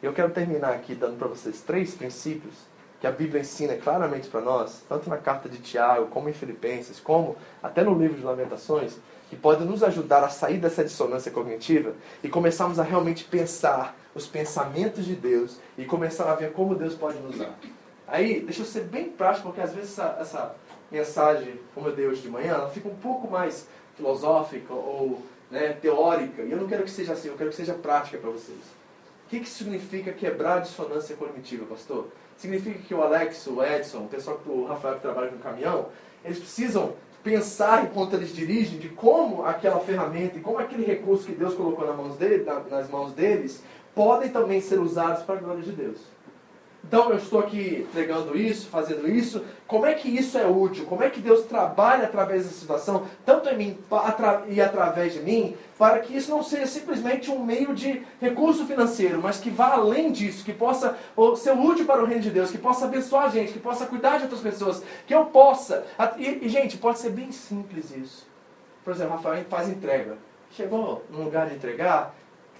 Eu 0.00 0.12
quero 0.12 0.30
terminar 0.30 0.72
aqui 0.72 0.94
dando 0.94 1.18
para 1.18 1.26
vocês 1.26 1.60
três 1.62 1.94
princípios 1.94 2.54
que 3.00 3.06
a 3.06 3.10
Bíblia 3.10 3.40
ensina 3.40 3.74
claramente 3.76 4.28
para 4.28 4.40
nós, 4.40 4.82
tanto 4.88 5.10
na 5.10 5.16
carta 5.16 5.48
de 5.48 5.58
Tiago, 5.58 6.06
como 6.06 6.28
em 6.28 6.32
Filipenses, 6.32 7.00
como 7.00 7.36
até 7.62 7.82
no 7.82 7.98
livro 7.98 8.16
de 8.16 8.22
Lamentações, 8.22 8.96
que 9.28 9.36
podem 9.36 9.66
nos 9.66 9.82
ajudar 9.82 10.22
a 10.22 10.28
sair 10.28 10.58
dessa 10.58 10.84
dissonância 10.84 11.30
cognitiva 11.30 11.94
e 12.22 12.28
começarmos 12.28 12.78
a 12.78 12.82
realmente 12.82 13.24
pensar 13.24 13.96
os 14.14 14.26
pensamentos 14.26 15.04
de 15.04 15.16
Deus 15.16 15.58
e 15.76 15.84
começar 15.84 16.30
a 16.30 16.34
ver 16.34 16.52
como 16.52 16.74
Deus 16.74 16.94
pode 16.94 17.18
nos 17.18 17.34
usar. 17.34 17.54
Aí, 18.06 18.40
deixa 18.40 18.62
eu 18.62 18.66
ser 18.66 18.84
bem 18.84 19.08
prático, 19.08 19.48
porque 19.48 19.60
às 19.60 19.72
vezes 19.72 19.98
essa, 19.98 20.16
essa 20.20 20.54
mensagem, 20.94 21.60
como 21.74 21.88
hoje 21.88 22.22
de 22.22 22.30
manhã, 22.30 22.54
ela 22.54 22.70
fica 22.70 22.88
um 22.88 22.94
pouco 22.94 23.28
mais 23.28 23.66
filosófica 23.96 24.72
ou 24.72 25.20
né, 25.50 25.76
teórica. 25.80 26.42
E 26.42 26.52
eu 26.52 26.58
não 26.58 26.68
quero 26.68 26.84
que 26.84 26.90
seja 26.90 27.12
assim, 27.12 27.28
eu 27.28 27.36
quero 27.36 27.50
que 27.50 27.56
seja 27.56 27.74
prática 27.74 28.16
para 28.18 28.30
vocês. 28.30 28.58
O 29.26 29.28
que, 29.28 29.40
que 29.40 29.48
significa 29.48 30.12
quebrar 30.12 30.58
a 30.58 30.60
dissonância 30.60 31.16
cognitiva, 31.16 31.66
pastor? 31.66 32.08
Significa 32.36 32.78
que 32.78 32.94
o 32.94 33.02
Alex, 33.02 33.46
o 33.46 33.62
Edson, 33.62 34.04
o 34.04 34.08
pessoal, 34.08 34.40
o 34.46 34.66
Rafael 34.66 34.96
que 34.96 35.02
trabalha 35.02 35.30
no 35.30 35.38
caminhão, 35.38 35.86
eles 36.24 36.38
precisam 36.38 36.94
pensar 37.22 37.84
enquanto 37.84 38.14
eles 38.14 38.34
dirigem 38.34 38.78
de 38.78 38.90
como 38.90 39.44
aquela 39.44 39.80
ferramenta 39.80 40.38
e 40.38 40.40
como 40.40 40.58
aquele 40.58 40.84
recurso 40.84 41.26
que 41.26 41.32
Deus 41.32 41.54
colocou 41.54 41.86
nas 41.86 41.96
mãos, 41.96 42.16
dele, 42.16 42.44
nas 42.70 42.88
mãos 42.90 43.12
deles 43.12 43.62
podem 43.94 44.30
também 44.30 44.60
ser 44.60 44.78
usados 44.78 45.22
para 45.22 45.36
a 45.36 45.38
glória 45.38 45.62
de 45.62 45.72
Deus. 45.72 45.98
Então 46.86 47.10
eu 47.10 47.16
estou 47.16 47.40
aqui 47.40 47.86
entregando 47.88 48.36
isso, 48.36 48.68
fazendo 48.68 49.08
isso. 49.08 49.42
Como 49.66 49.86
é 49.86 49.94
que 49.94 50.08
isso 50.08 50.36
é 50.36 50.46
útil? 50.46 50.84
Como 50.84 51.02
é 51.02 51.08
que 51.08 51.20
Deus 51.20 51.46
trabalha 51.46 52.04
através 52.04 52.44
dessa 52.44 52.60
situação, 52.60 53.06
tanto 53.24 53.48
em 53.48 53.56
mim 53.56 53.78
e 54.48 54.60
através 54.60 55.14
de 55.14 55.20
mim, 55.20 55.56
para 55.78 56.00
que 56.00 56.14
isso 56.14 56.30
não 56.30 56.42
seja 56.42 56.66
simplesmente 56.66 57.30
um 57.30 57.44
meio 57.44 57.74
de 57.74 58.02
recurso 58.20 58.66
financeiro, 58.66 59.20
mas 59.22 59.38
que 59.38 59.50
vá 59.50 59.72
além 59.72 60.12
disso, 60.12 60.44
que 60.44 60.52
possa 60.52 60.96
ser 61.36 61.52
útil 61.52 61.86
para 61.86 62.02
o 62.02 62.06
reino 62.06 62.22
de 62.22 62.30
Deus, 62.30 62.50
que 62.50 62.58
possa 62.58 62.84
abençoar 62.84 63.24
a 63.24 63.28
gente, 63.28 63.52
que 63.52 63.58
possa 63.58 63.86
cuidar 63.86 64.18
de 64.18 64.24
outras 64.24 64.40
pessoas, 64.40 64.82
que 65.06 65.14
eu 65.14 65.24
possa. 65.26 65.84
E, 66.18 66.44
e 66.46 66.48
gente, 66.48 66.76
pode 66.76 66.98
ser 66.98 67.10
bem 67.10 67.32
simples 67.32 67.90
isso. 67.96 68.26
Por 68.84 68.92
exemplo, 68.92 69.14
Rafael 69.16 69.44
faz 69.48 69.68
entrega. 69.68 70.18
Chegou 70.50 71.02
num 71.10 71.24
lugar 71.24 71.48
de 71.48 71.56
entregar, 71.56 72.14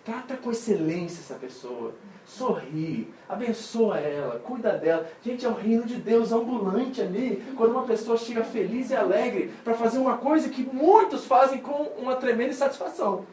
trata 0.04 0.36
com 0.36 0.50
excelência 0.50 1.20
essa 1.20 1.34
pessoa 1.34 1.92
sorri, 2.24 3.12
abençoa 3.28 3.98
ela, 3.98 4.38
cuida 4.40 4.72
dela. 4.72 5.06
Gente, 5.22 5.44
é 5.44 5.48
o 5.48 5.54
reino 5.54 5.84
de 5.84 5.96
Deus 5.96 6.32
ambulante 6.32 7.00
ali, 7.00 7.44
quando 7.56 7.72
uma 7.72 7.84
pessoa 7.84 8.16
chega 8.16 8.42
feliz 8.44 8.90
e 8.90 8.96
alegre 8.96 9.52
para 9.62 9.74
fazer 9.74 9.98
uma 9.98 10.16
coisa 10.16 10.48
que 10.48 10.62
muitos 10.62 11.26
fazem 11.26 11.58
com 11.58 11.82
uma 11.98 12.16
tremenda 12.16 12.50
insatisfação. 12.50 13.26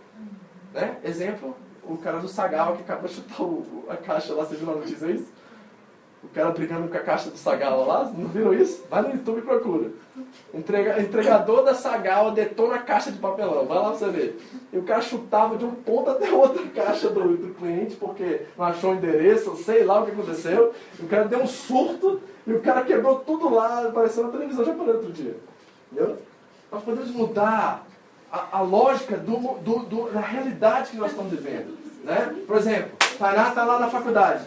Né? 0.74 0.98
Exemplo, 1.04 1.56
o 1.84 1.98
cara 1.98 2.20
do 2.20 2.28
Sagal 2.28 2.76
que 2.76 2.84
acabou 2.84 3.08
de 3.08 3.16
chutar 3.16 3.94
a 3.94 3.98
caixa 3.98 4.34
lá, 4.34 4.46
você 4.46 4.56
viu 4.56 4.68
na 4.68 4.76
notícia 4.76 5.08
isso? 5.08 5.32
O 6.24 6.28
cara 6.28 6.52
brigando 6.52 6.88
com 6.88 6.98
a 6.98 7.00
caixa 7.00 7.32
do 7.32 7.38
Sagal 7.38 7.86
lá, 7.86 8.12
não 8.16 8.28
viram 8.28 8.54
isso? 8.54 8.86
Vai 8.90 9.02
no 9.02 9.12
YouTube 9.12 9.40
e 9.40 9.42
procura. 9.42 9.90
Entrega, 10.54 11.02
entregador 11.02 11.64
da 11.64 11.74
Sagal 11.74 12.32
detona 12.32 12.76
a 12.76 12.80
caixa 12.80 13.12
de 13.12 13.18
papelão, 13.18 13.66
vai 13.66 13.78
lá 13.78 13.90
pra 13.90 13.94
você 13.94 14.10
ver. 14.10 14.40
E 14.72 14.78
o 14.78 14.84
cara 14.84 15.02
chutava 15.02 15.58
de 15.58 15.66
um 15.66 15.72
ponto 15.72 16.12
até 16.12 16.30
outra 16.32 16.64
caixa 16.68 17.10
do, 17.10 17.38
do 17.38 17.54
cliente, 17.56 17.96
porque 17.96 18.44
não 18.56 18.66
achou 18.66 18.92
o 18.92 18.96
endereço, 18.96 19.56
sei 19.58 19.84
lá 19.84 20.00
o 20.00 20.06
que 20.06 20.12
aconteceu. 20.12 20.74
E 21.00 21.04
o 21.04 21.08
cara 21.08 21.26
deu 21.26 21.40
um 21.40 21.48
surto 21.48 22.22
e 22.46 22.54
o 22.54 22.62
cara 22.62 22.84
quebrou 22.84 23.20
tudo 23.20 23.50
lá, 23.50 23.88
apareceu 23.88 24.24
na 24.24 24.30
televisão 24.30 24.64
japonesa 24.64 24.98
outro 24.98 25.12
dia. 25.12 25.36
Entendeu? 25.92 26.18
Nós 26.72 26.84
podemos 26.84 27.10
mudar 27.10 27.84
a, 28.32 28.60
a 28.60 28.62
lógica 28.62 29.18
do, 29.18 29.56
do, 29.60 29.80
do, 29.80 30.12
da 30.12 30.22
realidade 30.22 30.92
que 30.92 30.98
nós 30.98 31.10
estamos 31.10 31.32
vivendo. 31.32 31.76
Né? 32.04 32.36
Por 32.46 32.58
exemplo, 32.58 32.92
Tainá 33.18 33.50
está 33.50 33.64
lá 33.64 33.80
na 33.80 33.90
faculdade 33.90 34.46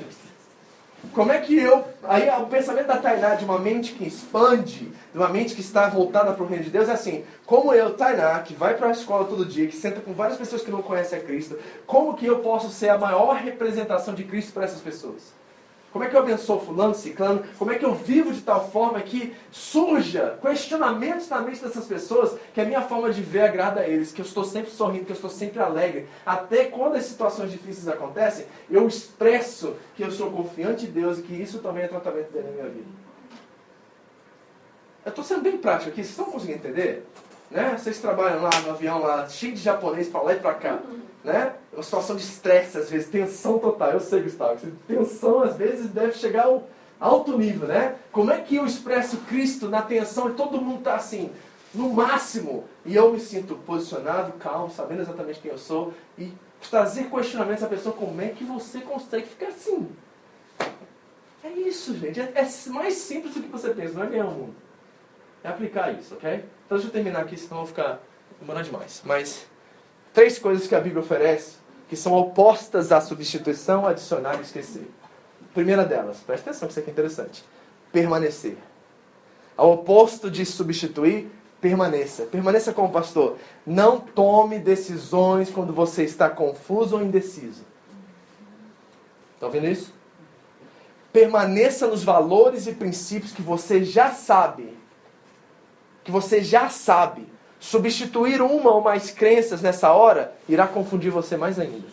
como 1.12 1.32
é 1.32 1.38
que 1.38 1.56
eu. 1.56 1.84
Aí 2.02 2.28
o 2.30 2.46
pensamento 2.46 2.86
da 2.86 2.96
Tainá 2.96 3.34
de 3.34 3.44
uma 3.44 3.58
mente 3.58 3.92
que 3.92 4.06
expande, 4.06 4.92
de 5.12 5.18
uma 5.18 5.28
mente 5.28 5.54
que 5.54 5.60
está 5.60 5.88
voltada 5.88 6.32
para 6.32 6.42
o 6.42 6.46
reino 6.46 6.64
de 6.64 6.70
Deus, 6.70 6.88
é 6.88 6.92
assim: 6.92 7.24
como 7.46 7.72
eu, 7.72 7.94
Tainá, 7.94 8.38
que 8.40 8.54
vai 8.54 8.74
para 8.74 8.88
a 8.88 8.92
escola 8.92 9.26
todo 9.26 9.44
dia, 9.44 9.66
que 9.66 9.76
senta 9.76 10.00
com 10.00 10.12
várias 10.12 10.38
pessoas 10.38 10.62
que 10.62 10.70
não 10.70 10.82
conhecem 10.82 11.18
a 11.18 11.22
Cristo, 11.22 11.58
como 11.86 12.14
que 12.14 12.26
eu 12.26 12.38
posso 12.38 12.70
ser 12.70 12.88
a 12.88 12.98
maior 12.98 13.36
representação 13.36 14.14
de 14.14 14.24
Cristo 14.24 14.52
para 14.52 14.64
essas 14.64 14.80
pessoas? 14.80 15.32
Como 15.94 16.02
é 16.02 16.08
que 16.08 16.16
eu 16.16 16.22
abençoo 16.22 16.58
fulano, 16.58 16.92
ciclano? 16.92 17.44
Como 17.56 17.70
é 17.70 17.78
que 17.78 17.84
eu 17.84 17.94
vivo 17.94 18.32
de 18.32 18.40
tal 18.40 18.68
forma 18.68 19.00
que 19.00 19.32
surja 19.52 20.36
questionamentos 20.42 21.28
na 21.28 21.40
mente 21.40 21.62
dessas 21.62 21.84
pessoas 21.84 22.36
que 22.52 22.60
a 22.60 22.64
minha 22.64 22.82
forma 22.82 23.12
de 23.12 23.22
ver 23.22 23.42
agrada 23.42 23.80
a 23.80 23.88
eles, 23.88 24.10
que 24.10 24.20
eu 24.20 24.24
estou 24.24 24.42
sempre 24.42 24.72
sorrindo, 24.72 25.04
que 25.04 25.12
eu 25.12 25.14
estou 25.14 25.30
sempre 25.30 25.60
alegre. 25.60 26.08
Até 26.26 26.64
quando 26.64 26.96
as 26.96 27.04
situações 27.04 27.52
difíceis 27.52 27.86
acontecem, 27.86 28.44
eu 28.68 28.88
expresso 28.88 29.76
que 29.94 30.02
eu 30.02 30.10
sou 30.10 30.32
confiante 30.32 30.86
em 30.86 30.90
Deus 30.90 31.20
e 31.20 31.22
que 31.22 31.32
isso 31.32 31.60
também 31.60 31.84
é 31.84 31.86
tratamento 31.86 32.32
dele 32.32 32.48
na 32.48 32.52
minha 32.54 32.68
vida. 32.70 32.88
Eu 35.04 35.10
estou 35.10 35.22
sendo 35.22 35.42
bem 35.42 35.58
prático 35.58 35.90
aqui, 35.90 36.02
vocês 36.02 36.10
estão 36.10 36.24
conseguindo 36.24 36.58
entender? 36.58 37.06
Né? 37.52 37.78
Vocês 37.78 38.00
trabalham 38.00 38.42
lá 38.42 38.50
no 38.66 38.70
avião, 38.72 39.00
lá, 39.00 39.28
cheio 39.28 39.54
de 39.54 39.60
japonês 39.60 40.08
para 40.08 40.22
lá 40.22 40.32
e 40.32 40.40
para 40.40 40.54
cá 40.54 40.80
né? 41.24 41.54
Uma 41.72 41.82
situação 41.82 42.14
de 42.14 42.22
estresse, 42.22 42.78
às 42.78 42.90
vezes, 42.90 43.08
tensão 43.08 43.58
total. 43.58 43.92
Eu 43.92 44.00
sei, 44.00 44.22
Gustavo, 44.22 44.60
tensão 44.86 45.42
às 45.42 45.56
vezes 45.56 45.88
deve 45.88 46.12
chegar 46.12 46.44
ao 46.44 46.68
alto 47.00 47.36
nível, 47.36 47.66
né? 47.66 47.96
Como 48.12 48.30
é 48.30 48.40
que 48.40 48.56
eu 48.56 48.66
expresso 48.66 49.16
Cristo 49.28 49.68
na 49.68 49.82
tensão 49.82 50.30
e 50.30 50.34
todo 50.34 50.60
mundo 50.60 50.78
está 50.78 50.94
assim, 50.94 51.32
no 51.74 51.92
máximo, 51.92 52.64
e 52.84 52.94
eu 52.94 53.12
me 53.12 53.18
sinto 53.18 53.56
posicionado, 53.56 54.32
calmo, 54.34 54.70
sabendo 54.70 55.02
exatamente 55.02 55.40
quem 55.40 55.50
eu 55.50 55.58
sou, 55.58 55.92
e 56.16 56.32
trazer 56.70 57.10
questionamentos 57.10 57.64
à 57.64 57.66
pessoa, 57.66 57.94
como 57.94 58.20
é 58.20 58.28
que 58.28 58.44
você 58.44 58.80
consegue 58.80 59.26
ficar 59.26 59.48
assim? 59.48 59.88
É 61.42 61.48
isso, 61.48 61.94
gente. 61.96 62.20
É, 62.20 62.32
é 62.36 62.70
mais 62.70 62.94
simples 62.94 63.34
do 63.34 63.42
que 63.42 63.48
você 63.48 63.70
pensa, 63.74 63.94
não 63.94 64.04
é 64.04 64.06
ganhar 64.06 64.26
o 64.26 64.30
mundo. 64.30 64.54
É 65.42 65.48
aplicar 65.48 65.92
isso, 65.92 66.14
ok? 66.14 66.36
Então 66.64 66.78
deixa 66.78 66.86
eu 66.86 66.92
terminar 66.92 67.20
aqui, 67.20 67.36
senão 67.36 67.58
eu 67.58 67.64
vou 67.64 67.66
ficar 67.66 68.00
demorando 68.40 68.64
demais. 68.64 69.02
Mas 69.04 69.46
Três 70.14 70.38
coisas 70.38 70.68
que 70.68 70.74
a 70.74 70.80
Bíblia 70.80 71.02
oferece 71.02 71.56
que 71.88 71.96
são 71.96 72.12
opostas 72.14 72.92
à 72.92 73.00
substituição, 73.00 73.86
adicionar 73.86 74.38
e 74.38 74.42
esquecer. 74.42 74.88
Primeira 75.52 75.84
delas, 75.84 76.18
preste 76.18 76.48
atenção 76.48 76.66
que 76.66 76.72
isso 76.72 76.80
aqui 76.80 76.90
é 76.90 76.92
interessante. 76.92 77.44
Permanecer. 77.92 78.56
Ao 79.56 79.72
oposto 79.72 80.30
de 80.30 80.46
substituir, 80.46 81.30
permaneça. 81.60 82.24
Permaneça 82.24 82.72
como 82.72 82.90
pastor. 82.90 83.36
Não 83.66 84.00
tome 84.00 84.58
decisões 84.58 85.50
quando 85.50 85.72
você 85.72 86.04
está 86.04 86.30
confuso 86.30 86.96
ou 86.96 87.02
indeciso. 87.02 87.64
Está 89.34 89.46
ouvindo 89.46 89.66
isso? 89.66 89.92
Permaneça 91.12 91.86
nos 91.86 92.02
valores 92.02 92.66
e 92.66 92.72
princípios 92.72 93.32
que 93.32 93.42
você 93.42 93.84
já 93.84 94.10
sabe. 94.10 94.76
Que 96.02 96.10
você 96.10 96.42
já 96.42 96.68
sabe. 96.68 97.33
Substituir 97.64 98.42
uma 98.42 98.72
ou 98.72 98.82
mais 98.82 99.10
crenças 99.10 99.62
nessa 99.62 99.90
hora 99.90 100.34
irá 100.46 100.66
confundir 100.66 101.10
você 101.10 101.34
mais 101.34 101.58
ainda. 101.58 101.86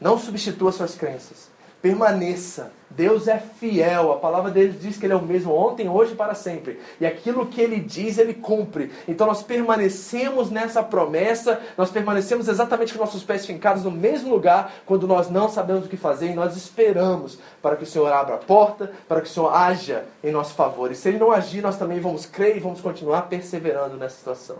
Não 0.00 0.18
substitua 0.18 0.72
suas 0.72 0.96
crenças. 0.96 1.48
Permaneça. 1.80 2.72
Deus 2.90 3.28
é 3.28 3.38
fiel. 3.38 4.10
A 4.10 4.16
palavra 4.16 4.50
dele 4.50 4.76
diz 4.76 4.98
que 4.98 5.06
ele 5.06 5.12
é 5.12 5.16
o 5.16 5.22
mesmo 5.22 5.54
ontem, 5.54 5.88
hoje 5.88 6.14
e 6.14 6.16
para 6.16 6.34
sempre. 6.34 6.80
E 7.00 7.06
aquilo 7.06 7.46
que 7.46 7.60
ele 7.60 7.78
diz, 7.78 8.18
ele 8.18 8.34
cumpre. 8.34 8.90
Então 9.06 9.24
nós 9.24 9.40
permanecemos 9.40 10.50
nessa 10.50 10.82
promessa, 10.82 11.60
nós 11.76 11.92
permanecemos 11.92 12.48
exatamente 12.48 12.92
com 12.92 12.98
nossos 12.98 13.22
pés 13.22 13.46
fincados 13.46 13.84
no 13.84 13.92
mesmo 13.92 14.28
lugar 14.28 14.72
quando 14.84 15.06
nós 15.06 15.30
não 15.30 15.48
sabemos 15.48 15.86
o 15.86 15.88
que 15.88 15.96
fazer 15.96 16.30
e 16.30 16.34
nós 16.34 16.56
esperamos 16.56 17.38
para 17.62 17.76
que 17.76 17.84
o 17.84 17.86
Senhor 17.86 18.12
abra 18.12 18.34
a 18.34 18.38
porta, 18.38 18.90
para 19.06 19.20
que 19.20 19.28
o 19.28 19.32
Senhor 19.32 19.54
haja 19.54 20.06
em 20.24 20.32
nosso 20.32 20.54
favor. 20.54 20.90
E 20.90 20.96
se 20.96 21.08
ele 21.08 21.18
não 21.18 21.30
agir, 21.30 21.62
nós 21.62 21.78
também 21.78 22.00
vamos 22.00 22.26
crer 22.26 22.56
e 22.56 22.60
vamos 22.60 22.80
continuar 22.80 23.28
perseverando 23.28 23.96
nessa 23.96 24.16
situação. 24.16 24.56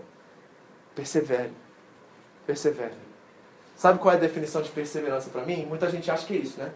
Persevere. 0.99 1.53
Persevere. 2.45 2.95
Sabe 3.77 4.01
qual 4.01 4.15
é 4.15 4.17
a 4.17 4.21
definição 4.21 4.61
de 4.61 4.69
perseverança 4.71 5.31
para 5.31 5.45
mim? 5.45 5.65
Muita 5.65 5.89
gente 5.89 6.11
acha 6.11 6.27
que 6.27 6.35
é 6.35 6.39
isso, 6.39 6.59
né? 6.59 6.73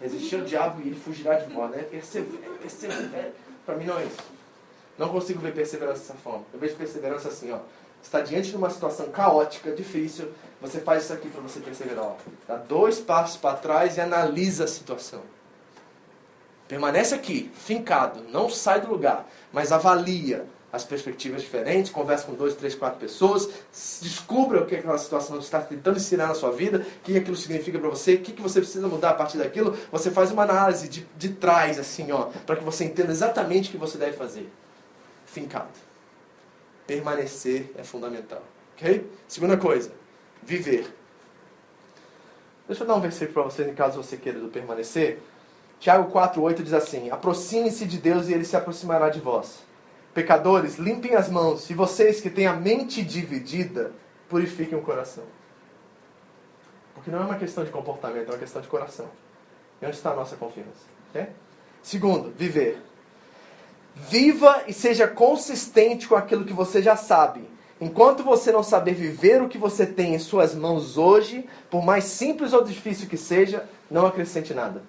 Resistir 0.00 0.36
ao 0.36 0.42
diabo 0.46 0.80
e 0.80 0.86
ele 0.86 0.98
fugirá 0.98 1.34
de 1.34 1.52
vós, 1.52 1.70
né? 1.70 1.82
Persevere, 1.82 2.58
persevere. 2.58 3.32
Para 3.66 3.74
mim 3.74 3.84
não 3.84 3.98
é 3.98 4.06
isso. 4.06 4.16
Não 4.96 5.10
consigo 5.10 5.40
ver 5.40 5.52
perseverança 5.52 6.00
dessa 6.00 6.14
forma. 6.14 6.46
Eu 6.50 6.58
vejo 6.58 6.74
perseverança 6.74 7.28
assim, 7.28 7.52
ó. 7.52 7.58
Está 8.02 8.22
diante 8.22 8.48
de 8.48 8.56
uma 8.56 8.70
situação 8.70 9.10
caótica, 9.10 9.70
difícil, 9.72 10.32
você 10.58 10.80
faz 10.80 11.04
isso 11.04 11.12
aqui 11.12 11.28
para 11.28 11.42
você 11.42 11.60
perseverar. 11.60 12.16
Dá 12.46 12.56
dois 12.56 12.98
passos 12.98 13.36
para 13.36 13.58
trás 13.58 13.98
e 13.98 14.00
analisa 14.00 14.64
a 14.64 14.68
situação. 14.68 15.20
Permanece 16.66 17.14
aqui, 17.14 17.50
fincado, 17.54 18.22
não 18.30 18.48
sai 18.48 18.80
do 18.80 18.88
lugar, 18.88 19.28
mas 19.52 19.70
avalia 19.70 20.46
as 20.70 20.84
perspectivas 20.84 21.40
diferentes, 21.40 21.90
conversa 21.90 22.26
com 22.26 22.34
dois, 22.34 22.54
três, 22.54 22.74
quatro 22.74 22.98
pessoas, 22.98 23.48
descubra 24.02 24.62
o 24.62 24.66
que 24.66 24.76
aquela 24.76 24.98
situação 24.98 25.38
está 25.38 25.60
tentando 25.60 25.96
ensinar 25.96 26.26
na 26.26 26.34
sua 26.34 26.50
vida, 26.50 26.86
o 27.00 27.04
que 27.04 27.16
aquilo 27.16 27.36
significa 27.36 27.78
para 27.78 27.88
você, 27.88 28.14
o 28.14 28.20
que 28.20 28.40
você 28.40 28.60
precisa 28.60 28.86
mudar 28.86 29.10
a 29.10 29.14
partir 29.14 29.38
daquilo. 29.38 29.76
Você 29.90 30.10
faz 30.10 30.30
uma 30.30 30.42
análise 30.42 30.88
de, 30.88 31.06
de 31.16 31.30
trás, 31.30 31.78
assim, 31.78 32.12
ó, 32.12 32.26
para 32.46 32.56
que 32.56 32.64
você 32.64 32.84
entenda 32.84 33.10
exatamente 33.10 33.70
o 33.70 33.72
que 33.72 33.78
você 33.78 33.96
deve 33.96 34.16
fazer. 34.16 34.48
Fincado. 35.24 35.68
Permanecer 36.86 37.72
é 37.76 37.82
fundamental. 37.82 38.42
Ok? 38.76 39.10
Segunda 39.26 39.56
coisa, 39.56 39.90
viver. 40.42 40.86
Deixa 42.66 42.82
eu 42.82 42.86
dar 42.86 42.94
um 42.94 43.00
versículo 43.00 43.32
para 43.32 43.42
você, 43.44 43.64
em 43.64 43.74
caso 43.74 44.02
você 44.02 44.18
queira 44.18 44.38
do 44.38 44.48
permanecer. 44.48 45.18
Tiago 45.80 46.12
4,8 46.12 46.62
diz 46.62 46.74
assim: 46.74 47.10
Aproxime-se 47.10 47.86
de 47.86 47.96
Deus 47.96 48.28
e 48.28 48.34
ele 48.34 48.44
se 48.44 48.56
aproximará 48.56 49.08
de 49.08 49.20
vós. 49.20 49.66
Pecadores, 50.14 50.76
limpem 50.76 51.14
as 51.14 51.28
mãos, 51.28 51.68
e 51.70 51.74
vocês 51.74 52.20
que 52.20 52.30
têm 52.30 52.46
a 52.46 52.54
mente 52.54 53.02
dividida, 53.02 53.92
purifiquem 54.28 54.78
o 54.78 54.82
coração. 54.82 55.24
Porque 56.94 57.10
não 57.10 57.20
é 57.20 57.24
uma 57.24 57.36
questão 57.36 57.64
de 57.64 57.70
comportamento, 57.70 58.28
é 58.28 58.32
uma 58.32 58.38
questão 58.38 58.60
de 58.60 58.68
coração. 58.68 59.06
E 59.80 59.86
onde 59.86 59.96
está 59.96 60.10
a 60.10 60.16
nossa 60.16 60.36
confiança? 60.36 60.86
Okay? 61.10 61.28
Segundo, 61.82 62.32
viver. 62.36 62.82
Viva 63.94 64.64
e 64.66 64.72
seja 64.72 65.06
consistente 65.06 66.08
com 66.08 66.16
aquilo 66.16 66.44
que 66.44 66.52
você 66.52 66.82
já 66.82 66.96
sabe. 66.96 67.48
Enquanto 67.80 68.24
você 68.24 68.50
não 68.50 68.62
saber 68.62 68.94
viver 68.94 69.40
o 69.40 69.48
que 69.48 69.58
você 69.58 69.86
tem 69.86 70.14
em 70.14 70.18
suas 70.18 70.54
mãos 70.54 70.98
hoje, 70.98 71.48
por 71.70 71.84
mais 71.84 72.04
simples 72.04 72.52
ou 72.52 72.64
difícil 72.64 73.08
que 73.08 73.16
seja, 73.16 73.68
não 73.88 74.04
acrescente 74.04 74.52
nada. 74.52 74.82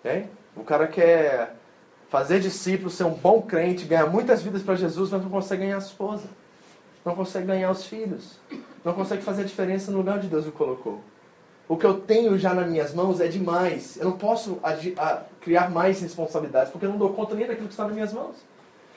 Okay? 0.00 0.26
O 0.56 0.64
cara 0.64 0.86
quer 0.86 1.56
fazer 2.10 2.40
discípulo, 2.40 2.90
ser 2.90 3.04
um 3.04 3.14
bom 3.14 3.40
crente, 3.40 3.86
ganhar 3.86 4.06
muitas 4.06 4.42
vidas 4.42 4.62
para 4.62 4.74
Jesus, 4.74 5.10
mas 5.10 5.22
não 5.22 5.30
consegue 5.30 5.62
ganhar 5.62 5.76
a 5.76 5.78
esposa. 5.78 6.24
Não 7.04 7.14
consegue 7.14 7.46
ganhar 7.46 7.70
os 7.70 7.86
filhos. 7.86 8.38
Não 8.84 8.92
consegue 8.92 9.22
fazer 9.22 9.42
a 9.42 9.46
diferença 9.46 9.90
no 9.90 9.98
lugar 9.98 10.18
onde 10.18 10.26
Deus 10.26 10.46
o 10.46 10.52
colocou. 10.52 11.00
O 11.68 11.76
que 11.76 11.86
eu 11.86 12.00
tenho 12.00 12.36
já 12.36 12.52
nas 12.52 12.68
minhas 12.68 12.92
mãos 12.92 13.20
é 13.20 13.28
demais. 13.28 13.96
Eu 13.96 14.06
não 14.06 14.18
posso 14.18 14.58
criar 15.40 15.70
mais 15.70 16.00
responsabilidades, 16.00 16.72
porque 16.72 16.84
eu 16.84 16.90
não 16.90 16.98
dou 16.98 17.10
conta 17.14 17.36
nem 17.36 17.46
daquilo 17.46 17.68
que 17.68 17.72
está 17.72 17.84
nas 17.84 17.94
minhas 17.94 18.12
mãos. 18.12 18.34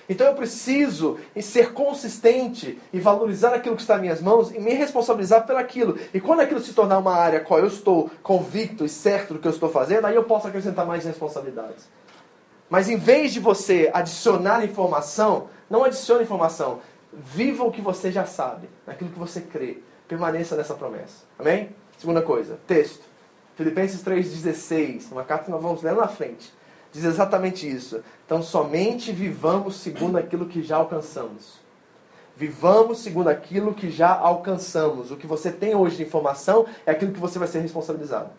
Então 0.10 0.28
eu 0.28 0.34
preciso 0.34 1.18
ser 1.40 1.72
consistente 1.72 2.80
e 2.92 3.00
valorizar 3.00 3.54
aquilo 3.54 3.76
que 3.76 3.82
está 3.84 3.94
nas 3.94 4.02
minhas 4.02 4.22
mãos 4.22 4.52
e 4.52 4.60
me 4.60 4.74
responsabilizar 4.74 5.46
por 5.46 5.56
aquilo. 5.56 5.98
E 6.14 6.20
quando 6.20 6.40
aquilo 6.42 6.60
se 6.60 6.74
tornar 6.74 6.98
uma 6.98 7.16
área 7.16 7.40
qual 7.40 7.60
eu 7.60 7.68
estou 7.68 8.10
convicto 8.24 8.84
e 8.84 8.90
certo 8.90 9.36
do 9.36 9.40
que 9.40 9.48
eu 9.48 9.52
estou 9.52 9.70
fazendo, 9.70 10.06
aí 10.06 10.16
eu 10.16 10.24
posso 10.24 10.48
acrescentar 10.48 10.86
mais 10.86 11.06
responsabilidades. 11.06 11.88
Mas 12.74 12.90
em 12.90 12.98
vez 12.98 13.32
de 13.32 13.40
você 13.40 13.92
adicionar 13.94 14.66
informação, 14.66 15.48
não 15.70 15.84
adicione 15.84 16.24
informação. 16.24 16.80
Viva 17.14 17.64
o 17.64 17.72
que 17.72 17.82
você 17.82 18.12
já 18.12 18.26
sabe, 18.26 18.68
naquilo 18.88 19.12
que 19.12 19.20
você 19.20 19.42
crê. 19.42 19.78
Permaneça 20.08 20.56
nessa 20.56 20.74
promessa. 20.74 21.24
Amém? 21.38 21.70
Segunda 22.00 22.24
coisa, 22.24 22.58
texto. 22.66 23.04
Filipenses 23.56 24.04
3,16, 24.04 25.12
uma 25.12 25.24
carta 25.24 25.46
que 25.46 25.52
nós 25.52 25.62
vamos 25.62 25.84
ler 25.84 25.94
na 25.94 26.08
frente. 26.08 26.52
Diz 26.92 27.04
exatamente 27.04 27.70
isso. 27.70 28.04
Então, 28.26 28.42
somente 28.42 29.12
vivamos 29.12 29.76
segundo 29.76 30.18
aquilo 30.18 30.48
que 30.48 30.64
já 30.64 30.78
alcançamos. 30.78 31.60
Vivamos 32.36 33.04
segundo 33.04 33.28
aquilo 33.28 33.76
que 33.76 33.92
já 33.92 34.18
alcançamos. 34.18 35.12
O 35.12 35.16
que 35.16 35.28
você 35.28 35.52
tem 35.52 35.76
hoje 35.76 35.98
de 35.98 36.02
informação 36.02 36.66
é 36.88 36.92
aquilo 36.92 37.12
que 37.12 37.20
você 37.20 37.38
vai 37.38 37.48
ser 37.48 37.60
responsabilizado. 37.60 38.32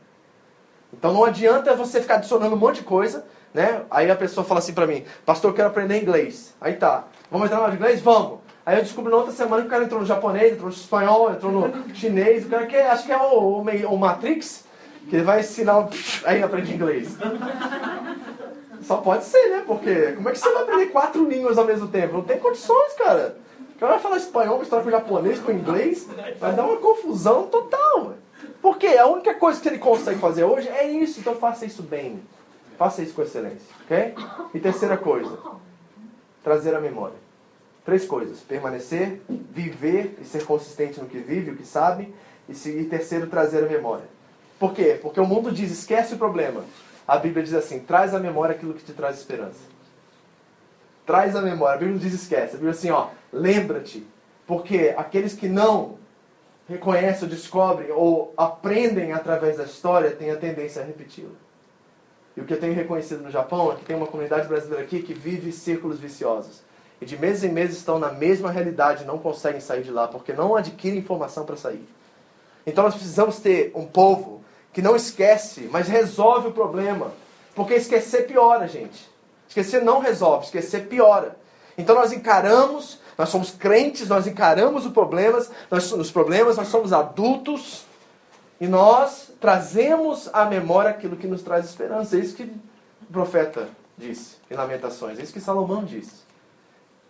Então 0.97 1.13
não 1.13 1.25
adianta 1.25 1.75
você 1.75 2.01
ficar 2.01 2.17
adicionando 2.17 2.55
um 2.55 2.59
monte 2.59 2.77
de 2.77 2.83
coisa, 2.83 3.25
né? 3.55 3.83
Aí 3.89 4.11
a 4.11 4.17
pessoa 4.17 4.45
fala 4.45 4.59
assim 4.59 4.75
pra 4.75 4.87
mim, 4.87 5.05
pastor, 5.25 5.53
eu 5.53 5.55
quero 5.55 5.69
aprender 5.69 6.03
inglês. 6.03 6.53
Aí 6.61 6.75
tá, 6.75 7.05
vamos 7.31 7.47
entrar 7.47 7.69
no 7.69 7.75
inglês? 7.75 8.01
Vamos. 8.01 8.41
Aí 8.67 8.79
eu 8.79 8.83
descobri 8.83 9.11
na 9.11 9.19
outra 9.19 9.33
semana 9.33 9.63
que 9.63 9.69
o 9.69 9.71
cara 9.71 9.85
entrou 9.85 10.01
no 10.01 10.07
japonês, 10.07 10.53
entrou 10.53 10.69
no 10.69 10.75
espanhol, 10.75 11.31
entrou 11.31 11.53
no 11.53 11.73
chinês, 11.95 12.45
o 12.45 12.49
cara 12.49 12.67
que 12.67 12.77
acho 12.77 13.07
que 13.07 13.13
é 13.13 13.17
o, 13.17 13.61
o, 13.61 13.61
o 13.61 13.99
Matrix, 13.99 14.65
que 15.09 15.17
ele 15.17 15.25
vai 15.25 15.41
ensinar, 15.41 15.89
aí 16.27 16.43
aprende 16.43 16.75
inglês. 16.75 17.17
Só 18.83 18.99
pode 18.99 19.25
ser, 19.25 19.49
né? 19.49 19.63
Porque 19.67 20.13
como 20.13 20.29
é 20.29 20.33
que 20.33 20.39
você 20.39 20.53
vai 20.53 20.63
aprender 20.63 20.87
quatro 20.87 21.27
línguas 21.27 21.57
ao 21.57 21.65
mesmo 21.65 21.89
tempo? 21.89 22.15
Não 22.15 22.23
tem 22.23 22.39
condições, 22.39 22.93
cara. 22.99 23.37
O 23.77 23.79
cara 23.79 23.93
vai 23.93 24.01
falar 24.01 24.17
espanhol, 24.19 24.59
misturar 24.59 24.85
com 24.85 24.91
japonês, 24.91 25.39
com 25.41 25.51
inglês, 25.51 26.07
vai 26.39 26.53
dar 26.53 26.65
uma 26.65 26.77
confusão 26.77 27.47
total. 27.47 28.15
Porque 28.61 28.87
a 28.87 29.07
única 29.07 29.35
coisa 29.35 29.61
que 29.61 29.69
ele 29.69 29.79
consegue 29.79 30.19
fazer 30.19 30.45
hoje 30.45 30.69
é 30.69 30.87
isso, 30.87 31.21
então 31.21 31.35
faça 31.35 31.65
isso 31.65 31.83
bem. 31.83 32.23
Faça 32.77 33.03
isso 33.03 33.15
com 33.15 33.23
excelência, 33.23 33.69
ok? 33.85 34.15
E 34.53 34.61
terceira 34.61 34.97
coisa, 34.97 35.39
trazer 36.43 36.75
a 36.75 36.81
memória. 36.81 37.17
Três 37.85 38.05
coisas: 38.05 38.41
permanecer, 38.41 39.21
viver 39.29 40.19
e 40.21 40.25
ser 40.25 40.45
consistente 40.45 41.01
no 41.01 41.07
que 41.07 41.19
vive, 41.19 41.51
o 41.51 41.57
que 41.57 41.67
sabe. 41.67 42.15
E, 42.49 42.55
se, 42.55 42.71
e 42.71 42.85
terceiro, 42.85 43.27
trazer 43.27 43.65
a 43.65 43.69
memória. 43.69 44.05
Por 44.59 44.73
quê? 44.73 44.99
Porque 45.01 45.21
o 45.21 45.27
mundo 45.27 45.51
diz 45.51 45.71
esquece 45.71 46.15
o 46.15 46.19
problema. 46.19 46.65
A 47.07 47.19
Bíblia 47.19 47.43
diz 47.43 47.55
assim: 47.55 47.81
traz 47.81 48.15
à 48.15 48.19
memória 48.19 48.55
aquilo 48.55 48.75
que 48.75 48.85
te 48.85 48.93
traz 48.93 49.19
esperança. 49.19 49.61
Traz 51.07 51.37
à 51.37 51.43
memória. 51.43 51.75
A 51.75 51.79
Bíblia 51.79 51.97
não 51.97 52.03
diz 52.03 52.15
esquece. 52.15 52.55
A 52.55 52.59
Bíblia 52.59 52.73
diz 52.73 52.81
assim: 52.81 52.91
ó, 52.91 53.09
lembra-te. 53.33 54.07
Porque 54.47 54.95
aqueles 54.97 55.35
que 55.35 55.49
não 55.49 55.99
reconhecem, 56.69 57.25
ou 57.25 57.29
descobrem 57.29 57.91
ou 57.93 58.33
aprendem 58.37 59.13
através 59.13 59.57
da 59.57 59.65
história 59.65 60.11
têm 60.11 60.31
a 60.31 60.37
tendência 60.37 60.83
a 60.83 60.85
repeti-la. 60.85 61.44
E 62.37 62.41
o 62.41 62.45
que 62.45 62.53
eu 62.53 62.61
tenho 62.61 62.75
reconhecido 62.75 63.23
no 63.23 63.31
Japão 63.31 63.73
é 63.73 63.77
que 63.77 63.85
tem 63.85 63.97
uma 63.97 64.07
comunidade 64.07 64.49
brasileira 64.49 64.83
aqui 64.83 65.03
que 65.03 65.15
vive 65.15 65.53
círculos 65.53 65.99
viciosos. 65.99 66.63
E 67.01 67.07
de 67.07 67.17
meses 67.17 67.45
em 67.45 67.53
meses 67.53 67.79
estão 67.79 67.99
na 67.99 68.11
mesma 68.11 68.51
realidade 68.51 69.05
não 69.05 69.19
conseguem 69.19 69.61
sair 69.61 69.83
de 69.83 69.91
lá, 69.91 70.09
porque 70.09 70.33
não 70.33 70.57
adquirem 70.57 70.99
informação 70.99 71.45
para 71.45 71.57
sair. 71.57 71.87
Então 72.67 72.85
nós 72.85 72.95
precisamos 72.95 73.39
ter 73.39 73.73
um 73.75 73.87
povo 73.87 74.43
que 74.73 74.83
não 74.83 74.97
esquece, 74.97 75.69
mas 75.71 75.87
resolve 75.87 76.49
o 76.49 76.53
problema. 76.53 77.13
Porque 77.55 77.75
esquecer 77.75 78.27
piora, 78.27 78.67
gente. 78.67 79.09
Esquecer 79.49 79.83
não 79.83 80.01
resolve, 80.01 80.47
esquecer 80.47 80.89
piora. 80.89 81.37
Então 81.79 81.95
nós 81.95 82.13
encaramos, 82.13 82.99
nós 83.17 83.29
somos 83.29 83.51
crentes, 83.51 84.09
nós 84.09 84.27
encaramos 84.27 84.87
os 84.87 84.93
problemas, 84.93 85.51
nós, 85.71 85.93
os 85.93 86.11
problemas, 86.11 86.57
nós 86.57 86.69
somos 86.69 86.93
adultos 86.93 87.85
e 88.61 88.67
nós 88.67 89.33
trazemos 89.41 90.31
à 90.33 90.45
memória 90.45 90.91
aquilo 90.91 91.17
que 91.17 91.27
nos 91.27 91.43
traz 91.43 91.67
esperança. 91.67 92.17
É 92.17 92.21
isso 92.21 92.37
que 92.37 92.45
o 92.45 93.13
profeta 93.13 93.69
disse 93.99 94.37
em 94.51 94.55
Lamentações. 94.55 95.19
É 95.19 95.23
isso 95.23 95.33
que 95.33 95.41
Salomão 95.41 95.85
disse. 95.85 96.23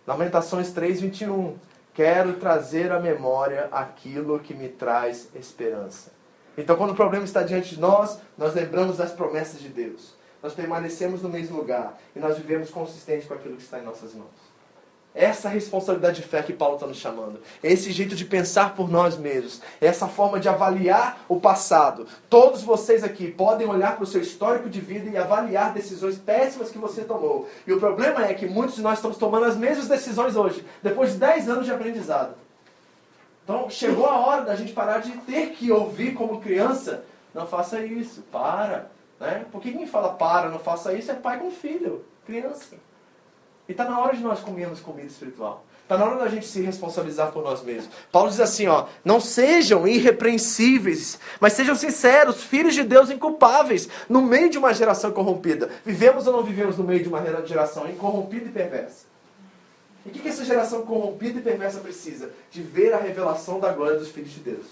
Lamentações 0.07 0.71
3, 0.71 1.01
21. 1.01 1.55
Quero 1.93 2.33
trazer 2.33 2.91
à 2.91 2.99
memória 2.99 3.69
aquilo 3.71 4.39
que 4.39 4.53
me 4.53 4.69
traz 4.69 5.29
esperança. 5.35 6.11
Então, 6.57 6.75
quando 6.75 6.91
o 6.91 6.95
problema 6.95 7.25
está 7.25 7.43
diante 7.43 7.75
de 7.75 7.81
nós, 7.81 8.19
nós 8.37 8.53
lembramos 8.53 8.97
das 8.97 9.11
promessas 9.11 9.59
de 9.59 9.69
Deus. 9.69 10.13
Nós 10.41 10.53
permanecemos 10.53 11.21
no 11.21 11.29
mesmo 11.29 11.57
lugar 11.57 11.97
e 12.15 12.19
nós 12.19 12.37
vivemos 12.37 12.69
consistente 12.69 13.27
com 13.27 13.33
aquilo 13.33 13.55
que 13.55 13.63
está 13.63 13.79
em 13.79 13.83
nossas 13.83 14.13
mãos. 14.13 14.44
Essa 15.15 15.47
responsabilidade 15.47 16.17
de 16.17 16.27
fé 16.27 16.43
que 16.43 16.51
Paulo 16.51 16.75
está 16.75 16.85
nos 16.85 16.97
chamando. 16.97 17.39
É 17.63 17.71
esse 17.71 17.89
jeito 17.91 18.15
de 18.15 18.25
pensar 18.25 18.75
por 18.75 18.91
nós 18.91 19.17
mesmos. 19.17 19.61
É 19.79 19.87
essa 19.87 20.09
forma 20.09 20.41
de 20.41 20.49
avaliar 20.49 21.23
o 21.29 21.39
passado. 21.39 22.05
Todos 22.29 22.61
vocês 22.63 23.01
aqui 23.01 23.31
podem 23.31 23.65
olhar 23.65 23.95
para 23.95 24.03
o 24.03 24.07
seu 24.07 24.21
histórico 24.21 24.69
de 24.69 24.81
vida 24.81 25.09
e 25.09 25.17
avaliar 25.17 25.73
decisões 25.73 26.17
péssimas 26.17 26.69
que 26.69 26.77
você 26.77 27.05
tomou. 27.05 27.47
E 27.65 27.71
o 27.71 27.79
problema 27.79 28.25
é 28.25 28.33
que 28.33 28.45
muitos 28.45 28.75
de 28.75 28.81
nós 28.81 28.97
estamos 28.97 29.15
tomando 29.15 29.45
as 29.45 29.55
mesmas 29.55 29.87
decisões 29.87 30.35
hoje, 30.35 30.65
depois 30.83 31.13
de 31.13 31.19
10 31.19 31.47
anos 31.49 31.65
de 31.65 31.71
aprendizado. 31.71 32.35
Então 33.45 33.69
chegou 33.69 34.07
a 34.07 34.19
hora 34.19 34.41
da 34.41 34.55
gente 34.55 34.73
parar 34.73 34.99
de 34.99 35.11
ter 35.19 35.51
que 35.51 35.71
ouvir 35.71 36.13
como 36.13 36.41
criança. 36.41 37.05
Não 37.33 37.47
faça 37.47 37.79
isso, 37.79 38.21
para. 38.31 38.87
Né? 39.19 39.45
Porque 39.51 39.71
quem 39.71 39.87
fala 39.87 40.09
para, 40.09 40.49
não 40.49 40.59
faça 40.59 40.93
isso 40.93 41.11
é 41.11 41.13
pai 41.13 41.39
com 41.39 41.49
filho, 41.51 42.03
criança. 42.25 42.75
E 43.67 43.71
está 43.71 43.85
na 43.85 43.99
hora 43.99 44.15
de 44.15 44.21
nós 44.21 44.39
comermos 44.39 44.79
comida 44.79 45.07
espiritual. 45.07 45.65
Está 45.83 45.99
na 45.99 46.05
hora 46.05 46.17
da 46.17 46.27
gente 46.27 46.47
se 46.47 46.61
responsabilizar 46.61 47.31
por 47.31 47.43
nós 47.43 47.61
mesmos. 47.61 47.93
Paulo 48.11 48.29
diz 48.29 48.39
assim, 48.39 48.65
ó, 48.67 48.87
não 49.03 49.19
sejam 49.19 49.87
irrepreensíveis, 49.87 51.19
mas 51.39 51.53
sejam 51.53 51.75
sinceros, 51.75 52.43
filhos 52.43 52.73
de 52.73 52.83
Deus 52.83 53.11
inculpáveis, 53.11 53.87
no 54.09 54.19
meio 54.19 54.49
de 54.49 54.57
uma 54.57 54.73
geração 54.73 55.11
corrompida. 55.11 55.69
Vivemos 55.85 56.25
ou 56.25 56.33
não 56.33 56.43
vivemos 56.43 56.75
no 56.75 56.83
meio 56.83 57.03
de 57.03 57.09
uma 57.09 57.23
geração 57.45 57.85
corrompida 57.97 58.47
e 58.47 58.51
perversa? 58.51 59.05
E 60.05 60.09
o 60.09 60.11
que, 60.11 60.19
que 60.19 60.27
essa 60.27 60.43
geração 60.43 60.83
corrompida 60.83 61.39
e 61.39 61.43
perversa 61.43 61.79
precisa? 61.79 62.31
De 62.49 62.63
ver 62.63 62.93
a 62.93 62.97
revelação 62.97 63.59
da 63.59 63.71
glória 63.71 63.97
dos 63.97 64.09
filhos 64.09 64.31
de 64.31 64.39
Deus. 64.39 64.65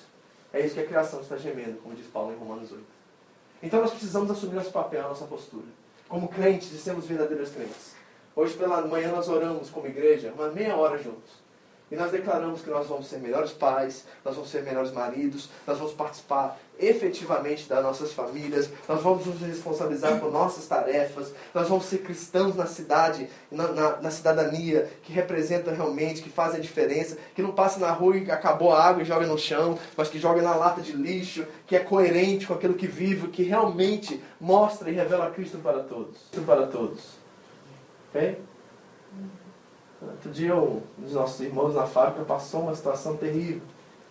É 0.52 0.66
isso 0.66 0.74
que 0.76 0.82
a 0.82 0.86
criação 0.86 1.22
está 1.22 1.38
gemendo, 1.38 1.78
como 1.84 1.96
diz 1.96 2.06
Paulo 2.08 2.34
em 2.34 2.38
Romanos 2.38 2.72
8. 2.72 2.84
Então 3.62 3.82
nós 3.82 3.92
precisamos 3.92 4.30
assumir 4.32 4.56
nosso 4.56 4.72
papel, 4.72 5.04
nossa 5.04 5.26
postura. 5.26 5.66
Como 6.10 6.28
crentes 6.28 6.72
e 6.72 6.78
sermos 6.78 7.06
verdadeiros 7.06 7.50
crentes. 7.50 7.93
Hoje 8.36 8.56
pela 8.56 8.82
manhã 8.82 9.12
nós 9.12 9.30
oramos 9.30 9.70
como 9.70 9.88
igreja, 9.88 10.34
uma 10.36 10.50
meia 10.50 10.76
hora 10.76 10.98
juntos. 10.98 11.44
E 11.92 11.96
nós 11.96 12.10
declaramos 12.10 12.62
que 12.62 12.72
nós 12.72 12.88
vamos 12.88 13.06
ser 13.08 13.20
melhores 13.20 13.52
pais, 13.52 14.06
nós 14.26 14.34
vamos 14.34 14.50
ser 14.50 14.64
melhores 14.64 14.92
maridos, 14.92 15.48
nós 15.68 15.78
vamos 15.78 15.94
participar 15.94 16.58
efetivamente 16.80 17.70
das 17.70 17.84
nossas 17.84 18.12
famílias, 18.14 18.68
nós 18.90 19.04
vamos 19.04 19.28
nos 19.28 19.40
responsabilizar 19.42 20.20
por 20.20 20.32
nossas 20.32 20.66
tarefas, 20.66 21.32
nós 21.54 21.70
vamos 21.70 21.86
ser 21.86 22.00
cristãos 22.00 22.56
na 22.56 22.66
cidade, 22.66 23.30
na, 23.52 23.68
na, 23.68 23.98
na 23.98 24.10
cidadania, 24.10 24.90
que 25.04 25.14
representam 25.14 25.76
realmente, 25.76 26.24
que 26.24 26.32
fazem 26.32 26.58
a 26.58 26.64
diferença, 26.64 27.16
que 27.36 27.44
não 27.44 27.52
passa 27.52 27.80
na 27.80 27.92
rua 27.92 28.18
e 28.18 28.32
acabou 28.32 28.74
a 28.74 28.84
água 28.84 29.04
e 29.04 29.06
joga 29.06 29.28
no 29.28 29.38
chão, 29.38 29.78
mas 29.96 30.10
que 30.10 30.18
joga 30.18 30.42
na 30.42 30.56
lata 30.56 30.82
de 30.82 30.94
lixo, 30.94 31.46
que 31.68 31.76
é 31.76 31.80
coerente 31.80 32.48
com 32.48 32.56
aquilo 32.56 32.74
que 32.74 32.88
vive, 32.88 33.28
que 33.28 33.44
realmente 33.44 34.20
mostra 34.42 34.90
e 34.90 34.94
revela 34.96 35.30
Cristo 35.30 35.60
para 35.60 35.84
todos. 35.84 36.18
Cristo 36.32 36.48
para 36.48 36.66
todos. 36.66 37.23
Ok? 38.14 38.40
Outro 40.02 40.32
dia, 40.32 40.56
um 40.56 40.82
dos 40.98 41.14
nossos 41.14 41.40
irmãos 41.40 41.74
na 41.74 41.88
fábrica 41.88 42.24
passou 42.24 42.62
uma 42.62 42.76
situação 42.76 43.18
terrível. 43.18 43.62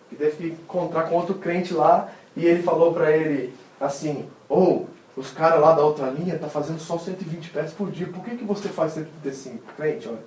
Que 0.09 0.15
teve 0.15 0.35
que 0.35 0.47
encontrar 0.47 1.03
com 1.03 1.15
outro 1.15 1.35
crente 1.35 1.73
lá 1.73 2.09
e 2.35 2.45
ele 2.45 2.61
falou 2.61 2.93
para 2.93 3.15
ele 3.15 3.53
assim: 3.79 4.27
Ou 4.49 4.87
oh, 5.15 5.19
os 5.19 5.31
caras 5.31 5.61
lá 5.61 5.73
da 5.73 5.83
outra 5.83 6.09
linha 6.09 6.37
tá 6.37 6.47
fazendo 6.47 6.79
só 6.79 6.97
120 6.97 7.49
pés 7.51 7.71
por 7.71 7.89
dia, 7.91 8.07
por 8.07 8.23
que, 8.23 8.35
que 8.35 8.43
você 8.43 8.67
faz 8.69 8.93
135? 8.93 9.63
Crente, 9.77 10.07
olha. 10.09 10.19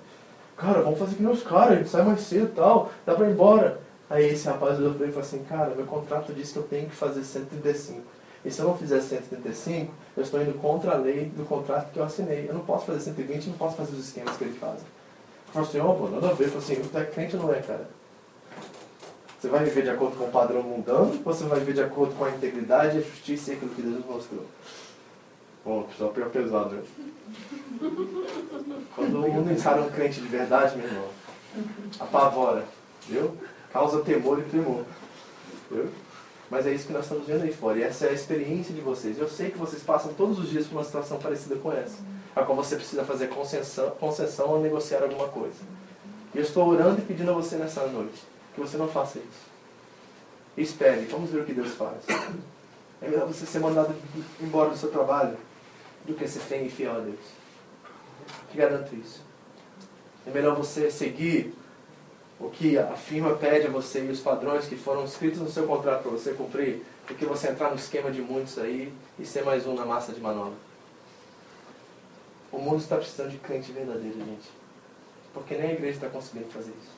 Cara, 0.55 0.81
vamos 0.81 0.97
fazer 0.97 1.15
que 1.15 1.21
nem 1.21 1.31
os 1.31 1.43
caras, 1.43 1.73
a 1.73 1.75
gente 1.75 1.89
sai 1.89 2.03
mais 2.03 2.21
cedo 2.21 2.47
e 2.47 2.55
tal, 2.55 2.91
dá 3.05 3.13
pra 3.13 3.27
ir 3.27 3.33
embora. 3.33 3.79
Aí 4.09 4.25
esse 4.25 4.47
rapaz 4.47 4.79
olhou 4.79 4.93
pra 4.93 5.03
ele 5.03 5.11
e 5.11 5.13
falou 5.13 5.27
assim: 5.27 5.43
Cara, 5.43 5.75
meu 5.75 5.85
contrato 5.85 6.33
diz 6.33 6.51
que 6.51 6.57
eu 6.57 6.63
tenho 6.63 6.89
que 6.89 6.95
fazer 6.95 7.23
135. 7.23 8.01
E 8.47 8.51
se 8.51 8.61
eu 8.61 8.69
não 8.69 8.77
fizer 8.77 9.01
135, 9.01 9.93
eu 10.15 10.23
estou 10.23 10.41
indo 10.41 10.57
contra 10.57 10.93
a 10.93 10.95
lei 10.95 11.25
do 11.35 11.43
contrato 11.43 11.91
que 11.91 11.99
eu 11.99 12.03
assinei. 12.05 12.45
Eu 12.47 12.53
não 12.53 12.61
posso 12.61 12.85
fazer 12.85 13.01
120, 13.01 13.47
não 13.47 13.57
posso 13.57 13.75
fazer 13.75 13.91
os 13.91 14.07
esquemas 14.07 14.37
que 14.37 14.45
ele 14.45 14.57
faz. 14.57 14.79
Falei 15.51 15.67
assim, 15.67 15.79
ó, 15.81 15.91
oh, 15.91 15.95
pô, 15.95 16.07
nada 16.07 16.29
a 16.29 16.33
ver. 16.33 16.47
Falei 16.47 16.59
assim, 16.59 16.89
tu 16.89 16.97
é 16.97 17.03
crente 17.03 17.35
ou 17.35 17.43
não 17.43 17.53
é, 17.53 17.59
cara? 17.59 17.89
Você 19.37 19.49
vai 19.49 19.65
viver 19.65 19.83
de 19.83 19.89
acordo 19.89 20.15
com 20.15 20.23
o 20.23 20.31
padrão 20.31 20.63
mundano 20.63 21.21
ou 21.25 21.33
você 21.33 21.43
vai 21.43 21.59
viver 21.59 21.73
de 21.73 21.81
acordo 21.81 22.15
com 22.15 22.23
a 22.23 22.29
integridade, 22.29 22.97
a 22.97 23.01
justiça 23.01 23.51
e 23.51 23.55
aquilo 23.55 23.75
que 23.75 23.81
Deus 23.81 24.05
mostrou? 24.05 24.45
Bom, 25.65 25.85
só 25.97 26.07
pior 26.07 26.29
pesado, 26.29 26.73
né? 26.73 26.83
Quando 28.95 29.25
o 29.25 29.29
mundo 29.29 29.51
encara 29.51 29.81
um 29.81 29.89
crente 29.89 30.21
de 30.21 30.27
verdade, 30.29 30.77
meu 30.77 30.87
irmão, 30.87 31.09
apavora, 31.99 32.63
viu? 33.09 33.35
Causa 33.73 33.99
temor 34.03 34.39
e 34.39 34.43
tremor, 34.43 34.85
viu? 35.69 35.89
Mas 36.49 36.65
é 36.65 36.73
isso 36.73 36.87
que 36.87 36.93
nós 36.93 37.03
estamos 37.03 37.27
vendo 37.27 37.43
aí 37.43 37.53
fora. 37.53 37.77
E 37.77 37.83
essa 37.83 38.05
é 38.05 38.09
a 38.09 38.13
experiência 38.13 38.73
de 38.73 38.81
vocês. 38.81 39.19
Eu 39.19 39.27
sei 39.27 39.51
que 39.51 39.57
vocês 39.57 39.83
passam 39.83 40.13
todos 40.13 40.39
os 40.39 40.49
dias 40.49 40.65
por 40.65 40.77
uma 40.77 40.83
situação 40.83 41.19
parecida 41.19 41.55
com 41.55 41.71
essa 41.71 41.97
a 42.39 42.45
qual 42.45 42.55
você 42.55 42.75
precisa 42.75 43.03
fazer 43.03 43.27
concessão, 43.27 43.89
concessão 43.91 44.49
ou 44.49 44.61
negociar 44.61 45.01
alguma 45.01 45.27
coisa. 45.27 45.57
E 46.33 46.37
eu 46.37 46.43
estou 46.43 46.67
orando 46.67 47.01
e 47.01 47.05
pedindo 47.05 47.31
a 47.31 47.33
você 47.33 47.55
nessa 47.55 47.85
noite 47.87 48.23
que 48.53 48.61
você 48.61 48.77
não 48.77 48.87
faça 48.87 49.19
isso. 49.19 49.47
espere, 50.57 51.05
vamos 51.05 51.31
ver 51.31 51.41
o 51.41 51.45
que 51.45 51.53
Deus 51.53 51.73
faz. 51.73 52.03
É 53.01 53.07
melhor 53.07 53.27
você 53.27 53.45
ser 53.45 53.59
mandado 53.59 53.93
embora 54.41 54.69
do 54.69 54.77
seu 54.77 54.89
trabalho 54.89 55.37
do 56.05 56.13
que 56.13 56.27
ser 56.27 56.39
fiel 56.39 56.65
e 56.65 56.69
fiel 56.69 56.95
a 56.95 56.99
Deus. 56.99 57.19
Te 58.51 58.57
garanto 58.57 58.95
isso. 58.95 59.21
É 60.25 60.31
melhor 60.31 60.55
você 60.55 60.89
seguir 60.89 61.53
o 62.39 62.49
que 62.49 62.77
a 62.77 62.95
firma 62.95 63.35
pede 63.35 63.67
a 63.67 63.69
você 63.69 64.05
e 64.05 64.11
os 64.11 64.19
padrões 64.19 64.67
que 64.67 64.75
foram 64.75 65.03
escritos 65.05 65.39
no 65.39 65.49
seu 65.49 65.65
contrato 65.65 66.03
para 66.03 66.11
você 66.11 66.33
cumprir, 66.33 66.83
do 67.07 67.15
que 67.15 67.25
você 67.25 67.49
entrar 67.49 67.69
no 67.69 67.75
esquema 67.75 68.11
de 68.11 68.21
muitos 68.21 68.59
aí 68.59 68.93
e 69.17 69.25
ser 69.25 69.43
mais 69.43 69.65
um 69.65 69.73
na 69.73 69.85
massa 69.85 70.11
de 70.11 70.21
manobra. 70.21 70.57
O 72.51 72.59
mundo 72.59 72.77
está 72.77 72.95
precisando 72.95 73.31
de 73.31 73.37
crente 73.37 73.71
verdadeiro, 73.71 74.17
gente. 74.19 74.49
Porque 75.33 75.55
nem 75.55 75.71
a 75.71 75.73
igreja 75.73 75.97
está 75.97 76.09
conseguindo 76.09 76.49
fazer 76.49 76.71
isso. 76.71 76.95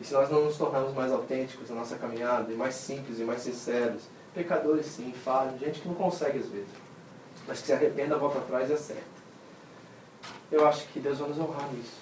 E 0.00 0.04
se 0.04 0.12
nós 0.12 0.30
não 0.30 0.44
nos 0.44 0.56
tornarmos 0.56 0.94
mais 0.94 1.12
autênticos 1.12 1.68
na 1.70 1.76
nossa 1.76 1.96
caminhada, 1.96 2.52
e 2.52 2.56
mais 2.56 2.74
simples 2.74 3.18
e 3.18 3.24
mais 3.24 3.42
sinceros, 3.42 4.02
pecadores 4.34 4.86
sim, 4.86 5.12
falham, 5.12 5.58
gente 5.58 5.80
que 5.80 5.88
não 5.88 5.94
consegue 5.94 6.38
às 6.38 6.46
vezes, 6.46 6.70
mas 7.46 7.60
que 7.60 7.66
se 7.66 7.72
arrependa, 7.72 8.16
volta 8.16 8.38
atrás 8.38 8.70
e 8.70 8.72
acerta. 8.72 9.02
Eu 10.50 10.66
acho 10.66 10.86
que 10.88 11.00
Deus 11.00 11.18
vai 11.18 11.28
nos 11.28 11.38
honrar 11.38 11.70
nisso. 11.72 11.96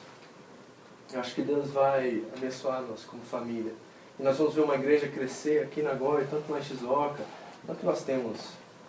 Eu 1.12 1.20
acho 1.20 1.34
que 1.34 1.42
Deus 1.42 1.70
vai 1.70 2.22
abençoar-nos 2.36 3.04
como 3.04 3.22
família. 3.22 3.72
E 4.18 4.22
nós 4.22 4.36
vamos 4.36 4.54
ver 4.54 4.60
uma 4.60 4.74
igreja 4.74 5.08
crescer 5.08 5.64
aqui 5.64 5.82
na 5.82 5.94
Goia, 5.94 6.26
tanto 6.30 6.52
na 6.52 6.60
Shizuoka, 6.60 7.22
não 7.66 7.74
que 7.74 7.84
nós 7.84 8.02
temos 8.04 8.38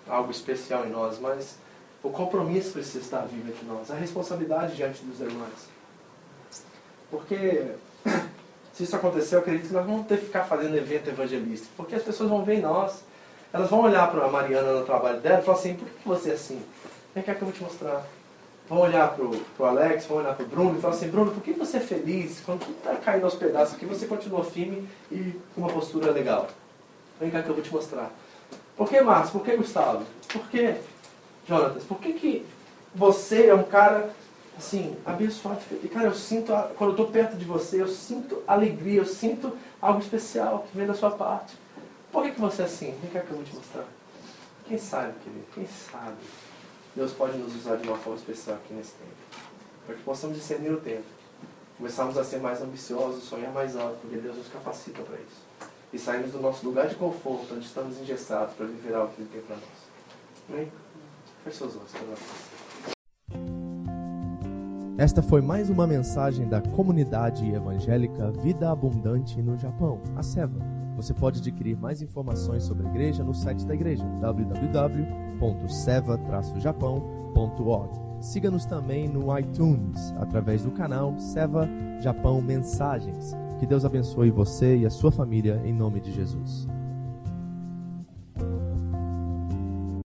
algo 0.08 0.30
especial 0.30 0.86
em 0.86 0.90
nós, 0.90 1.20
mas 1.20 1.58
o 2.04 2.10
compromisso 2.10 2.74
precisa 2.74 3.00
estar 3.00 3.22
vivo 3.22 3.50
entre 3.50 3.66
nós, 3.66 3.90
a 3.90 3.96
responsabilidade 3.96 4.76
diante 4.76 5.04
dos 5.04 5.20
irmãos. 5.20 5.70
Porque 7.10 7.72
se 8.74 8.84
isso 8.84 8.96
acontecer, 8.96 9.36
eu 9.36 9.40
acredito 9.40 9.68
que 9.68 9.74
nós 9.74 9.86
vamos 9.86 10.08
ter 10.08 10.20
que 10.20 10.26
ficar 10.26 10.44
fazendo 10.44 10.76
evento 10.76 11.10
evangelístico, 11.10 11.74
porque 11.76 11.96
as 11.96 12.04
pessoas 12.04 12.30
vão 12.30 12.44
ver 12.44 12.56
em 12.56 12.62
nós, 12.62 13.04
elas 13.54 13.70
vão 13.70 13.82
olhar 13.82 14.10
para 14.12 14.26
a 14.26 14.30
Mariana 14.30 14.80
no 14.80 14.86
trabalho 14.86 15.20
dela 15.20 15.42
e 15.42 15.44
falar 15.44 15.58
assim, 15.58 15.76
por 15.76 15.88
que 15.88 16.08
você 16.08 16.32
é 16.32 16.34
assim? 16.34 16.62
Vem 17.14 17.24
cá 17.24 17.36
que 17.36 17.42
eu 17.42 17.48
vou 17.48 17.56
te 17.56 17.64
mostrar. 17.64 18.06
Vão 18.70 18.80
olhar 18.80 19.14
para 19.16 19.26
o 19.26 19.66
Alex, 19.66 20.06
vão 20.06 20.18
olhar 20.18 20.34
para 20.34 20.46
o 20.46 20.48
Bruno 20.48 20.78
e 20.78 20.82
falar 20.82 20.94
assim, 20.94 21.10
Bruno, 21.10 21.32
por 21.32 21.44
que 21.44 21.52
você 21.52 21.78
é 21.78 21.82
feliz? 21.82 22.42
Quando 22.46 22.62
tudo 22.62 22.78
está 22.78 22.96
caindo 22.96 23.26
aos 23.26 23.36
pedaços 23.36 23.76
aqui, 23.76 23.86
você 23.86 24.06
continua 24.06 24.46
firme 24.46 24.88
e 25.12 25.36
com 25.54 25.62
uma 25.62 25.70
postura 25.70 26.12
legal. 26.12 26.48
Vem 27.20 27.30
cá 27.30 27.44
que 27.44 27.50
eu 27.50 27.54
vou 27.54 27.64
te 27.64 27.72
mostrar. 27.72 28.10
Por 28.78 28.88
que, 28.88 29.02
Márcio? 29.02 29.34
Por 29.34 29.44
que, 29.44 29.58
Gustavo? 29.58 30.06
Por 30.32 30.48
que, 30.48 30.76
Jonatas, 31.48 31.84
por 31.84 32.00
que, 32.00 32.14
que 32.14 32.46
você 32.96 33.48
é 33.48 33.54
um 33.54 33.64
cara 33.64 34.10
assim, 34.58 34.96
abençoado? 35.06 35.60
E 35.84 35.88
cara, 35.88 36.08
eu 36.08 36.16
sinto, 36.16 36.54
quando 36.78 36.92
eu 36.92 36.92
estou 36.92 37.08
perto 37.08 37.36
de 37.36 37.46
você, 37.46 37.82
eu 37.82 37.88
sinto 37.88 38.42
alegria, 38.48 39.02
eu 39.02 39.06
sinto 39.06 39.58
algo 39.82 40.00
especial 40.00 40.66
que 40.70 40.78
vem 40.78 40.88
da 40.88 40.94
sua 40.94 41.12
parte. 41.12 41.56
Por 42.12 42.24
que, 42.24 42.32
que 42.32 42.42
você 42.42 42.62
é 42.62 42.66
assim? 42.66 42.96
Vem 43.02 43.12
cá 43.12 43.20
que 43.20 43.32
eu 43.32 43.38
vou 43.38 43.46
te 43.46 43.56
mostrar. 43.56 43.86
Quem 44.66 44.78
sabe, 44.78 45.14
querido? 45.24 45.46
Quem 45.54 45.68
sabe? 45.68 46.16
Deus 46.96 47.14
pode 47.14 47.38
nos 47.38 47.56
usar 47.56 47.78
de 47.78 47.88
uma 47.88 47.98
forma 47.98 48.20
especial 48.20 48.58
aqui 48.58 48.74
nesse 48.74 48.92
tempo. 48.92 49.42
Para 49.86 49.96
que 49.96 50.04
possamos 50.04 50.36
discernir 50.36 50.72
o 50.72 50.82
tempo. 50.82 51.06
Começarmos 51.78 52.18
a 52.18 52.24
ser 52.24 52.40
mais 52.40 52.62
ambiciosos, 52.62 53.24
sonhar 53.24 53.52
mais 53.52 53.76
alto, 53.76 53.98
porque 54.02 54.18
Deus 54.18 54.38
nos 54.38 54.48
capacita 54.50 55.02
para 55.02 55.16
isso. 55.16 55.42
E 55.94 55.98
sairmos 55.98 56.32
do 56.32 56.40
nosso 56.40 56.66
lugar 56.66 56.88
de 56.88 56.96
conforto, 56.96 57.54
onde 57.54 57.66
estamos 57.66 57.98
engessados, 57.98 58.54
para 58.56 58.66
viver 58.66 58.94
algo 58.94 59.12
que 59.14 59.22
Ele 59.22 59.30
tem 59.32 59.42
para 59.42 59.56
nós. 59.56 59.66
Amém? 60.50 60.72
Esta 64.98 65.24
foi 65.24 65.42
mais 65.42 65.70
uma 65.70 65.88
mensagem 65.88 66.48
da 66.48 66.62
comunidade 66.62 67.50
evangélica 67.50 68.32
Vida 68.32 68.70
Abundante 68.70 69.42
no 69.42 69.58
Japão, 69.58 70.02
a 70.16 70.22
SEVA. 70.22 70.60
Você 70.96 71.14
pode 71.14 71.40
adquirir 71.40 71.76
mais 71.76 72.02
informações 72.02 72.64
sobre 72.64 72.86
a 72.86 72.90
igreja 72.90 73.24
no 73.24 73.34
site 73.34 73.66
da 73.66 73.74
igreja 73.74 74.04
www.seva-japão.org. 75.42 78.00
Siga-nos 78.22 78.66
também 78.66 79.10
no 79.10 79.38
iTunes 79.38 80.14
através 80.18 80.64
do 80.64 80.72
canal 80.72 81.18
Seva 81.18 81.68
Japão 82.00 82.40
Mensagens. 82.40 83.36
Que 83.60 83.66
Deus 83.66 83.84
abençoe 83.84 84.30
você 84.30 84.78
e 84.78 84.86
a 84.86 84.92
sua 84.92 85.12
família 85.12 85.60
em 85.66 85.74
nome 85.74 86.00
de 86.00 86.12
Jesus. 86.12 86.68